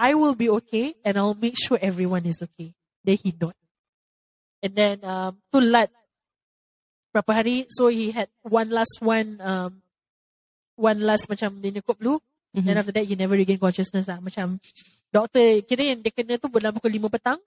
I 0.00 0.16
will 0.16 0.32
be 0.32 0.48
okay. 0.64 0.96
And 1.04 1.20
I'll 1.20 1.36
make 1.36 1.60
sure 1.60 1.76
everyone 1.76 2.24
is 2.24 2.40
okay. 2.40 2.72
Then 3.04 3.20
he 3.20 3.36
not. 3.36 3.52
And 4.64 4.72
then, 4.72 4.96
um, 5.04 5.36
tu 5.52 5.60
lat. 5.60 5.92
Berapa 7.12 7.44
hari, 7.44 7.68
so 7.68 7.92
he 7.92 8.08
had 8.16 8.32
one 8.40 8.72
last 8.72 9.02
one, 9.04 9.36
um, 9.44 9.82
one 10.78 11.04
last 11.04 11.28
macam 11.28 11.60
dia 11.60 11.84
code 11.84 12.00
blue. 12.00 12.18
Mhm. 12.56 12.64
Then 12.64 12.78
after 12.80 12.94
that, 12.96 13.04
he 13.04 13.14
never 13.18 13.36
regain 13.36 13.60
consciousness 13.60 14.08
lah. 14.08 14.22
Macam, 14.24 14.56
doktor, 15.12 15.60
kira 15.68 15.92
yang 15.92 16.00
dia 16.00 16.14
kena 16.14 16.40
tu 16.40 16.48
dalam 16.48 16.72
pukul 16.72 16.96
5 16.96 17.10
petang. 17.12 17.38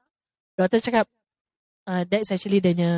Doktor 0.54 0.80
cakap, 0.84 1.06
uh, 1.90 2.04
that's 2.06 2.30
actually 2.30 2.62
dia 2.62 2.76
punya 2.76 2.94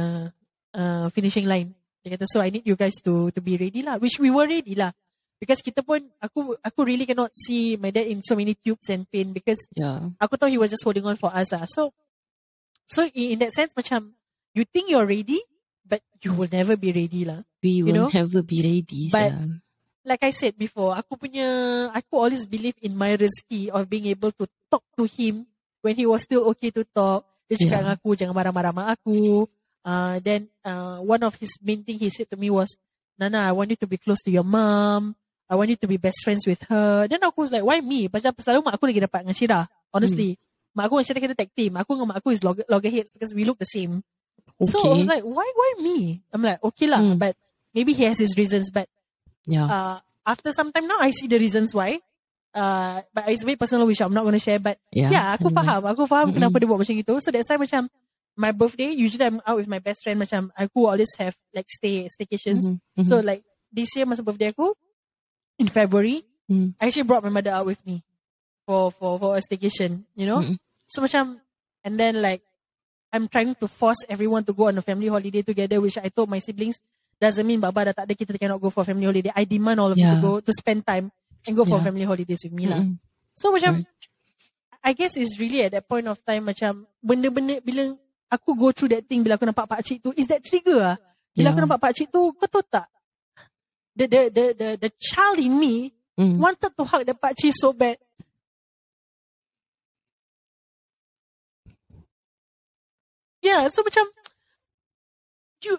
uh, 0.75 1.07
finishing 1.13 1.47
line. 1.47 1.71
Dia 2.03 2.17
kata, 2.17 2.25
so 2.27 2.41
I 2.41 2.49
need 2.51 2.65
you 2.67 2.75
guys 2.77 2.97
to 3.01 3.31
to 3.33 3.39
be 3.41 3.57
ready 3.57 3.81
lah. 3.81 3.97
Which 3.97 4.19
we 4.19 4.29
were 4.29 4.45
ready 4.45 4.75
lah. 4.75 4.93
Because 5.35 5.59
kita 5.59 5.83
pun, 5.83 5.99
aku 6.23 6.55
aku 6.63 6.79
really 6.87 7.03
cannot 7.05 7.29
see 7.35 7.75
my 7.75 7.91
dad 7.91 8.07
in 8.07 8.23
so 8.23 8.35
many 8.35 8.55
tubes 8.55 8.87
and 8.87 9.03
pain 9.11 9.35
because 9.35 9.59
Yeah. 9.75 10.09
aku 10.15 10.39
tahu 10.39 10.47
he 10.49 10.59
was 10.59 10.71
just 10.71 10.83
holding 10.87 11.03
on 11.03 11.19
for 11.19 11.29
us 11.29 11.51
lah. 11.51 11.67
So, 11.67 11.91
so 12.87 13.03
in, 13.11 13.35
in 13.35 13.37
that 13.43 13.51
sense, 13.53 13.75
macam, 13.75 14.15
you 14.55 14.63
think 14.63 14.87
you're 14.89 15.05
ready, 15.05 15.43
but 15.83 15.99
you 16.23 16.31
will 16.33 16.49
never 16.49 16.79
be 16.79 16.95
ready 16.95 17.27
lah. 17.27 17.43
We 17.59 17.83
You 17.83 17.91
will 17.91 18.07
know? 18.07 18.09
never 18.09 18.41
be 18.41 18.63
ready. 18.63 19.11
But- 19.11 19.35
sia. 19.35 19.59
like 20.05 20.21
I 20.21 20.29
said 20.31 20.53
before, 20.55 20.93
aku 20.93 21.17
punya, 21.17 21.45
aku 21.91 22.13
always 22.15 22.45
believe 22.45 22.77
in 22.79 22.93
my 22.93 23.17
rezeki 23.17 23.73
of 23.73 23.89
being 23.89 24.05
able 24.07 24.29
to 24.37 24.45
talk 24.69 24.85
to 24.95 25.03
him 25.09 25.49
when 25.81 25.97
he 25.97 26.05
was 26.05 26.21
still 26.23 26.45
okay 26.53 26.69
to 26.71 26.85
talk. 26.93 27.25
Dia 27.45 27.57
cakap 27.57 27.65
Yeah. 27.65 27.81
dengan 27.81 27.93
aku, 27.99 28.09
jangan 28.17 28.33
marah-marah 28.37 28.71
sama 28.73 28.83
aku. 28.93 29.49
Uh, 29.85 30.17
then, 30.21 30.49
uh, 30.65 30.97
one 31.01 31.21
of 31.21 31.33
his 31.37 31.53
main 31.61 31.81
thing 31.85 31.97
he 31.97 32.09
said 32.09 32.29
to 32.29 32.37
me 32.37 32.49
was, 32.49 32.73
Nana, 33.17 33.49
I 33.49 33.53
want 33.53 33.69
you 33.69 33.77
to 33.81 33.89
be 33.89 33.97
close 33.97 34.21
to 34.25 34.31
your 34.33 34.45
mom. 34.45 35.13
I 35.45 35.53
want 35.53 35.69
you 35.69 35.77
to 35.77 35.87
be 35.87 35.97
best 35.97 36.25
friends 36.25 36.45
with 36.49 36.61
her. 36.69 37.05
Then 37.05 37.21
aku 37.21 37.45
was 37.45 37.51
like, 37.53 37.61
why 37.61 37.77
me? 37.81 38.09
Pasal 38.09 38.33
selalu 38.33 38.65
mak 38.65 38.81
aku 38.81 38.89
lagi 38.89 39.01
dapat 39.01 39.25
dengan 39.25 39.37
Syirah. 39.37 39.65
Honestly. 39.93 40.41
Mak 40.73 40.89
aku 40.89 40.93
dengan 40.97 41.05
Syirah 41.05 41.21
kita 41.21 41.35
tag 41.37 41.51
team. 41.53 41.71
Aku 41.77 41.93
dengan 41.93 42.09
mak 42.13 42.17
aku 42.23 42.33
is 42.33 42.41
log- 42.41 42.65
loggerheads 42.65 43.13
because 43.13 43.37
we 43.37 43.45
look 43.45 43.61
the 43.61 43.69
same. 43.69 44.01
Okay. 44.57 44.71
So 44.73 44.81
I 44.81 44.97
was 44.97 45.09
like, 45.09 45.21
why, 45.21 45.45
why 45.45 45.69
me? 45.81 46.21
I'm 46.33 46.41
like, 46.41 46.61
okay 46.73 46.89
lah. 46.89 47.01
Mm. 47.01 47.21
But 47.21 47.37
maybe 47.77 47.93
he 47.93 48.09
has 48.09 48.17
his 48.17 48.33
reasons. 48.33 48.73
But 48.73 48.89
yeah. 49.45 49.69
uh, 49.69 49.97
after 50.25 50.49
some 50.49 50.73
time 50.73 50.89
now, 50.89 50.97
I 50.97 51.13
see 51.13 51.29
the 51.29 51.37
reasons 51.37 51.77
why. 51.77 52.01
Uh, 52.55 53.03
but 53.13 53.27
it's 53.29 53.43
very 53.43 53.59
personal, 53.59 53.85
which 53.85 54.01
I'm 54.01 54.15
not 54.15 54.23
going 54.23 54.33
to 54.33 54.41
share. 54.41 54.57
But 54.57 54.79
yeah. 54.89 55.11
yeah, 55.11 55.25
aku 55.35 55.51
anyway. 55.51 55.61
faham. 55.61 55.81
Aku 55.91 56.07
faham 56.09 56.31
Mm-mm. 56.31 56.41
kenapa 56.41 56.55
dia 56.57 56.67
buat 56.71 56.79
macam 56.81 56.95
itu. 56.97 57.13
So 57.21 57.29
that's 57.29 57.51
why 57.51 57.59
macam 57.59 57.91
my 58.33 58.51
birthday, 58.55 58.95
usually 58.95 59.27
I'm 59.27 59.43
out 59.45 59.59
with 59.59 59.67
my 59.67 59.83
best 59.83 60.01
friend. 60.01 60.17
Macam 60.17 60.49
aku 60.55 60.87
always 60.87 61.11
have 61.19 61.35
like 61.53 61.67
stay 61.69 62.07
staycations. 62.07 62.65
Mhm, 62.65 62.79
mhm. 63.03 63.07
So 63.11 63.19
like 63.19 63.43
this 63.69 63.91
year 63.93 64.07
masa 64.07 64.23
birthday 64.23 64.55
aku 64.55 64.71
in 65.59 65.67
February, 65.67 66.23
Mm. 66.45 66.77
I 66.77 66.85
actually 66.93 67.09
brought 67.09 67.25
my 67.25 67.33
mother 67.33 67.49
out 67.49 67.65
with 67.65 67.81
me 67.89 68.05
for 68.69 68.93
for 68.93 69.17
for 69.17 69.33
a 69.33 69.41
staycation. 69.41 70.05
You 70.13 70.29
know. 70.29 70.45
Mm-mm. 70.45 70.61
So 70.85 71.01
macam 71.01 71.41
and 71.81 71.97
then 71.97 72.21
like 72.21 72.45
I'm 73.09 73.25
trying 73.25 73.57
to 73.57 73.65
force 73.65 73.97
everyone 74.05 74.45
to 74.45 74.53
go 74.53 74.69
on 74.69 74.77
a 74.77 74.85
family 74.85 75.09
holiday 75.09 75.41
together, 75.41 75.81
which 75.81 75.97
I 75.97 76.13
told 76.13 76.29
my 76.29 76.37
siblings 76.37 76.77
doesn't 77.17 77.41
mean 77.49 77.57
Baba 77.57 77.89
dah 77.89 77.93
tak 77.97 78.05
ada 78.05 78.13
kita 78.13 78.37
cannot 78.37 78.61
go 78.61 78.69
for 78.69 78.85
family 78.85 79.09
holiday. 79.09 79.33
I 79.33 79.49
demand 79.49 79.81
all 79.81 79.89
of 79.89 79.97
you 79.97 80.05
to 80.05 80.19
Yeah. 80.19 80.21
go 80.21 80.37
to 80.37 80.51
spend 80.53 80.85
time 80.85 81.09
and 81.49 81.57
go 81.57 81.65
for 81.65 81.81
Yeah. 81.81 81.89
family 81.89 82.05
holidays 82.05 82.45
with 82.45 82.53
me 82.53 82.69
lah. 82.69 82.77
Mm-mm. 82.77 83.01
So 83.33 83.49
macam 83.49 83.81
Right. 83.81 83.89
I 84.85 84.91
guess 84.93 85.17
it's 85.17 85.41
really 85.41 85.65
at 85.65 85.73
that 85.73 85.89
point 85.89 86.05
of 86.05 86.21
time 86.21 86.45
macam 86.45 86.85
benda-benda 87.01 87.57
bila 87.65 87.89
aku 88.29 88.53
go 88.53 88.69
through 88.69 88.93
that 88.93 89.09
thing 89.09 89.25
bila 89.25 89.33
aku 89.33 89.49
nampak 89.49 89.65
pak 89.65 89.81
cik 89.81 89.97
tu 90.05 90.13
is 90.13 90.29
that 90.29 90.45
trigger 90.45 90.93
ah. 90.93 90.95
Bila 91.33 91.49
aku 91.49 91.57
Yeah. 91.57 91.65
nampak 91.65 91.81
pak 91.81 91.91
cik 91.97 92.13
tu 92.13 92.21
kau 92.37 92.45
tahu 92.45 92.61
tak? 92.69 92.85
The 93.95 94.05
the 94.07 94.21
the 94.29 94.45
the, 94.53 94.69
the 94.87 94.91
child 94.99 95.39
in 95.39 95.55
me 95.59 95.91
Mm. 96.15 96.39
wanted 96.39 96.71
to 96.79 96.83
hug 96.87 97.03
the 97.03 97.11
pak 97.11 97.35
cik 97.35 97.51
so 97.51 97.75
bad. 97.75 97.99
Yeah, 103.43 103.69
so 103.69 103.85
macam 103.85 104.09
you, 105.61 105.77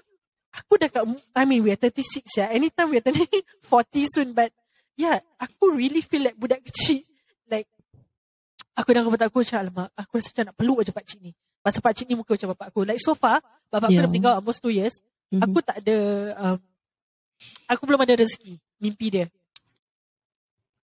aku 0.54 0.72
dah 0.78 0.90
kat, 0.90 1.02
I 1.34 1.42
mean, 1.46 1.66
we 1.66 1.74
are 1.74 1.78
36 1.80 2.22
ya. 2.38 2.46
Anytime 2.50 2.94
we 2.94 2.98
are 3.02 3.06
turning 3.06 3.26
40 3.70 4.06
soon, 4.06 4.28
but 4.34 4.54
yeah, 4.94 5.18
aku 5.38 5.74
really 5.74 6.02
feel 6.02 6.22
like 6.26 6.38
budak 6.38 6.62
kecil. 6.62 7.02
Like, 7.50 7.66
aku 8.78 8.94
dan 8.94 9.02
bapak 9.06 9.30
aku 9.30 9.42
macam, 9.42 9.58
alamak, 9.66 9.88
aku 9.98 10.22
rasa 10.22 10.30
macam 10.30 10.44
nak 10.52 10.56
peluk 10.58 10.78
je 10.86 10.92
pakcik 10.94 11.18
ni. 11.22 11.32
Pasal 11.62 11.82
pakcik 11.82 12.06
ni 12.06 12.14
muka 12.14 12.38
macam 12.38 12.54
bapak 12.54 12.66
aku. 12.70 12.80
Like, 12.86 13.02
so 13.02 13.18
far, 13.18 13.42
bapak 13.66 13.90
aku 13.90 13.98
Yeah. 13.98 14.06
dah 14.06 14.10
meninggal 14.10 14.34
almost 14.38 14.62
2 14.62 14.70
years. 14.70 15.02
Mhm. 15.34 15.42
Aku 15.42 15.58
tak 15.58 15.82
ada, 15.82 15.96
um, 16.38 16.58
aku 17.68 17.82
belum 17.86 18.02
ada 18.02 18.16
rezeki, 18.18 18.58
mimpi 18.80 19.06
dia. 19.12 19.26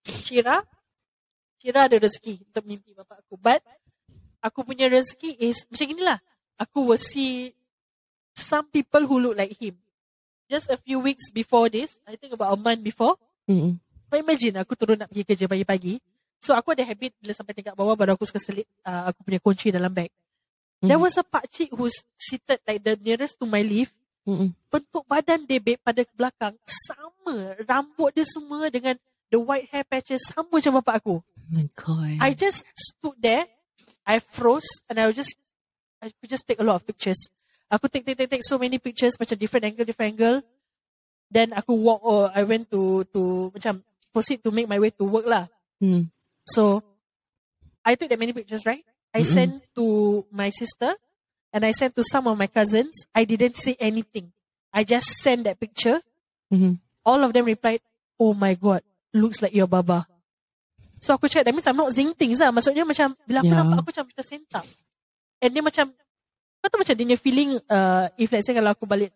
Syira, 0.07 0.63
Syira 1.59 1.87
ada 1.89 1.97
rezeki 1.99 2.47
untuk 2.47 2.63
mimpi 2.63 2.95
bapak 2.95 3.23
aku. 3.25 3.35
But, 3.35 3.61
aku 4.39 4.63
punya 4.63 4.87
rezeki 4.87 5.35
is, 5.41 5.67
macam 5.67 5.87
inilah. 5.91 6.19
Aku 6.57 6.89
will 6.89 7.01
see 7.01 7.53
some 8.33 8.65
people 8.69 9.03
who 9.05 9.17
look 9.17 9.35
like 9.37 9.53
him. 9.57 9.77
Just 10.47 10.71
a 10.71 10.77
few 10.79 11.03
weeks 11.03 11.29
before 11.33 11.67
this, 11.67 11.99
I 12.07 12.15
think 12.15 12.33
about 12.33 12.55
a 12.55 12.57
month 12.57 12.79
before, 12.79 13.19
Mm-mm. 13.49 13.77
kau 14.07 14.15
imagine 14.15 14.55
aku 14.63 14.79
turun 14.79 14.95
nak 14.95 15.11
pergi 15.11 15.27
kerja 15.27 15.45
pagi-pagi. 15.49 15.99
So 16.39 16.55
aku 16.55 16.71
ada 16.71 16.85
habit 16.87 17.17
bila 17.19 17.33
sampai 17.35 17.51
tingkat 17.51 17.75
bawah 17.75 17.97
baru 17.97 18.15
aku 18.15 18.23
suka 18.23 18.39
selit 18.39 18.69
uh, 18.87 19.11
aku 19.11 19.25
punya 19.27 19.39
kunci 19.43 19.73
dalam 19.73 19.91
bag. 19.91 20.07
Mm. 20.79 20.87
There 20.93 21.01
was 21.01 21.17
a 21.17 21.25
pakcik 21.25 21.73
who's 21.73 22.05
seated 22.15 22.61
like 22.63 22.85
the 22.85 22.95
nearest 23.01 23.41
to 23.41 23.45
my 23.49 23.65
lift. 23.65 23.91
Mm-mm. 24.27 24.51
Bentuk 24.67 25.07
badan 25.07 25.47
dia 25.47 25.63
babe 25.63 25.79
pada 25.79 26.03
belakang 26.11 26.55
sama. 26.67 27.55
Rambut 27.63 28.11
dia 28.11 28.27
semua 28.27 28.67
dengan 28.67 28.99
the 29.31 29.39
white 29.39 29.71
hair 29.71 29.87
patches 29.87 30.19
sama 30.27 30.59
macam 30.59 30.83
bapak 30.83 30.99
aku. 30.99 31.23
Oh 31.23 31.51
my 31.55 31.67
god. 31.79 32.19
I 32.19 32.35
just 32.35 32.67
stood 32.75 33.15
there. 33.23 33.47
I 34.03 34.19
froze 34.19 34.67
and 34.91 34.99
I 34.99 35.07
was 35.07 35.15
just 35.15 35.39
I 36.03 36.11
could 36.11 36.27
just 36.27 36.43
take 36.43 36.59
a 36.59 36.67
lot 36.67 36.79
of 36.79 36.83
pictures. 36.83 37.31
Aku 37.71 37.87
take 37.87 38.03
take 38.03 38.19
take 38.19 38.31
take 38.31 38.45
so 38.45 38.59
many 38.59 38.79
pictures 38.79 39.15
macam 39.15 39.39
different 39.39 39.63
angle 39.63 39.87
different 39.87 40.19
angle. 40.19 40.43
Then 41.31 41.55
aku 41.55 41.75
walk 41.75 42.03
or 42.03 42.31
I 42.31 42.43
went 42.43 42.67
to 42.71 43.07
to 43.15 43.51
macam 43.55 43.83
proceed 44.11 44.43
to 44.43 44.51
make 44.51 44.67
my 44.67 44.79
way 44.79 44.91
to 44.95 45.03
work 45.07 45.27
lah. 45.27 45.47
Mm. 45.79 46.11
So 46.47 46.83
I 47.83 47.95
took 47.95 48.11
that 48.11 48.19
many 48.19 48.35
pictures, 48.35 48.67
right? 48.67 48.83
I 49.15 49.23
Mm-mm. 49.23 49.31
sent 49.31 49.53
to 49.79 50.23
my 50.31 50.51
sister 50.51 50.95
and 51.57 51.65
I 51.65 51.73
sent 51.73 51.97
to 51.97 52.05
some 52.05 52.29
of 52.29 52.37
my 52.37 52.45
cousins. 52.45 53.09
I 53.17 53.25
didn't 53.25 53.57
say 53.57 53.73
anything. 53.81 54.29
I 54.69 54.85
just 54.85 55.17
sent 55.25 55.49
that 55.49 55.57
picture. 55.57 55.97
Mhm. 56.53 56.77
All 57.01 57.17
of 57.25 57.33
them 57.33 57.49
replied, 57.49 57.81
"Oh 58.21 58.37
my 58.37 58.53
god, 58.53 58.85
looks 59.09 59.41
like 59.41 59.57
your 59.57 59.65
baba." 59.65 60.05
So 61.01 61.17
aku 61.17 61.25
cakap, 61.25 61.49
that 61.49 61.53
means 61.53 61.65
I'm 61.65 61.77
not 61.77 61.93
seeing 61.93 62.13
things 62.13 62.41
lah. 62.41 62.53
Maksudnya 62.53 62.85
macam, 62.85 63.13
bila 63.25 63.41
aku 63.41 63.53
Yeah. 63.53 63.57
nampak, 63.61 63.75
aku 63.81 63.89
macam 63.93 64.05
tersentak. 64.17 64.65
And 65.37 65.49
dia 65.53 65.61
macam, 65.61 65.85
kau 66.61 66.67
tahu 66.73 66.81
macam 66.81 66.95
dia 66.97 67.17
feeling, 67.17 67.61
uh, 67.69 68.09
if 68.17 68.33
let's 68.33 68.49
say 68.49 68.53
kalau 68.57 68.73
aku 68.73 68.89
balik 68.89 69.13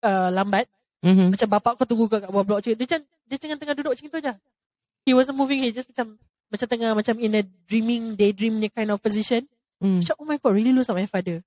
uh, 0.00 0.30
lambat, 0.32 0.64
Mhm. 1.04 1.34
macam 1.36 1.48
bapak 1.48 1.72
aku 1.76 1.84
tunggu 1.84 2.08
kat 2.08 2.24
bawah 2.30 2.46
blok. 2.46 2.64
Dia 2.64 2.72
macam, 2.72 3.00
dia 3.04 3.36
macam 3.36 3.58
tengah 3.60 3.74
duduk 3.76 3.92
macam 3.92 4.06
tu 4.08 4.20
je. 4.24 4.34
He 5.04 5.12
wasn't 5.12 5.36
moving, 5.36 5.60
he 5.62 5.70
just 5.76 5.92
macam, 5.92 6.16
macam 6.48 6.66
tengah 6.66 6.90
macam 6.96 7.14
in 7.20 7.32
a 7.36 7.42
dreaming, 7.68 8.16
daydreamnya 8.16 8.72
kind 8.72 8.88
of 8.88 8.98
position. 9.04 9.44
Mm. 9.78 10.02
Macam, 10.02 10.14
oh 10.18 10.26
my 10.26 10.38
god, 10.42 10.54
really 10.54 10.74
like 10.74 10.90
my 10.90 11.06
father. 11.06 11.38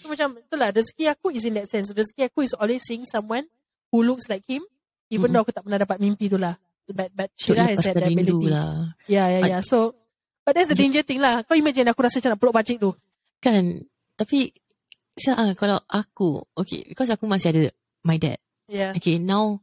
So 0.00 0.08
macam, 0.10 0.40
itulah, 0.40 0.72
rezeki 0.74 1.04
aku 1.12 1.30
is 1.36 1.44
in 1.44 1.54
that 1.60 1.68
sense. 1.68 1.92
Rezeki 1.92 2.32
aku 2.32 2.42
is 2.42 2.52
always 2.56 2.82
seeing 2.82 3.04
someone 3.06 3.46
who 3.92 4.02
looks 4.02 4.26
like 4.26 4.42
him, 4.48 4.64
even 5.12 5.30
Mm-mm. 5.30 5.32
though 5.32 5.42
aku 5.46 5.52
tak 5.54 5.62
pernah 5.62 5.78
dapat 5.78 6.00
mimpi 6.00 6.26
tu 6.32 6.40
lah. 6.40 6.56
But, 6.84 7.12
but 7.16 7.30
Shira 7.36 7.64
has 7.64 7.80
that 7.84 7.96
ability. 7.96 8.48
lah. 8.50 8.92
Yeah, 9.08 9.28
yeah, 9.40 9.42
yeah. 9.56 9.60
So, 9.64 9.96
but 10.44 10.52
that's 10.52 10.68
the 10.68 10.76
danger 10.76 11.00
thing 11.00 11.20
lah. 11.20 11.44
Kau 11.48 11.56
imagine 11.56 11.88
aku 11.88 12.04
rasa 12.04 12.20
macam 12.20 12.30
nak 12.36 12.40
peluk 12.40 12.56
pakcik 12.56 12.76
tu. 12.76 12.92
Kan, 13.40 13.88
tapi 14.16 14.52
ah, 15.32 15.52
kalau 15.56 15.80
aku, 15.88 16.44
okay, 16.58 16.84
because 16.84 17.08
aku 17.08 17.24
masih 17.24 17.56
ada 17.56 17.62
my 18.04 18.20
dad. 18.20 18.36
Yeah, 18.68 18.96
Okay, 18.96 19.20
now 19.20 19.60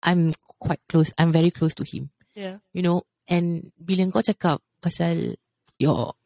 I'm 0.00 0.32
quite 0.60 0.80
close. 0.88 1.12
I'm 1.20 1.32
very 1.32 1.52
close 1.52 1.76
to 1.76 1.84
him. 1.84 2.08
yeah. 2.32 2.60
You 2.72 2.80
know, 2.80 3.04
and 3.28 3.72
bila 3.76 4.08
kau 4.08 4.24
cakap 4.24 4.64
pasal 4.80 5.36
your 5.76 6.16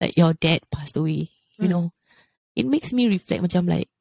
like 0.00 0.16
your 0.16 0.32
dad 0.32 0.64
passed 0.72 0.96
away, 0.96 1.28
you 1.60 1.68
Hmm. 1.68 1.70
know, 1.70 1.84
it 2.56 2.64
makes 2.66 2.90
me 2.92 3.06
reflect 3.06 3.44
macam 3.44 3.68
like, 3.68 3.92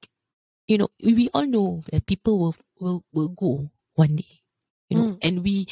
you 0.65 0.79
know, 0.79 0.89
we 1.03 1.27
all 1.35 1.45
know 1.45 1.83
that 1.91 2.07
people 2.07 2.39
will 2.39 2.55
will 2.79 2.99
will 3.11 3.29
go 3.29 3.67
one 3.99 4.15
day. 4.15 4.41
You 4.89 4.95
know, 4.97 5.07
Hmm. 5.13 5.21
and 5.21 5.35
we 5.45 5.67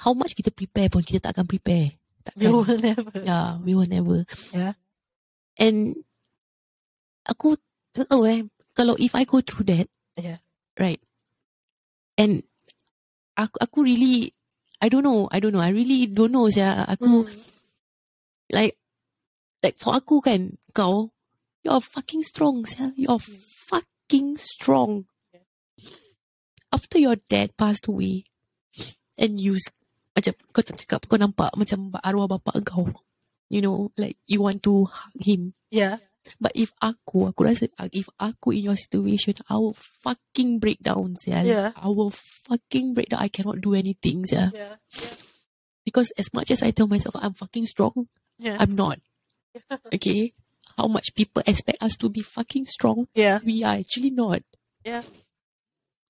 how 0.00 0.14
much 0.16 0.32
kita 0.38 0.48
prepare 0.54 0.88
pun 0.88 1.04
kita 1.04 1.20
tak 1.28 1.36
akan 1.36 1.46
prepare. 1.50 1.98
Takkan. 2.22 2.48
will 2.54 2.64
never. 2.78 3.18
Yeah, 3.20 3.58
we 3.60 3.74
will 3.74 3.90
never. 3.90 4.22
Yeah. 4.54 4.78
And 5.58 6.00
aku 7.26 7.58
tahu 7.92 8.22
eh, 8.30 8.40
kalau 8.72 8.96
if 8.98 9.12
I 9.18 9.26
go 9.26 9.42
through 9.42 9.68
that, 9.68 9.86
Yeah. 10.16 10.38
right? 10.78 11.02
And 12.16 12.46
aku 13.36 13.58
aku 13.60 13.78
really 13.84 14.32
I 14.82 14.90
don't 14.90 15.06
know, 15.06 15.26
I 15.30 15.38
don't 15.38 15.54
know. 15.54 15.62
I 15.62 15.70
really 15.70 16.06
don't 16.10 16.32
know 16.34 16.46
saya 16.50 16.86
aku 16.88 17.26
Mm. 17.26 17.34
like 18.52 18.74
like 19.62 19.78
for 19.78 19.94
aku 19.94 20.20
kan 20.20 20.58
kau 20.74 21.14
you're 21.62 21.80
fucking 21.80 22.26
strong 22.26 22.66
saya. 22.66 22.90
You're 22.98 23.22
fucking 23.22 24.36
strong. 24.36 25.06
After 26.74 26.98
your 26.98 27.16
dad 27.30 27.54
passed 27.54 27.86
away 27.86 28.26
and 29.14 29.38
you 29.38 29.56
macam 30.12 30.34
kau 30.50 30.60
tak 30.60 30.82
cakap 30.84 31.06
kau 31.06 31.16
nampak 31.16 31.54
macam 31.54 31.94
arwah 32.02 32.26
bapak 32.26 32.66
kau. 32.66 32.90
You 33.52 33.60
know, 33.60 33.92
like 34.00 34.16
you 34.26 34.42
want 34.42 34.64
to 34.64 34.88
hug 34.88 35.20
him. 35.20 35.54
Yeah. 35.70 36.00
But 36.40 36.54
if 36.54 36.72
aku, 36.78 37.28
aku 37.28 37.40
rasa 37.42 37.68
if 37.92 38.08
aku 38.16 38.54
in 38.54 38.70
your 38.70 38.78
situation, 38.78 39.34
I 39.50 39.58
will 39.58 39.74
fucking 39.76 40.62
break 40.62 40.80
down, 40.80 41.18
sia. 41.18 41.42
Yeah. 41.42 41.70
I 41.74 41.90
will 41.90 42.14
fucking 42.14 42.94
break 42.94 43.10
down. 43.10 43.20
I 43.20 43.28
cannot 43.28 43.60
do 43.60 43.74
anything, 43.74 44.24
sia. 44.24 44.54
Yeah. 44.54 44.78
Because 45.84 46.14
as 46.14 46.30
much 46.32 46.54
as 46.54 46.62
I 46.62 46.70
tell 46.70 46.86
myself 46.86 47.18
I'm 47.18 47.34
fucking 47.34 47.66
strong, 47.66 48.08
Yeah. 48.38 48.56
I'm 48.58 48.74
not. 48.74 48.98
Okay? 49.92 50.32
How 50.76 50.88
much 50.88 51.14
people 51.14 51.42
expect 51.46 51.82
us 51.82 51.96
to 52.00 52.08
be 52.08 52.20
fucking 52.24 52.66
strong, 52.66 53.08
Yeah. 53.14 53.40
we 53.44 53.62
are 53.62 53.76
actually 53.76 54.10
not. 54.10 54.42
Yeah. 54.84 55.02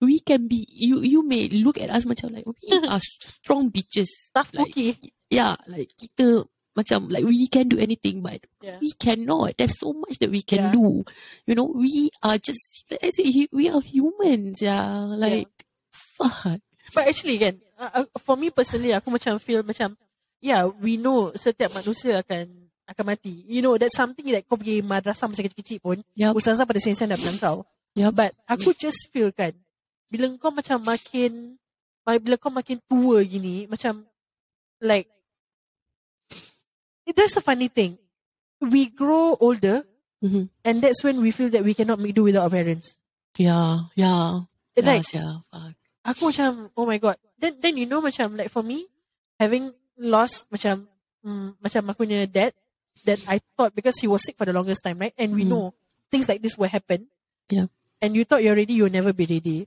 We 0.02 0.18
can 0.18 0.48
be, 0.50 0.66
you 0.70 0.98
you 1.02 1.22
may 1.22 1.46
look 1.50 1.78
at 1.78 1.90
us 1.90 2.02
macam 2.06 2.34
like, 2.34 2.46
we 2.46 2.58
are 2.90 2.98
strong 3.02 3.70
bitches. 3.70 4.10
Tough 4.34 4.50
Like, 4.54 4.74
cookie. 4.74 5.14
yeah, 5.30 5.54
like 5.70 5.94
kita 5.94 6.46
macam 6.74 7.06
like 7.12 7.22
we 7.22 7.46
can 7.46 7.68
do 7.70 7.78
anything 7.78 8.18
but 8.24 8.42
Yeah. 8.58 8.82
we 8.82 8.90
cannot. 8.98 9.54
There's 9.58 9.78
so 9.78 9.94
much 9.94 10.18
that 10.18 10.30
we 10.34 10.42
can 10.42 10.70
Yeah. 10.70 10.74
do. 10.74 11.06
You 11.46 11.54
know, 11.54 11.70
we 11.70 12.10
are 12.22 12.34
just 12.38 12.86
say 12.90 13.26
hu- 13.30 13.50
we 13.54 13.70
are 13.70 13.78
humans, 13.82 14.58
yeah. 14.62 15.06
Like 15.06 15.50
fuck. 15.94 16.58
But 16.94 17.06
actually 17.06 17.38
kan, 17.38 17.62
uh, 17.78 18.02
uh, 18.02 18.06
for 18.26 18.34
me 18.34 18.50
personally, 18.50 18.90
aku 18.94 19.06
macam 19.10 19.38
feel 19.38 19.62
macam, 19.62 19.94
yeah, 20.42 20.66
we 20.66 20.98
know 20.98 21.30
setiap 21.38 21.70
manusia 21.78 22.26
akan 22.26 22.61
akan 22.84 23.04
mati. 23.08 23.44
You 23.46 23.62
know, 23.62 23.78
that's 23.78 23.94
something 23.94 24.26
that 24.30 24.44
kau 24.46 24.58
pergi 24.58 24.82
madrasah 24.82 25.30
masa 25.30 25.42
kecil-kecil 25.42 25.78
pun, 25.78 25.98
Yup. 26.14 26.34
ustazah 26.34 26.66
pada 26.66 26.82
sen-sen 26.82 27.08
dah 27.08 27.18
bilang 27.18 27.38
kau. 27.38 27.56
Yup. 27.94 28.12
But 28.12 28.32
aku 28.44 28.74
just 28.74 29.08
feel 29.10 29.30
kan, 29.30 29.54
bila 30.08 30.28
kau 30.36 30.50
macam 30.50 30.82
makin, 30.82 31.56
ma- 32.02 32.18
bila 32.18 32.36
kau 32.36 32.50
makin 32.50 32.82
tua 32.84 33.22
gini, 33.22 33.64
macam, 33.66 34.02
like, 34.80 35.08
there's 37.06 37.36
a 37.36 37.44
funny 37.44 37.68
thing. 37.68 37.98
We 38.60 38.88
grow 38.88 39.36
older, 39.38 39.84
Mhm. 40.22 40.48
and 40.64 40.76
that's 40.80 41.02
when 41.02 41.20
we 41.20 41.30
feel 41.30 41.50
that 41.50 41.66
we 41.66 41.74
cannot 41.74 41.98
make 41.98 42.14
do 42.14 42.22
without 42.24 42.46
our 42.46 42.54
parents. 42.54 42.94
Yeah, 43.36 43.90
yeah. 43.94 44.46
It's 44.72 44.86
like, 44.86 45.04
Yes, 45.04 45.14
yeah, 45.14 45.32
fuck. 45.50 45.76
aku 46.02 46.34
macam 46.34 46.50
oh 46.74 46.82
my 46.82 46.98
god 46.98 47.14
then 47.38 47.54
then 47.62 47.78
you 47.78 47.86
know 47.86 48.02
macam 48.02 48.34
like 48.34 48.50
for 48.50 48.66
me 48.66 48.90
having 49.38 49.70
lost 49.94 50.50
macam 50.50 50.90
mm, 51.22 51.54
macam 51.62 51.82
aku 51.86 52.02
punya 52.02 52.26
dad 52.26 52.50
that 53.04 53.18
I 53.26 53.42
thought 53.56 53.74
because 53.74 53.98
he 53.98 54.06
was 54.06 54.22
sick 54.22 54.38
for 54.38 54.46
the 54.46 54.54
longest 54.54 54.82
time 54.82 54.98
right 54.98 55.14
and 55.18 55.34
we 55.34 55.42
Mm. 55.42 55.50
know 55.50 55.64
things 56.10 56.28
like 56.28 56.40
this 56.40 56.54
will 56.56 56.70
happen 56.70 57.08
Yeah. 57.50 57.66
and 57.98 58.14
you 58.14 58.22
thought 58.22 58.42
you're 58.42 58.54
ready 58.56 58.74
you'll 58.78 58.92
never 58.92 59.10
be 59.12 59.26
ready 59.26 59.66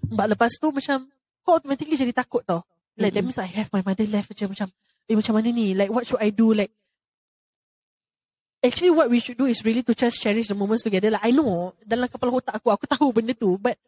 but 0.00 0.30
lepas 0.30 0.54
tu 0.56 0.70
macam 0.70 1.10
kau 1.42 1.58
automatically 1.58 1.96
jadi 1.96 2.14
takut 2.14 2.44
tau 2.46 2.62
like 3.00 3.10
that 3.12 3.24
Mm-mm. 3.24 3.32
means 3.32 3.40
I 3.40 3.48
have 3.50 3.68
my 3.74 3.82
mother 3.82 4.06
left 4.06 4.30
macam 4.30 4.52
macam 4.52 4.68
eh 5.10 5.14
macam 5.18 5.32
mana 5.34 5.48
ni 5.50 5.72
like 5.74 5.90
what 5.90 6.04
should 6.06 6.20
I 6.22 6.30
do 6.30 6.52
like 6.54 6.70
actually 8.60 8.92
what 8.92 9.08
we 9.08 9.20
should 9.20 9.38
do 9.40 9.48
is 9.48 9.64
really 9.64 9.82
to 9.82 9.94
just 9.96 10.20
cherish 10.20 10.48
the 10.48 10.54
moments 10.54 10.84
together 10.84 11.10
like 11.10 11.24
I 11.24 11.32
know 11.32 11.72
dalam 11.80 12.06
kepala 12.12 12.38
otak 12.38 12.60
aku 12.60 12.68
aku 12.70 12.84
tahu 12.86 13.08
benda 13.12 13.32
tu 13.32 13.56
but 13.56 13.80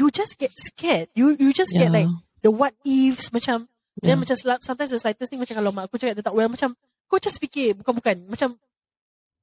you 0.00 0.08
just 0.08 0.40
get 0.40 0.50
scared 0.56 1.12
you 1.12 1.36
you 1.36 1.52
just 1.52 1.70
Yeah. 1.76 1.86
get 1.86 1.90
like 1.92 2.08
the 2.40 2.50
what 2.50 2.72
ifs 2.84 3.28
macam 3.30 3.68
Yeah. 3.98 4.14
then 4.14 4.22
macam 4.22 4.38
sometimes 4.62 4.94
the 4.94 5.02
slightest 5.02 5.26
thing 5.28 5.42
macam 5.42 5.58
kalau 5.58 5.74
mak 5.74 5.90
aku 5.90 5.98
cakap 5.98 6.14
dia 6.14 6.24
tak 6.24 6.30
well 6.32 6.46
macam 6.46 6.72
kau 7.08 7.18
just 7.18 7.40
fikir 7.40 7.72
bukan-bukan 7.80 8.28
macam 8.28 8.54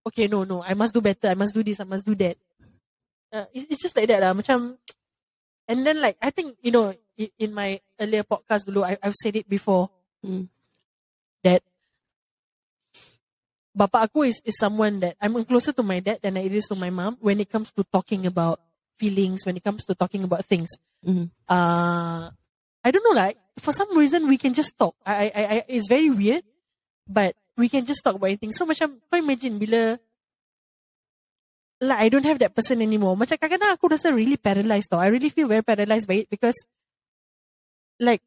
okay 0.06 0.30
no 0.30 0.46
no 0.46 0.62
I 0.62 0.78
must 0.78 0.94
do 0.94 1.02
better 1.02 1.34
I 1.34 1.38
must 1.38 1.52
do 1.58 1.66
this 1.66 1.82
I 1.82 1.88
must 1.90 2.06
do 2.06 2.14
that 2.22 2.38
uh, 3.34 3.50
it's, 3.52 3.66
it's 3.74 3.82
just 3.82 3.98
like 3.98 4.06
that 4.08 4.22
lah 4.22 4.32
macam 4.38 4.78
and 5.66 5.78
then 5.82 5.98
like 6.00 6.16
I 6.22 6.30
think 6.30 6.56
you 6.62 6.70
know 6.70 6.94
i- 7.18 7.34
in 7.42 7.50
my 7.52 7.82
earlier 7.98 8.22
podcast 8.22 8.70
dulu 8.70 8.86
I, 8.86 8.96
I've 9.02 9.18
said 9.18 9.36
it 9.36 9.50
before 9.50 9.90
Mm. 10.26 10.50
that 11.46 11.62
Bapa 13.76 14.08
aku 14.08 14.24
is, 14.26 14.40
is 14.48 14.56
someone 14.58 15.04
that 15.04 15.20
I'm 15.20 15.36
closer 15.46 15.70
to 15.76 15.84
my 15.84 16.00
dad 16.00 16.18
than 16.24 16.34
it 16.40 16.50
is 16.50 16.66
to 16.72 16.76
my 16.80 16.90
mom 16.90 17.20
when 17.20 17.38
it 17.44 17.52
comes 17.52 17.70
to 17.76 17.84
talking 17.84 18.26
about 18.26 18.58
feelings, 18.98 19.46
when 19.46 19.54
it 19.60 19.64
comes 19.64 19.84
to 19.86 19.94
talking 19.94 20.24
about 20.24 20.48
things. 20.48 20.72
Mhm. 21.06 21.28
Uh, 21.46 22.32
I 22.82 22.88
don't 22.90 23.04
know, 23.04 23.14
like, 23.14 23.36
for 23.60 23.70
some 23.76 23.92
reason 23.98 24.26
we 24.32 24.38
can 24.40 24.54
just 24.56 24.74
talk. 24.80 24.96
I, 25.06 25.30
I, 25.30 25.42
I, 25.46 25.64
it's 25.68 25.90
very 25.92 26.10
weird, 26.10 26.42
but 27.06 27.36
we 27.56 27.68
can 27.68 27.84
just 27.84 28.04
talk 28.04 28.16
about 28.16 28.28
anything. 28.32 28.52
So 28.52 28.68
macam, 28.68 29.00
kau 29.08 29.18
imagine 29.18 29.56
bila, 29.56 29.96
like, 31.80 32.00
I 32.00 32.08
don't 32.12 32.28
have 32.28 32.40
that 32.40 32.56
person 32.56 32.84
anymore. 32.84 33.16
Macam 33.16 33.36
kadang-kadang 33.40 33.76
aku 33.76 33.92
rasa 33.92 34.12
really 34.12 34.36
paralyzed 34.36 34.92
tau. 34.92 35.00
I 35.00 35.08
really 35.12 35.32
feel 35.32 35.48
very 35.48 35.64
paralyzed 35.64 36.08
by 36.08 36.24
it 36.24 36.30
because, 36.30 36.56
like, 38.00 38.24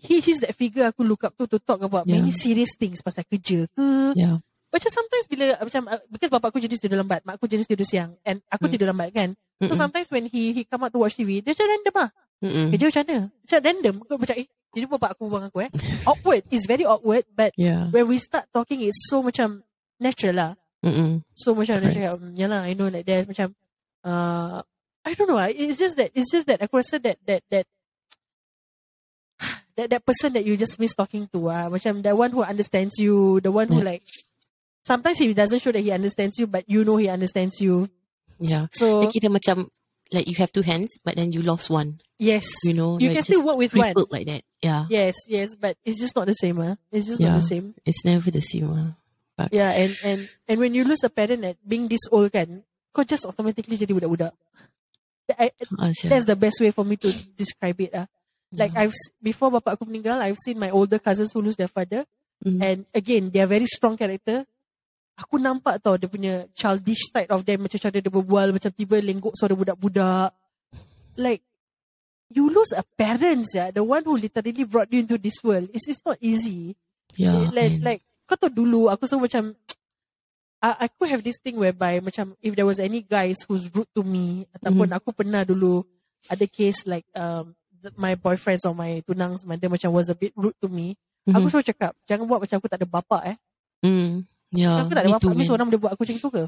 he, 0.00 0.20
he's 0.20 0.40
that 0.40 0.56
figure 0.56 0.88
aku 0.88 1.04
look 1.04 1.24
up 1.24 1.36
to 1.36 1.44
to 1.44 1.60
talk 1.60 1.80
about 1.84 2.08
Yeah. 2.08 2.20
many 2.20 2.32
serious 2.32 2.72
things 2.76 3.04
pasal 3.04 3.24
kerja 3.28 3.68
ke, 3.68 4.16
Yeah. 4.16 4.40
macam 4.72 4.90
sometimes 4.92 5.24
bila 5.28 5.44
macam 5.60 5.82
uh, 5.92 6.00
because 6.08 6.32
bapak 6.32 6.48
aku 6.56 6.60
jenis 6.64 6.80
tidur 6.80 6.96
lambat, 7.04 7.20
mak 7.28 7.36
aku 7.36 7.44
jenis 7.44 7.68
tidur 7.68 7.84
siang 7.84 8.16
and 8.24 8.40
aku 8.48 8.64
Hmm. 8.64 8.72
tidur 8.72 8.88
lambat 8.88 9.12
kan. 9.12 9.36
So 9.60 9.76
Mm-mm. 9.76 9.76
sometimes 9.76 10.08
when 10.08 10.24
he 10.24 10.56
he 10.56 10.64
come 10.64 10.88
out 10.88 10.92
to 10.94 11.00
watch 11.04 11.20
TV, 11.20 11.44
dia 11.44 11.52
macam 11.52 11.68
random 11.68 11.94
ah. 12.00 12.10
Mm-mm. 12.40 12.72
Kerja 12.72 12.88
macam 12.88 13.04
mana? 13.04 13.18
Macam 13.44 13.58
random. 13.60 13.94
Kau 14.08 14.16
macam 14.16 14.34
eh, 14.40 14.46
jadi 14.72 14.86
bapak 14.88 15.10
aku 15.12 15.22
buang 15.28 15.44
aku 15.48 15.58
eh. 15.64 15.70
awkward. 16.10 16.42
It's 16.48 16.64
very 16.64 16.88
awkward 16.88 17.24
but 17.32 17.52
Yeah. 17.54 17.92
when 17.92 18.08
we 18.08 18.16
start 18.16 18.48
talking 18.48 18.80
it's 18.80 18.96
so 19.08 19.20
macam 19.20 19.60
natural 20.00 20.34
lah. 20.36 20.52
Mm-mm. 20.80 21.20
So 21.36 21.52
macam 21.52 21.76
dia 21.78 21.92
Correct. 21.92 21.96
cakap, 22.00 22.14
"Hmm, 22.16 22.32
yalah, 22.32 22.64
I 22.64 22.72
know 22.72 22.88
like 22.88 23.04
there's 23.04 23.28
macam 23.28 23.52
uh, 24.00 24.64
I 25.04 25.12
don't 25.12 25.28
know. 25.28 25.36
ah, 25.36 25.48
It's 25.48 25.76
just 25.76 26.00
that 26.00 26.08
it's 26.16 26.32
just 26.32 26.48
that 26.48 26.60
aku 26.64 26.80
rasa 26.80 26.96
that 27.04 27.20
that 27.28 27.44
that 27.52 27.66
that 29.76 29.88
that 29.90 30.02
person 30.04 30.32
that 30.36 30.44
you 30.44 30.56
just 30.56 30.80
miss 30.80 30.96
talking 30.96 31.28
to 31.32 31.48
ah, 31.48 31.68
macam 31.68 32.00
the 32.00 32.12
one 32.16 32.32
who 32.32 32.40
understands 32.40 32.96
you, 32.96 33.40
the 33.44 33.52
one 33.52 33.68
who 33.68 33.80
Yeah. 33.84 33.96
like 33.96 34.02
sometimes 34.84 35.20
he 35.20 35.32
doesn't 35.32 35.60
show 35.60 35.72
that 35.72 35.84
he 35.84 35.92
understands 35.92 36.36
you, 36.40 36.46
but 36.48 36.64
you 36.68 36.84
know 36.84 36.96
he 36.96 37.08
understands 37.08 37.60
you. 37.60 37.88
Yeah. 38.40 38.72
So 38.72 39.04
Like 39.04 39.12
kira 39.12 39.28
macam 39.28 39.68
like 40.12 40.26
you 40.26 40.34
have 40.42 40.50
two 40.52 40.62
hands 40.62 40.90
but 41.04 41.16
then 41.16 41.32
you 41.32 41.42
lost 41.42 41.70
one. 41.70 42.00
yes, 42.18 42.44
You 42.64 42.74
know, 42.74 42.98
you 42.98 43.08
like 43.10 43.22
can 43.22 43.24
still 43.24 43.42
work 43.46 43.56
with 43.56 43.72
one. 43.74 43.94
Like 44.10 44.26
that. 44.26 44.42
Yeah. 44.60 44.84
Yes, 44.90 45.16
yes, 45.28 45.56
but 45.56 45.76
it's 45.84 45.98
just 45.98 46.14
not 46.14 46.26
the 46.26 46.34
same. 46.36 46.60
Ah, 46.60 46.76
it's 46.92 47.06
just 47.08 47.20
not 47.20 47.40
the 47.40 47.46
same. 47.46 47.74
It's 47.86 48.04
never 48.04 48.30
the 48.30 48.42
same. 48.44 48.68
ah. 48.70 49.48
Yeah, 49.48 49.72
and 49.72 49.96
and 50.04 50.20
and 50.44 50.56
when 50.60 50.74
you 50.76 50.84
lose 50.84 51.00
a 51.00 51.08
parent 51.08 51.40
at 51.48 51.56
being 51.64 51.88
this 51.88 52.04
old 52.12 52.28
kan, 52.28 52.60
kau 52.92 53.00
just 53.08 53.24
automatically 53.24 53.80
jadi 53.80 53.88
budak-budak. 53.96 54.36
I- 55.38 55.54
Ah. 55.78 55.94
That's 56.10 56.26
the 56.26 56.36
best 56.36 56.58
way 56.60 56.74
for 56.74 56.84
me 56.84 56.98
to 57.00 57.08
describe 57.38 57.78
it. 57.80 57.94
Ah, 57.94 58.04
like 58.52 58.74
Yeah. 58.74 58.84
I've 58.90 58.96
before 59.22 59.48
bapak 59.48 59.78
aku 59.78 59.86
meninggal, 59.88 60.18
I've 60.20 60.36
seen 60.42 60.58
my 60.58 60.68
older 60.74 60.98
cousins 60.98 61.30
who 61.32 61.40
lose 61.40 61.56
their 61.56 61.70
father, 61.70 62.04
Mhm. 62.44 62.58
and 62.60 62.78
again 62.92 63.30
they 63.30 63.40
are 63.40 63.48
very 63.48 63.64
strong 63.70 63.96
character. 63.96 64.44
Aku 65.20 65.36
nampak 65.36 65.84
tau 65.84 66.00
dia 66.00 66.08
punya 66.08 66.48
childish 66.56 67.12
side 67.12 67.28
of 67.28 67.44
them 67.44 67.68
macam 67.68 67.76
cara 67.76 67.92
dia 67.92 68.08
berbual 68.08 68.56
macam 68.56 68.72
tiba 68.72 68.96
lenggok 68.96 69.36
suara 69.36 69.52
budak-budak. 69.52 70.32
Like 71.20 71.44
you 72.32 72.48
lose 72.48 72.72
a 72.72 72.80
parent 72.96 73.44
ya, 73.52 73.68
the 73.68 73.84
one 73.84 74.00
who 74.00 74.16
literally 74.16 74.64
brought 74.64 74.88
you 74.88 75.04
into 75.04 75.20
this 75.20 75.36
world. 75.44 75.68
It's 75.74 75.84
it's 75.84 76.00
not 76.00 76.16
easy 76.22 76.72
yeah. 77.20 77.50
like, 77.52 77.74
and- 77.76 77.82
like 77.84 78.00
kau 78.24 78.38
tahu 78.38 78.54
dulu 78.64 78.86
aku 78.88 79.04
selalu 79.04 79.26
macam 79.26 79.44
uh, 80.64 80.76
aku 80.78 81.02
have 81.04 81.20
this 81.20 81.36
thing 81.42 81.58
whereby 81.58 81.98
macam 81.98 82.32
if 82.38 82.54
there 82.54 82.64
was 82.64 82.78
any 82.78 83.02
guys 83.02 83.42
who's 83.44 83.66
rude 83.74 83.90
to 83.90 84.06
me 84.06 84.46
ataupun 84.54 84.86
Mhm. 84.88 84.96
aku 84.96 85.10
pernah 85.10 85.42
dulu 85.42 85.82
ada 86.30 86.46
case 86.46 86.86
like 86.86 87.04
um 87.12 87.52
my 87.98 88.14
boyfriends 88.14 88.62
or 88.62 88.70
my 88.72 89.02
tunangs 89.02 89.42
dia 89.42 89.66
macam 89.66 89.90
was 89.90 90.06
a 90.06 90.14
bit 90.14 90.30
rude 90.38 90.54
to 90.62 90.70
me 90.70 90.94
Mhm. 91.26 91.34
aku 91.34 91.46
selalu 91.50 91.66
cakap 91.74 91.92
jangan 92.06 92.24
buat 92.24 92.40
macam 92.40 92.56
aku 92.62 92.70
tak 92.70 92.78
ada 92.80 92.88
bapak 92.88 93.22
eh 93.34 93.36
Mm. 93.80 94.28
Yeah. 94.50 94.74
Sebab 94.74 94.84
aku 94.86 94.94
tak 94.94 95.02
ada 95.06 95.10
bapak 95.14 95.30
ni 95.30 95.38
man. 95.38 95.48
seorang 95.48 95.66
boleh 95.70 95.80
buat 95.80 95.92
aku 95.94 96.02
macam 96.06 96.16
tu 96.18 96.30
ke 96.30 96.44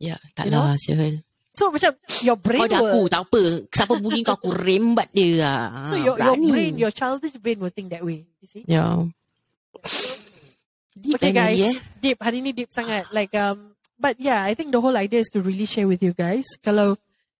Yeah, 0.00 0.18
tak 0.32 0.44
You 0.48 0.52
know? 0.56 0.64
lah, 0.66 0.76
Syahel. 0.80 1.14
so 1.54 1.70
macam 1.70 1.92
your 2.24 2.34
brain 2.34 2.60
Kau 2.60 2.70
dah 2.72 2.80
aku, 2.82 3.00
tak 3.06 3.20
apa. 3.28 3.42
Siapa 3.70 3.94
bully 4.00 4.20
kau, 4.26 4.34
aku 4.34 4.50
rembat 4.50 5.08
dia 5.12 5.30
lah. 5.38 5.60
so 5.86 5.94
your, 5.94 6.16
your 6.18 6.34
brain 6.34 6.72
your 6.74 6.90
childish 6.90 7.36
brain 7.38 7.62
will 7.62 7.70
think 7.70 7.92
that 7.92 8.02
way 8.02 8.26
you 8.42 8.48
see 8.48 8.64
Yeah. 8.66 9.06
Deep 10.94 11.18
Okay 11.18 11.34
guys, 11.34 11.58
eh? 11.58 11.74
deep 11.98 12.18
hari 12.22 12.38
ni 12.38 12.54
deep 12.54 12.70
sangat. 12.70 13.10
Like 13.10 13.34
um, 13.34 13.74
but 13.98 14.14
yeah, 14.22 14.46
I 14.46 14.54
think 14.54 14.70
the 14.70 14.78
whole 14.78 14.94
idea 14.94 15.18
is 15.20 15.30
to 15.34 15.42
really 15.42 15.66
share 15.66 15.90
with 15.90 15.98
you 16.00 16.14
guys. 16.14 16.46
Kalau 16.62 16.94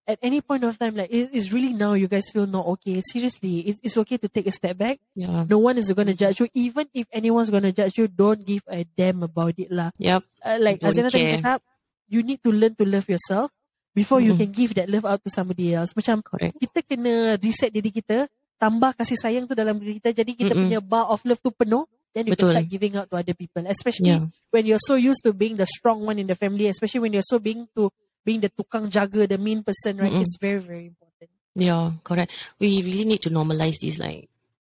at 0.06 0.18
any 0.20 0.40
point 0.40 0.64
of 0.64 0.76
time, 0.78 0.96
like 0.96 1.10
it 1.10 1.32
is 1.32 1.52
really 1.52 1.72
now 1.72 1.94
you 1.96 2.08
guys 2.08 2.28
feel 2.32 2.46
not 2.46 2.66
okay. 2.76 3.00
Seriously, 3.00 3.60
it's, 3.72 3.80
it's 3.82 3.96
okay 3.98 4.16
to 4.18 4.28
take 4.28 4.46
a 4.46 4.52
step 4.52 4.76
back. 4.76 5.00
Yeah. 5.16 5.44
No 5.48 5.58
one 5.58 5.78
is 5.78 5.88
to 5.88 6.14
judge 6.14 6.40
you. 6.40 6.48
Even 6.54 6.86
if 6.92 7.06
anyone's 7.12 7.50
to 7.50 7.72
judge 7.72 7.96
you, 7.96 8.08
don't 8.08 8.44
give 8.44 8.62
a 8.68 8.84
damn 8.84 9.22
about 9.22 9.54
it 9.58 9.72
lah. 9.72 9.90
Yep. 9.98 10.22
Uh, 10.44 10.58
like 10.60 10.80
Don't 10.80 10.92
Azana 10.92 11.10
tadi 11.10 11.24
care. 11.24 11.40
cakap, 11.40 11.60
you 12.08 12.22
need 12.22 12.42
to 12.44 12.52
learn 12.52 12.74
to 12.76 12.84
love 12.84 13.08
yourself 13.08 13.50
before 13.94 14.20
you 14.20 14.34
Mm-mm. 14.34 14.44
can 14.44 14.50
give 14.52 14.74
that 14.76 14.88
love 14.92 15.04
out 15.08 15.24
to 15.24 15.30
somebody 15.32 15.72
else. 15.72 15.96
Macam 15.96 16.20
Correct. 16.20 16.58
kita 16.60 16.84
kena 16.84 17.40
reset 17.40 17.72
diri 17.72 17.88
kita, 17.88 18.28
tambah 18.60 18.92
kasih 18.96 19.16
sayang 19.16 19.48
tu 19.48 19.56
dalam 19.56 19.80
diri 19.80 19.96
kita. 20.02 20.12
Jadi 20.12 20.36
kita 20.36 20.52
Mm-mm. 20.52 20.68
punya 20.68 20.80
bar 20.84 21.08
of 21.08 21.24
love 21.24 21.40
tu 21.40 21.48
penuh. 21.48 21.88
Then 22.14 22.30
you 22.30 22.38
Betul. 22.38 22.54
can 22.54 22.62
start 22.62 22.68
giving 22.70 22.94
out 22.94 23.10
to 23.10 23.18
other 23.18 23.34
people. 23.34 23.66
Especially 23.66 24.14
Yeah. 24.14 24.30
when 24.54 24.70
you're 24.70 24.78
so 24.78 24.94
used 24.94 25.26
to 25.26 25.34
being 25.34 25.58
the 25.58 25.66
strong 25.66 26.06
one 26.06 26.14
in 26.22 26.30
the 26.30 26.38
family, 26.38 26.70
especially 26.70 27.02
when 27.02 27.10
you're 27.10 27.26
so 27.26 27.42
being 27.42 27.66
to 27.74 27.90
being 28.24 28.40
the 28.40 28.48
tukang 28.50 28.88
jaga, 28.90 29.28
the 29.28 29.38
mean 29.38 29.62
person, 29.62 29.98
right? 30.00 30.10
Mm-mm. 30.12 30.22
It's 30.24 30.36
very, 30.40 30.58
very 30.58 30.86
important. 30.88 31.30
Yeah, 31.54 31.92
correct. 32.02 32.32
We 32.58 32.82
really 32.82 33.04
need 33.04 33.22
to 33.22 33.30
normalize 33.30 33.76
this. 33.80 33.98
Like, 34.00 34.28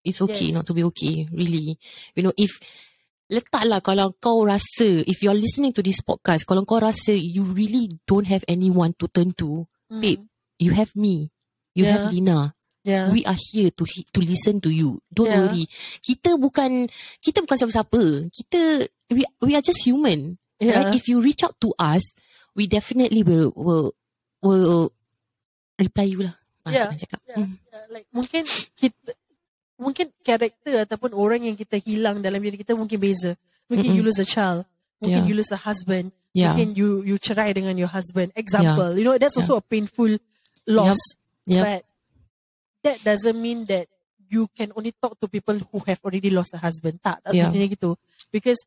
it's 0.05 0.21
okay 0.21 0.53
Yes. 0.53 0.55
not 0.55 0.65
to 0.69 0.73
be 0.73 0.83
okay. 0.87 1.27
Really. 1.33 1.75
You 2.15 2.23
know, 2.23 2.33
if 2.37 2.55
letaklah 3.29 3.81
kalau 3.83 4.15
kau 4.17 4.41
rasa, 4.47 5.03
if 5.05 5.21
you're 5.21 5.37
listening 5.37 5.73
to 5.75 5.83
this 5.85 6.01
podcast, 6.01 6.47
kalau 6.49 6.65
kau 6.65 6.79
rasa 6.81 7.13
you 7.13 7.43
really 7.45 7.89
don't 8.09 8.25
have 8.25 8.41
anyone 8.47 8.93
to 8.97 9.05
turn 9.11 9.33
to, 9.37 9.67
Mm. 9.89 10.01
Babe, 10.05 10.21
you 10.61 10.69
have 10.77 10.93
me. 10.93 11.33
You 11.73 11.85
Yeah. 11.89 11.93
have 11.97 12.13
Lina. 12.13 12.53
Yeah. 12.85 13.09
We 13.09 13.25
are 13.25 13.37
here 13.51 13.73
to 13.73 13.83
to 13.85 14.19
listen 14.21 14.61
to 14.61 14.69
you. 14.69 15.01
Don't 15.09 15.25
Yeah. 15.29 15.49
worry. 15.49 15.65
Kita 16.05 16.37
bukan 16.37 16.85
kita 17.19 17.41
bukan 17.41 17.57
siapa-siapa. 17.57 18.29
Kita 18.29 18.85
we 19.09 19.25
we 19.41 19.57
are 19.57 19.65
just 19.65 19.81
human. 19.81 20.37
yeah. 20.61 20.77
Right? 20.77 20.93
If 20.93 21.09
you 21.09 21.17
reach 21.25 21.41
out 21.41 21.57
to 21.65 21.73
us, 21.81 22.05
we 22.55 22.67
definitely 22.67 23.21
will 23.23 23.51
will 23.55 23.91
will 24.41 24.91
reply 25.79 26.07
you 26.07 26.27
lah. 26.27 26.35
Ah, 26.65 26.71
Yeah. 26.71 26.85
senang 26.91 27.01
cakap. 27.01 27.19
Yeah, 27.27 27.37
Mm. 27.39 27.53
yeah, 27.71 27.83
like 27.89 28.07
mungkin 28.11 28.43
kita 28.75 29.11
mungkin 29.79 30.11
karakter 30.21 30.83
ataupun 30.83 31.15
orang 31.15 31.47
yang 31.47 31.55
kita 31.55 31.79
hilang 31.79 32.19
dalam 32.19 32.43
diri 32.43 32.59
kita 32.59 32.75
mungkin 32.75 32.99
beza. 32.99 33.35
Mungkin 33.71 33.95
Mm-mm. 33.95 33.97
you 33.97 34.03
lose 34.03 34.19
a 34.19 34.27
child, 34.27 34.65
mungkin 34.99 35.23
Yeah. 35.23 35.29
you 35.29 35.35
lose 35.39 35.53
a 35.55 35.59
husband, 35.61 36.11
Yeah. 36.35 36.51
mungkin 36.51 36.75
you 36.75 37.05
you 37.05 37.15
cerai 37.21 37.55
dengan 37.55 37.77
your 37.79 37.87
husband. 37.89 38.35
Example, 38.35 38.97
you 38.99 39.05
know 39.07 39.15
that's 39.15 39.37
also 39.39 39.57
a 39.57 39.63
painful 39.63 40.19
loss. 40.67 40.99
Yep. 41.47 41.63
But 41.63 41.81
that 42.83 42.97
doesn't 43.07 43.39
mean 43.39 43.63
that 43.71 43.87
you 44.29 44.45
can 44.53 44.69
only 44.77 44.93
talk 44.93 45.17
to 45.17 45.25
people 45.25 45.57
who 45.57 45.79
have 45.89 45.97
already 46.05 46.29
lost 46.29 46.53
a 46.53 46.61
husband. 46.61 47.01
Tak, 47.01 47.23
tak 47.25 47.33
Yeah. 47.33 47.49
semestinya 47.49 47.67
gitu. 47.71 47.95
Because 48.29 48.59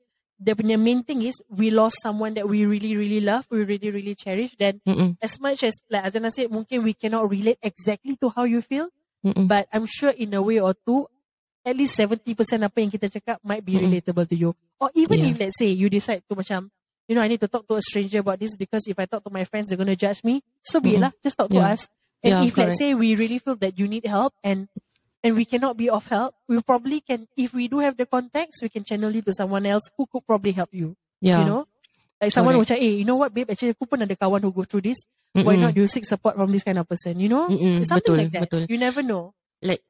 the 0.42 0.58
punya 0.58 0.74
main 0.74 1.06
thing 1.06 1.22
is 1.22 1.38
we 1.46 1.70
lost 1.70 2.02
someone 2.02 2.34
that 2.34 2.50
we 2.50 2.66
really 2.66 2.98
really 2.98 3.22
love, 3.22 3.46
we 3.50 3.62
really 3.62 3.94
really 3.94 4.14
cherish. 4.18 4.50
Then 4.58 4.82
Mm-mm. 4.82 5.14
as 5.22 5.38
much 5.38 5.62
as 5.62 5.78
like 5.86 6.02
Azana 6.10 6.34
said, 6.34 6.50
mungkin 6.50 6.82
we 6.82 6.94
cannot 6.98 7.30
relate 7.30 7.62
exactly 7.62 8.18
to 8.18 8.28
how 8.34 8.42
you 8.44 8.60
feel, 8.60 8.90
Mm-mm. 9.24 9.46
but 9.46 9.70
I'm 9.70 9.86
sure 9.86 10.10
in 10.10 10.34
a 10.34 10.42
way 10.42 10.58
or 10.58 10.74
two, 10.74 11.06
at 11.62 11.78
least 11.78 11.94
70% 11.94 12.26
apa 12.66 12.76
yang 12.82 12.90
kita 12.90 13.06
cakap 13.06 13.38
might 13.46 13.62
be 13.62 13.78
Mm-mm. 13.78 13.86
relatable 13.86 14.26
to 14.26 14.36
you. 14.36 14.50
Or 14.82 14.90
even 14.98 15.22
Yeah. 15.22 15.30
if 15.30 15.38
let's 15.38 15.58
say 15.62 15.70
you 15.70 15.86
decide 15.86 16.26
to 16.26 16.34
macam, 16.34 16.74
you 17.06 17.14
know, 17.14 17.22
I 17.22 17.30
need 17.30 17.38
to 17.38 17.46
talk 17.46 17.70
to 17.70 17.78
a 17.78 17.82
stranger 17.82 18.18
about 18.18 18.42
this 18.42 18.58
because 18.58 18.82
if 18.90 18.98
I 18.98 19.06
talk 19.06 19.22
to 19.22 19.30
my 19.30 19.46
friends, 19.46 19.70
they're 19.70 19.78
going 19.78 19.90
to 19.90 19.98
judge 19.98 20.26
me. 20.26 20.42
So 20.66 20.82
be 20.82 20.98
it 20.98 21.06
lah. 21.06 21.14
Just 21.22 21.38
talk 21.38 21.54
to 21.54 21.62
Yeah. 21.62 21.78
us. 21.78 21.86
And 22.22 22.34
Yeah, 22.38 22.46
if 22.50 22.54
let's 22.58 22.78
say 22.78 22.94
we 22.98 23.14
really 23.14 23.38
feel 23.38 23.54
that 23.62 23.78
you 23.78 23.86
need 23.86 24.06
help 24.06 24.34
and 24.42 24.66
and 25.22 25.38
we 25.38 25.44
cannot 25.46 25.76
be 25.78 25.88
of 25.88 26.06
help, 26.10 26.34
we 26.48 26.60
probably 26.62 27.00
can, 27.00 27.26
if 27.36 27.54
we 27.54 27.68
do 27.68 27.78
have 27.78 27.96
the 27.96 28.06
contacts, 28.06 28.62
we 28.62 28.68
can 28.68 28.84
channel 28.84 29.10
you 29.14 29.22
to 29.22 29.32
someone 29.32 29.66
else 29.66 29.88
who 29.96 30.06
could 30.06 30.26
probably 30.26 30.52
help 30.52 30.70
you. 30.74 30.96
Yeah. 31.22 31.40
You 31.40 31.46
know? 31.46 31.62
Like 32.20 32.30
someone 32.34 32.54
Correct. 32.58 32.78
macam, 32.78 32.82
eh, 32.82 32.94
you 33.02 33.06
know 33.06 33.16
what, 33.18 33.34
babe, 33.34 33.50
actually 33.50 33.74
aku 33.74 33.86
pun 33.86 34.02
ada 34.02 34.14
kawan 34.14 34.42
who 34.42 34.52
go 34.52 34.62
through 34.66 34.86
this. 34.86 35.02
Why 35.32 35.56
Mm-mm. 35.56 35.64
not 35.64 35.76
you 35.78 35.88
seek 35.88 36.04
support 36.04 36.36
from 36.36 36.52
this 36.52 36.62
kind 36.62 36.76
of 36.76 36.86
person? 36.86 37.18
You 37.18 37.30
know? 37.30 37.48
Mm-mm. 37.48 37.86
Something 37.88 38.14
Betul, 38.14 38.18
like 38.20 38.32
that. 38.36 38.42
betul. 38.50 38.62
You 38.68 38.78
never 38.78 39.02
know. 39.02 39.32
Like 39.62 39.80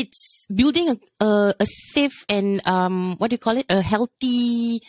it's 0.00 0.46
building 0.48 0.88
a, 0.88 0.96
a 1.20 1.28
a 1.60 1.66
safe 1.68 2.24
and 2.32 2.64
um 2.64 3.20
what 3.20 3.28
do 3.28 3.36
you 3.36 3.42
call 3.42 3.60
it? 3.60 3.68
A 3.68 3.84
healthy 3.84 4.80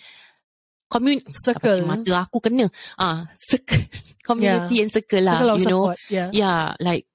community 0.88 1.28
Circle. 1.36 1.84
mata 1.84 2.24
aku 2.24 2.40
kena 2.40 2.72
ah 2.96 3.28
circle 3.52 3.84
community 4.24 4.80
and 4.80 4.92
circle 4.96 5.24
lah 5.24 5.44
Circle 5.44 5.52
of 5.52 5.60
you 5.60 5.68
know 5.68 5.84
support. 5.92 6.00
Yeah. 6.08 6.30
yeah 6.32 6.62
like 6.80 7.08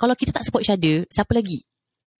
kalau 0.00 0.16
kita 0.16 0.32
tak 0.32 0.44
support 0.44 0.64
each 0.64 0.72
other 0.72 1.04
siapa 1.12 1.32
lagi 1.36 1.64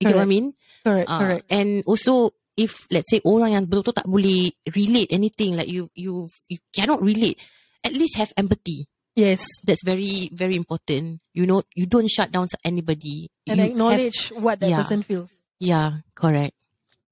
you 0.03 0.11
get 0.11 0.19
what 0.19 0.27
I 0.27 0.31
mean 0.31 0.51
Correct. 0.83 1.07
Ah, 1.07 1.19
correct. 1.23 1.45
and 1.47 1.79
also 1.87 2.35
if 2.53 2.85
let's 2.91 3.07
say 3.07 3.23
orang 3.23 3.55
yang 3.55 3.63
betul-betul 3.65 4.03
tak 4.03 4.05
boleh 4.05 4.51
relate 4.75 5.09
anything 5.09 5.55
like 5.55 5.71
you 5.71 5.87
you 5.95 6.27
you 6.51 6.59
cannot 6.75 6.99
relate 6.99 7.39
at 7.81 7.95
least 7.95 8.19
have 8.19 8.35
empathy 8.35 8.85
Yes. 9.15 9.45
that's 9.63 9.85
very 9.85 10.27
very 10.33 10.57
important 10.57 11.21
you 11.37 11.45
know 11.45 11.61
you 11.77 11.85
don't 11.85 12.09
shut 12.09 12.33
down 12.33 12.49
anybody 12.65 13.29
And 13.45 13.61
you 13.61 13.71
acknowledge 13.71 14.33
what 14.33 14.57
that 14.59 14.69
yeah. 14.73 14.81
person 14.81 15.05
feels. 15.05 15.29
have, 15.29 15.61
yeah 15.61 15.89
correct 16.17 16.57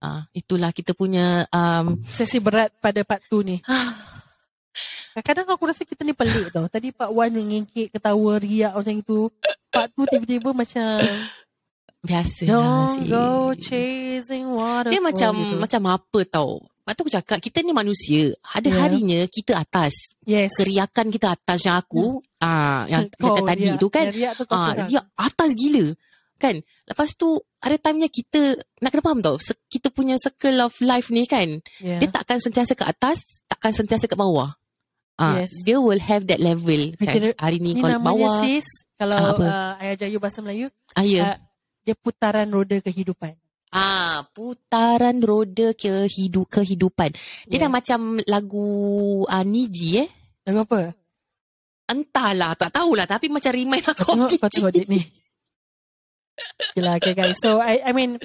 ah 0.01 0.25
itulah 0.33 0.73
kita 0.73 0.97
punya 0.97 1.45
um 1.53 2.01
Sesi 2.03 2.41
berat 2.41 2.73
pada 2.81 3.05
part 3.05 3.21
2 3.29 3.45
ni. 3.45 3.57
Kadang-kadang 5.11 5.47
aku 5.51 5.67
rasa 5.67 5.83
kita 5.83 6.07
ni 6.07 6.15
pelik 6.15 6.55
tau. 6.55 6.71
Tadi 6.71 6.95
Pak 6.95 7.11
Wan 7.11 7.35
ngengkek, 7.35 7.91
ketawa, 7.91 8.39
riak 8.39 8.71
macam 8.71 8.95
itu. 8.95 9.27
Pak 9.67 9.91
tu 9.91 10.07
tiba-tiba 10.07 10.55
macam 10.55 11.03
Biasa 12.01 12.49
Don't 12.49 13.05
go 13.05 13.53
chasing 13.53 14.49
water. 14.49 14.89
Dia 14.89 14.97
macam 14.97 15.31
macam 15.61 15.81
apa 15.87 16.19
tau. 16.25 16.57
Lepas 16.81 16.93
tu 16.97 17.01
aku 17.05 17.13
cakap, 17.13 17.37
kita 17.37 17.61
ni 17.61 17.71
manusia. 17.71 18.33
Ada 18.41 18.67
Ya. 18.67 18.77
harinya 18.81 19.21
kita 19.29 19.53
atas. 19.55 19.93
yes. 20.25 20.57
Keriakan 20.57 21.13
kita 21.13 21.29
atas 21.31 21.61
yang 21.61 21.77
aku. 21.77 22.17
ah 22.41 22.89
yang 22.89 23.05
Kau 23.21 23.37
macam 23.37 23.45
tadi 23.45 23.69
riak. 23.69 23.77
tu 23.77 23.87
kan. 23.87 24.09
Yang 24.09 24.17
riak 24.17 24.33
tu 24.33 24.43
Ah, 24.49 24.73
dia 24.89 24.99
atas 25.13 25.49
gila. 25.53 25.85
Kan? 26.41 26.55
Lepas 26.89 27.13
tu, 27.13 27.37
ada 27.61 27.77
timenya 27.77 28.09
kita, 28.09 28.57
nak 28.81 28.89
kena 28.89 29.05
faham 29.05 29.21
tau, 29.21 29.37
kita 29.69 29.93
punya 29.93 30.17
circle 30.17 30.57
of 30.59 30.73
life 30.81 31.13
ni 31.13 31.29
kan, 31.29 31.61
Yeah. 31.77 32.01
dia 32.01 32.09
takkan 32.09 32.41
sentiasa 32.41 32.73
ke 32.73 32.81
atas, 32.81 33.21
takkan 33.45 33.69
sentiasa 33.71 34.09
ke 34.09 34.17
bawah. 34.17 34.57
Ah, 35.21 35.45
Yes. 35.45 35.53
Dia 35.61 35.77
will 35.77 36.01
have 36.01 36.25
that 36.25 36.41
level. 36.41 36.97
Kan? 36.97 37.13
kira- 37.13 37.37
Hari 37.37 37.61
ni 37.61 37.77
Ni 37.77 37.79
kau 37.79 37.93
namanya 37.93 38.09
bawah. 38.25 38.41
sis, 38.41 38.65
kalau 38.97 39.37
uh, 39.37 39.77
ajar 39.77 40.09
you 40.09 40.17
bahasa 40.17 40.41
Melayu, 40.41 40.73
Ah, 40.97 41.05
ya. 41.05 41.37
Dia 41.81 41.95
putaran 41.97 42.47
roda 42.49 42.77
kehidupan. 42.79 43.33
Ah, 43.71 44.27
putaran 44.35 45.23
roda 45.23 45.71
kehidu 45.71 46.43
kehidupan. 46.45 47.15
Dia 47.47 47.55
Yeah. 47.55 47.61
dah 47.65 47.71
macam 47.71 48.19
lagu 48.27 48.67
uh, 49.23 49.45
Niji 49.47 50.03
eh. 50.03 50.09
Lagu 50.43 50.67
apa? 50.67 50.91
Entahlah, 51.87 52.51
tak 52.59 52.75
tahulah. 52.75 53.07
Tapi 53.07 53.31
macam 53.31 53.51
remind 53.55 53.83
aku 53.87 54.03
of 54.11 54.17
Niji. 54.27 54.37
tengok 54.43 54.71
dia 54.75 54.85
ni. 54.91 55.01
Yelah, 56.73 56.97
okay 56.97 57.13
guys. 57.13 57.37
So 57.37 57.61
I 57.61 57.79
I 57.85 57.91
mean, 57.93 58.17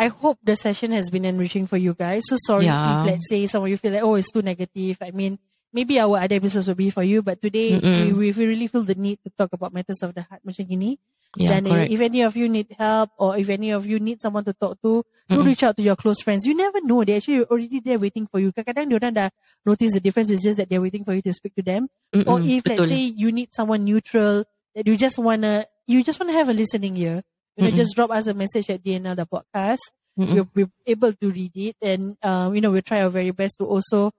I 0.00 0.08
hope 0.08 0.40
the 0.40 0.56
session 0.56 0.90
has 0.96 1.10
been 1.12 1.28
enriching 1.28 1.68
for 1.68 1.76
you 1.76 1.92
guys. 1.92 2.24
So 2.26 2.34
sorry 2.40 2.66
Yeah. 2.70 3.04
if 3.04 3.14
let's 3.14 3.26
say 3.28 3.44
some 3.46 3.62
of 3.62 3.70
you 3.70 3.76
feel 3.76 3.92
like, 3.92 4.02
oh, 4.06 4.16
it's 4.16 4.32
too 4.32 4.42
negative. 4.42 4.96
I 5.04 5.12
mean, 5.12 5.36
maybe 5.72 5.98
our 6.00 6.18
other 6.18 6.36
episodes 6.36 6.68
will 6.68 6.78
be 6.78 6.90
for 6.90 7.02
you, 7.02 7.22
but 7.22 7.40
today 7.40 7.78
we, 7.78 8.12
we 8.12 8.30
really 8.32 8.66
feel 8.66 8.82
the 8.82 8.94
need 8.94 9.18
to 9.24 9.30
talk 9.36 9.52
about 9.52 9.72
matters 9.72 10.02
of 10.02 10.14
the 10.14 10.22
heart 10.22 10.42
macam 10.46 10.66
gini. 10.68 10.98
Yeah, 11.38 11.54
eh, 11.54 11.60
correct. 11.62 11.92
if 11.94 12.00
any 12.00 12.22
of 12.26 12.34
you 12.34 12.48
need 12.50 12.74
help 12.74 13.10
or 13.16 13.38
if 13.38 13.46
any 13.48 13.70
of 13.70 13.86
you 13.86 14.02
need 14.02 14.20
someone 14.20 14.42
to 14.44 14.52
talk 14.52 14.82
to, 14.82 15.06
do 15.30 15.36
Mm-mm. 15.38 15.46
reach 15.46 15.62
out 15.62 15.76
to 15.76 15.82
your 15.82 15.94
close 15.94 16.20
friends. 16.20 16.42
You 16.44 16.58
never 16.58 16.82
know. 16.82 17.04
They 17.06 17.14
actually 17.22 17.46
already 17.46 17.78
there 17.78 18.02
waiting 18.02 18.26
for 18.26 18.42
you. 18.42 18.50
Kadang-kadang 18.50 18.90
diorang 18.90 19.14
dah 19.14 19.30
notice 19.62 19.94
the 19.94 20.02
difference. 20.02 20.34
It's 20.34 20.42
just 20.42 20.58
that 20.58 20.66
they're 20.66 20.82
waiting 20.82 21.06
for 21.06 21.14
you 21.14 21.22
to 21.22 21.30
speak 21.30 21.54
to 21.54 21.62
them. 21.62 21.86
Or 22.26 22.42
Mm-mm, 22.42 22.50
if 22.50 22.66
let's 22.66 22.90
say 22.90 23.14
you 23.14 23.30
need 23.30 23.54
someone 23.54 23.86
neutral 23.86 24.42
that 24.74 24.82
you 24.90 24.98
just 24.98 25.22
wanna 25.22 25.70
you 25.86 26.02
just 26.02 26.18
wanna 26.18 26.34
have 26.34 26.50
a 26.50 26.56
listening 26.56 26.98
ear, 26.98 27.22
you 27.54 27.62
know, 27.62 27.70
Mm-mm. 27.70 27.78
just 27.78 27.94
drop 27.94 28.10
us 28.10 28.26
a 28.26 28.34
message 28.34 28.66
at 28.66 28.82
the 28.82 28.98
end 28.98 29.06
of 29.06 29.14
the 29.14 29.26
podcast. 29.26 29.86
We're, 30.18 30.50
we're 30.52 30.68
able 30.84 31.14
to 31.14 31.30
read 31.30 31.54
it 31.54 31.76
and 31.80 32.18
um, 32.26 32.58
you 32.58 32.60
know, 32.60 32.74
we'll 32.74 32.82
try 32.82 33.06
our 33.06 33.08
very 33.08 33.30
best 33.30 33.54
to 33.62 33.64
also 33.70 34.10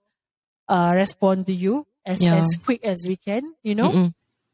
uh 0.71 0.95
respond 0.95 1.43
to 1.51 1.53
you 1.53 1.83
as 2.07 2.23
Yeah. 2.23 2.39
as 2.39 2.47
quick 2.63 2.81
as 2.87 3.03
we 3.03 3.19
can, 3.19 3.43
you 3.61 3.75
know. 3.75 3.91
Mm-mm. 3.91 4.09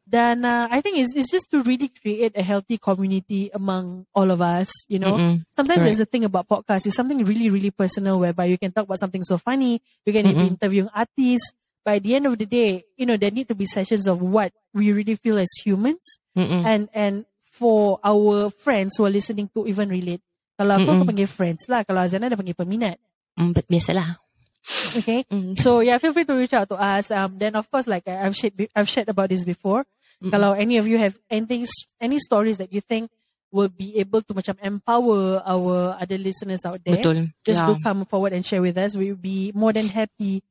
Then 0.08 0.48
uh, 0.48 0.72
I 0.72 0.80
think 0.80 1.04
it's 1.04 1.12
it's 1.14 1.28
just 1.28 1.52
to 1.52 1.60
really 1.68 1.92
create 1.92 2.32
a 2.34 2.42
healthy 2.42 2.80
community 2.80 3.52
among 3.52 4.08
all 4.16 4.32
of 4.32 4.40
us, 4.40 4.72
you 4.88 5.04
know. 5.04 5.20
Mm-mm. 5.20 5.44
Sometimes 5.52 5.84
there's 5.84 6.00
a 6.00 6.08
thing 6.08 6.24
about 6.24 6.48
podcasts. 6.48 6.88
It's 6.88 6.96
something 6.96 7.20
really, 7.28 7.52
really 7.52 7.76
personal 7.76 8.16
whereby 8.18 8.48
you 8.48 8.56
can 8.56 8.72
talk 8.72 8.88
about 8.88 9.04
something 9.04 9.20
so 9.22 9.36
funny. 9.36 9.84
You 10.08 10.16
can 10.16 10.24
be 10.26 10.32
Mm-mm. 10.32 10.56
interviewing 10.56 10.88
artists. 10.96 11.52
By 11.84 12.00
the 12.00 12.16
end 12.20 12.28
of 12.28 12.36
the 12.40 12.48
day, 12.48 12.84
you 13.00 13.04
know, 13.08 13.16
there 13.16 13.32
need 13.32 13.48
to 13.48 13.56
be 13.56 13.64
sessions 13.68 14.08
of 14.08 14.20
what 14.20 14.52
we 14.76 14.92
really 14.92 15.16
feel 15.16 15.40
as 15.40 15.52
humans 15.60 16.20
Mm-mm. 16.36 16.64
and 16.64 16.88
and 16.96 17.24
for 17.48 18.00
our 18.04 18.48
friends 18.52 18.96
who 18.96 19.08
are 19.08 19.12
listening 19.12 19.52
to 19.56 19.68
even 19.68 19.88
relate. 19.92 20.24
Kalau 20.56 20.84
aku, 20.84 20.88
aku 20.88 21.04
panggil 21.04 21.30
friends 21.32 21.68
lah. 21.68 21.84
Kalau 21.84 22.04
Azana, 22.04 22.28
dia 22.32 22.40
panggil 22.40 22.56
peminat. 22.60 22.96
Mm, 23.40 23.56
biasalah. 23.68 24.20
Okay. 24.98 25.24
Mm. 25.32 25.58
So 25.60 25.80
yeah, 25.80 25.98
feel 25.98 26.14
free 26.14 26.26
to 26.26 26.36
reach 26.36 26.54
out 26.54 26.70
to 26.70 26.76
us. 26.76 27.12
Um, 27.12 27.38
then 27.38 27.56
of 27.56 27.70
course, 27.72 27.88
like 27.88 28.08
I've 28.08 28.36
shared, 28.36 28.54
I've 28.76 28.90
shared 28.90 29.10
about 29.10 29.30
this 29.30 29.46
before. 29.46 29.86
Kalau 30.18 30.58
any 30.58 30.78
of 30.82 30.88
you 30.88 30.98
have 30.98 31.14
anything, 31.30 31.68
any 32.02 32.18
stories 32.18 32.58
that 32.58 32.74
you 32.74 32.82
think 32.82 33.12
will 33.52 33.70
be 33.70 33.96
able 34.02 34.22
to 34.26 34.34
macam 34.34 34.58
empower 34.60 35.46
our 35.46 35.96
other 36.02 36.18
listeners 36.18 36.66
out 36.66 36.82
there, 36.84 37.00
Betul. 37.00 37.32
just 37.46 37.62
yeah. 37.62 37.70
do 37.70 37.78
come 37.80 38.04
forward 38.04 38.34
and 38.34 38.44
share 38.44 38.62
with 38.62 38.78
us. 38.78 38.98
We'll 38.98 39.16
be 39.16 39.54
more 39.54 39.72
than 39.72 39.88
happy 39.88 40.42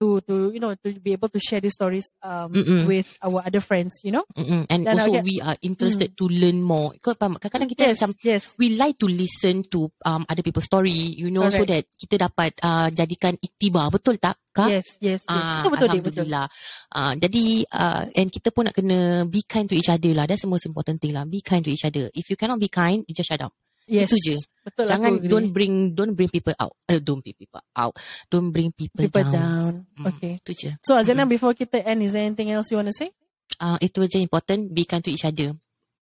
to 0.00 0.20
to 0.24 0.52
you 0.52 0.60
know 0.60 0.76
to 0.76 0.92
be 1.00 1.12
able 1.16 1.28
to 1.28 1.40
share 1.40 1.60
these 1.60 1.72
stories 1.72 2.04
um 2.20 2.52
Mm-mm. 2.52 2.84
with 2.84 3.08
our 3.24 3.42
other 3.44 3.60
friends. 3.60 4.00
You 4.04 4.12
know. 4.16 4.24
Mm-mm. 4.36 4.68
And 4.68 4.84
Dan 4.84 5.00
also 5.00 5.12
again- 5.16 5.24
we 5.24 5.36
are 5.40 5.56
interested 5.62 6.12
to 6.16 6.24
learn 6.28 6.60
more. 6.60 6.92
Kadang-kadang 7.00 7.68
kita 7.68 7.88
yes. 7.88 8.00
macam 8.00 8.10
yes. 8.22 8.42
we 8.60 8.76
like 8.76 8.96
to 9.00 9.08
listen 9.08 9.64
to 9.72 9.88
um 10.04 10.28
other 10.28 10.44
people's 10.44 10.68
story, 10.68 10.92
you 11.16 11.32
know, 11.32 11.48
so 11.48 11.64
Correct. 11.64 11.70
that 11.72 11.84
kita 11.96 12.14
dapat 12.28 12.50
uh, 12.60 12.88
jadikan 12.92 13.34
iktibar. 13.40 13.88
Betul 13.88 14.20
tak? 14.20 14.36
Kak? 14.56 14.72
Yes. 14.72 14.86
Yes. 15.04 15.20
yes. 15.28 15.28
Ah, 15.28 15.60
Betul 15.64 15.70
betul 15.76 15.88
Dik, 15.88 16.02
betul. 16.08 16.24
Alhamdulillah. 16.24 16.46
Ah, 16.96 17.12
jadi 17.12 17.44
uh, 17.76 18.02
and 18.16 18.28
kita 18.32 18.48
pun 18.56 18.64
nak 18.68 18.74
kena 18.76 19.28
be 19.28 19.44
kind 19.44 19.68
to 19.68 19.76
each 19.76 19.92
other 19.92 20.12
lah. 20.16 20.24
That's 20.24 20.44
the 20.44 20.50
most 20.50 20.64
important 20.64 20.96
thing 20.96 21.12
lah. 21.12 21.28
Be 21.28 21.44
kind 21.44 21.60
to 21.60 21.72
each 21.72 21.84
other. 21.84 22.08
If 22.16 22.32
you 22.32 22.36
cannot 22.40 22.56
be 22.56 22.72
kind, 22.72 23.04
you 23.04 23.12
just 23.12 23.28
shut 23.28 23.44
up. 23.44 23.52
Yes. 23.84 24.08
Itu 24.08 24.16
je. 24.24 24.36
Betul. 24.66 24.90
Jangan 24.90 25.10
aku 25.14 25.18
agree. 25.22 25.30
don't 25.30 25.48
bring 25.54 25.74
don't 25.94 26.14
bring 26.18 26.26
people 26.26 26.54
out. 26.58 26.74
Don't 27.06 27.22
bring 27.22 27.38
people 27.38 27.62
out. 27.70 27.94
Don't 28.26 28.50
bring 28.50 28.74
people, 28.74 28.98
people 29.06 29.22
down. 29.22 29.34
down. 29.38 29.72
Mm, 29.94 30.06
Okay. 30.10 30.32
Itu 30.42 30.50
je. 30.58 30.70
So 30.82 30.98
Azana, 30.98 31.22
before 31.22 31.54
kita 31.54 31.86
end, 31.86 32.02
is 32.02 32.18
there 32.18 32.26
anything 32.26 32.50
else 32.50 32.66
you 32.74 32.76
want 32.82 32.90
to 32.90 32.96
say? 32.98 33.14
Uh, 33.62 33.78
itu 33.78 34.02
je 34.10 34.18
important. 34.18 34.74
Be 34.74 34.82
kind 34.82 35.06
to 35.06 35.14
each 35.14 35.22
other. 35.22 35.54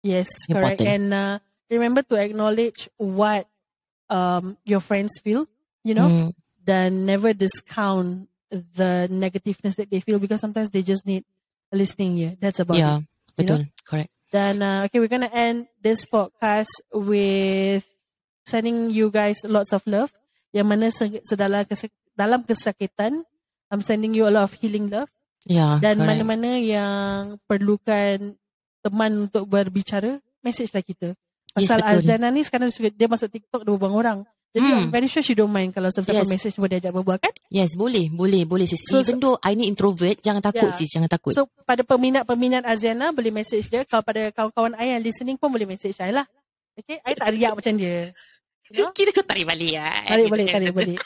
Yes, 0.04 0.28
correct. 0.44 0.84
And 0.84 1.08
uh, 1.12 1.40
remember 1.72 2.04
to 2.12 2.20
acknowledge 2.20 2.92
what 3.00 3.48
um 4.12 4.60
your 4.68 4.84
friends 4.84 5.16
feel. 5.24 5.48
You 5.80 5.96
know, 5.96 6.08
Mm, 6.12 6.28
then 6.60 7.08
never 7.08 7.32
discount 7.32 8.28
the 8.52 9.08
negativeness 9.08 9.80
that 9.80 9.88
they 9.88 10.04
feel 10.04 10.20
because 10.20 10.44
sometimes 10.44 10.68
they 10.68 10.84
just 10.84 11.08
need 11.08 11.24
a 11.72 11.76
listening 11.80 12.18
ear. 12.20 12.36
That's 12.36 12.60
about 12.60 12.76
yeah. 12.76 13.00
it. 13.38 13.48
you 13.48 13.48
know? 13.48 13.64
Correct. 13.88 14.12
Then 14.28 14.60
uh, 14.60 14.84
okay, 14.84 15.00
we're 15.00 15.08
gonna 15.08 15.32
end 15.32 15.66
this 15.80 16.04
podcast 16.04 16.68
with 16.92 17.88
sending 18.50 18.90
you 18.90 19.08
guys 19.08 19.46
lots 19.46 19.70
of 19.70 19.86
love. 19.86 20.10
Yang 20.50 20.66
mana 20.66 20.86
se- 20.90 21.22
sedalam 21.22 21.62
kes- 21.62 21.94
dalam 22.12 22.42
kesakitan, 22.42 23.22
I'm 23.70 23.78
sending 23.80 24.10
you 24.12 24.26
a 24.26 24.34
lot 24.34 24.50
of 24.50 24.58
healing 24.58 24.90
love. 24.90 25.06
Yeah. 25.46 25.78
Dan 25.78 26.02
correct. 26.02 26.08
mana-mana 26.20 26.58
yang 26.58 27.38
perlukan 27.46 28.34
teman 28.80 29.30
untuk 29.30 29.46
berbicara, 29.46 30.18
message 30.40 30.72
lah 30.72 30.82
kita. 30.82 31.14
Yes, 31.54 31.66
Pasal 31.66 31.78
betul. 31.80 31.92
Aljana 32.02 32.28
ni 32.28 32.42
sekarang 32.42 32.68
dia 32.72 33.06
masuk 33.06 33.28
TikTok 33.28 33.62
dia 33.62 33.70
berbual 33.70 33.94
orang. 33.94 34.18
Jadi 34.50 34.66
Hmm. 34.66 34.82
I'm 34.82 34.90
very 34.90 35.06
sure 35.06 35.22
she 35.22 35.32
don't 35.32 35.46
mind 35.48 35.70
kalau 35.70 35.94
siapa-siapa 35.94 36.26
Yes. 36.26 36.30
message 36.30 36.58
dia 36.58 36.78
ajak 36.82 36.90
berbual 36.92 37.22
kan? 37.22 37.30
Yes, 37.48 37.78
boleh, 37.78 38.10
boleh, 38.10 38.42
boleh 38.42 38.66
sis. 38.66 38.82
So- 38.82 38.98
Even 38.98 39.22
though 39.22 39.38
I 39.38 39.54
ni 39.54 39.70
introvert, 39.70 40.18
jangan 40.18 40.42
takut 40.42 40.66
Yeah. 40.66 40.74
sis, 40.74 40.90
jangan 40.90 41.06
takut. 41.06 41.30
So 41.30 41.46
pada 41.62 41.86
peminat-peminat 41.86 42.66
Aziana 42.66 43.14
boleh 43.14 43.30
message 43.30 43.70
dia. 43.70 43.86
Kalau 43.86 44.02
pada 44.02 44.34
kawan-kawan 44.34 44.74
I 44.74 44.98
yang 44.98 45.02
listening 45.02 45.38
pun 45.38 45.54
boleh 45.54 45.70
message 45.70 45.94
I 46.02 46.10
lah. 46.10 46.26
Okay, 46.74 46.98
I 47.00 47.14
tak 47.14 47.30
riak 47.30 47.52
macam 47.54 47.74
dia. 47.78 48.10
Know? 48.70 48.94
Kira 48.94 49.10
kau 49.10 49.26
tarik 49.26 49.44
balik 49.44 49.70
ya. 49.74 49.90
Tarik 50.06 50.30
balik, 50.30 50.46
tarik 50.48 50.70
balik. 50.70 50.98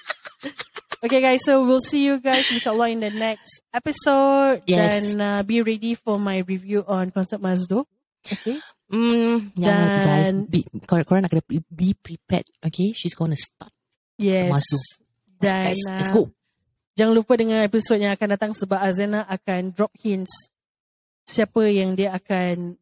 Okay 1.00 1.20
guys, 1.20 1.44
so 1.44 1.64
we'll 1.64 1.84
see 1.84 2.04
you 2.04 2.16
guys 2.16 2.48
insyaAllah 2.48 2.88
in 2.88 3.00
the 3.00 3.12
next 3.12 3.60
episode. 3.72 4.64
Yes. 4.64 4.80
Dan 4.80 5.20
uh, 5.20 5.40
be 5.44 5.60
ready 5.60 5.92
for 5.92 6.16
my 6.16 6.40
review 6.40 6.80
on 6.84 7.12
Concert 7.12 7.40
Mazdo. 7.40 7.84
Okay. 8.24 8.56
Hmm, 8.88 9.52
jangan 9.52 9.88
guys. 10.00 10.28
Dan- 10.32 10.44
Be, 10.48 10.64
korang, 10.84 11.04
korang 11.04 11.22
nak 11.24 11.32
kena 11.32 11.44
be- 11.68 11.96
prepared. 11.96 12.48
Okay, 12.64 12.92
she's 12.96 13.12
gonna 13.12 13.36
start. 13.36 13.72
Yes. 14.16 14.48
Mazdo. 14.48 14.78
Dan 15.36 15.72
Guys, 15.72 15.80
uh, 15.84 15.96
let's 16.00 16.08
go. 16.08 16.32
jangan 16.96 17.12
lupa 17.12 17.36
dengan 17.36 17.60
episod 17.60 18.00
yang 18.00 18.16
akan 18.16 18.28
datang 18.32 18.52
sebab 18.56 18.80
Azana 18.80 19.28
akan 19.28 19.76
drop 19.76 19.92
hints 20.00 20.48
siapa 21.24 21.68
yang 21.68 21.92
dia 21.92 22.16
akan 22.16 22.80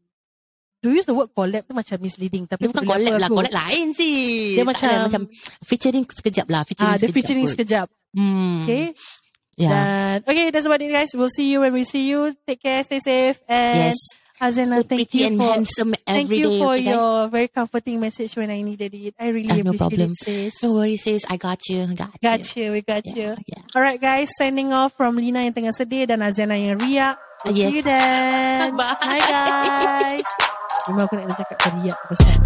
to 0.82 0.90
use 0.90 1.06
the 1.06 1.14
word 1.14 1.30
collab 1.30 1.62
tu 1.62 1.72
macam 1.72 1.96
misleading 2.02 2.44
tapi 2.44 2.66
Dia 2.66 2.74
bukan 2.74 2.84
collab 2.84 3.16
lah, 3.16 3.30
collab 3.30 3.54
lain 3.54 3.94
sih. 3.94 4.58
Dia 4.58 4.66
macam- 4.66 5.06
macam 5.06 5.22
featuring 5.62 6.04
sekejap 6.04 6.46
lah, 6.50 6.66
featuring 6.66 6.90
Ah, 6.90 6.98
dia 6.98 7.06
sekejap. 7.06 7.14
featuring 7.16 7.46
kot. 7.46 7.52
sekejap. 7.54 7.86
Hmm. 8.12 8.66
Okay. 8.66 8.84
Yeah. 9.56 9.70
Dan 9.70 10.16
okay, 10.26 10.46
that's 10.50 10.64
about 10.66 10.80
it 10.80 10.90
guys. 10.90 11.12
We'll 11.12 11.30
see 11.30 11.48
you 11.48 11.60
when 11.60 11.72
we 11.72 11.84
see 11.84 12.08
you. 12.08 12.34
Take 12.42 12.60
care, 12.60 12.82
stay 12.82 12.98
safe 12.98 13.38
and 13.46 13.94
yes. 13.94 14.00
Azana, 14.42 14.82
So 14.82 14.90
thank 14.90 15.06
pretty 15.06 15.22
you 15.22 15.26
and 15.30 15.36
for 15.38 15.46
handsome 15.54 15.90
thank 16.02 16.26
every 16.26 16.42
you 16.42 16.50
day. 16.50 16.58
for 16.58 16.74
okay, 16.74 16.90
your 16.90 17.30
very 17.30 17.46
comforting 17.46 18.02
message 18.02 18.34
when 18.34 18.50
I 18.50 18.58
needed 18.58 18.90
it. 18.90 19.14
I 19.14 19.30
really 19.30 19.46
Ah, 19.46 19.62
no 19.62 19.70
appreciate 19.70 19.78
problem. 19.78 20.10
it, 20.12 20.18
sis. 20.18 20.52
Don't 20.58 20.74
worry 20.74 20.98
sis, 20.98 21.22
I 21.30 21.38
got 21.38 21.62
you. 21.70 21.86
Got 21.94 22.10
you. 22.18 22.26
Got 22.26 22.42
you, 22.58 22.66
we 22.74 22.80
got 22.82 23.06
you. 23.06 23.38
Yeah, 23.38 23.46
yeah. 23.46 23.62
Alright 23.70 24.02
guys, 24.02 24.34
signing 24.34 24.74
off 24.74 24.98
from 24.98 25.14
Lina 25.14 25.46
yang 25.46 25.54
tengah 25.54 25.70
sedih 25.70 26.10
dan 26.10 26.26
Azana 26.26 26.58
yang 26.58 26.74
riak. 26.74 27.14
Yes. 27.54 27.70
See 27.70 27.78
you 27.78 27.84
then. 27.86 28.74
Bye. 28.80 28.98
Bye 28.98 29.22
guys. 29.30 30.26
Memang 30.90 31.06
aku 31.06 31.14
nak 31.14 31.30
cakap 31.38 31.58
riak 31.78 31.98
besar. 32.10 32.41